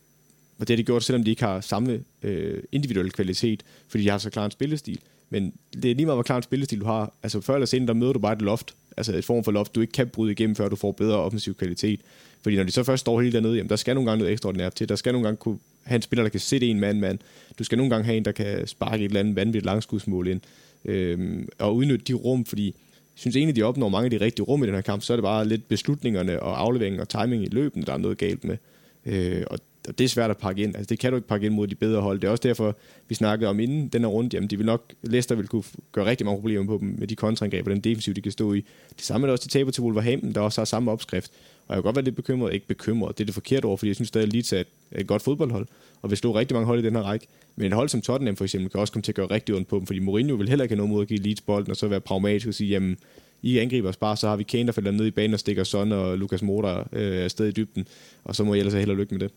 og 0.58 0.68
det 0.68 0.70
har 0.70 0.76
de 0.76 0.84
gjort, 0.84 1.04
selvom 1.04 1.24
de 1.24 1.30
ikke 1.30 1.44
har 1.44 1.62
samme 1.62 2.04
øh, 2.24 2.64
individuel 2.72 3.12
kvalitet, 3.12 3.64
fordi 3.88 4.04
de 4.04 4.10
har 4.10 4.18
så 4.18 4.30
klar 4.30 4.46
en 4.46 4.52
spillestil. 4.52 5.00
Men 5.30 5.54
det 5.74 5.92
er 5.92 5.96
lige 5.96 6.06
meget, 6.06 6.16
hvor 6.16 6.24
klar 6.24 6.38
en 6.38 6.44
spillestil 6.44 6.80
du 6.80 6.86
har. 6.86 7.14
Altså 7.24 7.42
før 7.42 7.54
eller 7.54 7.66
senere, 7.66 7.88
der 7.88 7.94
møder 7.94 8.14
du 8.14 8.20
bare 8.20 8.34
et 8.34 8.42
loft. 8.42 8.76
Altså 8.98 9.18
et 9.18 9.26
form 9.26 9.44
for 9.44 9.52
loft, 9.52 9.76
du 9.76 9.82
ikke 9.82 9.94
kan 9.94 10.08
bryde 10.08 10.32
igennem, 10.32 10.56
før 10.56 10.70
du 10.70 10.76
får 10.76 10.92
bedre 10.92 11.18
offensiv 11.18 11.56
kvalitet. 11.56 12.00
Fordi 12.42 12.56
når 12.56 12.64
de 12.64 12.72
så 12.72 12.84
først 12.84 13.02
står 13.02 13.22
helt 13.22 13.34
dernede, 13.34 13.56
jamen, 13.56 13.70
der 13.70 13.76
skal 13.76 13.96
nogle 13.96 14.10
gange 14.10 14.20
noget 14.20 14.32
ekstraordinært 14.32 14.74
til. 14.74 14.90
Der 14.90 14.96
skal 14.96 15.12
nogle 15.14 15.28
gange 15.28 15.38
kunne 15.38 15.60
have 15.84 15.96
en 15.96 16.02
spiller, 16.02 16.24
der 16.24 16.30
kan 16.30 16.40
sætte 16.40 16.68
en 16.68 16.80
mand-mand. 16.80 17.20
Du 17.60 17.64
skal 17.64 17.78
nogle 17.78 17.90
gange 17.90 18.06
have 18.06 18.18
en, 18.18 18.26
der 18.26 18.32
kan 18.32 18.68
sparke 18.68 19.04
et 19.04 19.10
eller 19.10 19.20
andet 19.20 19.36
vanvittigt 19.36 19.66
langskudsmål 19.66 20.28
ind. 20.28 20.42
Øhm, 20.86 21.50
og 21.60 21.76
udnytte 21.76 22.06
de 22.06 22.14
rum, 22.14 22.46
fordi 22.46 22.66
jeg 22.66 22.74
synes 23.16 23.36
egentlig, 23.36 23.56
de 23.56 23.64
opnår 23.64 23.90
mange 23.90 24.06
af 24.06 24.12
de 24.20 24.26
rigtige 24.26 24.46
rum 24.46 24.64
i 24.64 24.68
den 24.68 24.76
her 24.76 24.82
kamp, 24.82 25.02
så 25.02 25.14
er 25.14 25.18
det 25.18 25.24
bare 25.24 25.48
lidt 25.48 25.68
beslutningerne 25.68 26.40
og 26.40 26.60
afleveringen 26.60 27.02
og 27.02 27.10
timing 27.10 27.44
i 27.44 27.50
løben, 27.50 27.84
der 27.84 27.94
er 27.94 27.98
noget 27.98 28.18
galt 28.18 28.44
med. 28.44 28.58
Øh, 29.06 29.44
og 29.48 29.60
og 29.88 29.98
det 29.98 30.04
er 30.04 30.08
svært 30.08 30.30
at 30.30 30.38
pakke 30.38 30.64
ind. 30.64 30.76
Altså, 30.76 30.90
det 30.90 31.00
kan 31.00 31.12
du 31.12 31.16
ikke 31.16 31.28
pakke 31.28 31.46
ind 31.46 31.54
mod 31.54 31.68
de 31.68 31.76
bedre 31.76 32.02
hold. 32.02 32.20
Det 32.20 32.28
er 32.28 32.32
også 32.32 32.42
derfor, 32.48 32.76
vi 33.08 33.16
snakkede 33.16 33.50
om 33.50 33.60
inden 33.60 33.88
den 33.88 34.02
her 34.02 34.08
runde, 34.08 34.30
jamen 34.34 34.50
de 34.50 34.58
vil 34.58 34.66
nok, 34.66 34.94
Leicester 35.04 35.36
vil 35.36 35.48
kunne 35.48 35.64
gøre 35.92 36.06
rigtig 36.06 36.26
mange 36.26 36.40
problemer 36.42 36.66
på 36.66 36.78
dem 36.82 36.96
med 37.00 37.08
de 37.08 37.16
kontraangreb 37.16 37.68
og 37.68 37.72
den 37.72 37.82
defensiv, 37.82 38.14
de 38.14 38.22
kan 38.22 38.32
stå 38.32 38.54
i. 38.54 38.66
Det 38.96 39.06
samme 39.06 39.26
er 39.26 39.28
det 39.28 39.32
også, 39.32 39.44
de 39.44 39.50
taber 39.50 39.72
til 39.72 39.84
Wolverhampton, 39.84 40.34
der 40.34 40.42
også 40.42 40.62
har 40.62 40.66
samme 40.66 40.92
opskrift. 40.92 41.32
Og 41.68 41.76
jeg 41.76 41.84
kan 41.84 41.84
godt 41.84 41.96
være 41.96 42.06
lidt 42.06 42.16
bekymret, 42.16 42.54
ikke 42.54 42.68
bekymret, 42.68 43.18
det 43.18 43.24
er 43.24 43.26
det 43.26 43.34
forkerte 43.34 43.66
ord, 43.66 43.78
fordi 43.78 43.88
jeg 43.88 43.96
synes 43.96 44.08
stadig, 44.08 44.28
at 44.28 44.34
Leeds 44.34 44.54
er 44.54 44.60
et, 44.60 44.68
et 44.92 45.08
godt 45.08 45.22
fodboldhold, 45.22 45.68
og 46.02 46.10
vil 46.10 46.18
slå 46.18 46.36
rigtig 46.36 46.56
mange 46.56 46.66
hold 46.66 46.80
i 46.80 46.84
den 46.84 46.96
her 46.96 47.04
række. 47.04 47.28
Men 47.56 47.68
et 47.68 47.74
hold 47.74 47.90
som 47.90 48.02
Tottenham 48.02 48.36
for 48.36 48.44
eksempel, 48.44 48.70
kan 48.70 48.80
også 48.80 48.94
komme 48.94 49.04
til 49.04 49.12
at 49.12 49.16
gøre 49.16 49.28
rigtig 49.28 49.56
ondt 49.56 49.68
på 49.68 49.78
dem, 49.78 49.86
fordi 49.86 50.00
Mourinho 50.00 50.36
vil 50.36 50.50
heller 50.50 50.64
ikke 50.64 50.74
have 50.74 50.78
noget 50.78 50.90
mod 50.90 51.02
at 51.02 51.08
give 51.08 51.20
Leeds 51.20 51.42
bolden, 51.42 51.72
og 51.72 51.78
så 51.78 51.88
være 51.88 52.02
pragmatisk 52.02 52.48
og 52.48 52.54
sige, 52.54 52.70
jamen, 52.70 52.98
i 53.42 53.58
angriber 53.58 53.90
os 53.90 53.98
bare, 53.98 54.18
så 54.18 54.28
har 54.28 54.36
vi 54.36 54.44
Kane, 54.44 54.66
der 54.66 54.72
falder 54.72 54.92
ned 54.92 55.06
i 55.06 55.12
banen 55.12 55.34
og 55.34 55.40
stikker 55.40 55.64
Son 55.64 55.92
og 55.92 56.18
Lukas 56.18 56.42
Moura 56.42 56.80
øh, 56.92 57.24
afsted 57.24 57.48
i 57.48 57.52
dybden, 57.52 57.88
og 58.24 58.36
så 58.36 58.44
må 58.44 58.54
jeg 58.54 58.60
ellers 58.60 58.74
have 58.74 58.80
held 58.80 58.92
og 58.92 58.98
lykke 58.98 59.14
med 59.14 59.20
det. 59.20 59.32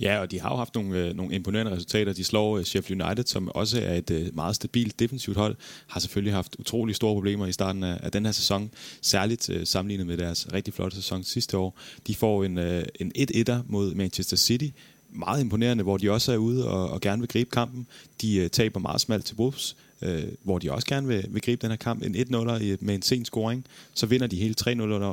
Ja, 0.00 0.18
og 0.18 0.30
de 0.30 0.40
har 0.40 0.50
jo 0.50 0.56
haft 0.56 0.74
nogle, 0.74 0.98
øh, 0.98 1.16
nogle 1.16 1.34
imponerende 1.34 1.72
resultater. 1.72 2.12
De 2.12 2.24
slår 2.24 2.58
øh, 2.58 2.64
Sheffield 2.64 3.02
United, 3.02 3.24
som 3.26 3.48
også 3.48 3.80
er 3.80 3.94
et 3.94 4.10
øh, 4.10 4.34
meget 4.34 4.56
stabilt 4.56 4.98
defensivt 4.98 5.36
hold, 5.36 5.56
har 5.86 6.00
selvfølgelig 6.00 6.34
haft 6.34 6.56
utrolig 6.58 6.94
store 6.94 7.14
problemer 7.14 7.46
i 7.46 7.52
starten 7.52 7.82
af, 7.82 7.98
af 8.02 8.12
den 8.12 8.24
her 8.24 8.32
sæson, 8.32 8.70
særligt 9.00 9.50
øh, 9.50 9.66
sammenlignet 9.66 10.06
med 10.06 10.16
deres 10.16 10.52
rigtig 10.52 10.74
flotte 10.74 10.96
sæson 10.96 11.24
sidste 11.24 11.58
år. 11.58 11.78
De 12.06 12.14
får 12.14 12.44
en, 12.44 12.58
øh, 12.58 12.84
en 13.00 13.12
1-1'er 13.18 13.58
mod 13.66 13.94
Manchester 13.94 14.36
City, 14.36 14.68
meget 15.12 15.40
imponerende, 15.40 15.84
hvor 15.84 15.96
de 15.96 16.10
også 16.10 16.32
er 16.32 16.36
ude 16.36 16.68
og, 16.68 16.90
og 16.90 17.00
gerne 17.00 17.20
vil 17.22 17.28
gribe 17.28 17.50
kampen. 17.50 17.86
De 18.20 18.36
øh, 18.36 18.50
taber 18.50 18.80
meget 18.80 19.00
smalt 19.00 19.24
til 19.24 19.36
Wolves, 19.36 19.76
øh, 20.02 20.22
hvor 20.42 20.58
de 20.58 20.72
også 20.72 20.86
gerne 20.86 21.08
vil, 21.08 21.24
vil 21.28 21.42
gribe 21.42 21.62
den 21.62 21.70
her 21.70 21.76
kamp. 21.76 22.02
En 22.02 22.14
1-0 22.16 22.36
med 22.80 22.94
en 22.94 23.02
sen 23.02 23.24
scoring. 23.24 23.64
Så 23.94 24.06
vinder 24.06 24.26
de 24.26 24.36
hele 24.36 24.54
3-0 24.60 24.70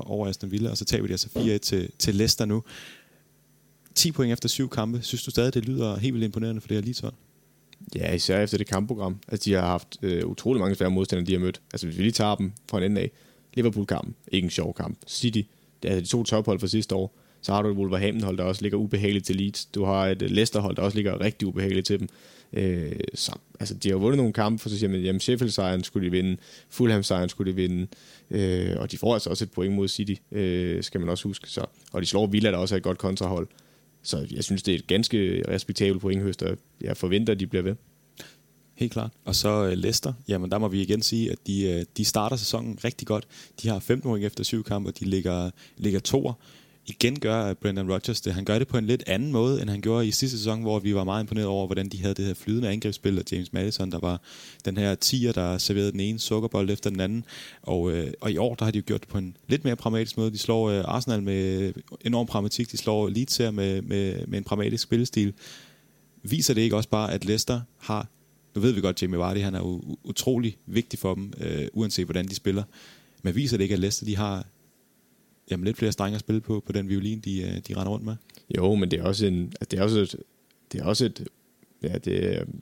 over 0.07 0.27
Aston 0.27 0.51
Villa, 0.51 0.69
og 0.69 0.77
så 0.77 0.85
taber 0.85 1.07
de 1.07 1.13
altså 1.13 1.29
4-1 1.35 1.57
til, 1.57 1.89
til 1.99 2.15
Leicester 2.15 2.45
nu. 2.45 2.63
10 3.99 4.11
point 4.11 4.33
efter 4.33 4.49
syv 4.49 4.69
kampe. 4.69 5.01
Synes 5.01 5.23
du 5.23 5.31
stadig, 5.31 5.53
det 5.53 5.65
lyder 5.65 5.97
helt 5.97 6.13
vildt 6.13 6.25
imponerende 6.25 6.61
for 6.61 6.67
det 6.67 6.77
her 6.77 6.81
Leeds? 6.81 7.03
Ja, 7.95 8.13
især 8.13 8.43
efter 8.43 8.57
det 8.57 8.67
kampprogram. 8.67 9.19
Altså, 9.27 9.49
de 9.49 9.53
har 9.53 9.61
haft 9.61 9.97
øh, 10.01 10.25
utrolig 10.25 10.59
mange 10.59 10.75
svære 10.75 10.91
modstandere, 10.91 11.27
de 11.27 11.31
har 11.31 11.39
mødt. 11.39 11.61
Altså, 11.73 11.87
hvis 11.87 11.97
vi 11.97 12.03
lige 12.03 12.11
tager 12.11 12.35
dem 12.35 12.51
fra 12.69 12.77
en 12.77 12.83
ende 12.83 13.01
af. 13.01 13.11
Liverpool-kampen, 13.53 14.15
ikke 14.31 14.45
en 14.45 14.51
sjov 14.51 14.73
kamp. 14.73 14.97
City, 15.07 15.41
det 15.83 15.91
er 15.91 15.95
altså 15.95 16.01
de 16.05 16.07
to 16.07 16.23
tophold 16.23 16.59
fra 16.59 16.67
sidste 16.67 16.95
år. 16.95 17.17
Så 17.41 17.53
har 17.53 17.61
du 17.61 17.71
et 17.71 17.77
Wolverhampton-hold, 17.77 18.37
der 18.37 18.43
også 18.43 18.61
ligger 18.61 18.77
ubehageligt 18.77 19.25
til 19.25 19.35
Leeds. 19.35 19.65
Du 19.65 19.83
har 19.83 20.07
et 20.07 20.21
øh, 20.21 20.29
Leicester-hold, 20.29 20.75
der 20.75 20.81
også 20.81 20.97
ligger 20.97 21.21
rigtig 21.21 21.47
ubehageligt 21.47 21.87
til 21.87 21.99
dem. 21.99 22.07
Øh, 22.53 22.91
så, 23.13 23.31
altså, 23.59 23.73
de 23.73 23.89
har 23.89 23.97
vundet 23.97 24.17
nogle 24.17 24.33
kampe, 24.33 24.61
for 24.61 24.69
så 24.69 24.77
siger 24.77 24.89
man, 24.89 25.01
jamen 25.01 25.19
Sheffield-sejren 25.19 25.83
skulle 25.83 26.05
de 26.05 26.11
vinde, 26.11 26.37
Fulham-sejren 26.69 27.29
skulle 27.29 27.51
de 27.51 27.55
vinde, 27.55 27.87
øh, 28.31 28.75
og 28.79 28.91
de 28.91 28.97
får 28.97 29.13
altså 29.13 29.29
også 29.29 29.43
et 29.43 29.51
point 29.51 29.73
mod 29.73 29.87
City, 29.87 30.13
øh, 30.31 30.83
skal 30.83 30.99
man 30.99 31.09
også 31.09 31.27
huske. 31.27 31.49
Så, 31.49 31.65
og 31.91 32.01
de 32.01 32.07
slår 32.07 32.27
Villa, 32.27 32.51
der 32.51 32.57
også 32.57 32.75
er 32.75 32.77
et 32.77 32.83
godt 32.83 32.97
kontrahold. 32.97 33.47
Så 34.03 34.27
jeg 34.31 34.43
synes, 34.43 34.63
det 34.63 34.73
er 34.73 34.77
et 34.77 34.87
ganske 34.87 35.43
respektabelt 35.47 36.01
pointhøst, 36.01 36.43
og 36.43 36.57
jeg 36.81 36.97
forventer, 36.97 37.33
at 37.33 37.39
de 37.39 37.47
bliver 37.47 37.63
ved. 37.63 37.75
Helt 38.75 38.91
klart. 38.91 39.11
Og 39.25 39.35
så 39.35 39.65
øh, 39.65 39.71
Leicester, 39.71 40.13
jamen 40.27 40.51
der 40.51 40.57
må 40.57 40.67
vi 40.67 40.81
igen 40.81 41.01
sige, 41.01 41.31
at 41.31 41.37
de, 41.47 41.63
øh, 41.63 41.85
de 41.97 42.05
starter 42.05 42.35
sæsonen 42.35 42.79
rigtig 42.83 43.07
godt. 43.07 43.27
De 43.61 43.67
har 43.67 43.79
15 43.79 44.09
point 44.09 44.25
efter 44.25 44.43
syv 44.43 44.63
kampe, 44.63 44.89
og 44.89 44.99
de 44.99 45.05
ligger, 45.05 45.51
ligger 45.77 45.99
toer 45.99 46.33
igen 46.89 47.19
gør 47.19 47.53
Brendan 47.53 47.91
Rodgers 47.91 48.21
det. 48.21 48.33
Han 48.33 48.45
gør 48.45 48.59
det 48.59 48.67
på 48.67 48.77
en 48.77 48.85
lidt 48.85 49.03
anden 49.07 49.31
måde, 49.31 49.61
end 49.61 49.69
han 49.69 49.81
gjorde 49.81 50.07
i 50.07 50.11
sidste 50.11 50.37
sæson, 50.37 50.61
hvor 50.61 50.79
vi 50.79 50.95
var 50.95 51.03
meget 51.03 51.23
imponeret 51.23 51.47
over, 51.47 51.65
hvordan 51.65 51.89
de 51.89 52.01
havde 52.01 52.13
det 52.13 52.25
her 52.25 52.33
flydende 52.33 52.69
angrebsspil 52.69 53.19
af 53.19 53.23
James 53.31 53.53
Madison, 53.53 53.91
der 53.91 53.99
var 53.99 54.21
den 54.65 54.77
her 54.77 54.95
tiger, 54.95 55.31
der 55.31 55.57
serverede 55.57 55.91
den 55.91 55.99
ene 55.99 56.19
sukkerbold 56.19 56.69
efter 56.69 56.89
den 56.89 56.99
anden. 56.99 57.25
Og, 57.61 57.91
øh, 57.91 58.13
og 58.21 58.31
i 58.31 58.37
år, 58.37 58.55
der 58.55 58.65
har 58.65 58.71
de 58.71 58.77
jo 58.77 58.83
gjort 58.85 59.01
det 59.01 59.09
på 59.09 59.17
en 59.17 59.37
lidt 59.47 59.63
mere 59.63 59.75
pragmatisk 59.75 60.17
måde. 60.17 60.31
De 60.31 60.37
slår 60.37 60.69
øh, 60.69 60.83
Arsenal 60.87 61.23
med 61.23 61.73
enorm 62.05 62.27
pragmatik, 62.27 62.71
de 62.71 62.77
slår 62.77 63.09
Leeds 63.09 63.37
her 63.37 63.51
med, 63.51 63.81
med, 63.81 64.27
med 64.27 64.37
en 64.37 64.43
pragmatisk 64.43 64.83
spillestil. 64.83 65.33
Viser 66.23 66.53
det 66.53 66.61
ikke 66.61 66.75
også 66.75 66.89
bare, 66.89 67.13
at 67.13 67.25
Leicester 67.25 67.61
har 67.77 68.07
nu 68.55 68.61
ved 68.61 68.71
vi 68.71 68.81
godt, 68.81 68.95
at 68.95 69.01
Jamie 69.01 69.19
Vardy 69.19 69.41
han 69.41 69.55
er 69.55 69.79
utrolig 70.03 70.57
vigtig 70.65 70.99
for 70.99 71.15
dem, 71.15 71.33
øh, 71.37 71.67
uanset 71.73 72.05
hvordan 72.05 72.27
de 72.27 72.35
spiller. 72.35 72.63
Men 73.23 73.35
viser 73.35 73.57
det 73.57 73.63
ikke, 73.63 73.73
at 73.73 73.79
Leicester 73.79 74.05
de 74.05 74.17
har 74.17 74.45
jamen, 75.51 75.65
lidt 75.65 75.77
flere 75.77 75.91
strenge 75.91 76.15
at 76.15 76.19
spille 76.19 76.41
på, 76.41 76.63
på 76.65 76.71
den 76.71 76.89
violin, 76.89 77.19
de, 77.19 77.41
øh, 77.41 77.57
de 77.67 77.75
render 77.75 77.89
rundt 77.89 78.05
med. 78.05 78.15
Jo, 78.57 78.75
men 78.75 78.91
det 78.91 78.99
er 78.99 79.03
også 79.03 79.25
en, 79.25 79.53
altså, 79.61 79.67
det 79.71 79.79
er 79.79 79.83
også 79.83 79.99
et, 79.99 80.15
det 80.71 80.81
er 80.81 80.85
også 80.85 81.05
et, 81.05 81.27
ja, 81.83 81.93
det, 81.93 82.03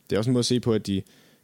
det 0.10 0.16
er 0.16 0.18
også 0.18 0.30
en 0.30 0.34
måde 0.34 0.42
at 0.42 0.46
se 0.46 0.60
på, 0.60 0.74
at 0.74 0.88
de, 0.88 1.02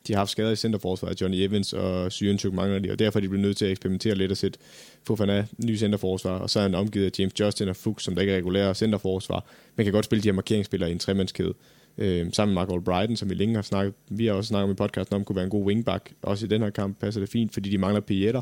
de 0.08 0.14
har 0.14 0.20
haft 0.20 0.32
skader 0.32 0.52
i 0.52 0.56
centerforsvaret. 0.56 1.22
Johnny 1.22 1.38
Evans 1.38 1.74
og 1.74 2.12
Syrenchuk 2.12 2.54
mangler 2.54 2.80
de, 2.80 2.92
og 2.92 3.00
derfor 3.00 3.20
er 3.20 3.22
de 3.22 3.30
blevet 3.30 3.46
nødt 3.46 3.58
til 3.58 3.66
at 3.66 3.72
eksperimentere 3.72 4.16
lidt 4.16 4.32
og 4.32 4.38
sætte 4.38 4.60
Fofana 5.04 5.46
ny 5.58 5.78
centerforsvar, 5.78 6.40
og 6.40 6.50
så 6.50 6.60
er 6.60 6.64
han 6.64 6.76
omgivet 6.76 7.06
af 7.06 7.20
James 7.20 7.40
Justin 7.40 7.68
og 7.68 7.76
Fuchs, 7.76 8.04
som 8.04 8.16
der 8.16 8.22
ikke 8.22 8.34
er 8.34 8.38
regulære 8.38 8.76
centerforsvar, 8.76 9.46
Man 9.76 9.86
kan 9.86 9.94
godt 9.94 10.06
spille 10.06 10.24
de 10.24 10.28
her 10.28 10.34
markeringsspillere 10.34 10.90
i 10.90 10.94
en 10.94 11.00
tremandskæde. 11.00 11.54
Øh, 11.98 12.28
sammen 12.34 12.54
med 12.54 12.62
Mark 12.62 12.70
Albrighton, 12.72 13.16
som 13.16 13.30
vi 13.30 13.36
længe 13.36 13.56
har 13.56 13.62
snakket, 13.62 13.94
vi 14.10 14.26
har 14.26 14.34
også 14.34 14.48
snakket 14.48 14.64
om 14.64 14.72
i 14.72 14.76
podcasten 14.76 15.16
om, 15.16 15.24
kunne 15.24 15.36
være 15.36 15.46
en 15.46 15.52
god 15.52 15.66
wingback. 15.66 16.12
Også 16.22 16.46
i 16.46 16.50
den 16.50 16.62
her 16.62 16.70
kamp 16.70 17.00
passer 17.00 17.22
det 17.22 17.30
fint, 17.30 17.54
fordi 17.54 17.70
de 17.70 17.78
mangler 17.78 18.02
Pieter, 18.02 18.42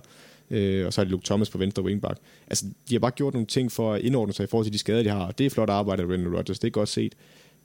øh, 0.52 0.86
og 0.86 0.94
så 0.94 1.02
er 1.02 1.06
det 1.06 1.12
Luke 1.12 1.26
Thomas 1.26 1.50
på 1.50 1.58
venstre 1.58 1.84
wingback. 1.84 2.20
Altså, 2.48 2.66
de 2.90 2.96
har 2.96 3.00
bare 3.00 3.12
gjort 3.12 3.34
nogle 3.34 3.48
ting 3.48 3.72
for 3.72 3.94
at 3.94 4.02
indordne 4.02 4.34
sig 4.34 4.44
i 4.44 4.48
forhold 4.48 4.66
til 4.66 4.74
de 4.74 4.78
skader, 4.78 5.04
de 5.04 5.10
har, 5.10 5.26
og 5.26 5.38
det 5.38 5.46
er 5.46 5.50
flot 5.50 5.70
arbejde 5.70 6.02
af 6.02 6.08
Brendan 6.08 6.36
Rodgers, 6.36 6.60
det 6.60 6.68
er 6.68 6.72
godt 6.72 6.90
set. 6.90 7.16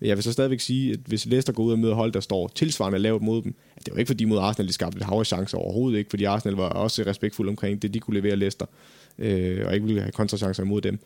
Jeg 0.01 0.17
vil 0.17 0.23
så 0.25 0.33
stadigvæk 0.33 0.61
sige, 0.61 0.93
at 0.93 0.99
hvis 1.07 1.27
Leicester 1.27 1.53
går 1.53 1.63
ud 1.63 1.73
og 1.73 1.79
møder 1.79 1.95
hold, 1.95 2.13
der 2.13 2.21
står 2.21 2.49
tilsvarende 2.49 2.99
lavt 2.99 3.23
mod 3.23 3.43
dem, 3.43 3.55
at 3.77 3.87
det 3.87 3.95
var 3.95 3.99
ikke 3.99 4.09
fordi 4.09 4.25
mod 4.25 4.39
Arsenal, 4.39 4.69
de 4.69 4.73
skabte 4.73 4.99
et 4.99 5.05
hav 5.05 5.19
af 5.19 5.27
chancer 5.27 5.59
overhovedet 5.59 5.99
ikke, 5.99 6.11
fordi 6.11 6.25
Arsenal 6.25 6.57
var 6.57 6.69
også 6.69 7.03
respektfuld 7.03 7.49
omkring 7.49 7.83
det, 7.83 7.95
de 7.95 8.01
kunne 8.01 8.21
levere 8.21 8.37
Leicester, 8.37 8.67
øh, 9.19 9.67
og 9.67 9.75
ikke 9.75 9.87
ville 9.87 10.01
have 10.01 10.13
kontrachancer 10.13 10.63
imod 10.63 10.81
dem. 10.81 10.99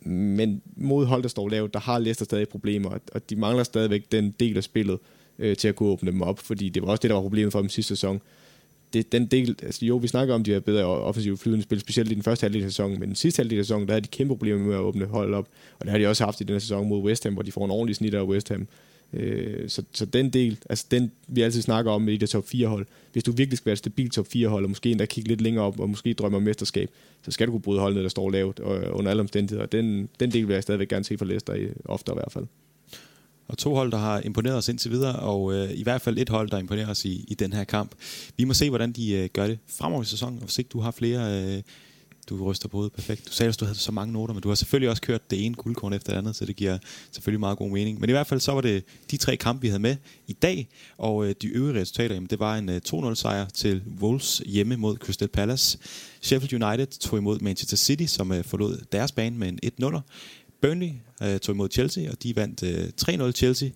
Men 0.00 0.62
mod 0.76 1.06
hold, 1.06 1.22
der 1.22 1.28
står 1.28 1.48
lavt, 1.48 1.74
der 1.74 1.80
har 1.80 1.98
Leicester 1.98 2.24
stadig 2.24 2.48
problemer, 2.48 2.98
og 3.12 3.30
de 3.30 3.36
mangler 3.36 3.64
stadigvæk 3.64 4.12
den 4.12 4.34
del 4.40 4.56
af 4.56 4.64
spillet 4.64 4.98
øh, 5.38 5.56
til 5.56 5.68
at 5.68 5.76
kunne 5.76 5.88
åbne 5.88 6.10
dem 6.10 6.22
op, 6.22 6.38
fordi 6.38 6.68
det 6.68 6.82
var 6.82 6.88
også 6.88 7.02
det, 7.02 7.10
der 7.10 7.14
var 7.14 7.22
problemet 7.22 7.52
for 7.52 7.60
dem 7.60 7.68
sidste 7.68 7.96
sæson 7.96 8.20
det, 8.92 9.12
den 9.12 9.26
del, 9.26 9.56
altså 9.62 9.86
jo, 9.86 9.96
vi 9.96 10.08
snakker 10.08 10.34
om, 10.34 10.44
de 10.44 10.52
har 10.52 10.60
bedre 10.60 10.84
offensivt 10.84 11.40
flydende 11.40 11.62
spil, 11.62 11.80
specielt 11.80 12.12
i 12.12 12.14
den 12.14 12.22
første 12.22 12.44
halvdel 12.44 12.62
af 12.62 12.70
sæsonen, 12.70 13.00
men 13.00 13.08
den 13.08 13.16
sidste 13.16 13.40
halvdel 13.40 13.58
af 13.58 13.64
sæsonen, 13.64 13.88
der 13.88 13.94
er 13.94 14.00
de 14.00 14.08
kæmpe 14.08 14.34
problemer 14.34 14.66
med 14.66 14.74
at 14.74 14.80
åbne 14.80 15.04
hold 15.04 15.34
op, 15.34 15.48
og 15.78 15.84
det 15.84 15.90
har 15.90 15.98
de 15.98 16.06
også 16.06 16.24
haft 16.24 16.40
i 16.40 16.44
den 16.44 16.60
sæson 16.60 16.88
mod 16.88 17.02
West 17.02 17.24
Ham, 17.24 17.32
hvor 17.32 17.42
de 17.42 17.52
får 17.52 17.64
en 17.64 17.70
ordentlig 17.70 17.96
snit 17.96 18.14
af 18.14 18.22
West 18.22 18.48
Ham. 18.48 18.68
Øh, 19.12 19.68
så, 19.68 19.82
så 19.92 20.06
den 20.06 20.30
del, 20.30 20.58
altså 20.70 20.86
den 20.90 21.12
vi 21.28 21.42
altid 21.42 21.62
snakker 21.62 21.92
om 21.92 22.02
med 22.02 22.12
de 22.12 22.18
der 22.18 22.26
top 22.26 22.48
4 22.48 22.66
hold, 22.68 22.86
hvis 23.12 23.24
du 23.24 23.32
virkelig 23.32 23.58
skal 23.58 23.66
være 23.66 23.72
et 23.72 23.78
stabilt 23.78 24.12
top 24.12 24.26
4 24.26 24.48
hold, 24.48 24.64
og 24.64 24.70
måske 24.70 24.90
endda 24.90 25.06
kigge 25.06 25.28
lidt 25.28 25.40
længere 25.40 25.64
op, 25.64 25.80
og 25.80 25.90
måske 25.90 26.14
drømme 26.14 26.36
om 26.36 26.42
mesterskab, 26.42 26.90
så 27.22 27.30
skal 27.30 27.46
du 27.46 27.52
kunne 27.52 27.62
bryde 27.62 27.80
holdene, 27.80 28.02
der 28.02 28.08
står 28.08 28.30
lavt 28.30 28.60
og, 28.60 28.98
under 28.98 29.10
alle 29.10 29.20
omstændigheder. 29.20 29.66
Den, 29.66 30.08
den 30.20 30.30
del 30.30 30.48
vil 30.48 30.54
jeg 30.54 30.62
stadigvæk 30.62 30.88
gerne 30.88 31.04
se 31.04 31.18
for 31.18 31.24
Leicester, 31.24 31.68
ofte 31.84 32.12
i 32.12 32.14
hvert 32.14 32.32
fald. 32.32 32.44
Og 33.48 33.58
to 33.58 33.74
hold, 33.74 33.92
der 33.92 33.98
har 33.98 34.20
imponeret 34.20 34.56
os 34.56 34.68
indtil 34.68 34.90
videre, 34.90 35.16
og 35.16 35.54
øh, 35.54 35.70
i 35.74 35.82
hvert 35.82 36.00
fald 36.00 36.18
et 36.18 36.28
hold, 36.28 36.50
der 36.50 36.58
imponerer 36.58 36.90
os 36.90 37.04
i, 37.04 37.24
i 37.28 37.34
den 37.34 37.52
her 37.52 37.64
kamp. 37.64 37.94
Vi 38.36 38.44
må 38.44 38.54
se, 38.54 38.68
hvordan 38.68 38.92
de 38.92 39.12
øh, 39.12 39.28
gør 39.32 39.46
det 39.46 39.58
fremover 39.66 40.02
i 40.02 40.04
sæsonen, 40.04 40.38
og 40.38 40.44
hvis 40.44 40.58
ikke 40.58 40.68
du 40.68 40.80
har 40.80 40.90
flere... 40.90 41.56
Øh, 41.56 41.62
du 42.28 42.44
ryster 42.44 42.68
på 42.68 42.76
hovedet 42.76 42.92
perfekt. 42.92 43.26
Du 43.26 43.32
sagde, 43.32 43.48
at 43.48 43.60
du 43.60 43.64
havde 43.64 43.78
så 43.78 43.92
mange 43.92 44.12
noter, 44.12 44.34
men 44.34 44.42
du 44.42 44.48
har 44.48 44.54
selvfølgelig 44.54 44.90
også 44.90 45.02
kørt 45.02 45.30
det 45.30 45.46
ene 45.46 45.54
guldkorn 45.54 45.92
efter 45.92 46.12
det 46.12 46.18
andet, 46.18 46.36
så 46.36 46.46
det 46.46 46.56
giver 46.56 46.78
selvfølgelig 47.12 47.40
meget 47.40 47.58
god 47.58 47.70
mening. 47.70 48.00
Men 48.00 48.10
i 48.10 48.12
hvert 48.12 48.26
fald 48.26 48.40
så 48.40 48.52
var 48.52 48.60
det 48.60 48.84
de 49.10 49.16
tre 49.16 49.36
kampe, 49.36 49.62
vi 49.62 49.68
havde 49.68 49.82
med 49.82 49.96
i 50.26 50.32
dag, 50.32 50.68
og 50.98 51.26
øh, 51.26 51.34
de 51.42 51.46
øvrige 51.46 51.80
resultater, 51.80 52.14
jamen, 52.14 52.30
det 52.30 52.38
var 52.38 52.56
en 52.56 52.68
øh, 52.68 52.80
2-0 52.88 53.14
sejr 53.14 53.48
til 53.48 53.82
Wolves 54.00 54.42
hjemme 54.46 54.76
mod 54.76 54.96
Crystal 54.96 55.28
Palace. 55.28 55.78
Sheffield 56.20 56.64
United 56.64 56.86
tog 56.86 57.18
imod 57.18 57.40
Manchester 57.40 57.76
City, 57.76 58.04
som 58.06 58.32
øh, 58.32 58.44
forlod 58.44 58.84
deres 58.92 59.12
bane 59.12 59.38
med 59.38 59.48
en 59.48 59.58
1-0. 59.94 60.00
Burnley 60.60 60.90
øh, 61.22 61.38
tog 61.38 61.54
imod 61.54 61.68
Chelsea, 61.72 62.10
og 62.10 62.22
de 62.22 62.36
vandt 62.36 62.62
øh, 62.62 62.88
3-0 63.28 63.32
Chelsea. 63.32 63.68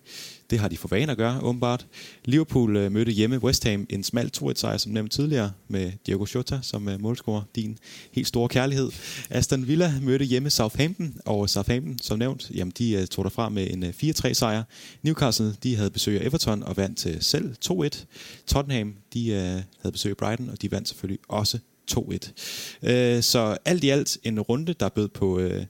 Det 0.49 0.59
har 0.59 0.67
de 0.67 0.77
for 0.77 0.87
vane 0.87 1.11
at 1.11 1.17
gøre, 1.17 1.39
åbenbart. 1.41 1.87
Liverpool 2.25 2.75
øh, 2.75 2.91
mødte 2.91 3.11
hjemme 3.11 3.43
West 3.43 3.63
Ham 3.63 3.85
en 3.89 4.03
smal 4.03 4.31
2-1-sejr, 4.37 4.77
som 4.77 4.91
nævnt 4.91 5.11
tidligere, 5.11 5.51
med 5.67 5.91
Diego 6.05 6.25
Jota 6.35 6.59
som 6.61 6.89
øh, 6.89 7.01
målscorer. 7.01 7.41
Din 7.55 7.77
helt 8.11 8.27
store 8.27 8.49
kærlighed. 8.49 8.89
Aston 9.29 9.67
Villa 9.67 9.93
mødte 10.01 10.25
hjemme 10.25 10.49
Southampton, 10.49 11.15
og 11.25 11.49
Southampton, 11.49 11.99
som 11.99 12.19
nævnt, 12.19 12.51
jamen, 12.55 12.73
de 12.77 12.91
øh, 12.93 13.07
tog 13.07 13.25
derfra 13.25 13.49
med 13.49 13.67
en 13.71 13.83
øh, 13.83 13.93
4-3-sejr. 14.03 14.63
Newcastle, 15.03 15.55
de 15.63 15.75
havde 15.75 15.89
besøg 15.89 16.21
af 16.21 16.25
Everton 16.25 16.63
og 16.63 16.77
vandt 16.77 17.05
øh, 17.05 17.15
selv 17.19 17.55
2-1. 17.65 18.05
Tottenham, 18.47 18.93
de 19.13 19.29
øh, 19.29 19.39
havde 19.81 19.91
besøg 19.91 20.09
af 20.09 20.17
Brighton, 20.17 20.49
og 20.49 20.61
de 20.61 20.71
vandt 20.71 20.87
selvfølgelig 20.87 21.19
også 21.27 21.57
2-1. 21.91 22.89
Øh, 22.89 23.23
så 23.23 23.57
alt 23.65 23.83
i 23.83 23.89
alt 23.89 24.17
en 24.23 24.39
runde, 24.39 24.73
der 24.73 24.89
bød 24.89 25.07
på... 25.07 25.39
Øh, 25.39 25.65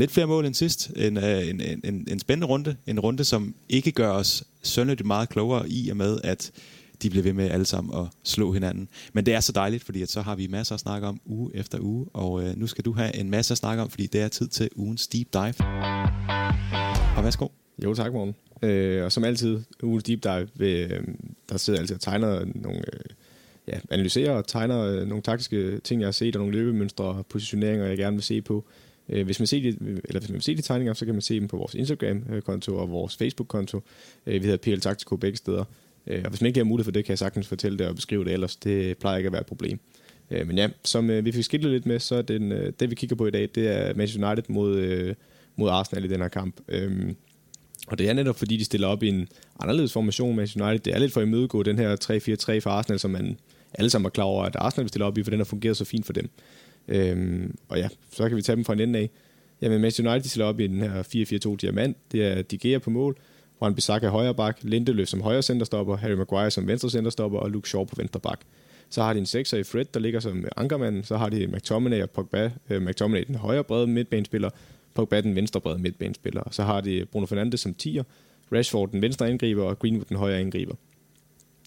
lidt 0.00 0.10
flere 0.10 0.26
mål 0.26 0.46
end 0.46 0.54
sidst. 0.54 0.90
En, 0.96 1.16
øh, 1.16 1.48
en, 1.48 1.60
en, 1.60 2.06
en, 2.08 2.18
spændende 2.18 2.46
runde. 2.46 2.76
En 2.86 3.00
runde, 3.00 3.24
som 3.24 3.54
ikke 3.68 3.92
gør 3.92 4.10
os 4.10 4.44
sønderligt 4.62 5.06
meget 5.06 5.28
klogere 5.28 5.68
i 5.68 5.88
og 5.90 5.96
med, 5.96 6.20
at 6.24 6.50
de 7.02 7.10
bliver 7.10 7.22
ved 7.22 7.32
med 7.32 7.50
alle 7.50 7.66
sammen 7.66 7.98
at 7.98 8.06
slå 8.24 8.52
hinanden. 8.52 8.88
Men 9.12 9.26
det 9.26 9.34
er 9.34 9.40
så 9.40 9.52
dejligt, 9.52 9.84
fordi 9.84 10.02
at 10.02 10.10
så 10.10 10.20
har 10.20 10.36
vi 10.36 10.46
masser 10.46 10.74
at 10.74 10.80
snakke 10.80 11.06
om 11.06 11.20
uge 11.26 11.50
efter 11.54 11.78
uge, 11.80 12.06
og 12.12 12.42
øh, 12.42 12.56
nu 12.56 12.66
skal 12.66 12.84
du 12.84 12.92
have 12.92 13.16
en 13.16 13.30
masse 13.30 13.52
at 13.52 13.58
snakke 13.58 13.82
om, 13.82 13.90
fordi 13.90 14.06
det 14.06 14.20
er 14.20 14.28
tid 14.28 14.48
til 14.48 14.68
ugens 14.76 15.08
deep 15.08 15.32
dive. 15.32 15.54
Og 17.16 17.24
værsgo. 17.24 17.48
Jo, 17.84 17.94
tak, 17.94 18.12
morgen. 18.12 18.34
Øh, 18.62 19.04
og 19.04 19.12
som 19.12 19.24
altid, 19.24 19.60
ugens 19.82 20.04
deep 20.04 20.22
dive, 20.22 20.48
øh, 20.60 21.04
der 21.48 21.56
sidder 21.56 21.80
altid 21.80 21.94
og 21.94 22.00
tegner 22.00 22.44
nogle, 22.54 22.78
øh, 22.78 23.00
ja, 23.68 23.78
analyserer 23.90 24.32
og 24.32 24.46
tegner 24.46 24.80
øh, 24.80 25.08
nogle 25.08 25.22
taktiske 25.22 25.78
ting, 25.78 26.00
jeg 26.00 26.06
har 26.06 26.12
set, 26.12 26.36
og 26.36 26.40
nogle 26.40 26.58
løbemønstre 26.58 27.04
og 27.04 27.26
positioneringer, 27.26 27.86
jeg 27.86 27.96
gerne 27.96 28.16
vil 28.16 28.24
se 28.24 28.42
på. 28.42 28.64
Øh, 28.68 28.89
Øh, 29.10 29.24
hvis 29.24 29.40
man 29.40 29.46
ser 29.46 29.60
de, 29.60 29.68
eller 29.68 30.20
hvis 30.20 30.28
man 30.28 30.34
vil 30.34 30.42
se 30.42 30.56
de 30.56 30.62
tegninger, 30.62 30.94
så 30.94 31.04
kan 31.04 31.14
man 31.14 31.22
se 31.22 31.40
dem 31.40 31.48
på 31.48 31.56
vores 31.56 31.74
Instagram-konto 31.74 32.76
og 32.76 32.90
vores 32.90 33.16
Facebook-konto. 33.16 33.80
Øh, 34.26 34.42
vi 34.42 34.46
hedder 34.48 34.76
PL 34.76 34.80
Taktiko 34.80 35.16
begge 35.16 35.36
steder. 35.36 35.64
Øh, 36.06 36.20
og 36.24 36.30
hvis 36.30 36.40
man 36.40 36.46
ikke 36.46 36.60
har 36.60 36.64
mulighed 36.64 36.84
for 36.84 36.92
det, 36.92 37.04
kan 37.04 37.10
jeg 37.10 37.18
sagtens 37.18 37.46
fortælle 37.46 37.78
det 37.78 37.86
og 37.86 37.94
beskrive 37.94 38.24
det 38.24 38.32
ellers. 38.32 38.56
Det 38.56 38.98
plejer 38.98 39.16
ikke 39.16 39.26
at 39.26 39.32
være 39.32 39.40
et 39.40 39.46
problem. 39.46 39.80
Øh, 40.30 40.46
men 40.46 40.58
ja, 40.58 40.68
som 40.84 41.10
øh, 41.10 41.24
vi 41.24 41.32
fik 41.32 41.44
skiltet 41.44 41.70
lidt 41.70 41.86
med, 41.86 41.98
så 41.98 42.14
er 42.14 42.22
den, 42.22 42.52
øh, 42.52 42.72
det, 42.80 42.90
vi 42.90 42.94
kigger 42.94 43.16
på 43.16 43.26
i 43.26 43.30
dag, 43.30 43.48
det 43.54 43.68
er 43.68 43.94
Manchester 43.94 44.28
United 44.28 44.44
mod, 44.48 44.76
øh, 44.76 45.14
mod 45.56 45.70
Arsenal 45.70 46.04
i 46.04 46.08
den 46.08 46.20
her 46.20 46.28
kamp. 46.28 46.60
Øh, 46.68 47.12
og 47.86 47.98
det 47.98 48.08
er 48.08 48.12
netop 48.12 48.38
fordi, 48.38 48.56
de 48.56 48.64
stiller 48.64 48.88
op 48.88 49.02
i 49.02 49.08
en 49.08 49.28
anderledes 49.60 49.92
formation 49.92 50.36
med 50.36 50.48
United. 50.56 50.78
Det 50.78 50.94
er 50.94 50.98
lidt 50.98 51.12
for 51.12 51.20
at 51.20 51.26
imødegå 51.26 51.62
den 51.62 51.78
her 51.78 51.96
3-4-3 52.56 52.60
for 52.60 52.70
Arsenal, 52.70 52.98
som 52.98 53.10
man 53.10 53.38
alle 53.74 53.90
sammen 53.90 54.06
er 54.06 54.10
klar 54.10 54.24
over, 54.24 54.44
at 54.44 54.56
Arsenal 54.56 54.84
vil 54.84 54.88
stille 54.88 55.04
op 55.04 55.18
i, 55.18 55.22
for 55.22 55.30
den 55.30 55.40
har 55.40 55.44
fungeret 55.44 55.76
så 55.76 55.84
fint 55.84 56.06
for 56.06 56.12
dem. 56.12 56.30
Øhm, 56.88 57.56
og 57.68 57.78
ja, 57.78 57.88
så 58.12 58.28
kan 58.28 58.36
vi 58.36 58.42
tage 58.42 58.56
dem 58.56 58.64
fra 58.64 58.72
en 58.72 58.80
ende 58.80 58.98
af. 58.98 59.10
Jamen, 59.62 59.80
Manchester 59.80 60.12
United 60.12 60.28
stiller 60.28 60.46
op 60.46 60.60
i 60.60 60.66
den 60.66 60.82
her 60.82 61.02
4-4-2 61.52 61.56
diamant. 61.56 61.96
Det 62.12 62.24
er 62.24 62.42
De 62.42 62.58
Gea 62.58 62.78
på 62.78 62.90
mål, 62.90 63.16
Juan 63.62 63.74
Bissaka 63.74 64.08
højre 64.08 64.34
bak, 64.34 64.58
Lindeløf 64.62 65.08
som 65.08 65.20
højre 65.20 65.42
centerstopper, 65.42 65.96
Harry 65.96 66.12
Maguire 66.12 66.50
som 66.50 66.66
venstre 66.66 66.90
centerstopper 66.90 67.38
og 67.38 67.50
Luke 67.50 67.68
Shaw 67.68 67.84
på 67.84 67.94
venstre 67.96 68.20
bak. 68.20 68.40
Så 68.90 69.02
har 69.02 69.12
de 69.12 69.18
en 69.18 69.24
6'er 69.24 69.56
i 69.56 69.62
Fred, 69.62 69.84
der 69.94 70.00
ligger 70.00 70.20
som 70.20 70.44
ankermand. 70.56 71.04
Så 71.04 71.16
har 71.16 71.28
de 71.28 71.46
McTominay 71.46 72.02
og 72.02 72.10
Pogba. 72.10 72.50
Øh, 72.70 72.82
McTominay 72.82 73.24
den 73.26 73.34
højre 73.34 73.64
brede 73.64 73.86
midtbanespiller, 73.86 74.50
Pogba 74.94 75.20
den 75.20 75.34
venstre 75.34 75.60
brede 75.60 75.78
midtbanespiller. 75.78 76.40
Og 76.40 76.54
så 76.54 76.62
har 76.62 76.80
de 76.80 77.06
Bruno 77.12 77.26
Fernandes 77.26 77.60
som 77.60 77.74
10'er, 77.82 78.02
Rashford 78.52 78.90
den 78.90 79.02
venstre 79.02 79.28
angriber 79.28 79.62
og 79.64 79.78
Greenwood 79.78 80.04
den 80.04 80.16
højre 80.16 80.38
angriber. 80.38 80.74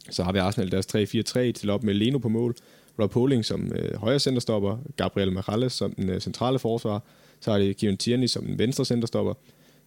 Så 0.10 0.24
har 0.24 0.32
vi 0.32 0.40
Arsenal 0.40 0.72
deres 0.72 0.96
3-4-3 0.96 1.52
til 1.52 1.70
op 1.70 1.84
med 1.84 1.94
Leno 1.94 2.18
på 2.18 2.30
mål, 2.30 2.56
Rob 3.00 3.14
Holding 3.14 3.46
som 3.46 3.72
øh, 3.76 3.96
højre 3.96 4.20
centerstopper, 4.20 4.78
Gabriel 4.98 5.32
Marales 5.32 5.74
som 5.74 5.94
den 5.94 6.10
øh, 6.10 6.22
centrale 6.22 6.60
forsvar, 6.60 7.04
så 7.40 7.52
har 7.52 7.58
de 7.58 7.74
Kieran 7.74 7.98
Tierney 7.98 8.28
som 8.28 8.46
den 8.46 8.60
venstre 8.60 8.86
centerstopper, 8.86 9.34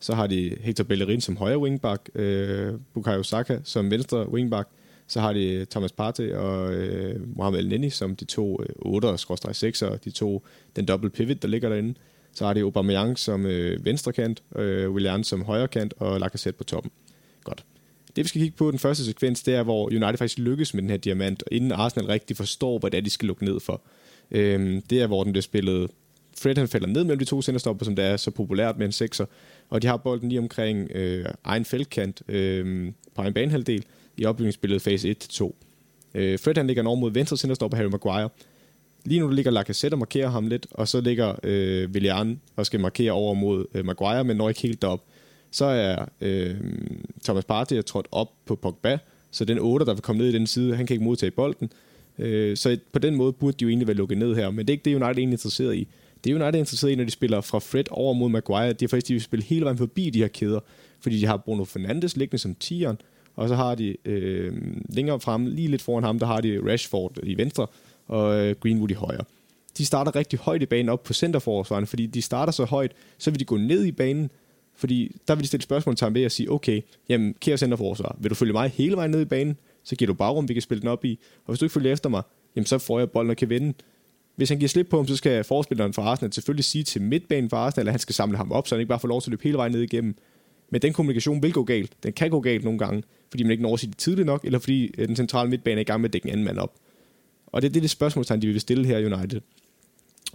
så 0.01 0.15
har 0.15 0.27
de 0.27 0.57
Hector 0.61 0.85
Bellerin 0.85 1.21
som 1.21 1.37
højre 1.37 1.59
wingback, 1.59 2.11
øh, 2.15 2.75
Bukayo 2.95 3.23
Saka 3.23 3.59
som 3.65 3.91
venstre 3.91 4.31
wingback, 4.31 4.69
så 5.07 5.21
har 5.21 5.33
de 5.33 5.65
Thomas 5.65 5.93
Partey 5.93 6.33
og 6.33 6.75
øh, 6.75 7.37
Mohamed 7.37 7.61
El 7.61 7.69
Neni 7.69 7.91
som 7.91 8.17
de 8.17 8.25
to 8.25 8.63
øh, 8.63 8.69
8'er-6'er, 8.87 9.97
de 9.97 10.11
to, 10.11 10.47
den 10.77 10.87
double 10.87 11.11
pivot, 11.11 11.43
der 11.43 11.49
ligger 11.49 11.69
derinde. 11.69 11.95
Så 12.33 12.47
har 12.47 12.55
de 12.55 12.61
Aubameyang 12.61 13.19
som 13.19 13.47
øh, 13.47 13.85
venstre 13.85 14.13
kant, 14.13 14.43
øh, 14.57 14.91
Willian 14.91 15.25
som 15.25 15.45
højre 15.45 15.69
kant 15.69 15.95
og 15.97 16.21
Lacazette 16.21 16.59
på 16.59 16.65
toppen. 16.65 16.91
Godt. 17.45 17.65
Det 18.17 18.25
vi 18.25 18.29
skal 18.29 18.41
kigge 18.41 18.57
på 18.57 18.71
den 18.71 18.79
første 18.79 19.05
sekvens, 19.05 19.43
det 19.43 19.55
er, 19.55 19.63
hvor 19.63 19.87
United 19.87 20.17
faktisk 20.17 20.39
lykkes 20.39 20.75
med 20.75 20.83
den 20.83 20.91
her 20.91 20.97
diamant, 20.97 21.43
og 21.43 21.49
inden 21.53 21.73
Arsenal 21.73 22.07
rigtig 22.07 22.37
forstår, 22.37 22.79
hvad 22.79 22.91
det 22.91 22.99
er, 22.99 23.03
de 23.03 23.11
skal 23.11 23.27
lukke 23.27 23.45
ned 23.45 23.61
for. 23.61 23.83
Øhm, 24.31 24.83
det 24.83 25.03
er, 25.03 25.07
hvor 25.07 25.25
den 25.25 25.33
bliver 25.33 25.43
spillet 25.43 25.91
Fred 26.39 26.59
han 26.59 26.69
falder 26.69 26.87
ned 26.87 27.05
mellem 27.05 27.19
de 27.19 27.25
to 27.25 27.43
centerstopper, 27.43 27.85
som 27.85 27.97
det 27.97 28.05
er 28.05 28.17
så 28.17 28.31
populært 28.31 28.79
med 28.79 28.87
en 28.87 28.93
sekser, 28.93 29.27
og 29.69 29.83
de 29.83 29.87
har 29.87 29.97
bolden 29.97 30.29
lige 30.29 30.39
omkring 30.39 30.91
øh, 30.95 31.25
egen 31.45 31.65
feltkant 31.65 32.23
øh, 32.29 32.93
på 33.15 33.23
egen 33.23 33.35
banehalvdel 33.35 33.85
i 34.17 34.25
opbygningsspillet 34.25 34.83
fase 34.83 35.17
1-2. 35.33 35.53
Øh, 36.15 36.39
Fred 36.39 36.57
han 36.57 36.67
ligger 36.67 36.87
over 36.87 36.97
mod 36.97 37.11
venstre 37.11 37.37
centerstopper 37.37 37.77
Harry 37.77 37.89
Maguire. 37.89 38.29
Lige 39.05 39.21
nu 39.21 39.29
ligger 39.29 39.51
Lacazette 39.51 39.95
og 39.95 39.99
markerer 39.99 40.29
ham 40.29 40.47
lidt, 40.47 40.67
og 40.71 40.89
så 40.89 41.01
ligger 41.01 41.35
øh, 41.43 41.91
Willian 41.91 42.41
og 42.57 42.67
skal 42.67 42.81
markere 42.81 43.13
over 43.13 43.35
mod 43.35 43.67
øh, 43.75 43.85
Maguire, 43.85 44.25
men 44.25 44.37
når 44.37 44.49
ikke 44.49 44.63
helt 44.63 44.83
derop. 44.83 45.05
Så 45.51 45.65
er 45.65 46.05
øh, 46.21 46.57
Thomas 47.25 47.45
Partey 47.45 47.83
trådt 47.83 48.09
op 48.13 48.29
på 48.47 48.57
Pogba, 48.57 48.99
så 49.31 49.45
den 49.45 49.59
8, 49.59 49.87
der 49.87 49.95
vil 49.95 50.03
komme 50.03 50.23
ned 50.23 50.29
i 50.29 50.33
den 50.33 50.47
side, 50.47 50.77
han 50.77 50.87
kan 50.87 50.95
ikke 50.95 51.05
modtage 51.05 51.31
bolden. 51.31 51.73
Øh, 52.19 52.57
så 52.57 52.79
på 52.93 52.99
den 52.99 53.15
måde 53.15 53.33
burde 53.33 53.57
de 53.61 53.63
jo 53.63 53.69
egentlig 53.69 53.87
være 53.87 53.97
lukket 53.97 54.19
ned 54.19 54.35
her, 54.35 54.51
men 54.51 54.59
det 54.59 54.71
er 54.71 54.75
ikke 54.75 54.85
det, 54.85 54.95
United 54.95 55.07
er 55.07 55.19
egentlig 55.19 55.33
interesseret 55.33 55.77
i. 55.77 55.89
Det 56.25 56.33
er 56.33 56.35
United 56.35 56.59
interesseret 56.59 56.93
i, 56.93 56.95
når 56.95 57.05
de 57.05 57.11
spiller 57.11 57.41
fra 57.41 57.59
Fred 57.59 57.85
over 57.91 58.15
mod 58.15 58.29
Maguire. 58.29 58.73
Det 58.73 58.83
er 58.83 58.89
faktisk, 58.89 59.09
de 59.09 59.15
vil 59.15 59.23
spille 59.23 59.45
hele 59.45 59.65
vejen 59.65 59.79
forbi 59.79 60.11
de 60.11 60.19
her 60.19 60.29
kæder, 60.29 60.61
fordi 61.01 61.19
de 61.19 61.27
har 61.27 61.37
Bruno 61.37 61.65
Fernandes 61.65 62.17
liggende 62.17 62.39
som 62.39 62.55
tieren, 62.55 62.99
og 63.37 63.49
så 63.49 63.55
har 63.55 63.75
de 63.75 63.97
øh, 64.05 64.53
længere 64.89 65.21
frem, 65.21 65.47
lige 65.47 65.69
lidt 65.69 65.83
foran 65.83 66.05
ham, 66.05 66.19
der 66.19 66.27
har 66.27 66.41
de 66.41 66.61
Rashford 66.73 67.19
i 67.23 67.37
venstre 67.37 67.67
og 68.09 68.37
øh, 68.41 68.55
Greenwood 68.61 68.91
i 68.91 68.95
højre. 68.95 69.25
De 69.79 69.85
starter 69.85 70.17
rigtig 70.17 70.39
højt 70.39 70.63
i 70.63 70.67
banen 70.67 70.89
op 70.89 71.03
på 71.03 71.13
centerforsvarene, 71.13 71.87
fordi 71.87 72.07
de 72.07 72.23
starter 72.23 72.53
så 72.53 72.65
højt, 72.65 72.93
så 73.19 73.31
vil 73.31 73.41
de 73.41 73.45
gå 73.45 73.57
ned 73.57 73.85
i 73.85 73.93
banen, 73.93 74.31
fordi 74.77 75.17
der 75.29 75.35
vil 75.35 75.43
de 75.43 75.47
stille 75.47 75.63
spørgsmål 75.63 75.97
til 75.97 76.05
ham 76.05 76.15
ved 76.15 76.23
at 76.23 76.33
sige, 76.33 76.51
okay, 76.51 76.81
jamen, 77.09 77.35
kære 77.41 77.57
centerforsvar, 77.57 78.17
vil 78.21 78.31
du 78.31 78.35
følge 78.35 78.53
mig 78.53 78.71
hele 78.75 78.97
vejen 78.97 79.11
ned 79.11 79.21
i 79.21 79.25
banen, 79.25 79.57
så 79.83 79.97
giver 79.97 80.07
du 80.07 80.15
bagrum, 80.15 80.49
vi 80.49 80.53
kan 80.53 80.63
spille 80.63 80.81
den 80.81 80.89
op 80.89 81.05
i, 81.05 81.19
og 81.45 81.53
hvis 81.53 81.59
du 81.59 81.65
ikke 81.65 81.73
følger 81.73 81.93
efter 81.93 82.09
mig, 82.09 82.23
jamen, 82.57 82.67
så 82.67 82.79
får 82.79 82.99
jeg 82.99 83.11
bolden 83.11 83.31
og 83.31 83.37
kan 83.37 83.51
vinde. 83.51 83.75
Hvis 84.37 84.49
han 84.49 84.59
giver 84.59 84.69
slip 84.69 84.89
på 84.89 84.97
ham, 84.97 85.07
så 85.07 85.17
skal 85.17 85.45
forspilleren 85.45 85.93
fra 85.93 86.03
Arsenal 86.03 86.33
selvfølgelig 86.33 86.65
sige 86.65 86.85
til 86.85 87.03
midtbanen 87.03 87.51
for 87.51 87.57
Arsenal, 87.57 87.89
at 87.89 87.93
han 87.93 88.01
skal 88.01 88.15
samle 88.15 88.37
ham 88.37 88.53
op, 88.53 88.69
så 88.69 88.75
han 88.75 88.81
ikke 88.81 88.89
bare 88.89 89.01
får 89.01 89.09
lov 89.09 89.21
til 89.23 89.31
at 89.31 89.33
løbe 89.33 89.43
hele 89.45 89.57
vejen 89.57 89.73
ned 89.73 89.81
igennem. 89.81 90.15
Men 90.71 90.83
den 90.83 90.93
kommunikation 90.93 91.43
vil 91.43 91.53
gå 91.53 91.65
galt. 91.65 91.93
Den 92.03 92.13
kan 92.13 92.31
gå 92.31 92.41
galt 92.41 92.65
nogle 92.65 92.79
gange, 92.79 93.03
fordi 93.31 93.43
man 93.43 93.51
ikke 93.51 93.63
når 93.63 93.77
sig 93.77 93.89
det 93.89 93.99
tidligt 93.99 94.27
nok, 94.27 94.45
eller 94.45 94.59
fordi 94.59 94.91
øh, 94.99 95.09
den 95.09 95.17
centrale 95.17 95.51
midtbane 95.51 95.77
er 95.77 95.81
i 95.81 95.85
gang 95.85 96.01
med 96.01 96.09
at 96.09 96.13
dække 96.13 96.27
en 96.27 96.33
anden 96.33 96.45
mand 96.45 96.59
op. 96.59 96.75
Og 97.47 97.63
det 97.63 97.69
er 97.69 97.73
det, 97.73 97.83
det 97.83 97.91
spørgsmålstegn, 97.91 98.43
de 98.43 98.47
vil 98.47 98.61
stille 98.61 98.87
her 98.87 98.99
i 98.99 99.07
United. 99.07 99.41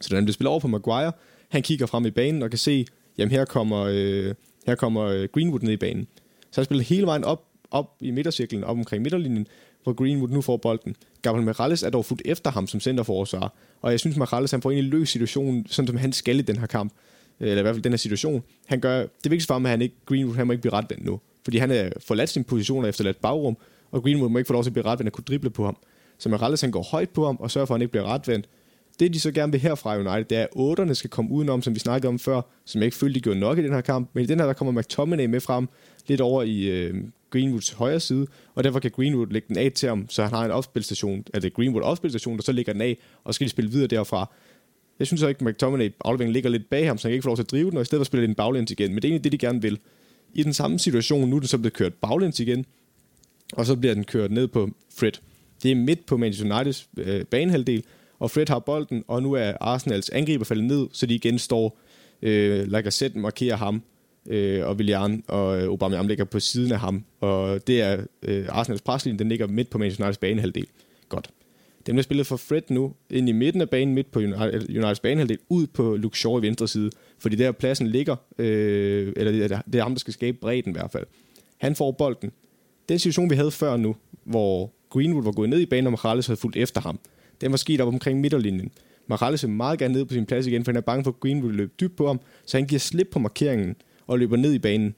Så 0.02 0.10
da 0.10 0.16
han 0.16 0.26
bliver 0.26 0.34
spillet 0.34 0.50
over 0.50 0.60
på 0.60 0.68
Maguire, 0.68 1.12
han 1.50 1.62
kigger 1.62 1.86
frem 1.86 2.06
i 2.06 2.12
banen 2.12 2.42
og 2.42 2.50
kan 2.50 2.60
se, 2.60 2.86
jamen 3.22 3.32
her 3.32 3.46
kommer, 3.46 3.86
øh, 3.92 4.34
her 4.66 4.76
kommer 4.76 5.04
øh, 5.04 5.28
Greenwood 5.34 5.60
ned 5.62 5.74
i 5.74 5.78
banen. 5.78 6.08
Så 6.52 6.62
han 6.62 6.66
spiller 6.66 6.84
hele 6.84 7.06
vejen 7.06 7.24
op, 7.24 7.44
op 7.72 7.96
i 8.00 8.12
midtercirklen, 8.12 8.64
op 8.64 8.78
omkring 8.78 9.04
midterlinjen, 9.04 9.48
hvor 9.84 9.94
Greenwood 9.94 10.30
nu 10.30 10.42
får 10.42 10.58
bolden. 10.58 10.96
Gabriel 11.22 11.46
Morales 11.46 11.84
er 11.84 11.90
dog 11.90 12.06
fuldt 12.06 12.22
efter 12.26 12.52
ham 12.52 12.68
som 12.68 12.80
centerforsvar, 12.80 13.54
og 13.82 13.92
jeg 13.92 14.00
synes, 14.00 14.18
Morales 14.18 14.52
han 14.52 14.62
får 14.62 14.72
egentlig 14.72 14.92
løs 14.92 15.10
situationen, 15.10 15.66
sådan 15.70 15.88
som 15.88 15.98
han 15.98 16.14
skal 16.14 16.40
i 16.40 16.42
den 16.42 16.58
her 16.58 16.68
kamp, 16.68 16.94
øh, 17.40 17.50
eller 17.50 17.60
i 17.60 17.62
hvert 17.62 17.76
fald 17.76 17.84
den 17.84 17.92
her 17.92 17.98
situation. 17.98 18.44
Han 18.66 18.80
gør, 18.80 19.00
det 19.00 19.32
vigtigste 19.32 19.48
for 19.48 19.54
ham 19.54 19.66
er, 19.66 19.70
at 19.70 19.72
han 19.72 19.82
ikke, 19.82 19.96
Greenwood 20.06 20.36
han 20.36 20.48
må 20.48 20.54
ikke 20.54 20.62
blive 20.62 20.74
retvendt 20.74 21.06
nu, 21.06 21.20
fordi 21.44 21.58
han 21.58 21.72
er 21.72 21.90
forladt 22.00 22.30
sin 22.30 22.44
position 22.44 22.84
og 22.84 22.90
efterladt 22.90 23.22
bagrum, 23.22 23.58
og 23.92 24.04
Greenwood 24.04 24.30
må 24.30 24.38
ikke 24.38 24.48
få 24.48 24.54
lov 24.54 24.64
til 24.64 24.70
at 24.70 24.74
blive 24.74 24.86
retvendt 24.86 25.10
og 25.10 25.14
kunne 25.14 25.26
drible 25.28 25.50
på 25.50 25.66
ham. 25.66 25.78
Så 26.18 26.30
Morales 26.30 26.62
han 26.62 26.72
går 26.72 26.84
højt 26.92 27.10
på 27.10 27.26
ham 27.26 27.38
og 27.40 27.52
sørger 27.52 27.66
for, 27.66 27.74
at 27.74 27.78
han 27.78 27.82
ikke 27.82 27.92
bliver 27.92 28.06
retvendt. 28.06 28.50
Det 29.00 29.14
de 29.14 29.20
så 29.20 29.32
gerne 29.32 29.52
vil 29.52 29.62
herfra 29.62 29.98
United, 29.98 30.26
det 30.26 30.38
er, 30.38 30.44
at 30.44 30.80
8'erne 30.80 30.94
skal 30.94 31.10
komme 31.10 31.32
udenom, 31.32 31.62
som 31.62 31.76
vi 31.76 31.80
snakkede 31.80 32.08
om 32.08 32.20
før, 32.20 32.42
som 32.66 32.82
jeg 32.82 32.86
ikke 32.86 32.98
følte, 32.98 33.16
de 33.16 33.22
gjorde 33.22 33.40
nok 33.40 33.58
i 33.58 33.64
den 33.64 33.74
her 33.74 33.82
kamp. 33.82 34.10
Men 34.14 34.24
i 34.24 34.28
den 34.28 34.40
her, 34.40 34.46
der 34.46 34.54
kommer 34.54 34.82
McTominay 34.82 35.26
med 35.26 35.40
frem, 35.40 35.68
lidt 36.08 36.22
over 36.22 36.44
i 36.44 36.64
øh, 36.64 36.96
Greenwoods 37.30 37.70
højre 37.70 38.00
side, 38.00 38.28
og 38.56 38.64
derfor 38.64 38.80
kan 38.80 38.92
Greenwood 38.92 39.28
lægge 39.28 39.48
den 39.48 39.58
af 39.58 39.72
til 39.72 39.90
ham, 39.90 40.10
så 40.10 40.24
han 40.24 40.34
har 40.34 40.46
en 40.46 40.52
opspilstation, 40.52 41.26
altså 41.34 41.50
Greenwood 41.50 41.84
opspilstation, 41.84 42.38
der 42.38 42.44
så 42.44 42.52
ligger 42.52 42.74
den 42.74 42.82
af, 42.82 42.98
og 43.24 43.34
så 43.34 43.36
skal 43.36 43.46
de 43.46 43.50
spille 43.52 43.72
videre 43.72 43.88
derfra. 43.88 44.32
Jeg 45.00 45.08
synes 45.08 45.22
så 45.22 45.28
ikke, 45.28 45.46
at 45.46 45.48
McTominay 45.48 45.92
afleveringen 46.06 46.34
ligger 46.34 46.50
lidt 46.50 46.70
bag 46.70 46.88
ham, 46.88 46.98
så 46.98 47.08
han 47.08 47.14
ikke 47.14 47.24
få 47.24 47.30
lov 47.30 47.36
til 47.38 47.44
at 47.44 47.52
drive 47.52 47.70
den, 47.70 47.78
og 47.78 47.82
i 47.82 47.86
stedet 47.86 48.00
for 48.00 48.06
spille 48.06 48.28
den 48.28 48.36
baglæns 48.36 48.72
igen. 48.72 48.90
Men 48.90 48.96
det 48.96 49.06
er 49.06 49.10
egentlig 49.10 49.24
det, 49.24 49.32
de 49.32 49.38
gerne 49.38 49.62
vil. 49.62 49.80
I 50.34 50.44
den 50.44 50.54
samme 50.54 50.80
situation, 50.80 51.30
nu 51.30 51.36
er 51.36 51.40
den 51.40 51.48
så 51.48 51.58
blevet 51.58 51.74
kørt 51.74 51.94
baglæns 51.94 52.40
igen, 52.40 52.66
og 53.54 53.66
så 53.66 53.76
bliver 53.76 53.94
den 53.94 54.04
kørt 54.04 54.32
ned 54.32 54.48
på 54.48 54.70
Fred. 54.98 55.12
Det 55.64 55.72
er 55.72 55.76
midt 55.76 56.06
på 56.06 56.18
Manchester 56.18 56.56
Uniteds 56.56 56.90
øh, 56.98 57.26
banehalvdel, 57.26 57.84
og 58.22 58.32
Fred 58.32 58.50
har 58.50 58.60
bolden, 58.60 59.04
og 59.08 59.24
nu 59.24 59.34
er 59.34 59.54
Arsenals 59.62 60.10
angriber 60.10 60.46
faldet 60.46 60.66
ned, 60.66 60.88
så 60.92 61.06
de 61.06 61.16
igen 61.16 61.40
står, 61.40 61.80
øh, 62.22 62.68
Lacazette 62.68 63.20
markerer 63.20 63.56
ham, 63.56 63.84
øh, 64.28 64.68
og 64.68 64.76
Willian 64.76 65.24
og 65.28 65.58
øh, 65.58 65.64
Aubameyang 65.64 66.08
ligger 66.08 66.26
på 66.26 66.40
siden 66.40 66.72
af 66.72 66.80
ham, 66.80 67.04
og 67.20 67.68
det 67.68 67.82
er 67.82 68.06
øh, 68.22 68.46
Arsenals 68.50 68.82
preslinje, 68.82 69.20
den 69.20 69.30
ligger 69.30 69.48
midt 69.48 69.70
på 69.70 69.78
Manchester 69.78 70.04
Uniteds 70.06 70.18
banehalvdel. 70.18 70.68
Godt. 71.10 71.30
Den 71.86 71.96
bliver 71.96 72.04
spillet 72.04 72.28
for 72.28 72.38
Fred 72.38 72.62
nu, 72.70 72.94
ind 73.10 73.30
i 73.30 73.32
midten 73.32 73.62
af 73.62 73.70
banen, 73.70 73.96
midt 73.96 74.12
på 74.12 74.20
Uniteds 74.20 75.00
banehalvdel, 75.00 75.38
ud 75.50 75.68
på 75.68 75.96
Luke 75.96 76.20
Shaw 76.20 76.40
i 76.40 76.42
venstre 76.42 76.68
side, 76.68 76.90
fordi 77.20 77.36
der 77.36 77.52
pladsen 77.52 77.88
ligger, 77.88 78.16
øh, 78.38 79.14
eller 79.16 79.32
det 79.32 79.52
er, 79.52 79.62
det 79.62 79.80
er 79.80 79.84
ham, 79.84 79.94
der 79.94 80.00
skal 80.00 80.14
skabe 80.14 80.38
bredden 80.42 80.72
i 80.72 80.74
hvert 80.74 80.92
fald. 80.92 81.06
Han 81.58 81.76
får 81.76 81.92
bolden. 81.92 82.32
Den 82.90 83.00
situation, 83.00 83.30
vi 83.30 83.36
havde 83.36 83.52
før 83.52 83.78
nu, 83.78 83.96
hvor 84.24 84.74
Greenwood 84.90 85.24
var 85.24 85.32
gået 85.32 85.50
ned 85.50 85.60
i 85.60 85.66
banen, 85.66 85.88
og 85.88 85.92
Morales 85.92 86.28
havde 86.28 86.40
fulgt 86.40 86.58
efter 86.58 86.82
ham, 86.82 87.00
den 87.42 87.52
var 87.52 87.58
sket 87.58 87.82
op 87.82 87.88
omkring 87.88 88.22
midterlinjen. 88.22 88.72
Morales 89.08 89.44
vil 89.44 89.52
meget 89.52 89.80
gerne 89.80 89.94
ned 89.94 90.06
på 90.06 90.14
sin 90.14 90.26
plads 90.26 90.48
igen, 90.48 90.66
for 90.66 90.72
han 90.72 90.78
er 90.78 90.82
bange 90.82 91.04
for, 91.04 91.12
at 91.12 91.20
Greenwood 91.20 91.52
løber 91.52 91.74
dybt 91.80 91.96
på 91.96 92.08
ham, 92.08 92.20
så 92.46 92.58
han 92.58 92.68
giver 92.68 92.80
slip 92.80 93.08
på 93.12 93.20
markeringen 93.20 93.76
og 94.08 94.20
løber 94.20 94.38
ned 94.38 94.54
i 94.54 94.60
banen. 94.60 94.96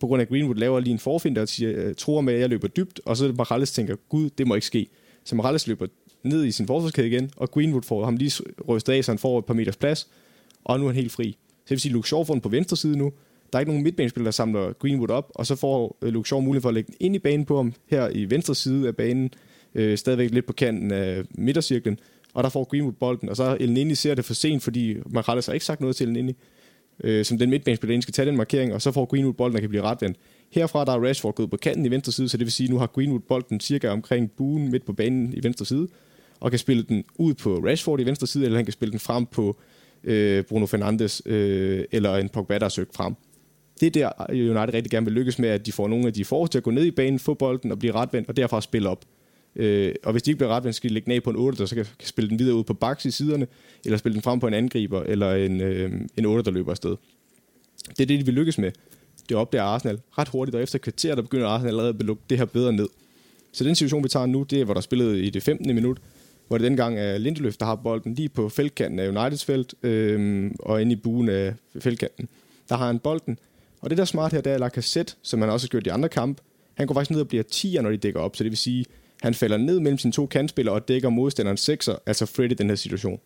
På 0.00 0.06
grund 0.06 0.20
af, 0.20 0.24
at 0.24 0.28
Greenwood 0.28 0.54
laver 0.54 0.80
lige 0.80 0.92
en 0.92 0.98
forfinder 0.98 1.42
og 1.42 1.48
siger, 1.48 1.72
øh, 1.76 1.94
tror 1.94 2.20
med, 2.20 2.34
at 2.34 2.40
jeg 2.40 2.48
løber 2.48 2.68
dybt, 2.68 3.00
og 3.04 3.16
så 3.16 3.34
Morales 3.36 3.72
tænker, 3.72 3.96
gud, 4.08 4.30
det 4.38 4.46
må 4.46 4.54
ikke 4.54 4.66
ske. 4.66 4.86
Så 5.24 5.36
Morales 5.36 5.66
løber 5.66 5.86
ned 6.22 6.44
i 6.44 6.50
sin 6.50 6.66
forsvarskæde 6.66 7.06
igen, 7.06 7.30
og 7.36 7.50
Greenwood 7.50 7.82
får 7.82 8.04
ham 8.04 8.16
lige 8.16 8.44
rystet 8.68 8.92
af, 8.92 9.04
så 9.04 9.12
han 9.12 9.18
får 9.18 9.38
et 9.38 9.44
par 9.44 9.54
meters 9.54 9.76
plads, 9.76 10.08
og 10.64 10.80
nu 10.80 10.86
er 10.86 10.88
han 10.88 10.96
helt 10.96 11.12
fri. 11.12 11.32
Så 11.32 11.64
det 11.64 11.70
vil 11.70 11.80
sige, 11.80 11.92
Luke 11.92 12.08
Shaw 12.08 12.24
får 12.24 12.34
den 12.34 12.40
på 12.40 12.48
venstre 12.48 12.76
side 12.76 12.98
nu. 12.98 13.12
Der 13.52 13.58
er 13.58 13.60
ikke 13.60 13.70
nogen 13.70 13.84
midtbanespiller, 13.84 14.24
der 14.24 14.30
samler 14.30 14.72
Greenwood 14.72 15.10
op, 15.10 15.32
og 15.34 15.46
så 15.46 15.56
får 15.56 15.96
øh, 16.02 16.12
Luke 16.12 16.28
Shaw 16.28 16.40
mulighed 16.40 16.62
for 16.62 16.68
at 16.68 16.74
lægge 16.74 16.86
den 16.86 16.96
ind 17.00 17.16
i 17.16 17.18
banen 17.18 17.46
på 17.46 17.56
ham, 17.56 17.74
her 17.86 18.08
i 18.08 18.30
venstre 18.30 18.54
side 18.54 18.88
af 18.88 18.96
banen, 18.96 19.30
øh, 19.74 19.98
stadigvæk 19.98 20.30
lidt 20.30 20.46
på 20.46 20.52
kanten 20.52 20.92
af 20.92 21.22
midtercirklen, 21.34 21.98
og 22.34 22.44
der 22.44 22.50
får 22.50 22.64
Greenwood 22.64 22.92
bolden, 22.92 23.28
og 23.28 23.36
så 23.36 23.56
Elneny 23.60 23.92
ser 23.92 24.14
det 24.14 24.24
for 24.24 24.34
sent, 24.34 24.62
fordi 24.62 24.96
Morales 25.06 25.46
har 25.46 25.52
ikke 25.52 25.66
sagt 25.66 25.80
noget 25.80 25.96
til 25.96 26.06
Elneny, 26.06 26.32
øh, 27.04 27.24
som 27.24 27.38
den 27.38 27.50
midtbanespiller 27.50 28.00
skal 28.00 28.14
tage 28.14 28.26
den 28.26 28.36
markering, 28.36 28.74
og 28.74 28.82
så 28.82 28.92
får 28.92 29.04
Greenwood 29.04 29.34
bolden, 29.34 29.54
der 29.54 29.60
kan 29.60 29.68
blive 29.68 29.82
retvendt. 29.82 30.16
Herfra 30.50 30.84
der 30.84 30.92
er 30.92 31.08
Rashford 31.08 31.34
gået 31.34 31.50
på 31.50 31.56
kanten 31.56 31.86
i 31.86 31.90
venstre 31.90 32.12
side, 32.12 32.28
så 32.28 32.36
det 32.36 32.44
vil 32.44 32.52
sige, 32.52 32.66
at 32.66 32.70
nu 32.70 32.78
har 32.78 32.86
Greenwood 32.86 33.20
bolden 33.20 33.60
cirka 33.60 33.88
omkring 33.88 34.30
buen 34.30 34.70
midt 34.70 34.84
på 34.84 34.92
banen 34.92 35.34
i 35.34 35.44
venstre 35.44 35.66
side, 35.66 35.88
og 36.40 36.50
kan 36.50 36.58
spille 36.58 36.82
den 36.82 37.04
ud 37.18 37.34
på 37.34 37.56
Rashford 37.56 38.00
i 38.00 38.06
venstre 38.06 38.26
side, 38.26 38.44
eller 38.44 38.58
han 38.58 38.64
kan 38.64 38.72
spille 38.72 38.92
den 38.92 39.00
frem 39.00 39.26
på 39.26 39.56
øh, 40.04 40.44
Bruno 40.44 40.66
Fernandes, 40.66 41.22
øh, 41.26 41.84
eller 41.92 42.16
en 42.16 42.28
Pogba, 42.28 42.58
der 42.58 42.64
er 42.64 42.68
søgt 42.68 42.96
frem. 42.96 43.14
Det 43.80 43.86
er 43.86 43.90
der, 43.90 44.26
øh, 44.30 44.50
United 44.50 44.74
rigtig 44.74 44.90
gerne 44.90 45.06
vil 45.06 45.12
lykkes 45.12 45.38
med, 45.38 45.48
at 45.48 45.66
de 45.66 45.72
får 45.72 45.88
nogle 45.88 46.06
af 46.06 46.12
de 46.12 46.24
forreste 46.24 46.54
til 46.54 46.58
at 46.58 46.62
gå 46.62 46.70
ned 46.70 46.84
i 46.84 46.90
banen, 46.90 47.18
få 47.18 47.34
bolden 47.34 47.72
og 47.72 47.78
blive 47.78 47.92
retvendt, 47.92 48.28
og 48.28 48.36
derfra 48.36 48.60
spille 48.60 48.88
op. 48.88 49.04
Øh, 49.56 49.94
og 50.04 50.12
hvis 50.12 50.22
de 50.22 50.30
ikke 50.30 50.38
bliver 50.38 50.50
ret, 50.50 50.74
skal 50.74 50.90
de 50.90 50.94
lægge 50.94 51.06
den 51.06 51.12
af 51.12 51.22
på 51.22 51.30
en 51.30 51.36
8, 51.36 51.58
der 51.58 51.66
så 51.66 51.74
kan, 51.74 51.84
kan 51.98 52.08
spille 52.08 52.30
den 52.30 52.38
videre 52.38 52.56
ud 52.56 52.64
på 52.64 52.74
baks 52.74 53.04
i 53.04 53.10
siderne, 53.10 53.46
eller 53.84 53.98
spille 53.98 54.14
den 54.14 54.22
frem 54.22 54.40
på 54.40 54.46
en 54.46 54.54
angriber, 54.54 55.02
eller 55.02 55.34
en, 55.34 55.60
øh, 55.60 55.92
en 56.16 56.26
8, 56.26 56.44
der 56.44 56.50
løber 56.50 56.70
afsted. 56.70 56.96
Det 57.88 58.00
er 58.00 58.06
det, 58.06 58.20
de 58.20 58.24
vil 58.24 58.34
lykkes 58.34 58.58
med. 58.58 58.72
Det 59.28 59.36
opdager 59.36 59.64
Arsenal 59.64 60.00
ret 60.18 60.28
hurtigt, 60.28 60.54
og 60.54 60.62
efter 60.62 60.78
kvarter, 60.78 61.14
der 61.14 61.22
begynder 61.22 61.46
Arsenal 61.46 61.70
allerede 61.70 61.96
at 61.98 62.02
lukke 62.02 62.22
det 62.30 62.38
her 62.38 62.44
bedre 62.44 62.72
ned. 62.72 62.88
Så 63.52 63.64
den 63.64 63.74
situation, 63.74 64.04
vi 64.04 64.08
tager 64.08 64.26
nu, 64.26 64.42
det 64.42 64.60
er, 64.60 64.64
hvor 64.64 64.74
der 64.74 64.78
er 64.78 64.82
spillet 64.82 65.16
i 65.16 65.30
det 65.30 65.42
15. 65.42 65.74
minut, 65.74 65.98
hvor 66.48 66.58
det 66.58 66.64
dengang 66.64 66.98
er 66.98 67.18
Lindeløf, 67.18 67.56
der 67.56 67.66
har 67.66 67.74
bolden 67.74 68.14
lige 68.14 68.28
på 68.28 68.48
feltkanten 68.48 68.98
af 68.98 69.08
Uniteds 69.08 69.44
felt, 69.44 69.74
øh, 69.82 70.50
og 70.60 70.82
inde 70.82 70.92
i 70.92 70.96
buen 70.96 71.28
af 71.28 71.54
feltkanten. 71.80 72.28
Der 72.68 72.76
har 72.76 72.86
han 72.86 72.98
bolden, 72.98 73.38
og 73.80 73.90
det 73.90 73.98
der 73.98 74.04
smart 74.04 74.32
her, 74.32 74.40
det 74.40 74.52
er 74.52 74.58
Lacazette, 74.58 75.14
som 75.22 75.40
han 75.40 75.50
også 75.50 75.66
har 75.66 75.68
gjort 75.68 75.86
i 75.86 75.90
andre 75.90 76.08
kampe. 76.08 76.42
Han 76.74 76.86
går 76.86 76.94
faktisk 76.94 77.10
ned 77.10 77.20
og 77.20 77.28
bliver 77.28 77.44
10'er, 77.54 77.80
når 77.80 77.90
de 77.90 77.96
dækker 77.96 78.20
op, 78.20 78.36
så 78.36 78.44
det 78.44 78.50
vil 78.50 78.58
sige, 78.58 78.84
han 79.22 79.34
falder 79.34 79.56
ned 79.56 79.80
mellem 79.80 79.98
sine 79.98 80.12
to 80.12 80.26
kantspillere 80.26 80.74
og 80.74 80.88
dækker 80.88 81.08
modstanderen 81.08 81.56
sekser, 81.56 81.94
altså 82.06 82.26
Fred 82.26 82.50
i 82.50 82.54
den 82.54 82.68
her 82.68 82.74
situation. 82.74 83.20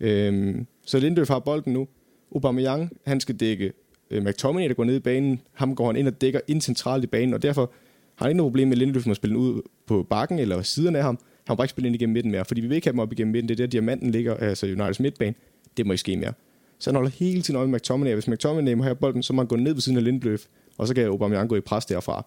Øhm, 0.00 0.66
så 0.84 0.98
Lindøf 0.98 1.28
har 1.28 1.38
bolden 1.38 1.72
nu. 1.72 1.88
Aubameyang, 2.34 2.90
han 3.06 3.20
skal 3.20 3.34
dække 3.34 3.72
øh, 4.10 4.24
McTominay, 4.24 4.68
der 4.68 4.74
går 4.74 4.84
ned 4.84 4.96
i 4.96 5.00
banen. 5.00 5.40
Ham 5.52 5.74
går 5.74 5.86
han 5.86 5.96
ind 5.96 6.08
og 6.08 6.20
dækker 6.20 6.40
ind 6.48 6.60
centralt 6.60 7.04
i 7.04 7.06
banen, 7.06 7.34
og 7.34 7.42
derfor 7.42 7.72
har 8.16 8.24
han 8.24 8.30
ikke 8.30 8.36
noget 8.36 8.50
problem 8.50 8.68
med 8.68 8.76
Lindeløf 8.76 9.06
med 9.06 9.10
at 9.10 9.16
spille 9.16 9.36
den 9.36 9.42
ud 9.42 9.62
på 9.86 10.06
bakken 10.10 10.38
eller 10.38 10.62
siden 10.62 10.96
af 10.96 11.02
ham. 11.02 11.18
Han 11.46 11.52
må 11.52 11.54
bare 11.54 11.64
ikke 11.64 11.70
spille 11.70 11.86
ind 11.86 11.94
igennem 11.94 12.12
midten 12.12 12.32
mere, 12.32 12.44
fordi 12.44 12.60
vi 12.60 12.66
vil 12.66 12.74
ikke 12.74 12.86
have 12.86 12.92
dem 12.92 13.00
op 13.00 13.12
igennem 13.12 13.32
midten. 13.32 13.48
Det 13.48 13.54
er 13.54 13.66
der, 13.66 13.70
diamanten 13.70 14.10
ligger, 14.10 14.34
altså 14.34 14.66
Uniteds 14.66 15.00
midtbane. 15.00 15.34
Det 15.76 15.86
må 15.86 15.92
ikke 15.92 16.00
ske 16.00 16.16
mere. 16.16 16.32
Så 16.78 16.90
han 16.90 16.94
holder 16.94 17.10
hele 17.10 17.42
tiden 17.42 17.56
øje 17.56 17.66
med 17.66 17.78
McTominay. 17.78 18.12
Hvis 18.12 18.28
McTominay 18.28 18.72
må 18.72 18.82
have 18.82 18.96
bolden, 18.96 19.22
så 19.22 19.32
må 19.32 19.42
han 19.42 19.48
gå 19.48 19.56
ned 19.56 19.72
ved 19.72 19.80
siden 19.80 19.98
af 19.98 20.04
Lindeløf, 20.04 20.44
og 20.78 20.86
så 20.86 20.94
kan 20.94 21.06
Aubameyang 21.06 21.48
gå 21.48 21.56
i 21.56 21.60
pres 21.60 21.86
derfra. 21.86 22.26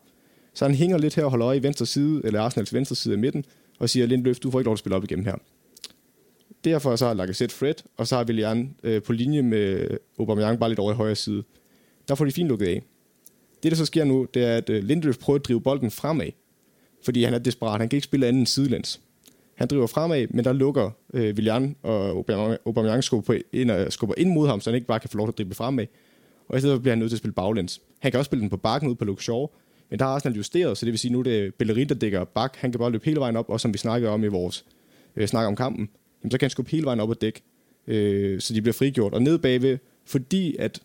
Så 0.60 0.66
han 0.66 0.76
hænger 0.76 0.97
lidt 0.97 1.16
her 1.16 1.24
og 1.24 1.30
holder 1.30 1.47
øje 1.47 1.57
i 1.57 1.64
venstre 1.64 1.86
side, 1.86 2.22
eller 2.24 2.41
Arsenals 2.41 2.74
venstre 2.74 2.95
side 2.95 3.14
af 3.14 3.20
midten, 3.20 3.45
og 3.80 3.89
siger, 3.89 4.05
Lindeløf, 4.05 4.39
du 4.39 4.51
får 4.51 4.60
ikke 4.60 4.66
lov 4.68 4.74
at 4.74 4.80
spille 4.80 4.95
op 4.95 5.03
igennem 5.03 5.26
her. 5.26 5.36
Derfor 6.64 6.95
så 6.95 7.05
har 7.05 7.14
Lacazette 7.14 7.55
Fred, 7.55 7.74
og 7.97 8.07
så 8.07 8.16
har 8.16 8.24
Willian 8.24 8.76
øh, 8.84 9.01
på 9.01 9.14
linje 9.14 9.41
med 9.41 9.88
Aubameyang 10.20 10.60
bare 10.60 10.70
lidt 10.70 10.80
over 10.80 10.91
i 10.91 10.95
højre 10.95 11.16
side. 11.16 11.43
Der 12.07 12.16
får 12.16 12.26
de 12.26 12.32
fint 12.32 12.49
lukket 12.49 12.66
af. 12.66 12.82
Det, 13.64 13.72
der 13.72 13.76
så 13.78 13.86
sker 13.86 14.03
nu, 14.03 14.28
det 14.34 14.43
er, 14.43 14.57
at 14.57 14.70
øh, 14.70 14.84
Lindeløf 14.84 15.18
prøver 15.18 15.39
at 15.39 15.45
drive 15.45 15.62
bolden 15.62 15.91
fremad, 15.91 16.30
fordi 17.05 17.24
han 17.24 17.34
er 17.34 17.39
desperat. 17.39 17.80
Han 17.80 17.89
kan 17.89 17.97
ikke 17.97 18.05
spille 18.05 18.28
anden 18.28 18.45
sidelands. 18.45 19.01
Han 19.55 19.68
driver 19.68 19.88
fremad, 19.88 20.28
men 20.30 20.45
der 20.45 20.53
lukker 20.53 20.91
øh, 21.14 21.36
Willian 21.36 21.76
og 21.84 22.26
Aubameyang 22.66 23.03
skubber, 23.03 23.39
ind, 23.53 23.72
og 23.72 23.93
skubber 23.93 24.16
ind 24.18 24.34
mod 24.34 24.47
ham, 24.47 24.62
så 24.62 24.70
han 24.70 24.76
ikke 24.76 24.88
bare 24.88 24.99
kan 24.99 25.10
få 25.10 25.18
lov 25.18 25.28
til 25.28 25.32
at 25.32 25.38
drible 25.38 25.55
fremad. 25.55 25.86
Og 26.47 26.57
i 26.57 26.60
stedet 26.60 26.82
bliver 26.82 26.91
han 26.91 26.99
nødt 26.99 27.10
til 27.10 27.16
at 27.16 27.20
spille 27.20 27.34
baglæns. 27.34 27.82
Han 27.99 28.12
kan 28.12 28.18
også 28.18 28.30
spille 28.30 28.41
den 28.41 28.49
på 28.49 28.57
bakken 28.57 28.89
ud 28.89 28.95
på 28.95 29.05
Luke 29.05 29.24
Shaw, 29.24 29.47
men 29.89 29.99
der 29.99 30.05
har 30.05 30.11
Arsenal 30.11 30.35
justeret, 30.35 30.77
så 30.77 30.85
det 30.85 30.91
vil 30.91 30.99
sige, 30.99 31.11
nu 31.11 31.21
det 31.21 31.55
Bellerin, 31.55 31.89
der 31.89 31.95
dækker 31.95 32.23
bak. 32.23 32.55
Han 32.57 32.71
kan 32.71 32.79
bare 32.79 32.91
løbe 32.91 33.05
hele 33.05 33.19
vejen 33.19 33.35
op, 33.35 33.49
og 33.49 33.61
som 33.61 33.73
vi 33.73 33.77
snakkede 33.77 34.11
om 34.11 34.23
i 34.23 34.27
vores 34.27 34.65
øh, 35.15 35.27
snak 35.27 35.47
om 35.47 35.55
kampen, 35.55 35.89
jamen, 36.23 36.31
så 36.31 36.37
kan 36.37 36.45
han 36.45 36.49
skubbe 36.49 36.71
hele 36.71 36.85
vejen 36.85 36.99
op 36.99 37.09
og 37.09 37.21
dække, 37.21 37.41
øh, 37.87 38.41
så 38.41 38.53
de 38.53 38.61
bliver 38.61 38.73
frigjort. 38.73 39.13
Og 39.13 39.21
ned 39.21 39.37
bagved, 39.37 39.77
fordi 40.05 40.55
at 40.59 40.81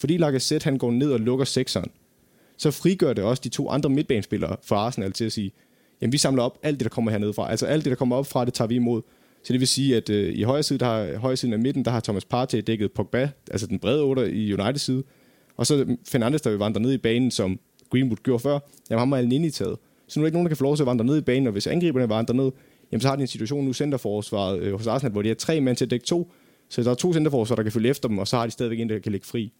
fordi 0.00 0.16
Lacazette 0.16 0.64
han 0.64 0.78
går 0.78 0.90
ned 0.90 1.12
og 1.12 1.20
lukker 1.20 1.44
sekseren, 1.44 1.90
så 2.56 2.70
frigør 2.70 3.12
det 3.12 3.24
også 3.24 3.40
de 3.44 3.48
to 3.48 3.70
andre 3.70 3.90
midtbanespillere 3.90 4.56
for 4.62 4.76
Arsenal 4.76 5.12
til 5.12 5.24
at 5.24 5.32
sige, 5.32 5.52
jamen 6.00 6.12
vi 6.12 6.18
samler 6.18 6.42
op 6.42 6.58
alt 6.62 6.80
det, 6.80 6.84
der 6.84 6.88
kommer 6.88 7.10
hernede 7.10 7.32
fra. 7.32 7.50
Altså 7.50 7.66
alt 7.66 7.84
det, 7.84 7.90
der 7.90 7.96
kommer 7.96 8.16
op 8.16 8.26
fra, 8.26 8.44
det 8.44 8.54
tager 8.54 8.68
vi 8.68 8.74
imod. 8.74 9.02
Så 9.42 9.52
det 9.52 9.60
vil 9.60 9.68
sige, 9.68 9.96
at 9.96 10.10
øh, 10.10 10.34
i 10.34 10.42
højre 10.42 10.62
side, 10.62 10.78
der 10.78 10.86
har, 10.86 11.16
højre 11.16 11.36
siden 11.36 11.52
af 11.52 11.58
midten, 11.58 11.84
der 11.84 11.90
har 11.90 12.00
Thomas 12.00 12.24
Partey 12.24 12.62
dækket 12.66 12.92
Pogba, 12.92 13.30
altså 13.50 13.66
den 13.66 13.78
brede 13.78 14.02
otter 14.02 14.24
i 14.24 14.52
United 14.52 14.78
side. 14.78 15.02
Og 15.58 15.66
så 15.66 15.96
Fernandes, 16.08 16.42
der 16.42 16.50
vil 16.50 16.58
vandre 16.58 16.80
ned 16.80 16.92
i 16.92 16.98
banen, 16.98 17.30
som 17.30 17.58
Greenwood 17.90 18.16
gjorde 18.22 18.42
før, 18.42 18.58
jamen 18.90 18.98
ham 18.98 19.12
er 19.12 19.16
alene 19.16 19.46
i 19.46 19.50
taget. 19.50 19.76
Så 20.08 20.20
nu 20.20 20.22
er 20.22 20.24
der 20.24 20.28
ikke 20.28 20.36
nogen, 20.36 20.46
der 20.46 20.48
kan 20.48 20.56
få 20.56 20.64
lov 20.64 20.76
til 20.76 20.82
at 20.82 20.86
vandre 20.86 21.04
ned 21.04 21.18
i 21.18 21.20
banen, 21.20 21.46
og 21.46 21.52
hvis 21.52 21.66
angriberne 21.66 22.08
vandrer 22.08 22.34
ned, 22.34 22.50
jamen 22.92 23.00
så 23.00 23.08
har 23.08 23.16
de 23.16 23.22
en 23.22 23.28
situation 23.28 23.64
nu 23.64 23.72
centerforsvaret 23.72 24.60
øh, 24.60 24.72
hos 24.72 24.86
Arsenal, 24.86 25.12
hvor 25.12 25.22
de 25.22 25.28
har 25.28 25.34
tre 25.34 25.60
mænd 25.60 25.76
til 25.76 25.84
at 25.84 25.90
dække 25.90 26.06
to. 26.06 26.32
Så 26.68 26.82
der 26.82 26.90
er 26.90 26.94
to 26.94 27.12
centerforsvar, 27.12 27.56
der 27.56 27.62
kan 27.62 27.72
følge 27.72 27.90
efter 27.90 28.08
dem, 28.08 28.18
og 28.18 28.28
så 28.28 28.36
har 28.36 28.46
de 28.46 28.50
stadigvæk 28.50 28.80
en, 28.80 28.88
der 28.88 28.98
kan 28.98 29.12
ligge 29.12 29.26
fri. 29.26 29.52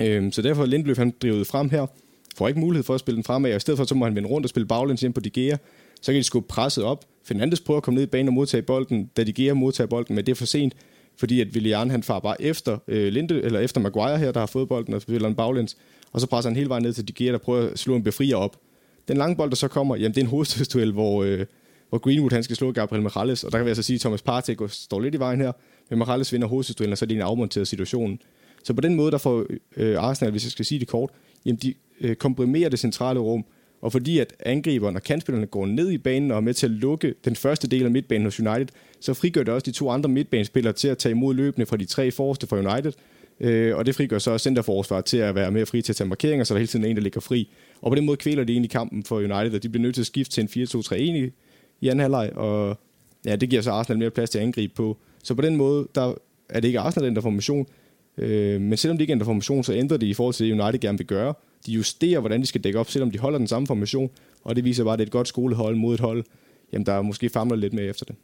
Øhm, 0.00 0.32
så 0.32 0.42
derfor 0.42 0.62
er 0.62 0.66
Lindeløf, 0.66 0.98
han 0.98 1.12
drivet 1.22 1.46
frem 1.46 1.70
her, 1.70 1.86
får 2.36 2.48
ikke 2.48 2.60
mulighed 2.60 2.84
for 2.84 2.94
at 2.94 3.00
spille 3.00 3.16
den 3.16 3.24
fremad, 3.24 3.50
og 3.50 3.56
i 3.56 3.60
stedet 3.60 3.78
for, 3.78 3.84
så 3.84 3.94
må 3.94 4.04
han 4.04 4.14
vende 4.14 4.28
rundt 4.28 4.44
og 4.44 4.50
spille 4.50 4.66
baglæns 4.66 5.02
ind 5.02 5.14
på 5.14 5.20
De 5.20 5.30
Gea. 5.30 5.56
Så 6.00 6.12
kan 6.12 6.18
de 6.18 6.24
skubbe 6.24 6.48
presset 6.48 6.84
op. 6.84 7.04
Fernandes 7.24 7.60
prøver 7.60 7.76
at 7.76 7.82
komme 7.82 7.96
ned 7.96 8.02
i 8.02 8.06
banen 8.06 8.28
og 8.28 8.34
modtage 8.34 8.62
bolden, 8.62 9.10
da 9.16 9.24
De 9.24 9.32
Gea 9.32 9.54
modtager 9.54 9.88
bolden, 9.88 10.16
men 10.16 10.26
det 10.26 10.32
er 10.32 10.36
for 10.36 10.46
sent, 10.46 10.74
fordi 11.18 11.40
at 11.40 11.48
Willian 11.54 11.90
han 11.90 12.02
far 12.02 12.18
bare 12.18 12.42
efter 12.42 12.78
øh, 12.88 13.12
Linde, 13.12 13.42
eller 13.42 13.60
efter 13.60 13.80
Maguire 13.80 14.18
her, 14.18 14.32
der 14.32 14.40
har 14.40 14.46
fået 14.46 14.68
bolden 14.68 14.94
og 14.94 15.02
spiller 15.02 15.28
en 15.28 15.34
baglæns, 15.34 15.76
og 16.12 16.20
så 16.20 16.26
presser 16.26 16.50
han 16.50 16.56
hele 16.56 16.68
vejen 16.68 16.82
ned 16.82 16.92
til 16.92 17.08
De 17.08 17.12
Gea, 17.12 17.32
der 17.32 17.38
prøver 17.38 17.70
at 17.70 17.78
slå 17.78 17.96
en 17.96 18.02
befrier 18.02 18.36
op. 18.36 18.56
Den 19.08 19.16
lange 19.16 19.36
bold, 19.36 19.50
der 19.50 19.56
så 19.56 19.68
kommer, 19.68 19.96
jamen 19.96 20.10
det 20.14 20.20
er 20.20 20.24
en 20.24 20.30
hovedstødsduel, 20.30 20.92
hvor, 20.92 21.24
øh, 21.24 21.46
hvor 21.88 21.98
Greenwood 21.98 22.32
han 22.32 22.42
skal 22.42 22.56
slå 22.56 22.72
Gabriel 22.72 23.02
Morales, 23.02 23.44
og 23.44 23.52
der 23.52 23.58
kan 23.58 23.64
vi 23.64 23.70
altså 23.70 23.82
sige, 23.82 23.94
at 23.94 24.00
Thomas 24.00 24.22
Partey 24.22 24.56
står 24.68 25.00
lidt 25.00 25.14
i 25.14 25.18
vejen 25.18 25.40
her, 25.40 25.52
men 25.90 25.98
Morales 25.98 26.32
vinder 26.32 26.48
hovedstødsduellen, 26.48 26.92
og 26.92 26.98
så 26.98 27.04
er 27.04 27.06
det 27.06 27.14
en 27.14 27.22
afmonteret 27.22 27.68
situation. 27.68 28.18
Så 28.64 28.74
på 28.74 28.80
den 28.80 28.94
måde, 28.94 29.10
der 29.10 29.18
får 29.18 29.46
øh, 29.76 30.02
Arsenal, 30.02 30.30
hvis 30.30 30.44
jeg 30.44 30.52
skal 30.52 30.64
sige 30.64 30.78
det 30.78 30.88
kort, 30.88 31.10
jamen 31.44 31.58
de 31.62 31.74
øh, 32.00 32.16
komprimerer 32.16 32.68
det 32.68 32.78
centrale 32.78 33.20
rum, 33.20 33.44
og 33.80 33.92
fordi 33.92 34.18
at 34.18 34.34
angriberne 34.40 34.98
og 34.98 35.02
kantspillerne 35.02 35.46
går 35.46 35.66
ned 35.66 35.90
i 35.90 35.98
banen 35.98 36.30
og 36.30 36.36
er 36.36 36.40
med 36.40 36.54
til 36.54 36.66
at 36.66 36.70
lukke 36.70 37.14
den 37.24 37.36
første 37.36 37.68
del 37.68 37.84
af 37.84 37.90
midtbanen 37.90 38.24
hos 38.24 38.40
United, 38.40 38.66
så 39.00 39.14
frigør 39.14 39.42
det 39.42 39.54
også 39.54 39.64
de 39.64 39.70
to 39.70 39.90
andre 39.90 40.08
midtbanespillere 40.08 40.72
til 40.72 40.88
at 40.88 40.98
tage 40.98 41.10
imod 41.10 41.34
løbende 41.34 41.66
fra 41.66 41.76
de 41.76 41.84
tre 41.84 42.10
forreste 42.10 42.46
fra 42.46 42.56
United. 42.56 42.92
Øh, 43.40 43.76
og 43.76 43.86
det 43.86 43.94
frigør 43.94 44.18
så 44.18 44.38
centerforsvaret 44.38 45.04
til 45.04 45.16
at 45.16 45.34
være 45.34 45.50
mere 45.50 45.66
fri 45.66 45.82
til 45.82 45.92
at 45.92 45.96
tage 45.96 46.08
markeringer, 46.08 46.44
så 46.44 46.54
der 46.54 46.58
hele 46.58 46.68
tiden 46.68 46.84
er 46.84 46.88
en, 46.88 46.96
der 46.96 47.02
ligger 47.02 47.20
fri. 47.20 47.48
Og 47.80 47.90
på 47.90 47.94
den 47.94 48.06
måde 48.06 48.16
kvæler 48.16 48.44
de 48.44 48.52
egentlig 48.52 48.70
kampen 48.70 49.04
for 49.04 49.16
United, 49.16 49.54
og 49.54 49.62
de 49.62 49.68
bliver 49.68 49.82
nødt 49.82 49.94
til 49.94 50.02
at 50.02 50.06
skifte 50.06 50.34
til 50.34 50.42
en 50.42 50.64
4-2-3-1 50.64 50.94
i, 50.94 51.30
i 51.80 51.88
anden 51.88 52.00
halvleg, 52.00 52.32
og 52.34 52.78
ja, 53.26 53.36
det 53.36 53.50
giver 53.50 53.62
så 53.62 53.70
Arsenal 53.70 53.98
mere 53.98 54.10
plads 54.10 54.30
til 54.30 54.38
at 54.38 54.44
angribe 54.44 54.74
på. 54.74 54.96
Så 55.24 55.34
på 55.34 55.42
den 55.42 55.56
måde, 55.56 55.88
der 55.94 56.14
er 56.48 56.60
det 56.60 56.68
ikke 56.68 56.80
Arsenal, 56.80 57.04
der 57.04 57.10
ændrer 57.10 57.22
formation, 57.22 57.66
øh, 58.18 58.60
men 58.60 58.76
selvom 58.76 58.98
de 58.98 59.02
ikke 59.02 59.12
ændrer 59.12 59.24
formation, 59.24 59.64
så 59.64 59.72
ændrer 59.72 59.96
det 59.96 60.06
i 60.06 60.14
forhold 60.14 60.34
til 60.34 60.46
det, 60.46 60.60
United 60.60 60.80
gerne 60.80 60.98
vil 60.98 61.06
gøre. 61.06 61.34
De 61.66 61.72
justerer, 61.72 62.20
hvordan 62.20 62.40
de 62.40 62.46
skal 62.46 62.64
dække 62.64 62.78
op, 62.78 62.90
selvom 62.90 63.10
de 63.10 63.18
holder 63.18 63.38
den 63.38 63.46
samme 63.46 63.66
formation, 63.66 64.10
og 64.44 64.56
det 64.56 64.64
viser 64.64 64.84
bare, 64.84 64.92
at 64.92 64.98
det 64.98 65.04
er 65.04 65.06
et 65.06 65.12
godt 65.12 65.28
skolehold 65.28 65.76
mod 65.76 65.94
et 65.94 66.00
hold, 66.00 66.24
jamen 66.72 66.86
der 66.86 67.02
måske 67.02 67.28
famler 67.28 67.56
lidt 67.56 67.72
med 67.72 67.90
efter 67.90 68.04
det. 68.04 68.16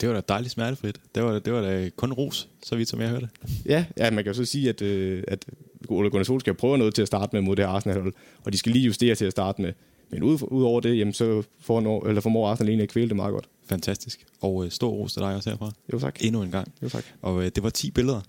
Det 0.00 0.08
var 0.08 0.14
da 0.14 0.22
dejligt 0.28 0.52
smertefrit. 0.52 1.00
Det 1.14 1.22
var, 1.22 1.38
det 1.38 1.52
var 1.52 1.60
da 1.60 1.90
kun 1.96 2.12
ros, 2.12 2.48
så 2.62 2.76
vidt 2.76 2.88
som 2.88 3.00
jeg 3.00 3.08
hørte. 3.08 3.28
Ja, 3.66 3.84
ja 3.98 4.10
man 4.10 4.24
kan 4.24 4.30
jo 4.30 4.34
så 4.34 4.44
sige, 4.44 4.68
at, 4.68 4.82
øh, 4.82 5.24
at 5.28 5.46
Ole 5.88 6.10
Gunnar 6.10 6.24
Sol 6.24 6.40
skal 6.40 6.54
prøve 6.54 6.78
noget 6.78 6.94
til 6.94 7.02
at 7.02 7.08
starte 7.08 7.36
med 7.36 7.40
mod 7.40 7.56
det 7.56 7.62
Arsenal-hold, 7.62 8.12
og 8.44 8.52
de 8.52 8.58
skal 8.58 8.72
lige 8.72 8.84
justere 8.84 9.14
til 9.14 9.24
at 9.24 9.32
starte 9.32 9.62
med. 9.62 9.72
Men 10.10 10.22
ud, 10.22 10.38
ud 10.42 10.62
over 10.62 10.80
det, 10.80 10.98
jamen, 10.98 11.12
så 11.12 11.42
får 11.60 11.80
når, 11.80 12.06
eller 12.06 12.20
formår 12.20 12.48
Arsenal 12.48 12.68
egentlig 12.68 12.82
at 12.82 12.88
kvæle 12.88 13.08
det 13.08 13.16
meget 13.16 13.32
godt. 13.32 13.48
Fantastisk. 13.64 14.26
Og 14.40 14.64
øh, 14.64 14.70
stor 14.70 14.88
ros 14.88 15.12
til 15.12 15.22
dig 15.22 15.34
også 15.34 15.50
herfra. 15.50 15.72
Jo 15.92 15.98
tak. 15.98 16.16
Endnu 16.20 16.42
en 16.42 16.50
gang. 16.50 16.72
Jo 16.82 16.88
tak. 16.88 17.04
Og 17.22 17.44
øh, 17.44 17.50
det 17.54 17.62
var 17.62 17.70
10 17.70 17.90
billeder. 17.90 18.20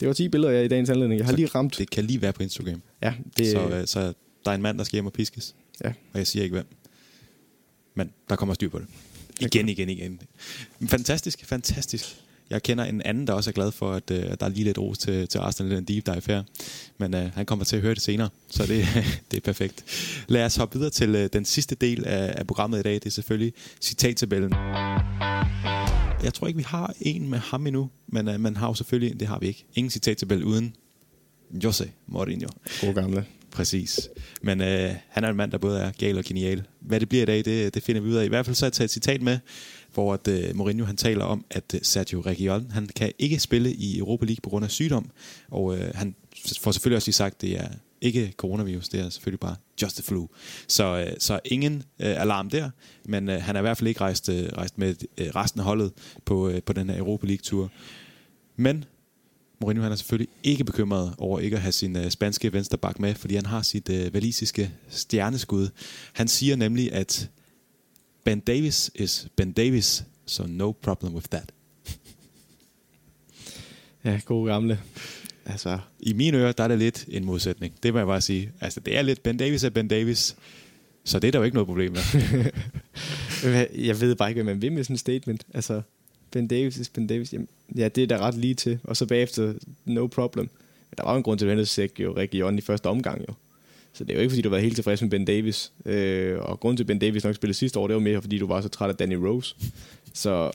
Det 0.00 0.08
var 0.08 0.14
10 0.14 0.28
billeder 0.28 0.52
ja, 0.52 0.62
i 0.62 0.68
dagens 0.68 0.90
anledning. 0.90 1.18
Jeg 1.18 1.26
har 1.26 1.32
Så 1.32 1.36
lige 1.36 1.48
ramt. 1.48 1.78
Det 1.78 1.90
kan 1.90 2.04
lige 2.04 2.22
være 2.22 2.32
på 2.32 2.42
Instagram. 2.42 2.82
Ja, 3.02 3.14
det, 3.38 3.50
Så, 3.50 3.68
øh, 3.68 3.86
så 3.86 4.00
der 4.44 4.50
er 4.50 4.54
en 4.54 4.62
mand, 4.62 4.78
der 4.78 4.84
skal 4.84 4.96
hjem 4.96 5.06
og 5.06 5.12
piskes. 5.12 5.54
ja. 5.84 5.88
Og 5.88 6.18
jeg 6.18 6.26
siger 6.26 6.42
ikke 6.42 6.54
hvem. 6.54 6.66
Men 7.94 8.10
der 8.28 8.36
kommer 8.36 8.54
styr 8.54 8.68
på 8.68 8.78
det. 8.78 8.86
Igen, 9.40 9.68
igen, 9.68 9.88
igen. 9.88 10.20
Fantastisk, 10.88 11.44
fantastisk. 11.44 12.16
Jeg 12.50 12.62
kender 12.62 12.84
en 12.84 13.02
anden, 13.02 13.26
der 13.26 13.32
også 13.32 13.50
er 13.50 13.52
glad 13.52 13.72
for, 13.72 13.92
at 13.92 14.10
uh, 14.10 14.16
der 14.16 14.36
er 14.40 14.48
lige 14.48 14.64
lidt 14.64 14.78
ros 14.78 14.98
til, 14.98 15.28
til 15.28 15.38
Arsenal, 15.38 15.76
den 15.76 15.84
deep 15.84 16.06
dive 16.06 16.22
her. 16.26 16.42
Men 16.98 17.14
uh, 17.14 17.20
han 17.20 17.46
kommer 17.46 17.64
til 17.64 17.76
at 17.76 17.82
høre 17.82 17.94
det 17.94 18.02
senere, 18.02 18.28
så 18.50 18.66
det, 18.66 18.86
det 19.30 19.36
er 19.36 19.40
perfekt. 19.40 19.84
Lad 20.28 20.44
os 20.44 20.56
hoppe 20.56 20.78
videre 20.78 20.90
til 20.90 21.14
uh, 21.14 21.26
den 21.32 21.44
sidste 21.44 21.74
del 21.74 22.04
af, 22.04 22.34
af 22.36 22.46
programmet 22.46 22.78
i 22.78 22.82
dag. 22.82 22.94
Det 22.94 23.06
er 23.06 23.10
selvfølgelig 23.10 23.52
citattabellen. 23.80 24.52
Jeg 26.22 26.34
tror 26.34 26.46
ikke, 26.46 26.56
vi 26.56 26.62
har 26.62 26.94
en 27.00 27.28
med 27.28 27.38
ham 27.38 27.66
endnu, 27.66 27.90
men 28.06 28.28
uh, 28.28 28.40
man 28.40 28.56
har 28.56 28.68
jo 28.68 28.74
selvfølgelig, 28.74 29.20
det 29.20 29.28
har 29.28 29.38
vi 29.38 29.46
ikke, 29.46 29.66
ingen 29.74 29.90
citattabel 29.90 30.44
uden 30.44 30.76
Jose 31.64 31.90
Mourinho. 32.06 32.48
God 32.80 32.94
gamle. 32.94 33.24
Præcis. 33.50 34.08
Men 34.42 34.60
øh, 34.60 34.94
han 35.08 35.24
er 35.24 35.28
en 35.28 35.36
mand, 35.36 35.52
der 35.52 35.58
både 35.58 35.80
er 35.80 35.90
gal 35.90 36.18
og 36.18 36.24
genial. 36.24 36.62
Hvad 36.80 37.00
det 37.00 37.08
bliver 37.08 37.22
i 37.22 37.26
dag, 37.26 37.44
det, 37.44 37.74
det 37.74 37.82
finder 37.82 38.00
vi 38.02 38.08
ud 38.08 38.14
af. 38.14 38.24
I 38.24 38.28
hvert 38.28 38.46
fald 38.46 38.56
så 38.56 38.64
har 38.64 38.68
jeg 38.68 38.72
taget 38.72 38.88
et 38.88 38.92
citat 38.92 39.22
med, 39.22 39.38
hvor 39.94 40.14
at, 40.14 40.28
øh, 40.28 40.56
Mourinho 40.56 40.84
han 40.84 40.96
taler 40.96 41.24
om, 41.24 41.44
at 41.50 41.74
øh, 41.74 41.80
Sergio 41.82 42.20
Reguilon 42.20 42.70
han 42.70 42.86
kan 42.96 43.12
ikke 43.18 43.38
spille 43.38 43.72
i 43.72 43.98
Europa 43.98 44.26
League 44.26 44.40
på 44.42 44.50
grund 44.50 44.64
af 44.64 44.70
sygdom. 44.70 45.10
Og 45.50 45.78
øh, 45.78 45.90
han 45.94 46.14
får 46.60 46.72
selvfølgelig 46.72 46.96
også 46.96 47.08
lige 47.08 47.14
sagt, 47.14 47.34
at 47.34 47.40
det 47.40 47.60
er 47.60 47.68
ikke 48.00 48.34
coronavirus, 48.36 48.88
det 48.88 49.00
er 49.00 49.08
selvfølgelig 49.08 49.40
bare 49.40 49.56
just 49.82 49.96
the 49.96 50.02
flu. 50.02 50.26
Så, 50.68 50.84
øh, 50.84 51.16
så 51.18 51.40
ingen 51.44 51.74
øh, 51.76 52.20
alarm 52.20 52.50
der, 52.50 52.70
men 53.04 53.28
øh, 53.28 53.42
han 53.42 53.56
er 53.56 53.60
i 53.60 53.62
hvert 53.62 53.78
fald 53.78 53.88
ikke 53.88 54.00
rejst, 54.00 54.28
øh, 54.28 54.48
rejst 54.56 54.78
med 54.78 54.94
øh, 55.18 55.26
resten 55.26 55.60
af 55.60 55.64
holdet 55.64 55.92
på, 56.24 56.48
øh, 56.48 56.62
på 56.62 56.72
den 56.72 56.90
her 56.90 56.98
Europa 56.98 57.26
League-tur. 57.26 57.70
Men 58.56 58.84
Mourinho 59.60 59.82
han 59.82 59.92
er 59.92 59.96
selvfølgelig 59.96 60.28
ikke 60.42 60.64
bekymret 60.64 61.14
over 61.18 61.40
ikke 61.40 61.56
at 61.56 61.62
have 61.62 61.72
sin 61.72 61.96
øh, 61.96 62.10
spanske 62.10 62.52
vensterbak 62.52 62.98
med, 63.00 63.14
fordi 63.14 63.34
han 63.34 63.46
har 63.46 63.62
sit 63.62 63.88
øh, 63.88 64.14
valisiske 64.14 64.70
stjerneskud. 64.88 65.68
Han 66.12 66.28
siger 66.28 66.56
nemlig, 66.56 66.92
at 66.92 67.30
Ben 68.24 68.40
Davis 68.40 68.90
is 68.94 69.28
Ben 69.36 69.52
Davis, 69.52 70.04
so 70.26 70.46
no 70.46 70.72
problem 70.72 71.14
with 71.14 71.28
that. 71.28 71.52
Ja, 74.04 74.20
gode 74.24 74.52
gamle. 74.52 74.80
Altså, 75.48 75.78
I 76.00 76.12
mine 76.12 76.38
ører, 76.38 76.52
der 76.52 76.64
er 76.64 76.68
det 76.68 76.78
lidt 76.78 77.04
en 77.08 77.24
modsætning. 77.24 77.74
Det 77.82 77.92
må 77.92 77.98
jeg 77.98 78.06
bare 78.06 78.20
sige. 78.20 78.52
Altså, 78.60 78.80
det 78.80 78.96
er 78.96 79.02
lidt 79.02 79.22
Ben 79.22 79.36
Davis 79.36 79.64
er 79.64 79.70
Ben 79.70 79.88
Davis, 79.88 80.36
så 81.04 81.18
det 81.18 81.28
er 81.28 81.32
der 81.32 81.38
jo 81.38 81.44
ikke 81.44 81.54
noget 81.54 81.66
problem 81.66 81.92
med. 81.92 82.00
jeg 83.88 84.00
ved 84.00 84.14
bare 84.14 84.30
ikke, 84.30 84.42
hvad 84.42 84.54
man 84.54 84.62
vil 84.62 84.72
med 84.72 84.84
sådan 84.84 84.94
et 84.94 85.00
statement. 85.00 85.46
Altså, 85.54 85.82
Ben 86.30 86.46
Davis 86.46 86.76
is 86.76 86.88
Ben 86.88 87.06
Davis. 87.06 87.32
Jamen, 87.32 87.48
ja, 87.76 87.88
det 87.88 88.02
er 88.02 88.06
da 88.06 88.18
ret 88.18 88.34
lige 88.34 88.54
til. 88.54 88.78
Og 88.84 88.96
så 88.96 89.06
bagefter, 89.06 89.54
no 89.84 90.06
problem. 90.06 90.50
Men 90.90 90.96
der 90.96 91.04
var 91.04 91.12
jo 91.12 91.16
en 91.16 91.22
grund 91.22 91.38
til, 91.38 91.46
at 91.46 91.50
du 91.50 91.56
hentede 91.56 92.02
jo 92.02 92.16
regionen 92.16 92.58
i 92.58 92.62
første 92.62 92.86
omgang 92.86 93.24
jo. 93.28 93.34
Så 93.92 94.04
det 94.04 94.10
er 94.10 94.14
jo 94.14 94.20
ikke, 94.20 94.30
fordi 94.30 94.42
du 94.42 94.48
var 94.50 94.58
helt 94.58 94.74
tilfreds 94.74 95.02
med 95.02 95.10
Ben 95.10 95.24
Davis. 95.24 95.72
Øh, 95.84 96.38
og 96.38 96.60
grund 96.60 96.76
til, 96.76 96.84
at 96.84 96.86
Ben 96.86 96.98
Davis 96.98 97.24
nok 97.24 97.34
spillede 97.34 97.58
sidste 97.58 97.78
år, 97.78 97.86
det 97.86 97.94
var 97.94 98.00
mere, 98.00 98.22
fordi 98.22 98.38
du 98.38 98.46
var 98.46 98.60
så 98.60 98.68
træt 98.68 98.90
af 98.90 98.96
Danny 98.96 99.14
Rose. 99.14 99.54
Så 100.14 100.50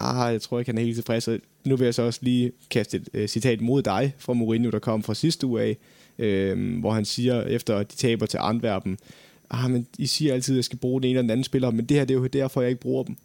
ah, 0.00 0.32
jeg 0.32 0.42
tror 0.42 0.58
ikke, 0.58 0.68
han 0.68 0.78
er 0.78 0.82
helt 0.82 0.96
tilfreds. 0.96 1.28
Og 1.28 1.38
nu 1.64 1.76
vil 1.76 1.84
jeg 1.84 1.94
så 1.94 2.02
også 2.02 2.20
lige 2.22 2.52
kaste 2.70 2.96
et 2.96 3.08
uh, 3.22 3.26
citat 3.26 3.60
mod 3.60 3.82
dig 3.82 4.14
fra 4.18 4.32
Mourinho, 4.32 4.70
der 4.70 4.78
kom 4.78 5.02
fra 5.02 5.14
sidste 5.14 5.46
uge 5.46 5.62
af, 5.62 5.76
øh, 6.18 6.80
hvor 6.80 6.92
han 6.92 7.04
siger, 7.04 7.42
efter 7.42 7.76
at 7.76 7.90
de 7.92 7.96
taber 7.96 8.26
til 8.26 8.38
Antwerpen, 8.42 8.98
ah, 9.50 9.70
men 9.70 9.86
I 9.98 10.06
siger 10.06 10.34
altid, 10.34 10.54
at 10.54 10.56
jeg 10.56 10.64
skal 10.64 10.78
bruge 10.78 11.00
den 11.00 11.08
ene 11.08 11.10
eller 11.10 11.22
den 11.22 11.30
anden 11.30 11.44
spiller, 11.44 11.70
men 11.70 11.84
det 11.84 11.96
her 11.96 12.04
det 12.04 12.14
er 12.14 12.18
jo 12.18 12.26
derfor, 12.26 12.60
jeg 12.60 12.70
ikke 12.70 12.80
bruger 12.80 13.04
dem. 13.04 13.16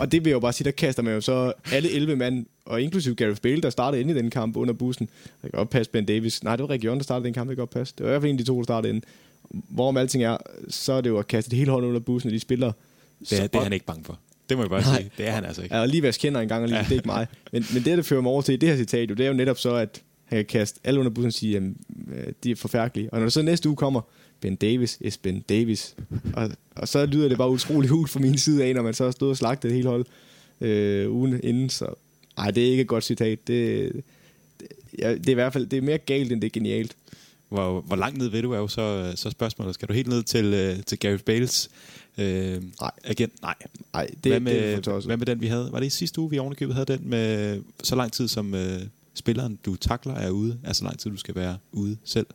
og 0.00 0.12
det 0.12 0.24
vil 0.24 0.30
jeg 0.30 0.34
jo 0.34 0.40
bare 0.40 0.52
sige, 0.52 0.64
der 0.64 0.70
kaster 0.70 1.02
man 1.02 1.14
jo 1.14 1.20
så 1.20 1.52
alle 1.72 1.90
11 1.90 2.16
mand, 2.16 2.46
og 2.64 2.82
inklusive 2.82 3.14
Gareth 3.14 3.40
Bale, 3.40 3.62
der 3.62 3.70
startede 3.70 4.00
inde 4.00 4.14
i 4.14 4.16
den 4.16 4.30
kamp 4.30 4.56
under 4.56 4.74
bussen. 4.74 5.08
Det 5.42 5.50
kan 5.50 5.58
godt 5.58 5.70
passe 5.70 5.92
Ben 5.92 6.04
Davis. 6.04 6.44
Nej, 6.44 6.56
det 6.56 6.62
var 6.62 6.70
Region, 6.70 6.96
der 6.96 7.04
startede 7.04 7.24
den 7.24 7.34
kamp, 7.34 7.48
det 7.48 7.56
kan 7.56 7.62
godt 7.62 7.70
passe. 7.70 7.94
Det 7.98 8.04
var 8.04 8.10
i 8.10 8.12
hvert 8.12 8.22
fald 8.22 8.30
en 8.30 8.38
af 8.38 8.44
de 8.44 8.44
to, 8.44 8.56
der 8.56 8.64
startede 8.64 8.94
inde. 8.94 9.06
Hvorom 9.50 9.96
alting 9.96 10.24
er, 10.24 10.36
så 10.68 10.92
er 10.92 11.00
det 11.00 11.10
jo 11.10 11.18
at 11.18 11.26
kaste 11.26 11.50
det 11.50 11.58
hele 11.58 11.70
hånd 11.70 11.86
under 11.86 12.00
bussen, 12.00 12.28
og 12.28 12.34
de 12.34 12.40
spiller. 12.40 12.72
Det 13.20 13.32
er, 13.32 13.46
det 13.46 13.58
er 13.58 13.62
han 13.62 13.72
ikke 13.72 13.86
bange 13.86 14.04
for. 14.04 14.18
Det 14.48 14.56
må 14.56 14.62
jeg 14.62 14.70
bare 14.70 14.82
Nej. 14.82 14.96
sige. 14.96 15.10
Det 15.18 15.26
er 15.26 15.30
han 15.30 15.44
altså 15.44 15.62
ikke. 15.62 15.74
Ja, 15.74 15.80
og 15.80 15.88
lige 15.88 16.00
hvad 16.00 16.12
kender 16.12 16.40
en 16.40 16.48
gang, 16.48 16.62
og 16.62 16.68
lige, 16.68 16.78
ja. 16.78 16.84
det 16.84 16.90
er 16.90 16.94
ikke 16.94 17.06
mig. 17.06 17.26
Men, 17.52 17.64
men 17.74 17.84
det, 17.84 17.96
der 17.96 18.02
fører 18.02 18.20
mig 18.20 18.32
over 18.32 18.42
til 18.42 18.54
i 18.54 18.56
det 18.56 18.68
her 18.68 18.76
citat, 18.76 19.10
jo, 19.10 19.14
det 19.14 19.24
er 19.24 19.28
jo 19.28 19.34
netop 19.34 19.58
så, 19.58 19.74
at 19.74 20.02
han 20.24 20.36
kan 20.38 20.44
kaste 20.44 20.80
alle 20.84 21.00
under 21.00 21.10
bussen 21.10 21.26
og 21.26 21.32
sige, 21.32 21.56
at 21.56 21.62
øh, 21.62 22.32
de 22.44 22.50
er 22.50 22.56
forfærdelige. 22.56 23.12
Og 23.12 23.20
når 23.20 23.28
så 23.28 23.42
næste 23.42 23.68
uge 23.68 23.76
kommer, 23.76 24.00
Ben 24.40 24.56
Davis 24.56 24.98
is 25.00 25.16
Ben 25.16 25.40
Davis. 25.40 25.96
Og, 26.32 26.50
og 26.76 26.88
så 26.88 27.06
lyder 27.06 27.28
det 27.28 27.38
bare 27.38 27.50
utrolig 27.50 27.90
hul 27.90 28.08
fra 28.08 28.20
min 28.20 28.38
side 28.38 28.64
af, 28.64 28.74
når 28.74 28.82
man 28.82 28.94
så 28.94 29.04
har 29.04 29.10
stået 29.10 29.30
og 29.30 29.36
slagtet 29.36 29.68
et 29.68 29.74
helt 29.74 29.86
hold 29.86 30.06
øh, 30.60 31.12
ugen 31.12 31.40
inden. 31.42 31.68
Så 31.68 31.86
ej, 32.38 32.50
det 32.50 32.66
er 32.66 32.70
ikke 32.70 32.80
et 32.80 32.86
godt 32.88 33.04
citat. 33.04 33.48
Det, 33.48 33.92
det, 34.60 34.68
ja, 34.98 35.14
det 35.14 35.26
er 35.26 35.30
i 35.30 35.34
hvert 35.34 35.52
fald 35.52 35.66
det 35.66 35.76
er 35.76 35.82
mere 35.82 35.98
galt, 35.98 36.32
end 36.32 36.40
det 36.40 36.46
er 36.46 36.52
genialt. 36.52 36.96
Hvor, 37.48 37.80
hvor 37.80 37.96
langt 37.96 38.18
ned 38.18 38.28
ved 38.28 38.42
du 38.42 38.52
er 38.52 38.58
jo 38.58 38.68
så, 38.68 39.12
så 39.16 39.30
spørgsmålet. 39.30 39.74
Skal 39.74 39.88
du 39.88 39.92
helt 39.92 40.08
ned 40.08 40.22
til, 40.22 40.44
øh, 40.44 40.76
til 40.86 40.98
Gareth 40.98 41.24
Bales 41.24 41.70
øh, 42.18 42.62
Nej. 42.80 42.90
igen? 43.10 43.30
Nej. 43.42 43.54
Nej, 43.92 44.06
det, 44.24 44.32
hvad 44.32 44.40
med, 44.40 44.76
det 44.76 44.86
er 44.86 45.06
Hvad 45.06 45.16
med 45.16 45.26
den, 45.26 45.40
vi 45.40 45.46
havde? 45.46 45.68
Var 45.72 45.80
det 45.80 45.86
i 45.86 45.90
sidste 45.90 46.20
uge, 46.20 46.30
vi 46.30 46.38
ovenikøbet 46.38 46.74
havde 46.74 46.92
den 46.92 47.10
med 47.10 47.60
så 47.82 47.96
lang 47.96 48.12
tid, 48.12 48.28
som 48.28 48.54
øh, 48.54 48.80
spilleren, 49.14 49.58
du 49.66 49.76
takler, 49.76 50.14
er 50.14 50.30
ude? 50.30 50.58
Altså 50.64 50.84
lang 50.84 50.98
tid, 50.98 51.10
du 51.10 51.16
skal 51.16 51.34
være 51.34 51.58
ude 51.72 51.96
selv? 52.04 52.26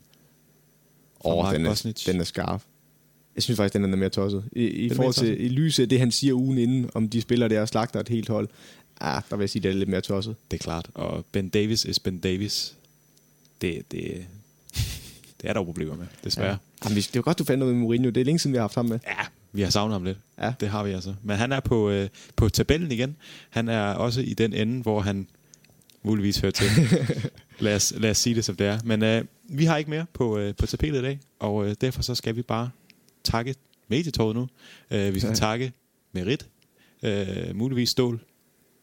Åh, 1.25 1.45
oh, 1.45 1.53
den, 1.53 1.65
er, 1.65 2.03
den 2.05 2.19
er 2.19 2.23
skarp. 2.23 2.63
Jeg 3.35 3.43
synes 3.43 3.57
faktisk, 3.57 3.73
den 3.73 3.93
er 3.93 3.97
mere 3.97 4.09
tosset. 4.09 4.43
I, 4.51 4.65
i 4.65 4.89
forhold 4.89 5.13
til 5.13 5.45
i 5.45 5.49
lyset 5.49 5.89
det, 5.89 5.99
han 5.99 6.11
siger 6.11 6.33
ugen 6.33 6.57
inden, 6.57 6.89
om 6.93 7.09
de 7.09 7.21
spiller 7.21 7.47
der 7.47 7.61
og 7.61 7.67
slagter 7.67 7.99
et 7.99 8.09
helt 8.09 8.29
hold, 8.29 8.47
ah, 9.01 9.21
der 9.29 9.35
vil 9.35 9.43
jeg 9.43 9.49
sige, 9.49 9.63
det 9.63 9.71
er 9.71 9.75
lidt 9.75 9.89
mere 9.89 10.01
tosset. 10.01 10.35
Det 10.51 10.59
er 10.59 10.63
klart. 10.63 10.89
Og 10.93 11.25
Ben 11.31 11.49
Davis 11.49 11.85
is 11.85 11.99
Ben 11.99 12.19
Davis. 12.19 12.75
Det, 13.61 13.91
det, 13.91 14.25
det 15.41 15.49
er 15.49 15.53
der 15.53 15.59
jo 15.59 15.63
problemer 15.63 15.95
med, 15.95 16.05
desværre. 16.23 16.49
Ja. 16.49 16.57
Jamen, 16.83 16.95
det 16.95 17.07
er 17.07 17.11
jo 17.15 17.21
godt, 17.25 17.39
du 17.39 17.43
fandt 17.43 17.59
noget 17.59 17.75
med 17.75 17.81
Mourinho. 17.81 18.09
Det 18.09 18.21
er 18.21 18.25
længe 18.25 18.39
siden, 18.39 18.53
vi 18.53 18.57
har 18.57 18.63
haft 18.63 18.75
ham 18.75 18.85
med. 18.85 18.99
Ja, 19.07 19.25
vi 19.53 19.61
har 19.61 19.69
savnet 19.69 19.93
ham 19.93 20.03
lidt. 20.03 20.17
Ja. 20.39 20.53
Det 20.59 20.69
har 20.69 20.83
vi 20.83 20.91
altså. 20.91 21.13
Men 21.23 21.37
han 21.37 21.51
er 21.51 21.59
på, 21.59 21.89
øh, 21.89 22.09
på 22.35 22.49
tabellen 22.49 22.91
igen. 22.91 23.15
Han 23.49 23.69
er 23.69 23.93
også 23.93 24.21
i 24.21 24.33
den 24.33 24.53
ende, 24.53 24.81
hvor 24.81 25.01
han 25.01 25.27
muligvis 26.03 26.39
hører 26.39 26.51
til. 26.51 26.67
lad, 27.59 27.75
os, 27.75 27.93
lad 27.97 28.09
os 28.09 28.17
sige 28.17 28.35
det, 28.35 28.45
som 28.45 28.55
det 28.55 28.67
er. 28.67 28.79
Men 28.83 29.03
øh, 29.03 29.25
vi 29.49 29.65
har 29.65 29.77
ikke 29.77 29.89
mere 29.89 30.05
på, 30.13 30.37
øh, 30.37 30.55
på 30.55 30.65
tapetet 30.65 30.99
i 30.99 31.01
dag, 31.01 31.19
og 31.39 31.67
øh, 31.67 31.75
derfor 31.81 32.01
så 32.01 32.15
skal 32.15 32.35
vi 32.35 32.41
bare 32.41 32.69
takke 33.23 33.55
medietåret 33.87 34.35
nu. 34.35 34.47
Øh, 34.91 35.13
vi 35.13 35.19
skal 35.19 35.29
ja. 35.29 35.35
takke 35.35 35.71
Merit, 36.11 36.47
øh, 37.03 37.55
muligvis 37.55 37.89
Stål, 37.89 38.19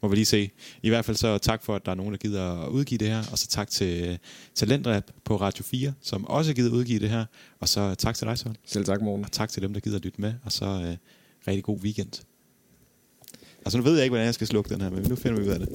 må 0.02 0.08
vi 0.08 0.16
lige 0.16 0.24
se. 0.24 0.50
I 0.82 0.88
hvert 0.88 1.04
fald 1.04 1.16
så 1.16 1.38
tak 1.38 1.62
for, 1.62 1.76
at 1.76 1.86
der 1.86 1.92
er 1.92 1.96
nogen, 1.96 2.12
der 2.12 2.18
gider 2.18 2.62
at 2.62 2.68
udgive 2.68 2.98
det 2.98 3.08
her, 3.08 3.22
og 3.32 3.38
så 3.38 3.46
tak 3.46 3.70
til 3.70 4.18
Talentrap 4.54 5.04
på 5.24 5.36
Radio 5.36 5.64
4, 5.64 5.92
som 6.00 6.26
også 6.26 6.54
gider 6.54 6.72
udgive 6.72 6.98
det 6.98 7.10
her, 7.10 7.24
og 7.60 7.68
så 7.68 7.94
tak 7.94 8.14
til 8.14 8.26
dig, 8.26 8.38
Søren. 8.38 8.56
Selv 8.66 8.84
tak, 8.84 9.02
morgen. 9.02 9.24
Og 9.24 9.32
tak 9.32 9.48
til 9.48 9.62
dem, 9.62 9.72
der 9.72 9.80
gider 9.80 9.96
at 9.96 10.04
lytte 10.04 10.20
med, 10.20 10.34
og 10.44 10.52
så 10.52 10.64
øh, 10.64 10.96
rigtig 11.48 11.64
god 11.64 11.78
weekend. 11.78 12.12
Altså 13.64 13.78
nu 13.78 13.84
ved 13.84 13.94
jeg 13.94 14.02
ikke, 14.02 14.10
hvordan 14.10 14.26
jeg 14.26 14.34
skal 14.34 14.46
slukke 14.46 14.70
den 14.70 14.80
her, 14.80 14.90
men 14.90 15.02
nu 15.02 15.16
finder 15.16 15.40
vi 15.40 15.46
ud 15.46 15.52
af 15.52 15.58
det. 15.58 15.68